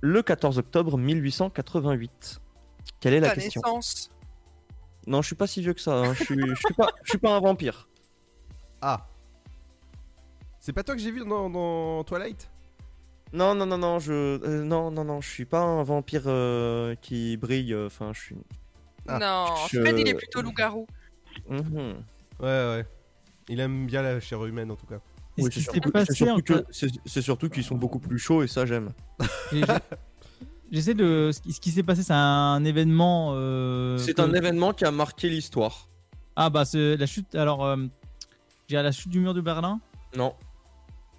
le 0.00 0.22
14 0.22 0.58
octobre 0.58 0.98
1888. 0.98 2.40
Quelle 3.00 3.14
est 3.14 3.20
la 3.20 3.30
question? 3.34 3.62
Naissance. 3.64 4.10
Non, 5.06 5.22
je 5.22 5.28
suis 5.28 5.36
pas 5.36 5.46
si 5.46 5.60
vieux 5.62 5.72
que 5.74 5.80
ça. 5.80 5.96
hein. 5.98 6.14
Je 6.14 6.24
suis, 6.24 6.40
je 6.40 6.54
suis 6.56 6.74
pas, 6.74 6.88
je 7.04 7.10
suis 7.10 7.18
pas 7.18 7.36
un 7.36 7.40
vampire. 7.40 7.88
Ah. 8.82 9.06
C'est 10.66 10.72
pas 10.72 10.82
toi 10.82 10.96
que 10.96 11.00
j'ai 11.00 11.12
vu 11.12 11.20
dans, 11.24 11.48
dans 11.48 12.02
Twilight? 12.02 12.50
Non, 13.32 13.54
non, 13.54 13.66
non, 13.66 13.78
non, 13.78 14.00
je, 14.00 14.12
euh, 14.12 14.64
non, 14.64 14.90
non, 14.90 15.04
non, 15.04 15.20
je 15.20 15.28
suis 15.28 15.44
pas 15.44 15.60
un 15.60 15.84
vampire 15.84 16.24
euh, 16.26 16.96
qui 16.96 17.36
brille. 17.36 17.72
euh, 17.72 17.86
Enfin, 17.86 18.10
je 18.12 18.20
suis. 18.20 18.36
Ah. 19.06 19.20
non, 19.20 19.54
je- 19.70 19.78
Fred 19.80 19.96
il 19.96 20.08
est 20.08 20.14
plutôt 20.14 20.42
loup-garou. 20.42 20.88
Mhm. 21.48 22.02
Ouais, 22.40 22.46
ouais. 22.48 22.84
Il 23.48 23.60
aime 23.60 23.86
bien 23.86 24.02
la 24.02 24.18
chair 24.18 24.44
humaine 24.44 24.72
en 24.72 24.74
tout 24.74 24.86
cas. 24.86 24.98
Oui, 25.38 25.44
c'est 25.52 25.60
surtout, 27.22 27.48
qu'ils 27.48 27.62
sont 27.62 27.76
beaucoup 27.76 28.00
plus 28.00 28.18
chauds 28.18 28.42
et 28.42 28.48
ça 28.48 28.66
j'aime. 28.66 28.90
J'essaie 30.72 30.94
de. 30.94 31.30
Ce 31.32 31.40
qui, 31.42 31.52
ce 31.52 31.60
qui 31.60 31.70
s'est 31.70 31.84
passé, 31.84 32.02
c'est 32.02 32.12
un 32.12 32.64
événement. 32.64 33.34
euh, 33.36 33.98
C'est 33.98 34.14
que- 34.14 34.22
un 34.22 34.34
événement 34.34 34.72
qui 34.72 34.84
a 34.84 34.90
marqué 34.90 35.28
l'histoire. 35.28 35.88
Ah 36.34 36.50
bah 36.50 36.64
c'est 36.64 36.96
la 36.96 37.06
chute. 37.06 37.36
Alors, 37.36 37.64
euh, 37.64 37.76
j'ai 38.66 38.82
la 38.82 38.90
chute 38.90 39.10
du 39.12 39.20
mur 39.20 39.32
de 39.32 39.40
Berlin? 39.40 39.78
Non. 40.16 40.34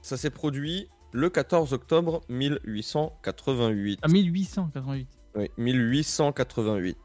Ça 0.07 0.15
s'est 0.15 0.29
produit 0.29 0.87
le 1.11 1.29
14 1.29 1.73
octobre 1.73 2.21
1888. 2.29 3.99
Ah, 4.01 4.07
1888. 4.07 5.07
Oui, 5.35 5.51
1888. 5.57 6.97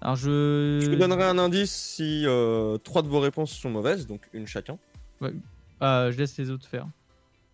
Alors 0.00 0.14
je. 0.14 0.78
Je 0.80 0.88
vous 0.88 0.94
donnerai 0.94 1.24
un 1.24 1.38
indice 1.38 1.72
si 1.72 2.22
euh, 2.24 2.78
trois 2.78 3.02
de 3.02 3.08
vos 3.08 3.18
réponses 3.18 3.50
sont 3.50 3.70
mauvaises, 3.70 4.06
donc 4.06 4.28
une 4.32 4.46
chacun. 4.46 4.78
Ouais. 5.20 5.34
Ah, 5.80 6.10
je 6.12 6.18
laisse 6.18 6.38
les 6.38 6.52
autres 6.52 6.68
faire. 6.68 6.86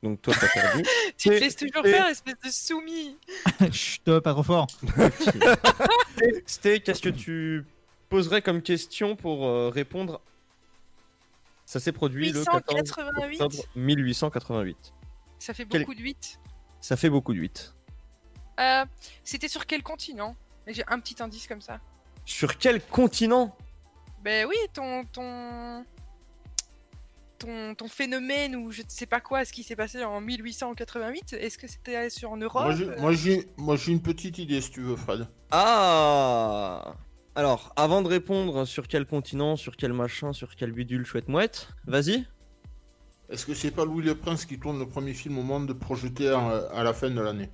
Donc 0.02 0.20
toi, 0.20 0.35
t'as 0.39 0.48
perdu. 0.48 0.82
Tu 1.16 1.31
te 1.31 1.35
laisses 1.36 1.56
toujours 1.56 1.85
faire, 1.85 2.09
espèce 2.09 2.35
de 2.44 2.51
soumis. 2.51 3.16
Chut, 3.73 4.05
pas 4.05 4.32
trop 4.32 4.43
fort. 4.43 4.66
Sté, 6.44 6.81
qu'est-ce 6.81 7.01
que 7.01 7.09
tu 7.09 7.64
poserais 8.10 8.43
comme 8.43 8.60
question 8.60 9.16
pour 9.16 9.47
euh, 9.47 9.70
répondre 9.70 10.20
Ça 11.73 11.81
s'est 11.81 11.93
produit 11.93 12.31
le 12.32 12.44
14 12.44 12.62
888. 12.69 13.40
octobre 13.40 13.65
1888. 13.77 14.93
Ça 15.39 15.55
fait 15.55 15.65
Quel- 15.65 15.81
beaucoup 15.81 15.94
de 15.94 16.01
8. 16.03 16.39
Ça 16.82 16.97
fait 16.99 17.09
beaucoup 17.09 17.32
de 17.32 17.39
8. 17.39 17.74
Euh, 18.61 18.85
C'était 19.24 19.49
sur 19.49 19.65
quel 19.66 19.82
continent? 19.82 20.36
J'ai 20.66 20.85
un 20.89 21.01
petit 21.01 21.23
indice 21.23 21.47
comme 21.47 21.62
ça. 21.62 21.81
Sur 22.27 22.59
quel 22.59 22.85
continent? 22.85 23.57
Ben 24.23 24.47
oui, 24.47 24.55
ton 24.74 25.03
ton 25.05 25.82
ton, 27.39 27.74
ton 27.74 27.89
phénomène 27.89 28.55
ou 28.55 28.70
je 28.70 28.82
ne 28.82 28.89
sais 28.89 29.07
pas 29.07 29.20
quoi, 29.23 29.44
ce 29.47 29.53
qui 29.55 29.62
s'est 29.62 29.74
passé 29.74 30.05
en 30.05 30.20
1888, 30.20 31.32
est-ce 31.32 31.57
que 31.57 31.66
c'était 31.66 32.11
sur 32.11 32.31
en 32.32 32.36
Europe? 32.36 32.65
Moi, 32.65 32.74
j'ai- 32.77 32.97
moi, 33.01 33.12
j'ai 33.15 33.49
moi, 33.57 33.77
j'ai 33.77 33.93
une 33.93 34.03
petite 34.03 34.36
idée 34.39 34.61
si 34.61 34.70
tu 34.73 34.82
veux, 34.82 34.94
Fred. 34.97 35.27
Ah 35.51 36.94
Alors, 37.35 37.73
avant 37.77 38.03
de 38.03 38.09
répondre 38.09 38.67
sur 38.67 38.89
quel 38.89 39.07
continent, 39.07 39.57
sur 39.57 39.77
quel 39.77 39.93
machin, 39.93 40.33
sur 40.33 40.55
quel 40.55 40.73
bidule 40.73 41.07
chouette 41.07 41.29
mouette, 41.29 41.69
vas-y. 41.87 42.27
Est-ce 43.31 43.47
que 43.47 43.55
c'est 43.55 43.71
pas 43.71 43.87
Louis 43.87 44.05
le 44.05 44.15
Prince 44.15 44.45
qui 44.45 44.59
tourne 44.59 44.79
le 44.79 44.87
premier 44.87 45.15
film 45.15 45.39
au 45.39 45.43
monde 45.43 45.73
projeté 45.73 46.29
à, 46.29 46.67
à 46.75 46.83
la 46.83 46.93
fin 46.93 47.09
de 47.09 47.21
l'année? 47.21 47.51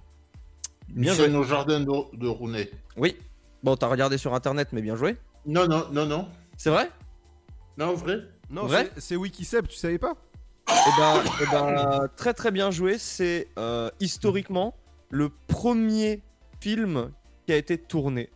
Bien 0.89 1.15
joué. 1.15 1.33
au 1.33 1.45
jardin 1.45 1.81
de, 1.81 2.17
de 2.17 2.27
Rounet. 2.27 2.71
Oui. 2.97 3.17
Bon, 3.63 3.77
t'as 3.77 3.87
regardé 3.87 4.19
sur 4.19 4.35
internet, 4.35 4.69
mais 4.73 4.83
bien 4.83 4.97
joué. 4.97 5.17
Non, 5.47 5.69
non, 5.69 5.87
non, 5.93 6.07
non. 6.07 6.29
C'est 6.57 6.71
vrai? 6.71 6.91
Non, 7.77 7.95
vrai 7.95 8.23
Non, 8.51 8.67
Vrai? 8.67 8.91
c'est- 8.95 9.01
c'est 9.01 9.17
Wikiseb, 9.17 9.67
tu 9.69 9.77
savais 9.77 9.99
pas? 9.99 10.15
Eh 10.71 10.73
ben, 10.99 11.23
eh 11.41 11.47
ben, 11.53 12.09
très 12.17 12.35
très 12.35 12.51
bien 12.51 12.71
joué. 12.71 12.99
C'est 12.99 13.49
euh, 13.59 13.91
historiquement 14.01 14.75
le 15.11 15.31
premier 15.47 16.23
film 16.61 17.13
qui 17.47 17.53
a 17.53 17.57
été 17.57 17.79
tourné. 17.79 18.31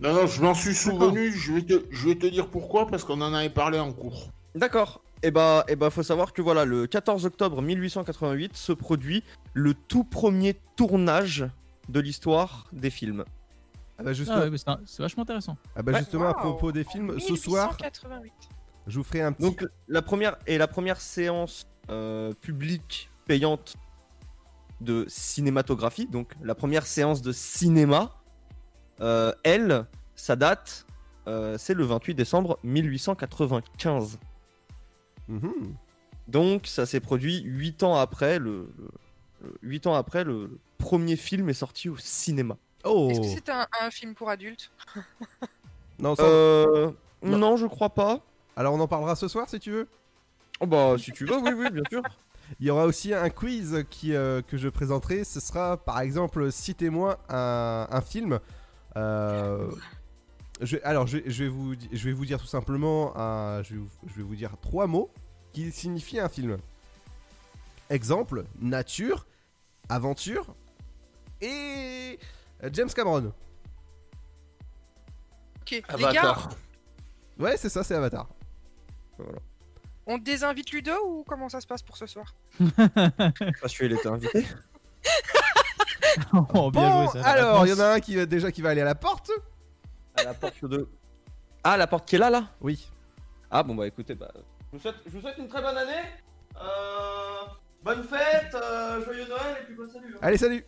Non, 0.00 0.14
non, 0.14 0.26
je 0.26 0.40
m'en 0.42 0.54
suis 0.54 0.74
souvenu. 0.74 1.32
Je 1.32 1.52
vais, 1.52 1.62
te, 1.62 1.84
je 1.90 2.08
vais 2.08 2.14
te 2.14 2.26
dire 2.26 2.48
pourquoi, 2.48 2.86
parce 2.86 3.04
qu'on 3.04 3.20
en 3.20 3.34
avait 3.34 3.50
parlé 3.50 3.78
en 3.78 3.92
cours. 3.92 4.28
D'accord. 4.54 5.02
Et 5.22 5.30
bah, 5.30 5.64
eh 5.68 5.76
ben, 5.76 5.90
faut 5.90 6.02
savoir 6.02 6.32
que 6.32 6.40
voilà, 6.40 6.64
le 6.64 6.86
14 6.86 7.26
octobre 7.26 7.60
1888 7.60 8.56
se 8.56 8.72
produit 8.72 9.22
le 9.52 9.74
tout 9.74 10.02
premier 10.04 10.54
tournage 10.76 11.46
de 11.90 12.00
l'histoire 12.00 12.66
des 12.72 12.88
films. 12.88 13.24
Ah 13.98 14.02
bah 14.02 14.12
justement, 14.14 14.38
Ah 14.40 14.44
ouais, 14.44 14.50
mais 14.50 14.56
c'est 14.56 14.68
un- 14.70 14.80
c'est 14.86 15.02
vachement 15.02 15.24
intéressant. 15.24 15.58
ah 15.76 15.82
bah 15.82 15.92
Ouais. 15.92 15.98
justement 15.98 16.24
à 16.30 16.32
Wow. 16.32 16.38
propos 16.52 16.72
des 16.72 16.84
films, 16.84 17.20
ce 17.20 17.36
soir, 17.36 17.72
1888. 17.72 18.32
je 18.86 18.96
vous 18.96 19.04
ferai 19.04 19.20
un 19.20 19.32
petit... 19.32 19.42
Donc 19.42 19.66
la 19.88 20.00
première 20.00 20.36
et 20.46 20.56
la 20.56 20.66
première 20.68 20.98
séance 21.02 21.66
euh, 21.90 22.32
publique 22.40 23.10
payante 23.26 23.74
de 24.80 25.04
cinématographie, 25.08 26.06
donc 26.06 26.32
la 26.42 26.54
première 26.54 26.86
séance 26.86 27.20
de 27.20 27.32
cinéma, 27.32 28.10
elle, 29.44 29.86
sa 30.14 30.36
date, 30.36 30.86
euh, 31.26 31.56
c'est 31.58 31.74
le 31.74 31.84
28 31.84 32.14
décembre 32.14 32.58
1895. 32.64 34.18
Mhm. 35.28 35.74
Donc 36.28 36.66
ça 36.66 36.86
s'est 36.86 37.00
produit 37.00 37.42
8 37.44 37.82
ans 37.82 37.96
après 37.96 38.38
le, 38.38 38.68
le- 38.78 38.90
le- 39.42 39.54
huit 39.62 39.86
ans 39.86 39.94
après 39.94 40.22
le, 40.24 40.46
le 40.46 40.58
premier 40.78 41.16
film 41.16 41.48
est 41.48 41.54
sorti 41.54 41.88
au 41.88 41.96
cinéma. 41.96 42.56
Oh 42.84 43.08
Est-ce 43.10 43.20
que 43.20 43.26
c'est 43.26 43.48
un, 43.48 43.66
un 43.80 43.90
film 43.90 44.14
pour 44.14 44.28
adultes? 44.30 44.70
Non, 45.98 46.14
ça- 46.14 46.22
Euh, 46.24 46.90
Non. 47.22 47.38
non. 47.38 47.56
je 47.56 47.66
crois 47.66 47.90
pas. 47.90 48.20
Alors 48.56 48.74
on 48.74 48.80
en 48.80 48.88
parlera 48.88 49.16
ce 49.16 49.28
soir 49.28 49.48
si 49.48 49.58
tu 49.60 49.70
veux? 49.70 49.88
Oh 50.60 50.66
bah 50.66 50.96
si 50.98 51.10
tu 51.12 51.24
veux, 51.24 51.36
oui 51.38 51.52
oui 51.56 51.70
bien 51.70 51.82
sûr. 51.90 52.02
Il 52.60 52.66
y 52.66 52.70
aura 52.70 52.84
aussi 52.84 53.14
un 53.14 53.30
quiz 53.30 53.84
qui, 53.90 54.12
euh, 54.14 54.42
que 54.42 54.56
je 54.58 54.68
présenterai. 54.68 55.22
Ce 55.24 55.38
sera 55.40 55.76
par 55.76 56.00
exemple, 56.00 56.50
citez-moi 56.50 57.18
un, 57.28 57.86
un 57.90 58.00
film. 58.00 58.40
Euh, 58.96 59.70
je, 60.60 60.76
alors 60.84 61.06
je, 61.06 61.18
vais- 61.18 61.30
je 61.30 61.44
vais 61.44 61.48
vous, 61.50 61.74
je 61.92 62.04
vais 62.04 62.12
vous 62.12 62.26
dire 62.26 62.38
tout 62.40 62.46
simplement, 62.46 63.16
un- 63.16 63.62
je, 63.62 63.74
vais 63.74 63.80
vous, 63.80 63.88
je 64.06 64.14
vais 64.14 64.22
vous 64.22 64.36
dire 64.36 64.56
trois 64.60 64.86
mots 64.86 65.10
qui 65.52 65.70
signifient 65.72 66.20
un 66.20 66.28
film. 66.28 66.58
Exemple, 67.88 68.44
nature, 68.60 69.26
aventure 69.88 70.54
et 71.40 72.18
James 72.72 72.90
Cameron. 72.94 73.32
Ok, 75.62 75.70
les 75.70 75.80
gars, 75.80 75.94
Avatar. 75.94 76.48
Ouais, 77.38 77.56
c'est 77.56 77.68
ça, 77.68 77.82
c'est 77.82 77.94
Avatar. 77.94 78.28
on 80.06 80.18
désinvite 80.18 80.70
Ludo 80.72 80.92
ou 81.06 81.24
comment 81.26 81.48
ça 81.48 81.60
se 81.60 81.66
passe 81.66 81.82
pour 81.82 81.96
ce 81.96 82.06
soir? 82.06 82.34
Parce 83.60 83.76
qu'il 83.76 83.92
était 83.92 84.08
invité. 84.08 84.44
Oh, 86.54 86.70
bien 86.70 86.80
Bon, 86.90 87.08
joué 87.10 87.20
ça. 87.22 87.28
alors, 87.28 87.66
il 87.66 87.70
y 87.70 87.72
en 87.72 87.80
a 87.80 87.86
un 87.94 88.00
qui 88.00 88.16
va 88.16 88.26
déjà 88.26 88.50
qui 88.52 88.62
va 88.62 88.70
aller 88.70 88.80
à 88.80 88.84
la 88.84 88.94
porte. 88.94 89.30
À 90.16 90.22
la 90.24 90.34
porte 90.34 90.64
de. 90.64 90.88
Ah, 91.64 91.76
la 91.76 91.86
porte 91.86 92.06
qui 92.08 92.16
est 92.16 92.18
là, 92.18 92.30
là? 92.30 92.44
Oui. 92.60 92.88
Ah, 93.50 93.62
bon, 93.62 93.74
bah 93.74 93.86
écoutez, 93.86 94.14
bah. 94.14 94.30
Je 94.72 94.76
vous 94.76 94.82
souhaite, 94.82 94.94
je 95.06 95.10
vous 95.10 95.20
souhaite 95.20 95.36
une 95.38 95.48
très 95.48 95.60
bonne 95.62 95.76
année. 95.76 96.02
Euh, 96.56 97.46
bonne 97.82 98.02
fête, 98.04 98.54
euh, 98.54 99.04
joyeux 99.04 99.26
Noël 99.28 99.56
et 99.60 99.64
puis 99.64 99.74
bon 99.74 99.88
salut. 99.88 100.14
hein. 100.14 100.18
Allez, 100.22 100.36
salut 100.36 100.64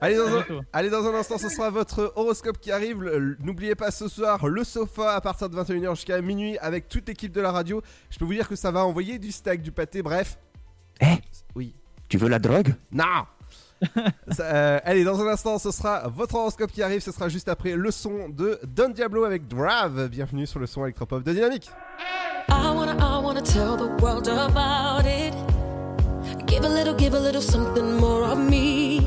Allez 0.00 0.16
dans, 0.16 0.26
un, 0.28 0.30
bientôt. 0.36 0.60
allez, 0.72 0.88
dans 0.90 1.04
un 1.06 1.14
instant, 1.14 1.36
ce 1.38 1.48
sera 1.48 1.68
votre 1.70 2.12
horoscope 2.14 2.58
qui 2.58 2.70
arrive. 2.70 3.02
N'oubliez 3.40 3.74
pas 3.74 3.90
ce 3.90 4.06
soir 4.08 4.46
le 4.46 4.62
sofa 4.62 5.14
à 5.16 5.20
partir 5.20 5.48
de 5.50 5.56
21h 5.60 5.96
jusqu'à 5.96 6.20
minuit 6.20 6.56
avec 6.58 6.88
toute 6.88 7.08
l'équipe 7.08 7.32
de 7.32 7.40
la 7.40 7.50
radio. 7.50 7.82
Je 8.08 8.18
peux 8.18 8.24
vous 8.24 8.32
dire 8.34 8.48
que 8.48 8.54
ça 8.56 8.70
va 8.70 8.84
envoyer 8.84 9.18
du 9.18 9.32
steak, 9.32 9.62
du 9.62 9.72
pâté, 9.72 10.02
bref. 10.02 10.38
Eh? 11.00 11.16
Oui. 11.56 11.74
Tu 12.08 12.18
veux 12.18 12.28
la 12.28 12.38
drogue? 12.38 12.74
Non 12.92 13.24
euh, 14.40 14.78
Allez, 14.84 15.04
dans 15.04 15.20
un 15.20 15.28
instant, 15.28 15.58
ce 15.58 15.70
sera 15.70 16.08
votre 16.08 16.34
horoscope 16.34 16.70
qui 16.70 16.82
arrive. 16.82 17.00
Ce 17.00 17.12
sera 17.12 17.28
juste 17.28 17.48
après 17.48 17.74
le 17.74 17.90
son 17.90 18.28
de 18.28 18.60
Don 18.66 18.90
Diablo 18.90 19.24
avec 19.24 19.48
Drave. 19.48 20.08
Bienvenue 20.08 20.46
sur 20.46 20.60
le 20.60 20.66
son 20.66 20.84
électropop 20.84 21.22
de 21.22 21.32
Dynamique. 21.32 21.70
I 22.48 22.72
wanna, 22.74 22.96
I 22.98 23.22
wanna 23.22 23.42
tell 23.42 23.76
the 23.76 24.02
world 24.02 24.28
about 24.28 25.06
it. 25.06 25.34
Give 26.46 26.64
a 26.64 26.68
little, 26.68 26.94
give 26.94 27.14
a 27.14 27.20
little 27.20 27.40
something 27.40 27.96
more 27.96 28.24
of 28.24 28.38
me. 28.38 29.00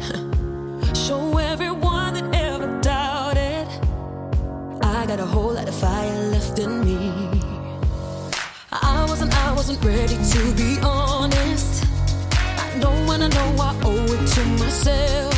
Show 0.94 1.38
everyone 1.38 2.14
that 2.14 2.34
ever 2.34 2.80
doubted. 2.80 3.66
I 4.82 5.06
got 5.06 5.18
a 5.18 5.26
whole 5.26 5.54
lot 5.54 5.68
of 5.68 5.74
fire 5.74 6.30
left 6.30 6.58
in 6.58 6.84
me. 6.84 7.40
I 8.70 9.06
wasn't, 9.08 9.34
I 9.34 9.52
wasn't 9.54 9.82
ready 9.82 10.16
to 10.16 10.54
be 10.54 10.78
honest. 10.82 11.93
When 12.82 13.22
I 13.22 13.28
know 13.28 13.62
I 13.62 13.76
owe 13.84 14.12
it 14.16 14.26
to 14.34 14.44
myself. 14.58 15.34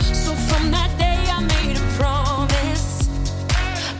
So 0.00 0.32
from 0.48 0.70
that 0.70 0.90
day 0.98 1.20
I 1.28 1.40
made 1.40 1.76
a 1.76 1.86
promise. 1.98 3.08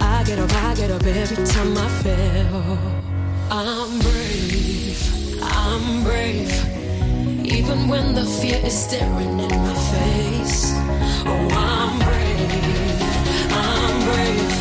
I 0.01 0.24
get 0.24 0.39
up, 0.39 0.51
I 0.51 0.74
get 0.74 0.90
up 0.90 1.05
every 1.05 1.44
time 1.44 1.77
I 1.77 1.89
fail. 2.02 2.78
I'm 3.51 3.98
brave, 3.98 5.43
I'm 5.43 6.02
brave. 6.05 6.52
Even 7.44 7.89
when 7.89 8.14
the 8.14 8.24
fear 8.24 8.60
is 8.64 8.73
staring 8.86 9.39
in 9.39 9.51
my 9.51 9.74
face. 9.93 10.73
Oh, 11.27 11.48
I'm 11.52 11.98
brave, 11.98 13.02
I'm 13.52 14.05
brave. 14.09 14.52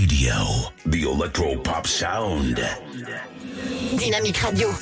Radio, 0.00 0.70
the 0.86 1.02
electro 1.02 1.56
pop 1.56 1.84
sound. 1.84 2.54
Dynamique 3.96 4.40
Radio. 4.44 4.77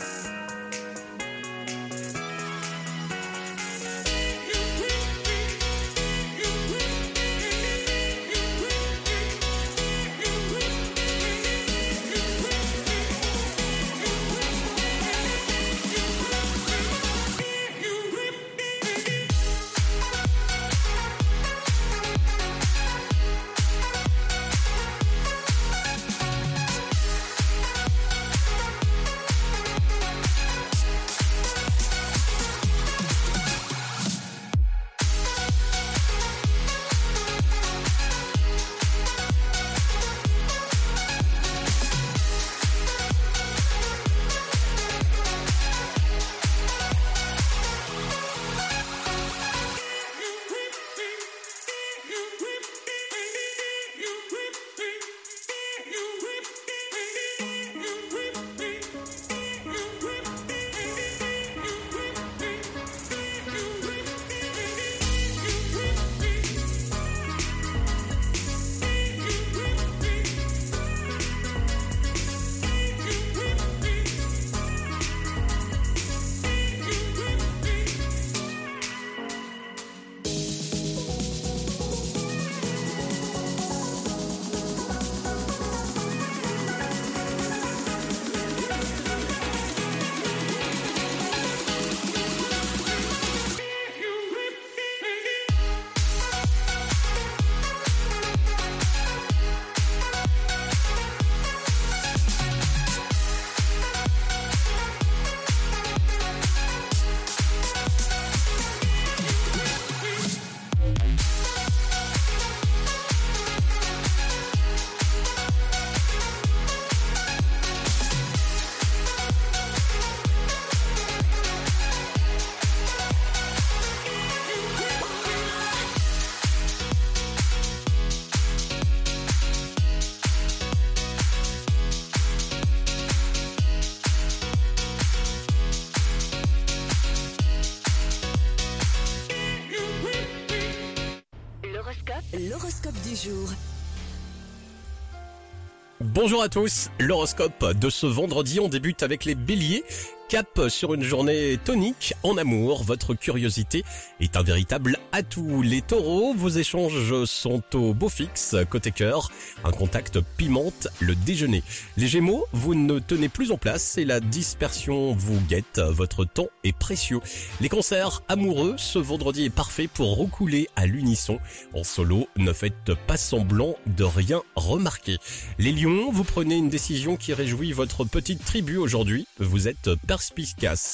Bonjour 146.27 146.43
à 146.43 146.49
tous, 146.49 146.91
l'horoscope 146.99 147.73
de 147.79 147.89
ce 147.89 148.05
vendredi, 148.05 148.59
on 148.59 148.69
débute 148.69 149.05
avec 149.05 149.25
les 149.25 149.37
béliers. 149.37 149.85
Cap 150.29 150.61
sur 150.69 150.93
une 150.93 151.05
journée 151.05 151.57
tonique 151.65 152.15
en 152.25 152.37
amour, 152.37 152.83
votre 152.83 153.15
curiosité 153.15 153.85
est 154.19 154.37
un 154.37 154.43
véritable 154.43 154.99
atout. 155.13 155.63
Les 155.63 155.83
taureaux, 155.83 156.35
vos 156.35 156.49
échanges 156.49 157.25
sont 157.27 157.63
au 157.75 157.95
beau 157.95 158.09
fixe, 158.09 158.57
côté 158.69 158.91
cœur, 158.91 159.31
un 159.63 159.71
contact 159.71 160.19
pimente 160.37 160.89
le 160.99 161.15
déjeuner. 161.15 161.63
Les 161.97 162.09
gémeaux, 162.09 162.45
vous 162.53 162.75
ne 162.75 162.99
tenez 162.99 163.29
plus 163.29 163.53
en 163.53 163.57
place 163.57 163.99
et 163.99 164.05
la 164.05 164.19
dispersion 164.19 165.13
vous 165.13 165.41
guette, 165.49 165.79
votre 165.79 166.25
temps 166.25 166.49
est 166.65 166.77
précieux. 166.77 167.21
Les 167.61 167.69
concerts 167.69 168.23
amoureux, 168.27 168.75
ce 168.79 168.99
vendredi 168.99 169.45
est 169.45 169.51
parfait 169.51 169.87
pour 169.87 170.17
recouler 170.17 170.69
à 170.75 170.87
l'unisson. 170.87 171.39
En 171.73 171.85
solo, 171.85 172.27
ne 172.37 172.53
faites 172.53 172.95
pas 173.07 173.17
semblant 173.17 173.77
de 173.87 174.03
rien 174.03 174.43
remarquer. 174.57 175.19
Les 175.61 175.71
lions, 175.71 176.11
vous 176.11 176.25
prenez 176.25 176.57
une 176.57 176.69
décision 176.69 177.17
qui 177.17 177.33
réjouit 177.33 177.71
votre 177.71 178.05
petite 178.05 178.45
tribu 178.45 178.77
aujourd'hui. 178.77 179.29
Vous 179.39 179.69
êtes 179.69 179.91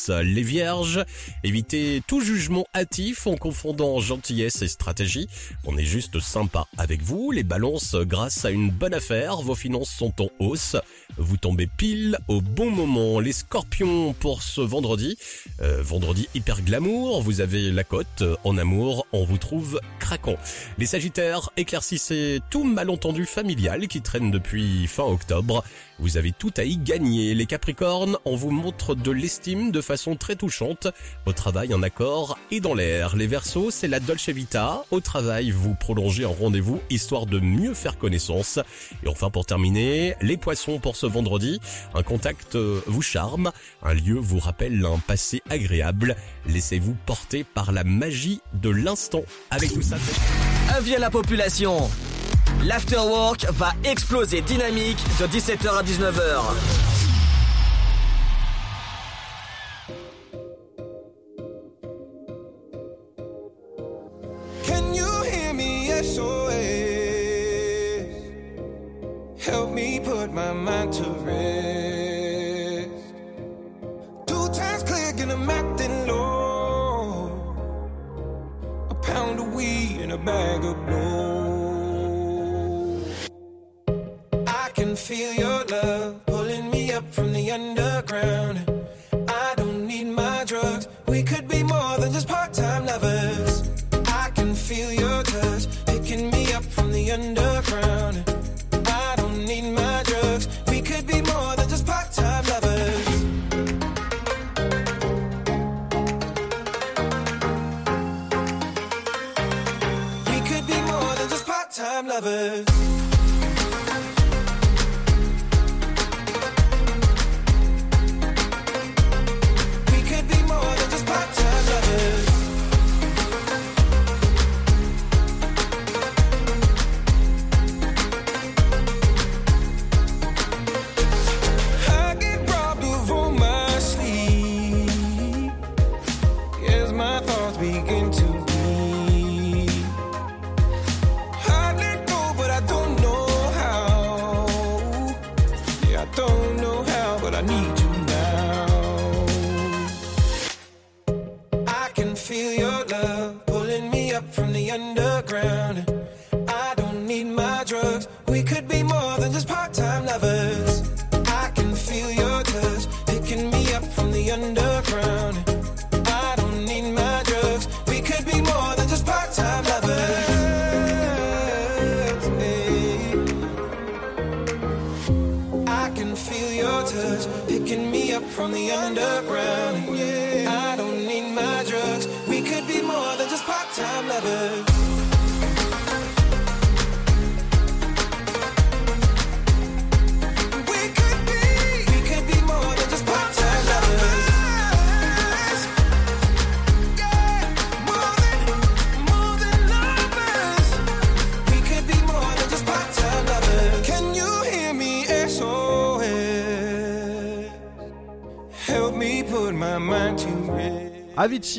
Les 0.08 0.42
vierges, 0.42 1.04
évitez 1.44 2.02
tout 2.06 2.20
jugement 2.20 2.66
hâtif 2.74 3.26
en 3.26 3.36
confondant 3.36 4.00
gentillesse 4.00 4.62
et 4.62 4.68
stratégie. 4.68 5.28
On 5.64 5.76
est 5.76 5.84
juste 5.84 6.20
sympa 6.20 6.66
avec 6.78 7.02
vous. 7.02 7.30
Les 7.30 7.42
balances, 7.42 7.94
grâce 7.94 8.44
à 8.44 8.50
une 8.50 8.70
bonne 8.70 8.94
affaire, 8.94 9.36
vos 9.36 9.54
finances 9.54 9.90
sont 9.90 10.12
en 10.20 10.28
hausse. 10.38 10.76
Vous 11.18 11.36
tombez 11.36 11.66
pile 11.66 12.18
au 12.28 12.40
bon 12.40 12.70
moment. 12.70 13.20
Les 13.20 13.32
scorpions 13.32 14.12
pour 14.14 14.42
ce 14.42 14.60
vendredi. 14.60 15.16
Euh, 15.60 15.82
vendredi 15.82 16.28
hyper 16.34 16.62
glamour. 16.62 17.22
Vous 17.22 17.40
avez 17.40 17.70
la 17.70 17.84
cote. 17.84 18.24
En 18.44 18.58
amour, 18.58 19.06
on 19.12 19.24
vous 19.24 19.38
trouve 19.38 19.80
craquant. 19.98 20.36
Les 20.78 20.86
sagittaires, 20.86 21.50
éclaircissez 21.56 22.40
tout 22.50 22.64
malentendu 22.64 23.26
familial 23.26 23.88
qui 23.88 24.02
traîne 24.02 24.30
depuis 24.30 24.86
fin 24.86 25.04
octobre. 25.04 25.64
Vous 26.02 26.16
avez 26.16 26.32
tout 26.32 26.52
à 26.56 26.64
y 26.64 26.78
gagner. 26.78 27.32
Les 27.32 27.46
capricornes, 27.46 28.18
on 28.24 28.34
vous 28.34 28.50
montre 28.50 28.96
de 28.96 29.12
l'estime 29.12 29.70
de 29.70 29.80
façon 29.80 30.16
très 30.16 30.34
touchante. 30.34 30.88
Au 31.26 31.32
travail, 31.32 31.72
en 31.74 31.80
accord 31.80 32.40
et 32.50 32.58
dans 32.58 32.74
l'air. 32.74 33.14
Les 33.14 33.28
versos, 33.28 33.70
c'est 33.70 33.86
la 33.86 34.00
Dolce 34.00 34.28
Vita. 34.30 34.84
Au 34.90 34.98
travail, 34.98 35.52
vous 35.52 35.76
prolongez 35.76 36.24
un 36.24 36.34
rendez-vous 36.36 36.80
histoire 36.90 37.26
de 37.26 37.38
mieux 37.38 37.72
faire 37.72 37.98
connaissance. 37.98 38.58
Et 39.04 39.08
enfin, 39.08 39.30
pour 39.30 39.46
terminer, 39.46 40.16
les 40.20 40.36
poissons 40.36 40.80
pour 40.80 40.96
ce 40.96 41.06
vendredi. 41.06 41.60
Un 41.94 42.02
contact 42.02 42.56
euh, 42.56 42.80
vous 42.88 43.02
charme. 43.02 43.52
Un 43.84 43.94
lieu 43.94 44.18
vous 44.18 44.40
rappelle 44.40 44.84
un 44.84 44.98
passé 44.98 45.40
agréable. 45.50 46.16
Laissez-vous 46.46 46.96
porter 47.06 47.44
par 47.44 47.70
la 47.70 47.84
magie 47.84 48.40
de 48.54 48.70
l'instant. 48.70 49.22
Avec 49.52 49.72
tout 49.72 49.82
ça. 49.82 49.98
Avis 50.68 50.96
à 50.96 50.98
la 50.98 51.10
population. 51.10 51.88
L'afterwork 52.64 53.46
va 53.50 53.72
exploser 53.84 54.40
dynamique 54.42 54.98
de 55.18 55.26
17h 55.26 55.68
à 55.68 55.82
19h. 55.82 56.42
Can 64.66 64.94
you 64.94 65.06
hear 65.24 65.52
can 84.74 84.96
feel 84.96 85.32
your 85.34 85.64
love 85.64 86.24
pulling 86.26 86.70
me 86.70 86.92
up 86.92 87.04
from 87.12 87.32
the 87.32 87.50
underground. 87.50 88.58
I 89.28 89.54
don't 89.56 89.86
need 89.86 90.06
my 90.06 90.44
drugs. 90.44 90.88
We 91.06 91.22
could 91.22 91.46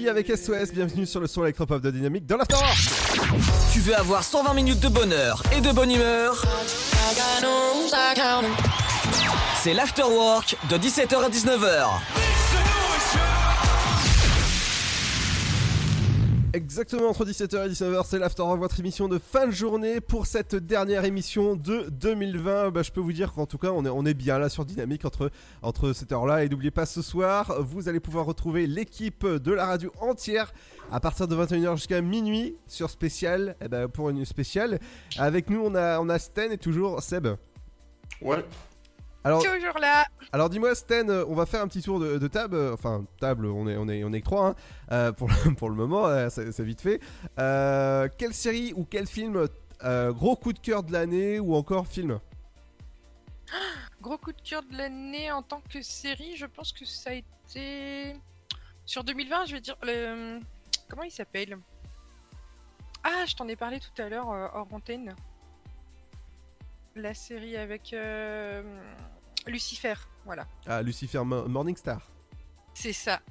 Avec 0.10 0.28
SOS, 0.28 0.74
bienvenue 0.74 1.06
sur 1.06 1.22
le 1.22 1.28
son 1.28 1.44
électropop 1.44 1.82
de 1.82 1.90
Dynamique 1.90 2.26
dans 2.26 2.36
l'Afterwork. 2.36 2.78
Tu 3.72 3.80
veux 3.80 3.96
avoir 3.96 4.22
120 4.22 4.54
minutes 4.54 4.80
de 4.82 4.90
bonheur 4.90 5.42
et 5.56 5.62
de 5.62 5.72
bonne 5.72 5.92
humeur? 5.92 6.44
C'est 9.62 9.74
l'Afterwork 9.74 10.58
de 10.70 10.78
17h 10.78 11.24
à 11.24 11.30
19h. 11.30 11.88
Exactement 16.74 17.08
entre 17.08 17.24
17h 17.24 17.68
et 17.68 17.70
19h, 17.70 18.02
c'est 18.04 18.18
l'Afterwork, 18.18 18.60
votre 18.60 18.80
émission 18.80 19.08
de 19.08 19.20
fin 19.20 19.45
de 19.45 19.52
journée 19.52 20.02
pour 20.02 20.26
cette 20.26 20.56
dernière 20.56 21.06
émission 21.06 21.56
de 21.56 21.88
2020. 21.91 22.72
Bah, 22.72 22.82
je 22.82 22.90
peux 22.90 23.00
vous 23.00 23.14
dire 23.14 23.32
qu'en 23.32 23.45
tout 23.45 23.60
cas, 23.60 23.70
on 23.70 24.06
est, 24.08 24.14
bien 24.16 24.40
là 24.40 24.50
sur 24.50 24.66
Dynamique 24.66 25.06
entre, 25.06 25.30
entre 25.62 25.94
cette 25.94 26.12
heure-là. 26.12 26.44
Et 26.44 26.50
n'oubliez 26.50 26.72
pas, 26.72 26.88
ce 26.88 27.04
soir, 27.04 27.62
vous 27.62 27.90
allez 27.90 28.00
pouvoir 28.00 28.26
retrouver 28.26 28.66
l'équipe 28.66 29.24
de 29.24 29.52
la 29.52 29.68
radio 29.68 29.91
entière 30.02 30.52
à 30.91 31.00
partir 31.00 31.28
de 31.28 31.36
21h 31.36 31.76
jusqu'à 31.76 32.02
minuit 32.02 32.56
sur 32.66 32.90
spécial, 32.90 33.56
eh 33.62 33.68
ben, 33.68 33.88
pour 33.88 34.10
une 34.10 34.26
spéciale. 34.26 34.80
Avec 35.20 35.52
nous, 35.52 35.62
on 35.64 35.76
a, 35.76 36.00
on 36.00 36.10
a 36.10 36.18
Sten 36.18 36.52
et 36.52 36.58
toujours 36.58 37.04
Seb. 37.04 37.28
Ouais. 38.20 38.44
Alors, 39.26 39.41
Toujours 39.41 39.80
là. 39.80 40.06
alors 40.34 40.50
dis-moi 40.50 40.76
Sten, 40.76 41.10
euh, 41.10 41.24
on 41.30 41.34
va 41.34 41.45
faire 41.45 41.62
un 41.62 41.68
petit 41.70 41.82
tour 41.82 42.00
de, 42.00 42.18
de 42.18 42.28
table, 42.28 42.56
euh, 42.56 42.74
enfin 42.74 43.06
table, 43.22 43.45
on 43.45 43.68
est 43.70 43.78
on 43.78 43.88
est 43.88 44.04
on 44.04 44.12
est 44.12 44.20
que 44.20 44.26
trois 44.26 44.48
hein, 44.50 44.56
euh, 44.91 45.12
pour 45.14 45.30
le, 45.30 45.56
pour 45.56 45.70
le 45.70 45.76
moment, 45.76 46.08
euh, 46.08 46.28
c'est 46.30 46.60
vite 46.62 46.82
fait. 46.82 47.00
Euh, 47.40 48.10
quelle 48.18 48.34
série 48.34 48.74
ou 48.76 48.84
quel 48.84 49.08
film 49.08 49.48
gros 49.82 50.36
coup 50.36 50.52
de 50.54 50.60
cœur 50.60 50.84
de 50.84 50.91
l'année 50.91 51.40
ou 51.40 51.56
encore 51.56 51.88
film? 51.88 52.20
Gros 54.02 54.18
coup 54.18 54.34
de 54.34 54.41
cœur 54.41 54.64
de 54.64 54.76
l'année 54.78 55.32
en 55.32 55.41
tant 55.41 55.62
que 55.70 55.82
série, 55.82 56.36
je 56.36 56.45
pense 56.45 56.74
que 56.74 56.84
ça 56.86 57.12
a 57.12 57.14
été. 57.14 58.16
Sur 58.86 59.06
2020, 59.06 59.45
je 59.45 59.54
vais 59.54 59.62
dire. 59.62 59.78
Le... 59.84 60.40
Comment 60.90 61.04
il 61.04 61.12
s'appelle? 61.12 61.58
Ah, 63.04 63.26
je 63.26 63.36
t'en 63.36 63.48
ai 63.48 63.56
parlé 63.56 63.80
tout 63.80 64.02
à 64.02 64.10
l'heure 64.10 64.28
hors 64.28 64.68
antenne. 64.74 65.16
La 66.95 67.14
série 67.14 67.58
avec 67.58 67.91
euh, 67.94 68.62
Lucifer, 69.48 69.94
voilà. 70.26 70.48
Ah 70.65 70.82
Lucifer 70.82 71.24
Mo- 71.24 71.48
Morningstar. 71.48 72.07
C'est 72.74 72.94
ça. 72.94 73.22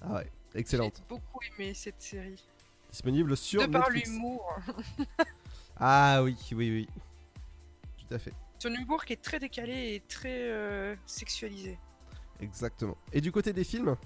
Ah 0.00 0.14
ouais, 0.14 0.30
excellente. 0.54 0.96
J'ai 0.98 1.04
beaucoup 1.08 1.40
aimé 1.58 1.74
cette 1.74 2.00
série. 2.00 2.42
Disponible 2.90 3.36
sur 3.36 3.62
de 3.62 3.66
par 3.72 3.90
l'humour. 3.90 4.54
Ah 5.84 6.22
oui, 6.22 6.36
oui, 6.52 6.70
oui. 6.70 6.88
Tout 8.06 8.14
à 8.14 8.18
fait. 8.18 8.32
Son 8.60 8.72
humour 8.72 9.04
qui 9.04 9.14
est 9.14 9.22
très 9.22 9.40
décalé 9.40 9.94
et 9.94 10.00
très 10.00 10.28
euh, 10.50 10.94
sexualisé. 11.06 11.76
Exactement. 12.40 12.96
Et 13.12 13.20
du 13.20 13.32
côté 13.32 13.52
des 13.52 13.64
films? 13.64 13.96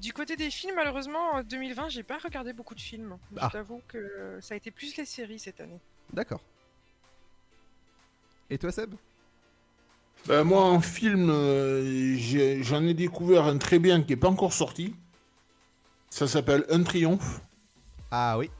Du 0.00 0.12
côté 0.12 0.34
des 0.36 0.50
films, 0.50 0.74
malheureusement, 0.74 1.32
en 1.34 1.42
2020, 1.44 1.90
j'ai 1.90 2.02
pas 2.02 2.18
regardé 2.18 2.52
beaucoup 2.52 2.74
de 2.74 2.80
films. 2.80 3.18
Ah. 3.36 3.46
Je 3.48 3.52
t'avoue 3.52 3.82
que 3.86 4.38
ça 4.40 4.54
a 4.54 4.56
été 4.56 4.70
plus 4.72 4.96
les 4.96 5.04
séries 5.04 5.38
cette 5.38 5.60
année. 5.60 5.80
D'accord. 6.12 6.42
Et 8.50 8.58
toi 8.58 8.72
Seb? 8.72 8.94
Ben, 10.28 10.42
moi, 10.42 10.62
en 10.64 10.80
film, 10.80 11.28
euh, 11.30 12.16
j'en 12.62 12.82
ai 12.84 12.94
découvert 12.94 13.44
un 13.44 13.58
très 13.58 13.78
bien 13.78 14.02
qui 14.02 14.10
n'est 14.12 14.16
pas 14.16 14.28
encore 14.28 14.52
sorti. 14.52 14.94
Ça 16.10 16.26
s'appelle 16.26 16.64
Un 16.70 16.82
Triomphe. 16.82 17.40
Ah 18.10 18.36
oui. 18.38 18.50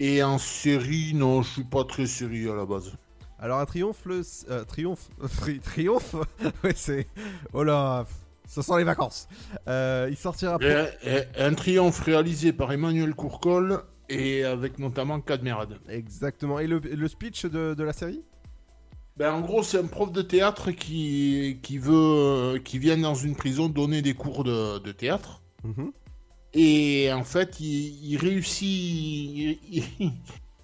Et 0.00 0.22
en 0.22 0.38
série, 0.38 1.12
non, 1.14 1.42
je 1.42 1.50
suis 1.50 1.64
pas 1.64 1.84
très 1.84 2.06
série 2.06 2.48
à 2.48 2.54
la 2.54 2.64
base. 2.64 2.92
Alors 3.38 3.58
un 3.60 3.66
triomphe, 3.66 4.04
le 4.06 4.22
euh, 4.50 4.64
triomphe, 4.64 5.10
tri- 5.40 5.60
triomphe, 5.60 6.14
ouais 6.64 6.72
c'est, 6.74 7.06
oh 7.52 7.62
là, 7.62 8.06
ça 8.46 8.62
sent 8.62 8.78
les 8.78 8.84
vacances. 8.84 9.28
Euh, 9.68 10.08
il 10.10 10.16
sortira. 10.16 10.56
Et- 10.62 10.86
et- 11.08 11.42
un 11.42 11.52
triomphe 11.54 12.00
réalisé 12.00 12.52
par 12.54 12.72
Emmanuel 12.72 13.14
Courcol 13.14 13.82
et 14.08 14.44
avec 14.44 14.78
notamment 14.78 15.20
Cadmerade. 15.20 15.78
Exactement. 15.88 16.58
Et 16.58 16.66
le, 16.66 16.78
le 16.78 17.08
speech 17.08 17.44
de, 17.44 17.74
de 17.74 17.84
la 17.84 17.92
série? 17.92 18.22
Ben, 19.16 19.32
en 19.32 19.40
gros, 19.42 19.62
c'est 19.62 19.78
un 19.78 19.86
prof 19.86 20.10
de 20.12 20.22
théâtre 20.22 20.72
qui, 20.72 21.60
qui 21.62 21.78
veut, 21.78 22.58
qui 22.64 22.78
vient 22.78 22.96
dans 22.98 23.14
une 23.14 23.36
prison 23.36 23.68
donner 23.68 24.02
des 24.02 24.14
cours 24.14 24.42
de, 24.44 24.78
de 24.78 24.92
théâtre. 24.92 25.42
Mhm. 25.62 25.92
Et 26.54 27.12
en 27.12 27.24
fait, 27.24 27.60
il, 27.60 28.12
il 28.12 28.16
réussit, 28.18 28.68
il, 28.68 29.58
il- 30.00 30.12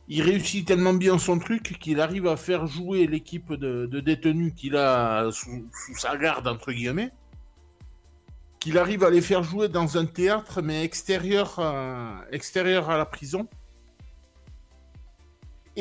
il 0.08 0.22
réussit 0.22 0.66
tellement 0.66 0.94
bien 0.94 1.18
son 1.18 1.38
truc 1.38 1.78
qu'il 1.80 2.00
arrive 2.00 2.26
à 2.26 2.36
faire 2.36 2.66
jouer 2.66 3.06
l'équipe 3.06 3.52
de, 3.54 3.86
de 3.86 4.00
détenus 4.00 4.52
qu'il 4.56 4.76
a 4.76 5.30
sous, 5.32 5.68
sous 5.72 5.96
sa 5.98 6.16
garde 6.16 6.48
entre 6.48 6.72
guillemets. 6.72 7.12
Qu'il 8.58 8.76
arrive 8.78 9.04
à 9.04 9.10
les 9.10 9.22
faire 9.22 9.42
jouer 9.42 9.68
dans 9.68 9.96
un 9.96 10.04
théâtre 10.06 10.60
mais 10.62 10.84
extérieur, 10.84 11.58
à- 11.58 12.24
extérieur 12.30 12.90
à 12.90 12.98
la 12.98 13.06
prison. 13.06 13.48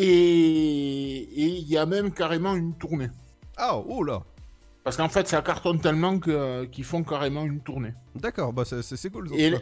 Et 0.02 1.28
il 1.60 1.68
y 1.68 1.78
a 1.78 1.86
même 1.86 2.12
carrément 2.12 2.56
une 2.56 2.74
tournée. 2.74 3.10
Ah, 3.58 3.78
oh 3.78 4.04
là 4.04 4.24
Parce 4.84 4.96
qu'en 4.98 5.10
fait, 5.10 5.28
ça 5.28 5.42
cartonne 5.42 5.80
tellement 5.82 6.20
que- 6.20 6.66
qu'ils 6.66 6.86
font 6.86 7.04
carrément 7.04 7.44
une 7.44 7.60
tournée. 7.62 7.94
D'accord, 8.16 8.54
bah 8.54 8.64
c'est- 8.66 9.10
cool. 9.12 9.30
Et, 9.36 9.54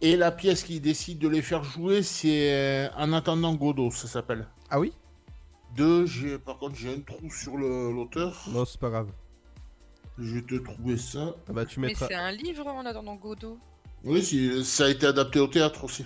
et 0.00 0.16
la 0.16 0.32
pièce 0.32 0.64
qui 0.64 0.80
décide 0.80 1.18
de 1.20 1.28
les 1.28 1.42
faire 1.42 1.62
jouer, 1.62 2.02
c'est 2.02 2.52
euh, 2.52 2.88
En 2.96 3.12
attendant 3.12 3.54
Godot, 3.54 3.90
ça 3.92 4.08
s'appelle. 4.08 4.46
Ah 4.70 4.80
oui? 4.80 4.92
Deux, 5.76 6.06
j'ai- 6.06 6.38
par 6.38 6.58
contre, 6.58 6.74
j'ai 6.76 6.92
un 6.92 7.00
trou 7.00 7.30
sur 7.30 7.56
le- 7.56 7.92
l'auteur. 7.92 8.44
Non, 8.52 8.64
c'est 8.64 8.80
pas 8.80 8.90
grave. 8.90 9.08
Je 10.18 10.34
vais 10.36 10.42
te 10.42 10.54
trouver 10.56 10.96
ça. 10.96 11.34
Ah 11.48 11.52
bah 11.52 11.64
tu 11.66 11.80
Mais 11.80 11.88
mettras. 11.88 12.06
c'est 12.08 12.14
un 12.14 12.32
livre 12.32 12.66
en 12.66 12.84
attendant 12.84 13.14
Godot. 13.16 13.58
Oui, 14.04 14.22
c'est- 14.24 14.62
ça 14.64 14.86
a 14.86 14.88
été 14.90 15.06
adapté 15.06 15.38
au 15.40 15.46
théâtre 15.46 15.84
aussi. 15.84 16.04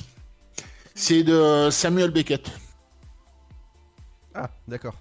C'est 0.94 1.22
de 1.22 1.68
Samuel 1.70 2.10
Beckett. 2.10 2.50
Ah, 4.40 4.50
d'accord. 4.68 4.94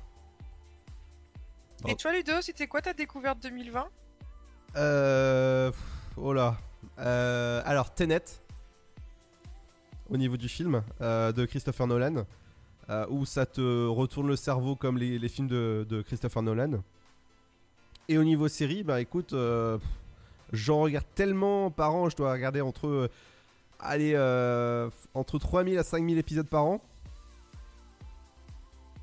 Et 1.88 1.96
toi, 1.96 2.12
Ludo, 2.12 2.42
c'était 2.42 2.66
quoi 2.68 2.82
ta 2.82 2.94
découverte 2.94 3.40
2020 3.44 3.88
Euh... 4.78 5.72
Oh 6.18 6.34
là. 6.34 6.58
Euh, 6.98 7.62
alors, 7.66 7.94
Tenet. 7.94 8.24
Au 10.10 10.18
niveau 10.18 10.38
du 10.38 10.50
film 10.50 10.82
euh, 11.02 11.32
de 11.32 11.46
Christopher 11.46 11.86
Nolan. 11.86 12.26
euh, 12.90 13.06
où 13.10 13.26
ça 13.26 13.46
te 13.46 13.86
retourne 13.88 14.28
le 14.28 14.36
cerveau 14.36 14.76
comme 14.76 14.98
les, 14.98 15.20
les 15.20 15.30
films 15.30 15.48
de, 15.48 15.86
de 15.88 16.02
Christopher 16.02 16.42
Nolan. 16.42 16.82
Et 18.08 18.18
au 18.18 18.24
niveau 18.24 18.48
série, 18.48 18.84
bah 18.84 19.02
écoute, 19.02 19.36
j'en 20.54 20.80
regarde 20.80 21.06
tellement 21.14 21.70
par 21.70 21.94
an. 21.94 22.10
Je 22.10 22.16
dois 22.16 22.32
regarder 22.32 22.62
entre. 22.62 23.10
allez, 23.80 24.16
entre 25.14 25.38
3000 25.38 25.78
à 25.78 25.84
5000 25.84 26.18
épisodes 26.18 26.48
par 26.48 26.64
an. 26.66 26.82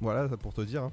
Voilà, 0.00 0.28
pour 0.36 0.52
te 0.52 0.60
dire. 0.60 0.84
hein. 0.84 0.92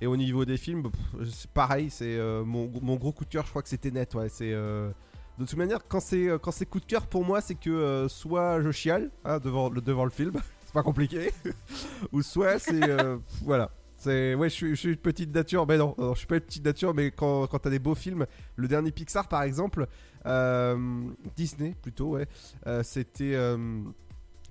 Et 0.00 0.06
au 0.06 0.16
niveau 0.16 0.44
des 0.44 0.56
films, 0.56 0.90
pff, 0.90 1.46
pareil, 1.48 1.90
c'est 1.90 2.16
euh, 2.16 2.44
mon, 2.44 2.66
gros 2.96 3.12
coup 3.12 3.24
de 3.24 3.30
cœur, 3.30 3.44
je 3.44 3.50
crois 3.50 3.62
que 3.62 3.68
c'était 3.68 3.90
net, 3.90 4.14
ouais. 4.14 4.28
C'est 4.28 4.52
euh, 4.52 4.90
de 5.38 5.44
toute 5.44 5.56
manière 5.56 5.80
quand 5.88 6.00
c'est 6.00 6.28
euh, 6.28 6.38
quand 6.38 6.52
c'est 6.52 6.66
coup 6.66 6.80
de 6.80 6.84
cœur 6.84 7.06
pour 7.06 7.24
moi, 7.24 7.40
c'est 7.40 7.56
que 7.56 8.06
soit 8.08 8.60
je 8.62 8.70
chiale 8.70 9.10
hein, 9.24 9.38
devant 9.38 9.70
le 9.70 10.10
film, 10.10 10.34
c'est 10.64 10.72
pas 10.72 10.84
compliqué, 10.84 11.32
ou 12.12 12.22
soit 12.22 12.58
c'est 12.58 12.80
voilà. 13.42 13.70
Ouais, 14.06 14.48
je 14.48 14.74
suis, 14.76 14.90
une 14.90 14.96
petite 14.96 15.34
nature, 15.34 15.66
mais 15.66 15.76
non, 15.76 15.96
je 15.98 16.18
suis 16.18 16.28
pas 16.28 16.36
une 16.36 16.42
petite 16.42 16.64
nature, 16.64 16.94
mais 16.94 17.10
quand, 17.10 17.48
quand 17.48 17.58
t'as 17.58 17.70
des 17.70 17.80
beaux 17.80 17.96
films, 17.96 18.26
le 18.54 18.68
dernier 18.68 18.92
Pixar 18.92 19.26
par 19.26 19.42
exemple, 19.42 19.88
Disney 21.34 21.74
plutôt, 21.82 22.10
ouais, 22.10 22.28
c'était 22.84 23.36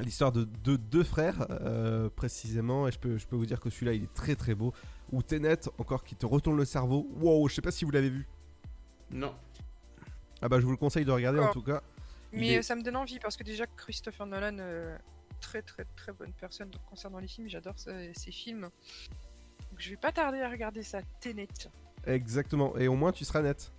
l'histoire 0.03 0.31
de 0.31 0.45
deux 0.75 1.03
frères 1.03 1.47
euh, 1.49 2.09
précisément, 2.09 2.87
et 2.87 2.91
je 2.91 2.99
peux 2.99 3.17
je 3.17 3.25
peux 3.27 3.35
vous 3.35 3.45
dire 3.45 3.59
que 3.59 3.69
celui-là 3.69 3.93
il 3.93 4.03
est 4.03 4.13
très 4.13 4.35
très 4.35 4.55
beau. 4.55 4.73
Ou 5.11 5.23
Tenet 5.23 5.59
encore 5.77 6.03
qui 6.03 6.15
te 6.15 6.25
retourne 6.25 6.57
le 6.57 6.65
cerveau. 6.65 7.07
Wow, 7.19 7.47
je 7.47 7.55
sais 7.55 7.61
pas 7.61 7.71
si 7.71 7.85
vous 7.85 7.91
l'avez 7.91 8.09
vu. 8.09 8.27
Non. 9.11 9.33
Ah 10.41 10.49
bah 10.49 10.59
je 10.59 10.65
vous 10.65 10.71
le 10.71 10.77
conseille 10.77 11.05
de 11.05 11.11
regarder 11.11 11.39
en 11.39 11.43
D'accord. 11.43 11.53
tout 11.53 11.63
cas. 11.63 11.81
Mais 12.33 12.49
est- 12.49 12.59
euh, 12.59 12.61
ça 12.61 12.75
me 12.75 12.83
donne 12.83 12.97
envie 12.97 13.19
parce 13.19 13.37
que 13.37 13.43
déjà 13.43 13.65
Christopher 13.65 14.27
Nolan, 14.27 14.57
euh, 14.59 14.97
très 15.39 15.61
très 15.61 15.85
très 15.95 16.11
bonne 16.11 16.33
personne 16.33 16.69
concernant 16.89 17.19
les 17.19 17.27
films, 17.27 17.47
j'adore 17.47 17.75
ses 17.79 18.31
films. 18.31 18.61
Donc 19.69 19.79
je 19.79 19.89
vais 19.89 19.97
pas 19.97 20.11
tarder 20.11 20.41
à 20.41 20.49
regarder 20.49 20.83
ça, 20.83 20.99
Tenet. 21.21 21.47
Exactement. 22.05 22.77
Et 22.77 22.87
au 22.87 22.95
moins 22.95 23.11
tu 23.11 23.25
seras 23.25 23.41
net. 23.41 23.71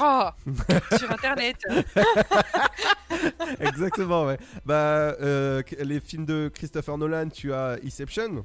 Oh 0.00 0.28
Sur 0.98 1.10
internet 1.10 1.56
Exactement, 3.60 4.26
ouais. 4.26 4.38
Bah, 4.64 4.74
euh, 5.20 5.62
les 5.78 6.00
films 6.00 6.26
de 6.26 6.50
Christopher 6.52 6.96
Nolan, 6.98 7.28
tu 7.28 7.52
as 7.52 7.78
Inception. 7.84 8.44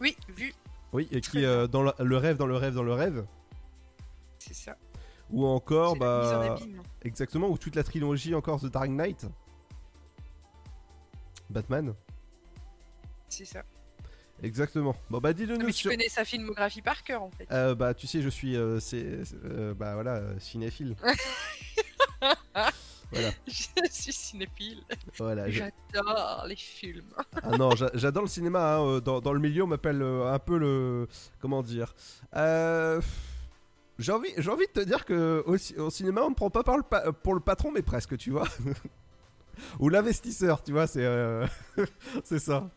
Oui, 0.00 0.16
vu, 0.28 0.52
Oui, 0.92 1.08
et 1.12 1.20
qui 1.20 1.44
euh, 1.44 1.66
dans 1.66 1.82
le, 1.82 1.92
le 1.98 2.16
rêve, 2.16 2.36
dans 2.36 2.46
le 2.46 2.56
rêve, 2.56 2.74
dans 2.74 2.82
le 2.82 2.94
rêve. 2.94 3.24
c'est 4.38 4.54
ça. 4.54 4.76
Ou 5.30 5.46
encore, 5.46 5.92
en 5.92 5.96
bah. 5.96 6.58
Exactement, 7.02 7.48
ou 7.48 7.56
toute 7.58 7.76
la 7.76 7.84
trilogie 7.84 8.34
encore 8.34 8.60
The 8.60 8.66
Dark 8.66 8.88
Knight. 8.88 9.26
Batman. 11.50 11.94
C'est 13.28 13.44
ça. 13.44 13.62
Exactement. 14.42 14.96
Bon, 15.08 15.18
bah, 15.18 15.32
dis-le 15.32 15.56
nous 15.56 15.66
mais 15.66 15.72
tu 15.72 15.78
sur. 15.78 15.90
connais 15.90 16.08
sa 16.08 16.24
filmographie 16.24 16.82
par 16.82 17.02
cœur 17.04 17.22
en 17.22 17.30
fait. 17.30 17.46
Euh, 17.52 17.74
bah, 17.74 17.94
tu 17.94 18.06
sais, 18.06 18.20
je 18.22 18.28
suis. 18.28 18.56
euh, 18.56 18.80
c'est, 18.80 19.20
euh, 19.44 19.72
bah, 19.74 19.94
voilà, 19.94 20.22
cinéphile. 20.40 20.96
Voilà. 23.14 23.30
Je 23.46 23.92
suis 23.92 24.12
cinéphile. 24.12 24.82
Voilà, 25.18 25.50
je- 25.50 25.62
J'adore 25.92 26.44
les 26.48 26.56
films. 26.56 27.10
Ah 27.42 27.58
non, 27.58 27.72
j'a- 27.76 27.90
j'adore 27.92 28.22
le 28.22 28.28
cinéma. 28.28 28.76
hein, 28.76 29.00
Dans, 29.00 29.20
dans 29.20 29.34
le 29.34 29.38
milieu, 29.40 29.64
on 29.64 29.66
m'appelle 29.66 30.00
un 30.02 30.38
peu 30.38 30.56
le. 30.56 31.06
Comment 31.40 31.62
dire 31.62 31.94
J'ai 33.98 34.12
envie, 34.12 34.30
j'ai 34.38 34.50
envie 34.50 34.66
de 34.66 34.72
te 34.72 34.80
dire 34.80 35.04
que 35.04 35.44
au, 35.46 35.56
au 35.82 35.90
cinéma, 35.90 36.22
on 36.22 36.30
ne 36.30 36.34
prend 36.34 36.48
pas 36.48 36.62
par 36.62 36.78
le 36.78 36.82
pa- 36.82 37.12
pour 37.12 37.34
le 37.34 37.40
patron, 37.40 37.70
mais 37.70 37.82
presque, 37.82 38.16
tu 38.16 38.30
vois. 38.30 38.48
Ou 39.78 39.90
l'investisseur, 39.90 40.62
tu 40.62 40.72
vois, 40.72 40.86
c'est 40.86 41.06
c'est 42.24 42.38
ça. 42.38 42.70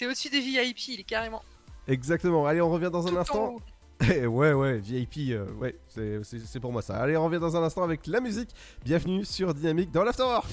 C'est 0.00 0.06
au-dessus 0.06 0.30
des 0.30 0.40
VIP, 0.40 0.78
il 0.88 1.00
est 1.00 1.04
carrément. 1.04 1.42
Exactement. 1.86 2.46
Allez, 2.46 2.62
on 2.62 2.70
revient 2.70 2.88
dans 2.90 3.06
un 3.06 3.10
Tout 3.10 3.18
instant. 3.18 3.56
Eh, 4.10 4.26
ouais, 4.26 4.54
ouais, 4.54 4.78
VIP, 4.78 5.30
euh, 5.32 5.44
ouais, 5.60 5.76
c'est- 5.88 6.24
c'est 6.24 6.38
c'est 6.46 6.58
pour 6.58 6.72
moi 6.72 6.80
ça. 6.80 6.96
Allez, 6.96 7.18
on 7.18 7.24
revient 7.26 7.38
dans 7.38 7.54
un 7.54 7.62
instant 7.62 7.82
avec 7.82 8.06
la 8.06 8.20
musique. 8.22 8.48
Bienvenue 8.82 9.26
sur 9.26 9.52
Dynamique 9.52 9.90
dans 9.90 10.02
l'Afterwork. 10.02 10.46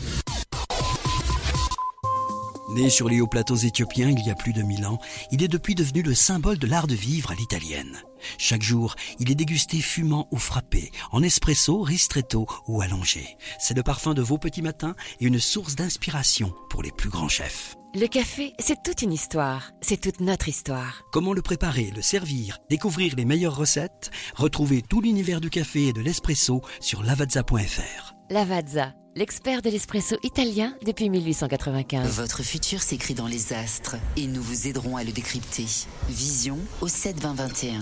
Né 2.75 2.89
sur 2.89 3.07
les 3.07 3.21
hauts 3.21 3.27
plateaux 3.27 3.55
éthiopiens 3.55 4.09
il 4.09 4.19
y 4.27 4.29
a 4.29 4.35
plus 4.35 4.51
de 4.51 4.63
mille 4.63 4.85
ans, 4.85 4.99
il 5.31 5.41
est 5.41 5.47
depuis 5.47 5.75
devenu 5.75 6.01
le 6.01 6.13
symbole 6.13 6.57
de 6.57 6.67
l'art 6.67 6.87
de 6.87 6.95
vivre 6.95 7.31
à 7.31 7.35
l'italienne. 7.35 7.97
Chaque 8.37 8.63
jour, 8.63 8.95
il 9.19 9.31
est 9.31 9.35
dégusté 9.35 9.77
fumant 9.79 10.27
ou 10.31 10.37
frappé, 10.37 10.91
en 11.13 11.23
espresso, 11.23 11.81
ristretto 11.83 12.47
ou 12.67 12.81
allongé. 12.81 13.37
C'est 13.61 13.77
le 13.77 13.83
parfum 13.83 14.13
de 14.13 14.21
vos 14.21 14.37
petits 14.37 14.61
matins 14.61 14.95
et 15.21 15.25
une 15.25 15.39
source 15.39 15.75
d'inspiration 15.77 16.53
pour 16.69 16.83
les 16.83 16.91
plus 16.91 17.09
grands 17.09 17.29
chefs. 17.29 17.77
Le 17.99 18.05
café, 18.05 18.53
c'est 18.59 18.83
toute 18.83 19.01
une 19.01 19.11
histoire. 19.11 19.71
C'est 19.81 19.99
toute 19.99 20.19
notre 20.19 20.47
histoire. 20.47 21.01
Comment 21.11 21.33
le 21.33 21.41
préparer, 21.41 21.91
le 21.95 22.03
servir, 22.03 22.59
découvrir 22.69 23.15
les 23.15 23.25
meilleures 23.25 23.55
recettes? 23.55 24.11
Retrouvez 24.35 24.83
tout 24.83 25.01
l'univers 25.01 25.41
du 25.41 25.49
café 25.49 25.87
et 25.87 25.93
de 25.93 26.01
l'espresso 26.01 26.61
sur 26.79 27.01
lavazza.fr. 27.01 28.13
Lavazza, 28.29 28.93
l'expert 29.15 29.63
de 29.63 29.71
l'espresso 29.71 30.15
italien 30.21 30.75
depuis 30.85 31.09
1895. 31.09 32.07
Votre 32.07 32.43
futur 32.43 32.83
s'écrit 32.83 33.15
dans 33.15 33.25
les 33.25 33.51
astres 33.51 33.95
et 34.15 34.27
nous 34.27 34.43
vous 34.43 34.67
aiderons 34.67 34.95
à 34.95 35.03
le 35.03 35.11
décrypter. 35.11 35.65
Vision 36.07 36.59
au 36.81 36.87
72021. 36.87 37.81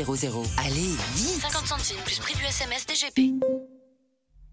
61000. 0.03 0.45
Allez, 0.57 0.95
vite 1.15 1.41
50 1.41 1.67
centimes 1.67 2.03
plus 2.03 2.19
prix 2.19 2.35
du 2.35 2.43
SMS 2.43 2.85
DGP. 2.85 3.45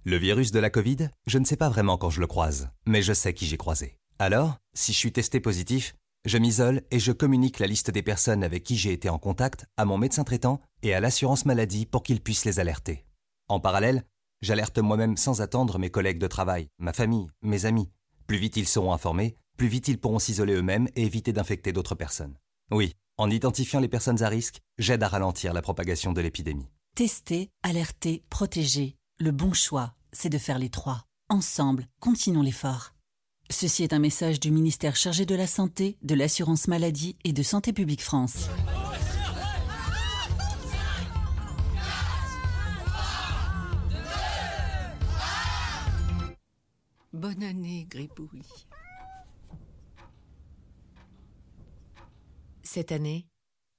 Le 0.04 0.16
virus 0.16 0.52
de 0.52 0.58
la 0.58 0.70
Covid, 0.70 1.08
je 1.26 1.38
ne 1.38 1.44
sais 1.44 1.56
pas 1.56 1.68
vraiment 1.68 1.98
quand 1.98 2.10
je 2.10 2.20
le 2.20 2.26
croise, 2.26 2.70
mais 2.86 3.02
je 3.02 3.12
sais 3.12 3.34
qui 3.34 3.46
j'ai 3.46 3.56
croisé. 3.56 3.98
Alors, 4.18 4.56
si 4.74 4.92
je 4.92 4.98
suis 4.98 5.12
testé 5.12 5.38
positif, 5.40 5.94
je 6.24 6.38
m'isole 6.38 6.82
et 6.90 6.98
je 6.98 7.12
communique 7.12 7.58
la 7.58 7.66
liste 7.66 7.90
des 7.90 8.02
personnes 8.02 8.42
avec 8.42 8.64
qui 8.64 8.76
j'ai 8.76 8.92
été 8.92 9.08
en 9.08 9.18
contact 9.18 9.66
à 9.76 9.84
mon 9.84 9.98
médecin 9.98 10.24
traitant 10.24 10.60
et 10.82 10.94
à 10.94 11.00
l'assurance 11.00 11.44
maladie 11.44 11.86
pour 11.86 12.02
qu'ils 12.02 12.20
puissent 12.20 12.44
les 12.44 12.58
alerter. 12.58 13.04
En 13.48 13.60
parallèle, 13.60 14.04
j'alerte 14.42 14.78
moi-même 14.78 15.16
sans 15.16 15.40
attendre 15.40 15.78
mes 15.78 15.90
collègues 15.90 16.18
de 16.18 16.26
travail, 16.26 16.68
ma 16.78 16.92
famille, 16.92 17.28
mes 17.42 17.64
amis. 17.66 17.90
Plus 18.26 18.38
vite 18.38 18.56
ils 18.56 18.68
seront 18.68 18.92
informés, 18.92 19.36
plus 19.56 19.68
vite 19.68 19.88
ils 19.88 20.00
pourront 20.00 20.18
s'isoler 20.18 20.54
eux-mêmes 20.54 20.88
et 20.96 21.04
éviter 21.04 21.32
d'infecter 21.32 21.72
d'autres 21.72 21.94
personnes. 21.94 22.36
Oui, 22.70 22.93
en 23.16 23.31
identifiant 23.31 23.81
les 23.81 23.89
personnes 23.89 24.23
à 24.23 24.28
risque, 24.28 24.61
j'aide 24.77 25.03
à 25.03 25.09
ralentir 25.09 25.55
la 25.55 25.62
propagation 25.62 26.12
de 26.12 26.20
l'épidémie. 26.20 26.69
Tester, 26.95 27.49
alerter, 27.62 28.23
protéger. 28.28 28.95
Le 29.19 29.31
bon 29.31 29.55
choix, 29.55 29.95
c'est 30.12 30.28
de 30.28 30.36
faire 30.36 30.59
les 30.59 30.69
trois. 30.69 31.05
Ensemble, 31.31 31.86
continuons 31.99 32.43
l'effort. 32.43 32.93
Ceci 33.49 33.85
est 33.85 33.95
un 33.95 33.99
message 33.99 34.39
du 34.39 34.51
ministère 34.51 34.97
chargé 34.97 35.24
de 35.24 35.35
la 35.35 35.47
Santé, 35.47 35.97
de 36.03 36.15
l'Assurance 36.15 36.69
Maladie 36.69 37.16
et 37.24 37.32
de 37.32 37.43
Santé 37.43 37.73
Publique 37.73 38.03
France. 38.03 38.51
Bonne 47.15 47.43
année, 47.43 47.86
Gribouille. 47.89 48.68
Cette 52.70 52.93
année, 52.93 53.27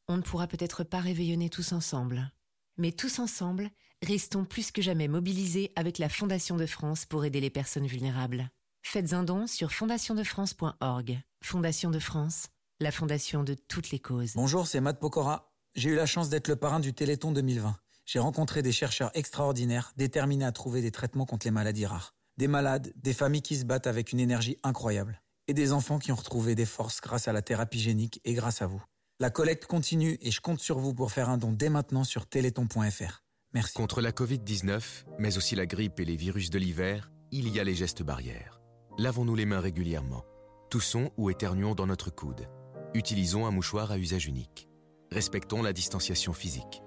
on 0.08 0.18
ne 0.18 0.24
pourra 0.24 0.48
peut-être 0.48 0.84
pas 0.84 1.00
réveillonner 1.00 1.52
tous 1.52 1.74
ensemble. 1.74 2.34
Mais 2.78 2.92
tous 2.92 3.20
ensemble, 3.20 3.70
restons 4.02 4.46
plus 4.46 4.72
que 4.72 4.82
jamais 4.82 5.08
mobilisés 5.08 5.72
avec 5.76 6.00
la 6.00 6.10
Fondation 6.10 6.58
de 6.58 6.66
France 6.66 7.06
pour 7.06 7.24
aider 7.24 7.40
les 7.40 7.52
personnes 7.52 7.86
vulnérables. 7.86 8.50
Faites 8.82 9.14
un 9.14 9.24
don 9.24 9.46
sur 9.46 9.72
fondationdefrance.org. 9.74 11.22
Fondation 11.44 11.92
de 11.92 12.00
France, 12.00 12.48
la 12.80 12.92
fondation 12.92 13.44
de 13.44 13.54
toutes 13.54 13.92
les 13.92 14.00
causes. 14.00 14.34
Bonjour, 14.34 14.66
c'est 14.66 14.82
Matt 14.82 15.00
Pokora. 15.00 15.54
J'ai 15.76 15.92
eu 15.92 15.96
la 15.96 16.08
chance 16.08 16.30
d'être 16.30 16.48
le 16.48 16.56
parrain 16.56 16.80
du 16.80 16.96
Téléthon 16.96 17.32
2020. 17.32 17.78
J'ai 18.08 18.20
rencontré 18.20 18.64
des 18.64 18.72
chercheurs 18.72 19.12
extraordinaires, 19.14 19.94
déterminés 19.98 20.46
à 20.46 20.52
trouver 20.52 20.82
des 20.82 20.90
traitements 20.90 21.28
contre 21.28 21.46
les 21.46 21.52
maladies 21.52 21.86
rares. 21.86 22.16
Des 22.38 22.48
malades, 22.48 22.92
des 22.96 23.14
familles 23.14 23.44
qui 23.44 23.58
se 23.58 23.66
battent 23.66 23.86
avec 23.86 24.14
une 24.14 24.20
énergie 24.20 24.58
incroyable. 24.64 25.22
Et 25.50 25.54
des 25.56 25.74
enfants 25.74 25.98
qui 25.98 26.12
ont 26.12 26.16
retrouvé 26.16 26.54
des 26.54 26.68
forces 26.68 27.02
grâce 27.02 27.28
à 27.28 27.34
la 27.34 27.42
thérapie 27.42 27.80
génique 27.80 28.22
et 28.24 28.36
grâce 28.36 28.62
à 28.62 28.68
vous. 28.68 28.84
La 29.20 29.32
collecte 29.32 29.66
continue 29.66 30.20
et 30.22 30.30
je 30.30 30.42
compte 30.42 30.60
sur 30.60 30.78
vous 30.78 30.94
pour 30.94 31.12
faire 31.12 31.28
un 31.28 31.40
don 31.40 31.52
dès 31.52 31.70
maintenant 31.70 32.04
sur 32.04 32.28
téléthon.fr. 32.28 33.24
Merci. 33.56 33.74
Contre 33.74 34.00
la 34.00 34.12
Covid-19, 34.12 34.80
mais 35.18 35.38
aussi 35.38 35.56
la 35.56 35.66
grippe 35.66 36.00
et 36.00 36.06
les 36.06 36.18
virus 36.18 36.52
de 36.52 36.60
l'hiver, 36.60 37.10
il 37.32 37.50
y 37.50 37.60
a 37.60 37.64
les 37.64 37.74
gestes 37.74 38.04
barrières. 38.04 38.62
Lavons-nous 39.00 39.34
les 39.34 39.48
mains 39.48 39.60
régulièrement. 39.60 40.24
Toussons 40.70 41.10
ou 41.18 41.32
éternuons 41.32 41.74
dans 41.74 41.88
notre 41.88 42.12
coude. 42.12 42.48
Utilisons 42.94 43.48
un 43.48 43.52
mouchoir 43.52 43.90
à 43.90 43.98
usage 43.98 44.28
unique. 44.28 44.70
Respectons 45.12 45.64
la 45.64 45.74
distanciation 45.74 46.34
physique. 46.34 46.84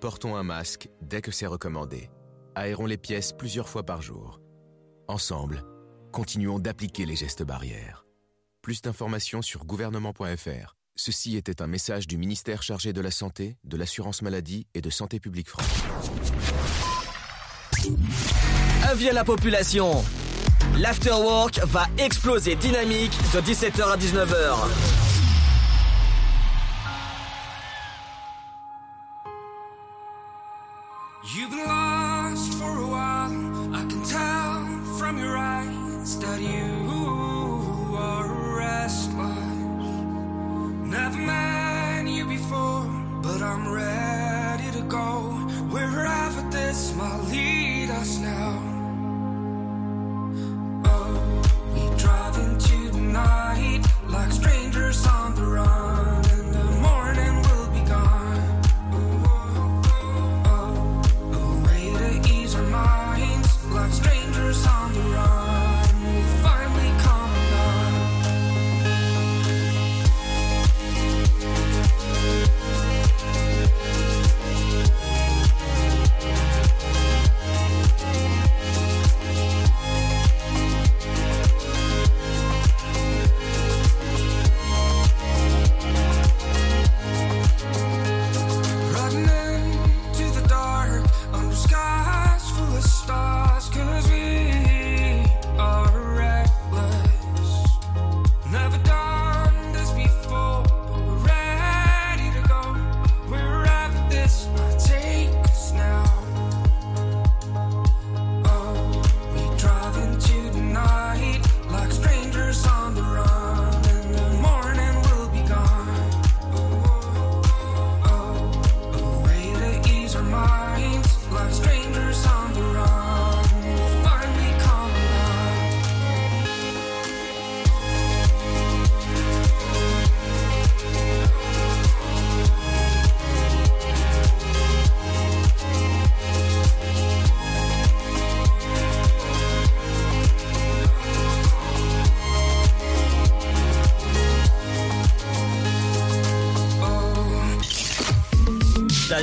Portons 0.00 0.36
un 0.36 0.42
masque 0.42 0.88
dès 1.02 1.20
que 1.20 1.32
c'est 1.32 1.46
recommandé. 1.46 2.08
Aérons 2.54 2.86
les 2.86 2.96
pièces 2.96 3.34
plusieurs 3.34 3.68
fois 3.68 3.82
par 3.84 4.00
jour. 4.00 4.40
Ensemble, 5.06 5.62
continuons 6.12 6.58
d'appliquer 6.58 7.04
les 7.04 7.16
gestes 7.16 7.42
barrières. 7.42 8.05
Plus 8.66 8.82
d'informations 8.82 9.42
sur 9.42 9.64
gouvernement.fr. 9.64 10.74
Ceci 10.96 11.36
était 11.36 11.62
un 11.62 11.68
message 11.68 12.08
du 12.08 12.18
ministère 12.18 12.64
chargé 12.64 12.92
de 12.92 13.00
la 13.00 13.12
Santé, 13.12 13.58
de 13.62 13.76
l'Assurance 13.76 14.22
Maladie 14.22 14.66
et 14.74 14.80
de 14.80 14.90
Santé 14.90 15.20
Publique 15.20 15.48
France. 15.48 15.68
Avis 18.82 19.08
à 19.08 19.12
la 19.12 19.22
population. 19.22 20.04
L'afterwork 20.76 21.60
va 21.62 21.86
exploser 21.96 22.56
dynamique 22.56 23.16
de 23.32 23.40
17h 23.40 23.84
à 23.84 23.96
19h. 23.96 25.05
lead 47.30 47.90
us 47.90 48.18
now. 48.18 48.65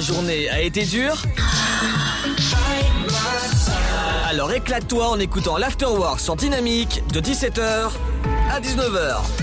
La 0.03 0.07
journée 0.07 0.49
a 0.49 0.59
été 0.59 0.83
dure 0.83 1.15
Alors 4.27 4.51
éclate-toi 4.51 5.07
en 5.07 5.17
écoutant 5.17 5.55
l'Afterwork 5.55 6.19
sur 6.19 6.35
Dynamique 6.35 7.01
de 7.13 7.21
17h 7.21 7.89
à 8.51 8.59
19h. 8.59 9.42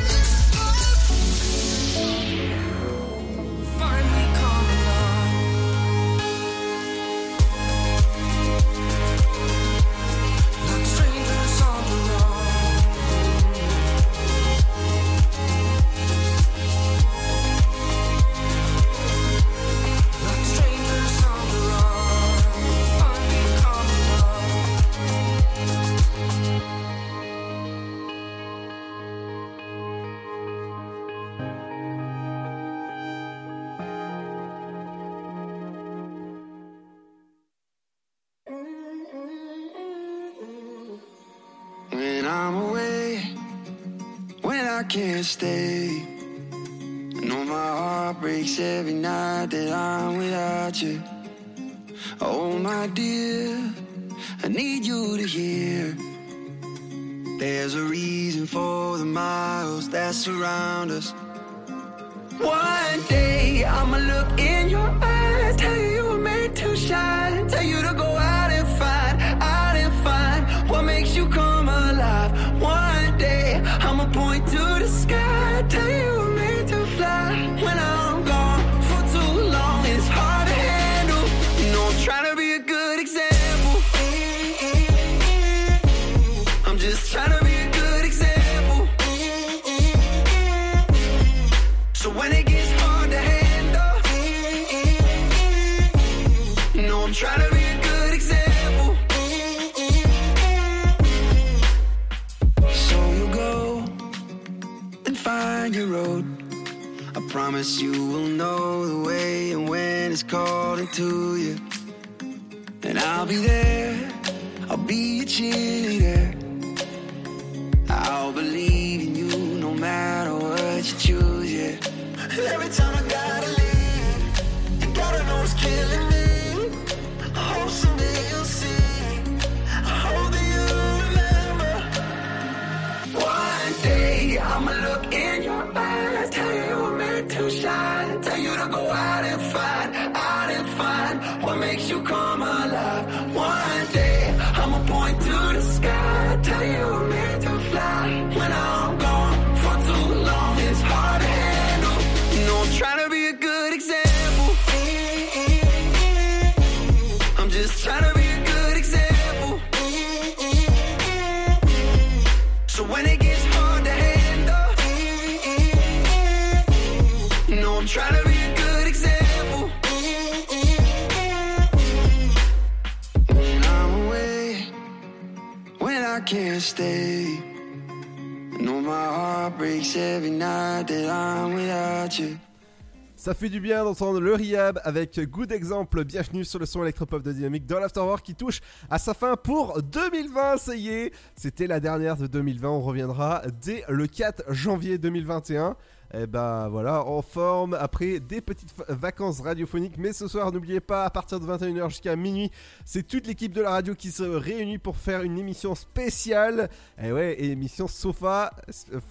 Ça 183.17 183.35
fait 183.35 183.49
du 183.49 183.61
bien 183.61 183.83
d'entendre 183.83 184.21
le 184.21 184.35
Riab 184.35 184.81
avec 184.85 185.19
Good 185.19 185.51
Exemple. 185.51 186.05
Bienvenue 186.05 186.45
sur 186.45 186.61
le 186.61 186.67
son 186.67 186.83
électropop 186.83 187.23
de 187.25 187.33
Dynamique 187.33 187.67
dans 187.67 187.81
l'Afterwork 187.81 188.25
qui 188.25 188.37
touche 188.37 188.61
à 188.89 188.99
sa 189.01 189.15
fin 189.15 189.35
pour 189.35 189.83
2020. 189.83 190.59
Ça 190.59 190.77
y 190.77 190.91
est, 190.91 191.13
c'était 191.35 191.67
la 191.67 191.81
dernière 191.81 192.17
de 192.17 192.29
2020. 192.29 192.69
On 192.69 192.81
reviendra 192.81 193.43
dès 193.63 193.85
le 193.89 194.07
4 194.07 194.53
janvier 194.55 194.97
2021. 194.97 195.77
Et 196.13 196.27
ben 196.27 196.69
voilà, 196.69 197.05
en 197.07 197.23
forme 197.23 197.75
après 197.75 198.19
des 198.19 198.41
petites 198.41 198.75
vacances 198.89 199.41
radiophoniques. 199.41 199.97
Mais 199.97 200.13
ce 200.13 200.27
soir, 200.27 200.51
n'oubliez 200.51 200.81
pas, 200.81 201.05
à 201.05 201.11
partir 201.11 201.39
de 201.39 201.47
21h 201.47 201.89
jusqu'à 201.89 202.17
minuit, 202.17 202.51
c'est 202.85 203.07
toute 203.07 203.29
l'équipe 203.29 203.53
de 203.53 203.63
la 203.63 203.71
radio 203.71 203.95
qui 203.95 204.11
se 204.11 204.25
réunit 204.25 204.79
pour 204.79 204.97
faire 204.97 205.23
une 205.23 205.39
émission 205.39 205.75
spéciale. 205.77 206.69
Et 207.01 207.13
ouais, 207.13 207.35
et 207.35 207.51
émission 207.53 207.87
sofa 207.87 208.51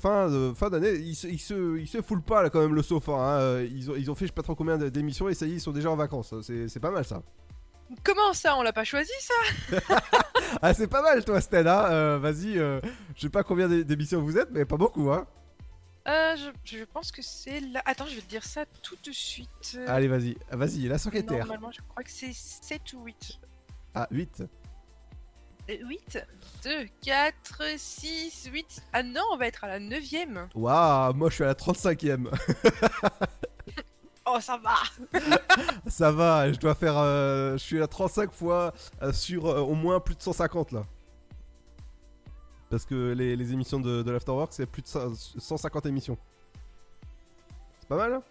fin 0.02 0.30
de 0.30 0.52
fin 0.54 0.70
d'année. 0.70 0.92
Ils 0.96 1.16
se, 1.16 1.28
ils 1.28 1.40
se, 1.40 1.78
ils 1.80 1.88
se 1.88 2.02
foulent 2.02 2.22
pas 2.22 2.44
là 2.44 2.50
quand 2.50 2.60
même 2.60 2.76
le 2.76 2.84
sofa. 2.84 3.14
hein. 3.14 3.40
Euh, 3.40 3.68
Ils, 3.72 3.90
ont, 3.90 3.96
ils 3.96 4.12
ont 4.12 4.16
fait 4.16 4.26
je 4.26 4.32
sais 4.32 4.36
pas 4.36 4.44
trop 4.44 4.56
combien 4.56 4.78
d'émissions 4.78 5.30
et 5.30 5.34
ça 5.34 5.46
y 5.46 5.52
est, 5.52 5.56
ils 5.56 5.62
sont 5.62 5.72
déjà 5.72 5.90
en 5.90 5.96
vacances. 5.96 6.34
C'est 6.42 6.80
pas 6.82 6.92
mal 6.92 7.06
ça. 7.06 7.22
Comment 8.04 8.34
ça 8.34 8.56
On 8.58 8.62
l'a 8.62 8.74
pas 8.74 8.84
choisi 8.84 9.12
ça? 9.20 9.78
Ah, 10.62 10.74
c'est 10.74 10.88
pas 10.88 11.02
mal 11.04 11.24
toi, 11.24 11.38
hein. 11.38 11.66
Euh, 11.92 12.20
Vas-y, 12.20 12.58
euh, 12.58 12.82
je 13.16 13.22
sais 13.22 13.30
pas 13.30 13.44
combien 13.44 13.68
d'é- 13.70 13.84
d'émissions 13.84 14.20
vous 14.22 14.36
êtes, 14.38 14.50
mais 14.52 14.66
pas 14.66 14.78
beaucoup. 14.78 15.12
Hein. 15.12 15.26
Euh, 16.10 16.36
je, 16.66 16.78
je 16.80 16.84
pense 16.84 17.12
que 17.12 17.22
c'est 17.22 17.60
là. 17.60 17.82
Attends, 17.86 18.06
je 18.08 18.16
vais 18.16 18.22
te 18.22 18.30
dire 18.30 18.44
ça 18.44 18.66
tout 18.82 18.98
de 19.04 19.12
suite. 19.12 19.50
Euh, 19.76 19.86
Allez, 19.88 20.08
vas-y, 20.08 20.36
vas-y, 20.52 20.88
la 20.88 20.98
secrétaire. 20.98 21.40
Normalement, 21.46 21.72
je 21.72 21.82
crois 21.88 22.04
que 22.04 22.12
c'est 22.12 22.34
7 22.34 22.94
ou 22.94 23.04
8. 23.06 23.40
Ah, 23.96 24.08
8. 24.12 24.44
8, 25.70 26.20
2, 26.64 26.72
4, 27.04 27.62
6, 27.78 28.50
8. 28.52 28.82
Ah 28.92 29.04
non, 29.04 29.22
on 29.34 29.38
va 29.38 29.46
être 29.46 29.64
à 29.64 29.68
la 29.68 29.80
9ème. 29.80 30.48
Waouh, 30.56 31.14
moi 31.14 31.30
je 31.30 31.36
suis 31.36 31.44
à 31.44 31.48
la 31.48 31.54
35ème. 31.54 32.28
Oh, 34.26 34.40
ça 34.40 34.58
va 34.58 34.76
Ça 35.88 36.12
va, 36.12 36.52
je 36.52 36.58
dois 36.60 36.76
faire. 36.76 36.98
euh, 36.98 37.54
je 37.54 37.58
suis 37.64 37.82
à 37.82 37.88
35 37.88 38.32
fois 38.32 38.74
euh, 39.02 39.12
sur 39.14 39.46
euh, 39.48 39.60
au 39.62 39.74
moins 39.76 40.00
plus 40.00 40.16
de 40.16 40.22
150 40.22 40.72
là. 40.72 40.84
Parce 42.70 42.86
que 42.86 43.14
les, 43.14 43.36
les 43.36 43.54
émissions 43.54 43.80
de, 43.80 44.04
de 44.04 44.12
l'Afterwork, 44.12 44.54
c'est 44.54 44.66
plus 44.66 44.82
de 44.82 44.88
100 44.88 45.16
150 45.40 45.86
émissions. 45.88 46.18
C'est 47.80 47.90
pas 47.90 47.98
mal 47.98 48.14
hein? 48.14 48.24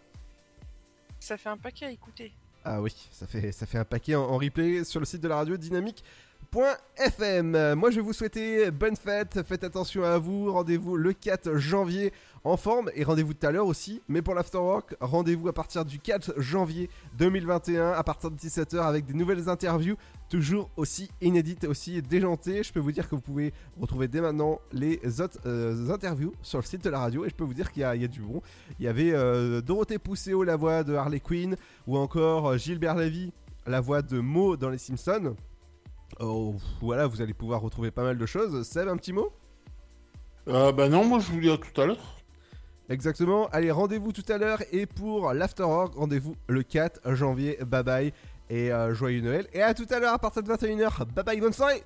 Ça 1.21 1.37
fait 1.37 1.49
un 1.49 1.57
paquet 1.57 1.87
à 1.87 1.91
écouter. 1.91 2.33
Ah 2.65 2.81
oui, 2.81 2.95
ça 3.11 3.27
fait, 3.27 3.51
ça 3.53 3.67
fait 3.67 3.79
un 3.79 3.85
paquet 3.85 4.15
en, 4.15 4.23
en 4.23 4.37
replay 4.39 4.85
sur 4.85 5.01
le 5.01 5.07
site 5.07 5.21
de 5.21 5.29
la 5.29 5.37
radio 5.37 5.57
dynamique.fm. 5.57 6.05
Euh, 6.57 7.77
Moi 7.77 7.91
je 7.91 7.97
vais 7.97 8.01
vous 8.03 8.13
souhaiter 8.13 8.71
bonne 8.71 8.97
fête, 8.97 9.43
faites 9.47 9.65
attention 9.65 10.03
à 10.05 10.19
vous, 10.19 10.51
rendez-vous 10.53 10.97
le 10.97 11.13
4 11.13 11.57
janvier 11.57 12.13
en 12.45 12.57
forme 12.57 12.91
et 12.95 13.05
rendez-vous 13.05 13.35
tout 13.35 13.47
à 13.47 13.51
l'heure 13.53 13.67
aussi. 13.67 14.01
Mais 14.09 14.23
pour 14.23 14.35
l'afterwork, 14.35 14.95
rendez-vous 15.01 15.49
à 15.49 15.53
partir 15.53 15.85
du 15.85 15.99
4 15.99 16.41
janvier 16.41 16.89
2021 17.19 17.93
à 17.93 18.03
partir 18.03 18.31
de 18.31 18.37
17h 18.37 18.79
avec 18.81 19.05
des 19.05 19.13
nouvelles 19.15 19.49
interviews 19.49 19.97
toujours 20.31 20.71
aussi 20.77 21.11
inédites, 21.21 21.65
aussi 21.65 22.01
déjantées. 22.03 22.63
Je 22.63 22.73
peux 22.73 22.81
vous 22.81 22.93
dire 22.93 23.09
que 23.09 23.15
vous 23.15 23.21
pouvez 23.21 23.53
retrouver 23.79 24.09
dès 24.09 24.21
maintenant 24.21 24.59
les 24.73 25.01
autres 25.21 25.39
euh, 25.47 25.91
interviews 25.91 26.33
sur 26.43 26.59
le 26.59 26.65
site 26.65 26.83
de 26.85 26.91
la 26.91 26.99
radio 27.01 27.25
et 27.25 27.29
je 27.29 27.35
peux 27.35 27.45
vous 27.45 27.55
dire 27.55 27.71
qu'il 27.73 27.83
y, 27.83 27.85
a- 27.85 27.95
il 27.95 28.03
y 28.03 28.05
a 28.05 28.09
du 28.09 28.21
bon. 28.21 28.41
Il 28.79 28.85
y 28.87 28.89
avait 28.89 29.13
euh, 29.13 29.61
Dorothée 29.61 29.99
Pousseau, 29.99 30.43
la 30.45 30.57
voix 30.57 30.83
de 30.83 30.95
Harley 30.95 31.21
Quinn, 31.21 31.57
ou 31.87 31.97
encore 31.99 32.49
euh, 32.49 32.57
Gilbert 32.57 32.95
Lévy, 32.95 33.33
la 33.67 33.81
voix 33.81 34.01
de 34.03 34.19
Mo 34.21 34.57
dans 34.57 34.71
Les 34.71 34.79
Simpsons. 34.79 35.35
Oh, 36.21 36.55
voilà, 36.81 37.07
vous 37.07 37.21
allez 37.23 37.35
pouvoir 37.35 37.61
retrouver 37.61 37.91
pas 37.91 38.03
mal 38.03 38.19
de 38.19 38.27
choses. 38.27 38.67
Seb, 38.67 38.89
un 38.89 38.97
petit 38.97 39.13
mot? 39.13 39.33
Euh, 40.49 40.73
bah 40.73 40.89
non, 40.89 41.05
moi 41.05 41.19
je 41.19 41.31
vous 41.31 41.41
dis 41.41 41.51
tout 41.59 41.81
à 41.81 41.87
l'heure. 41.87 42.19
Exactement. 42.89 43.49
Allez, 43.49 43.71
rendez-vous 43.71 44.13
tout 44.13 44.25
à 44.29 44.39
l'heure. 44.39 44.63
Et 44.73 44.87
pour 44.87 45.33
l'Afterwork, 45.33 45.95
rendez-vous 45.95 46.35
le 46.49 46.63
4 46.63 47.15
janvier. 47.15 47.59
Bye 47.67 47.83
bye. 47.83 48.13
Et 48.49 48.73
euh, 48.73 48.95
joyeux 48.95 49.21
Noël. 49.21 49.47
Et 49.53 49.63
à 49.63 49.75
tout 49.75 49.87
à 49.91 49.99
l'heure 49.99 50.15
à 50.15 50.19
partir 50.19 50.43
de 50.43 50.51
21h. 50.51 51.05
Bye 51.13 51.25
bye, 51.25 51.41
bonne 51.41 51.53
soirée. 51.53 51.85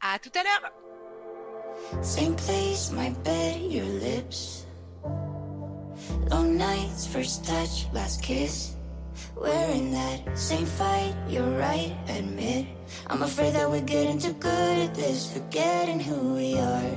À 0.00 0.18
tout 0.18 0.30
à 0.34 0.42
l'heure 0.42 0.72
Same 2.02 2.34
place, 2.36 2.90
my 2.92 3.10
bed, 3.24 3.70
your 3.70 3.86
lips. 4.00 4.66
Long 6.30 6.56
nights, 6.56 7.06
first 7.06 7.44
touch, 7.44 7.86
last 7.92 8.22
kiss. 8.22 8.76
We're 9.36 9.50
in 9.74 9.92
that 9.92 10.38
same 10.38 10.66
fight, 10.66 11.14
you're 11.28 11.58
right, 11.58 11.94
admit. 12.08 12.66
I'm 13.06 13.22
afraid 13.22 13.54
that 13.54 13.70
we're 13.70 13.80
getting 13.82 14.18
too 14.18 14.32
good 14.34 14.78
at 14.78 14.94
this, 14.94 15.32
forgetting 15.32 16.00
who 16.00 16.34
we 16.34 16.58
are. 16.58 16.94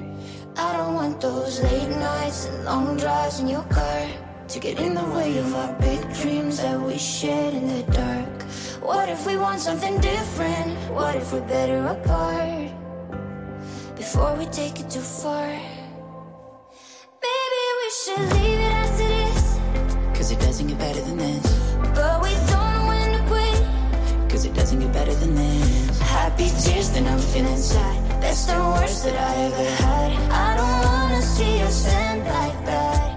I 0.56 0.78
don't 0.78 0.94
want 0.94 1.20
those 1.22 1.62
late 1.62 1.90
nights 1.90 2.46
and 2.46 2.66
long 2.66 2.98
drives 2.98 3.40
in 3.40 3.48
your 3.48 3.64
car 3.64 4.08
to 4.48 4.60
get 4.60 4.80
in 4.80 4.94
the 4.94 5.06
way 5.16 5.38
of 5.38 5.56
our 5.56 5.74
big 5.80 6.02
dreams 6.14 6.58
that 6.58 6.80
we 6.80 6.98
shared 6.98 7.54
in 7.54 7.68
the 7.68 7.84
dark. 7.92 8.44
What 8.82 9.10
if 9.10 9.26
we 9.26 9.38
want 9.38 9.60
something 9.60 10.00
different? 10.02 10.78
What 10.92 11.16
if 11.16 11.32
we're 11.34 11.48
better 11.48 11.88
apart? 11.88 12.72
Before 13.96 14.36
we 14.36 14.46
take 14.46 14.80
it 14.80 14.90
too 14.90 15.00
far, 15.00 15.48
maybe 17.26 17.64
we 17.80 17.90
should 18.02 18.20
leave 18.36 18.60
it 18.60 18.74
as 18.84 19.00
it 19.00 19.12
is. 19.30 20.18
Cause 20.18 20.32
it 20.32 20.40
doesn't 20.40 20.68
get 20.68 20.78
better 20.78 21.02
than 21.02 21.18
this. 21.18 21.63
Cause 24.44 24.52
it 24.52 24.56
doesn't 24.56 24.80
get 24.82 24.92
better 24.92 25.14
than 25.14 25.36
this. 25.36 26.00
Happy 26.00 26.50
tears, 26.60 26.90
then 26.90 27.08
I'm 27.08 27.18
feeling 27.18 27.56
sad. 27.56 28.20
Best 28.20 28.50
and 28.50 28.74
worst 28.74 29.06
that 29.06 29.16
I 29.16 29.36
ever 29.48 29.70
had. 29.84 30.12
I 30.32 30.58
don't 30.60 30.80
wanna 30.84 31.22
see 31.22 31.62
us 31.62 31.88
end 31.88 32.26
like 32.28 32.66
that. 32.66 33.10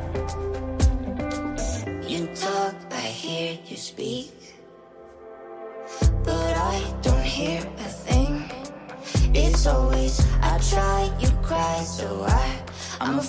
You 2.09 2.29
talk, 2.29 2.75
I 2.93 3.07
hear 3.23 3.59
you 3.67 3.77
speak. 3.77 4.31
But 6.23 6.53
I 6.73 6.95
don't 7.03 7.25
hear 7.25 7.59
a 7.59 7.89
thing. 8.07 8.49
It's 9.35 9.67
always, 9.67 10.21
I 10.43 10.59
try, 10.71 11.11
you 11.19 11.31
cry, 11.43 11.83
so 11.83 12.23
I, 12.29 12.63
I'm 13.01 13.21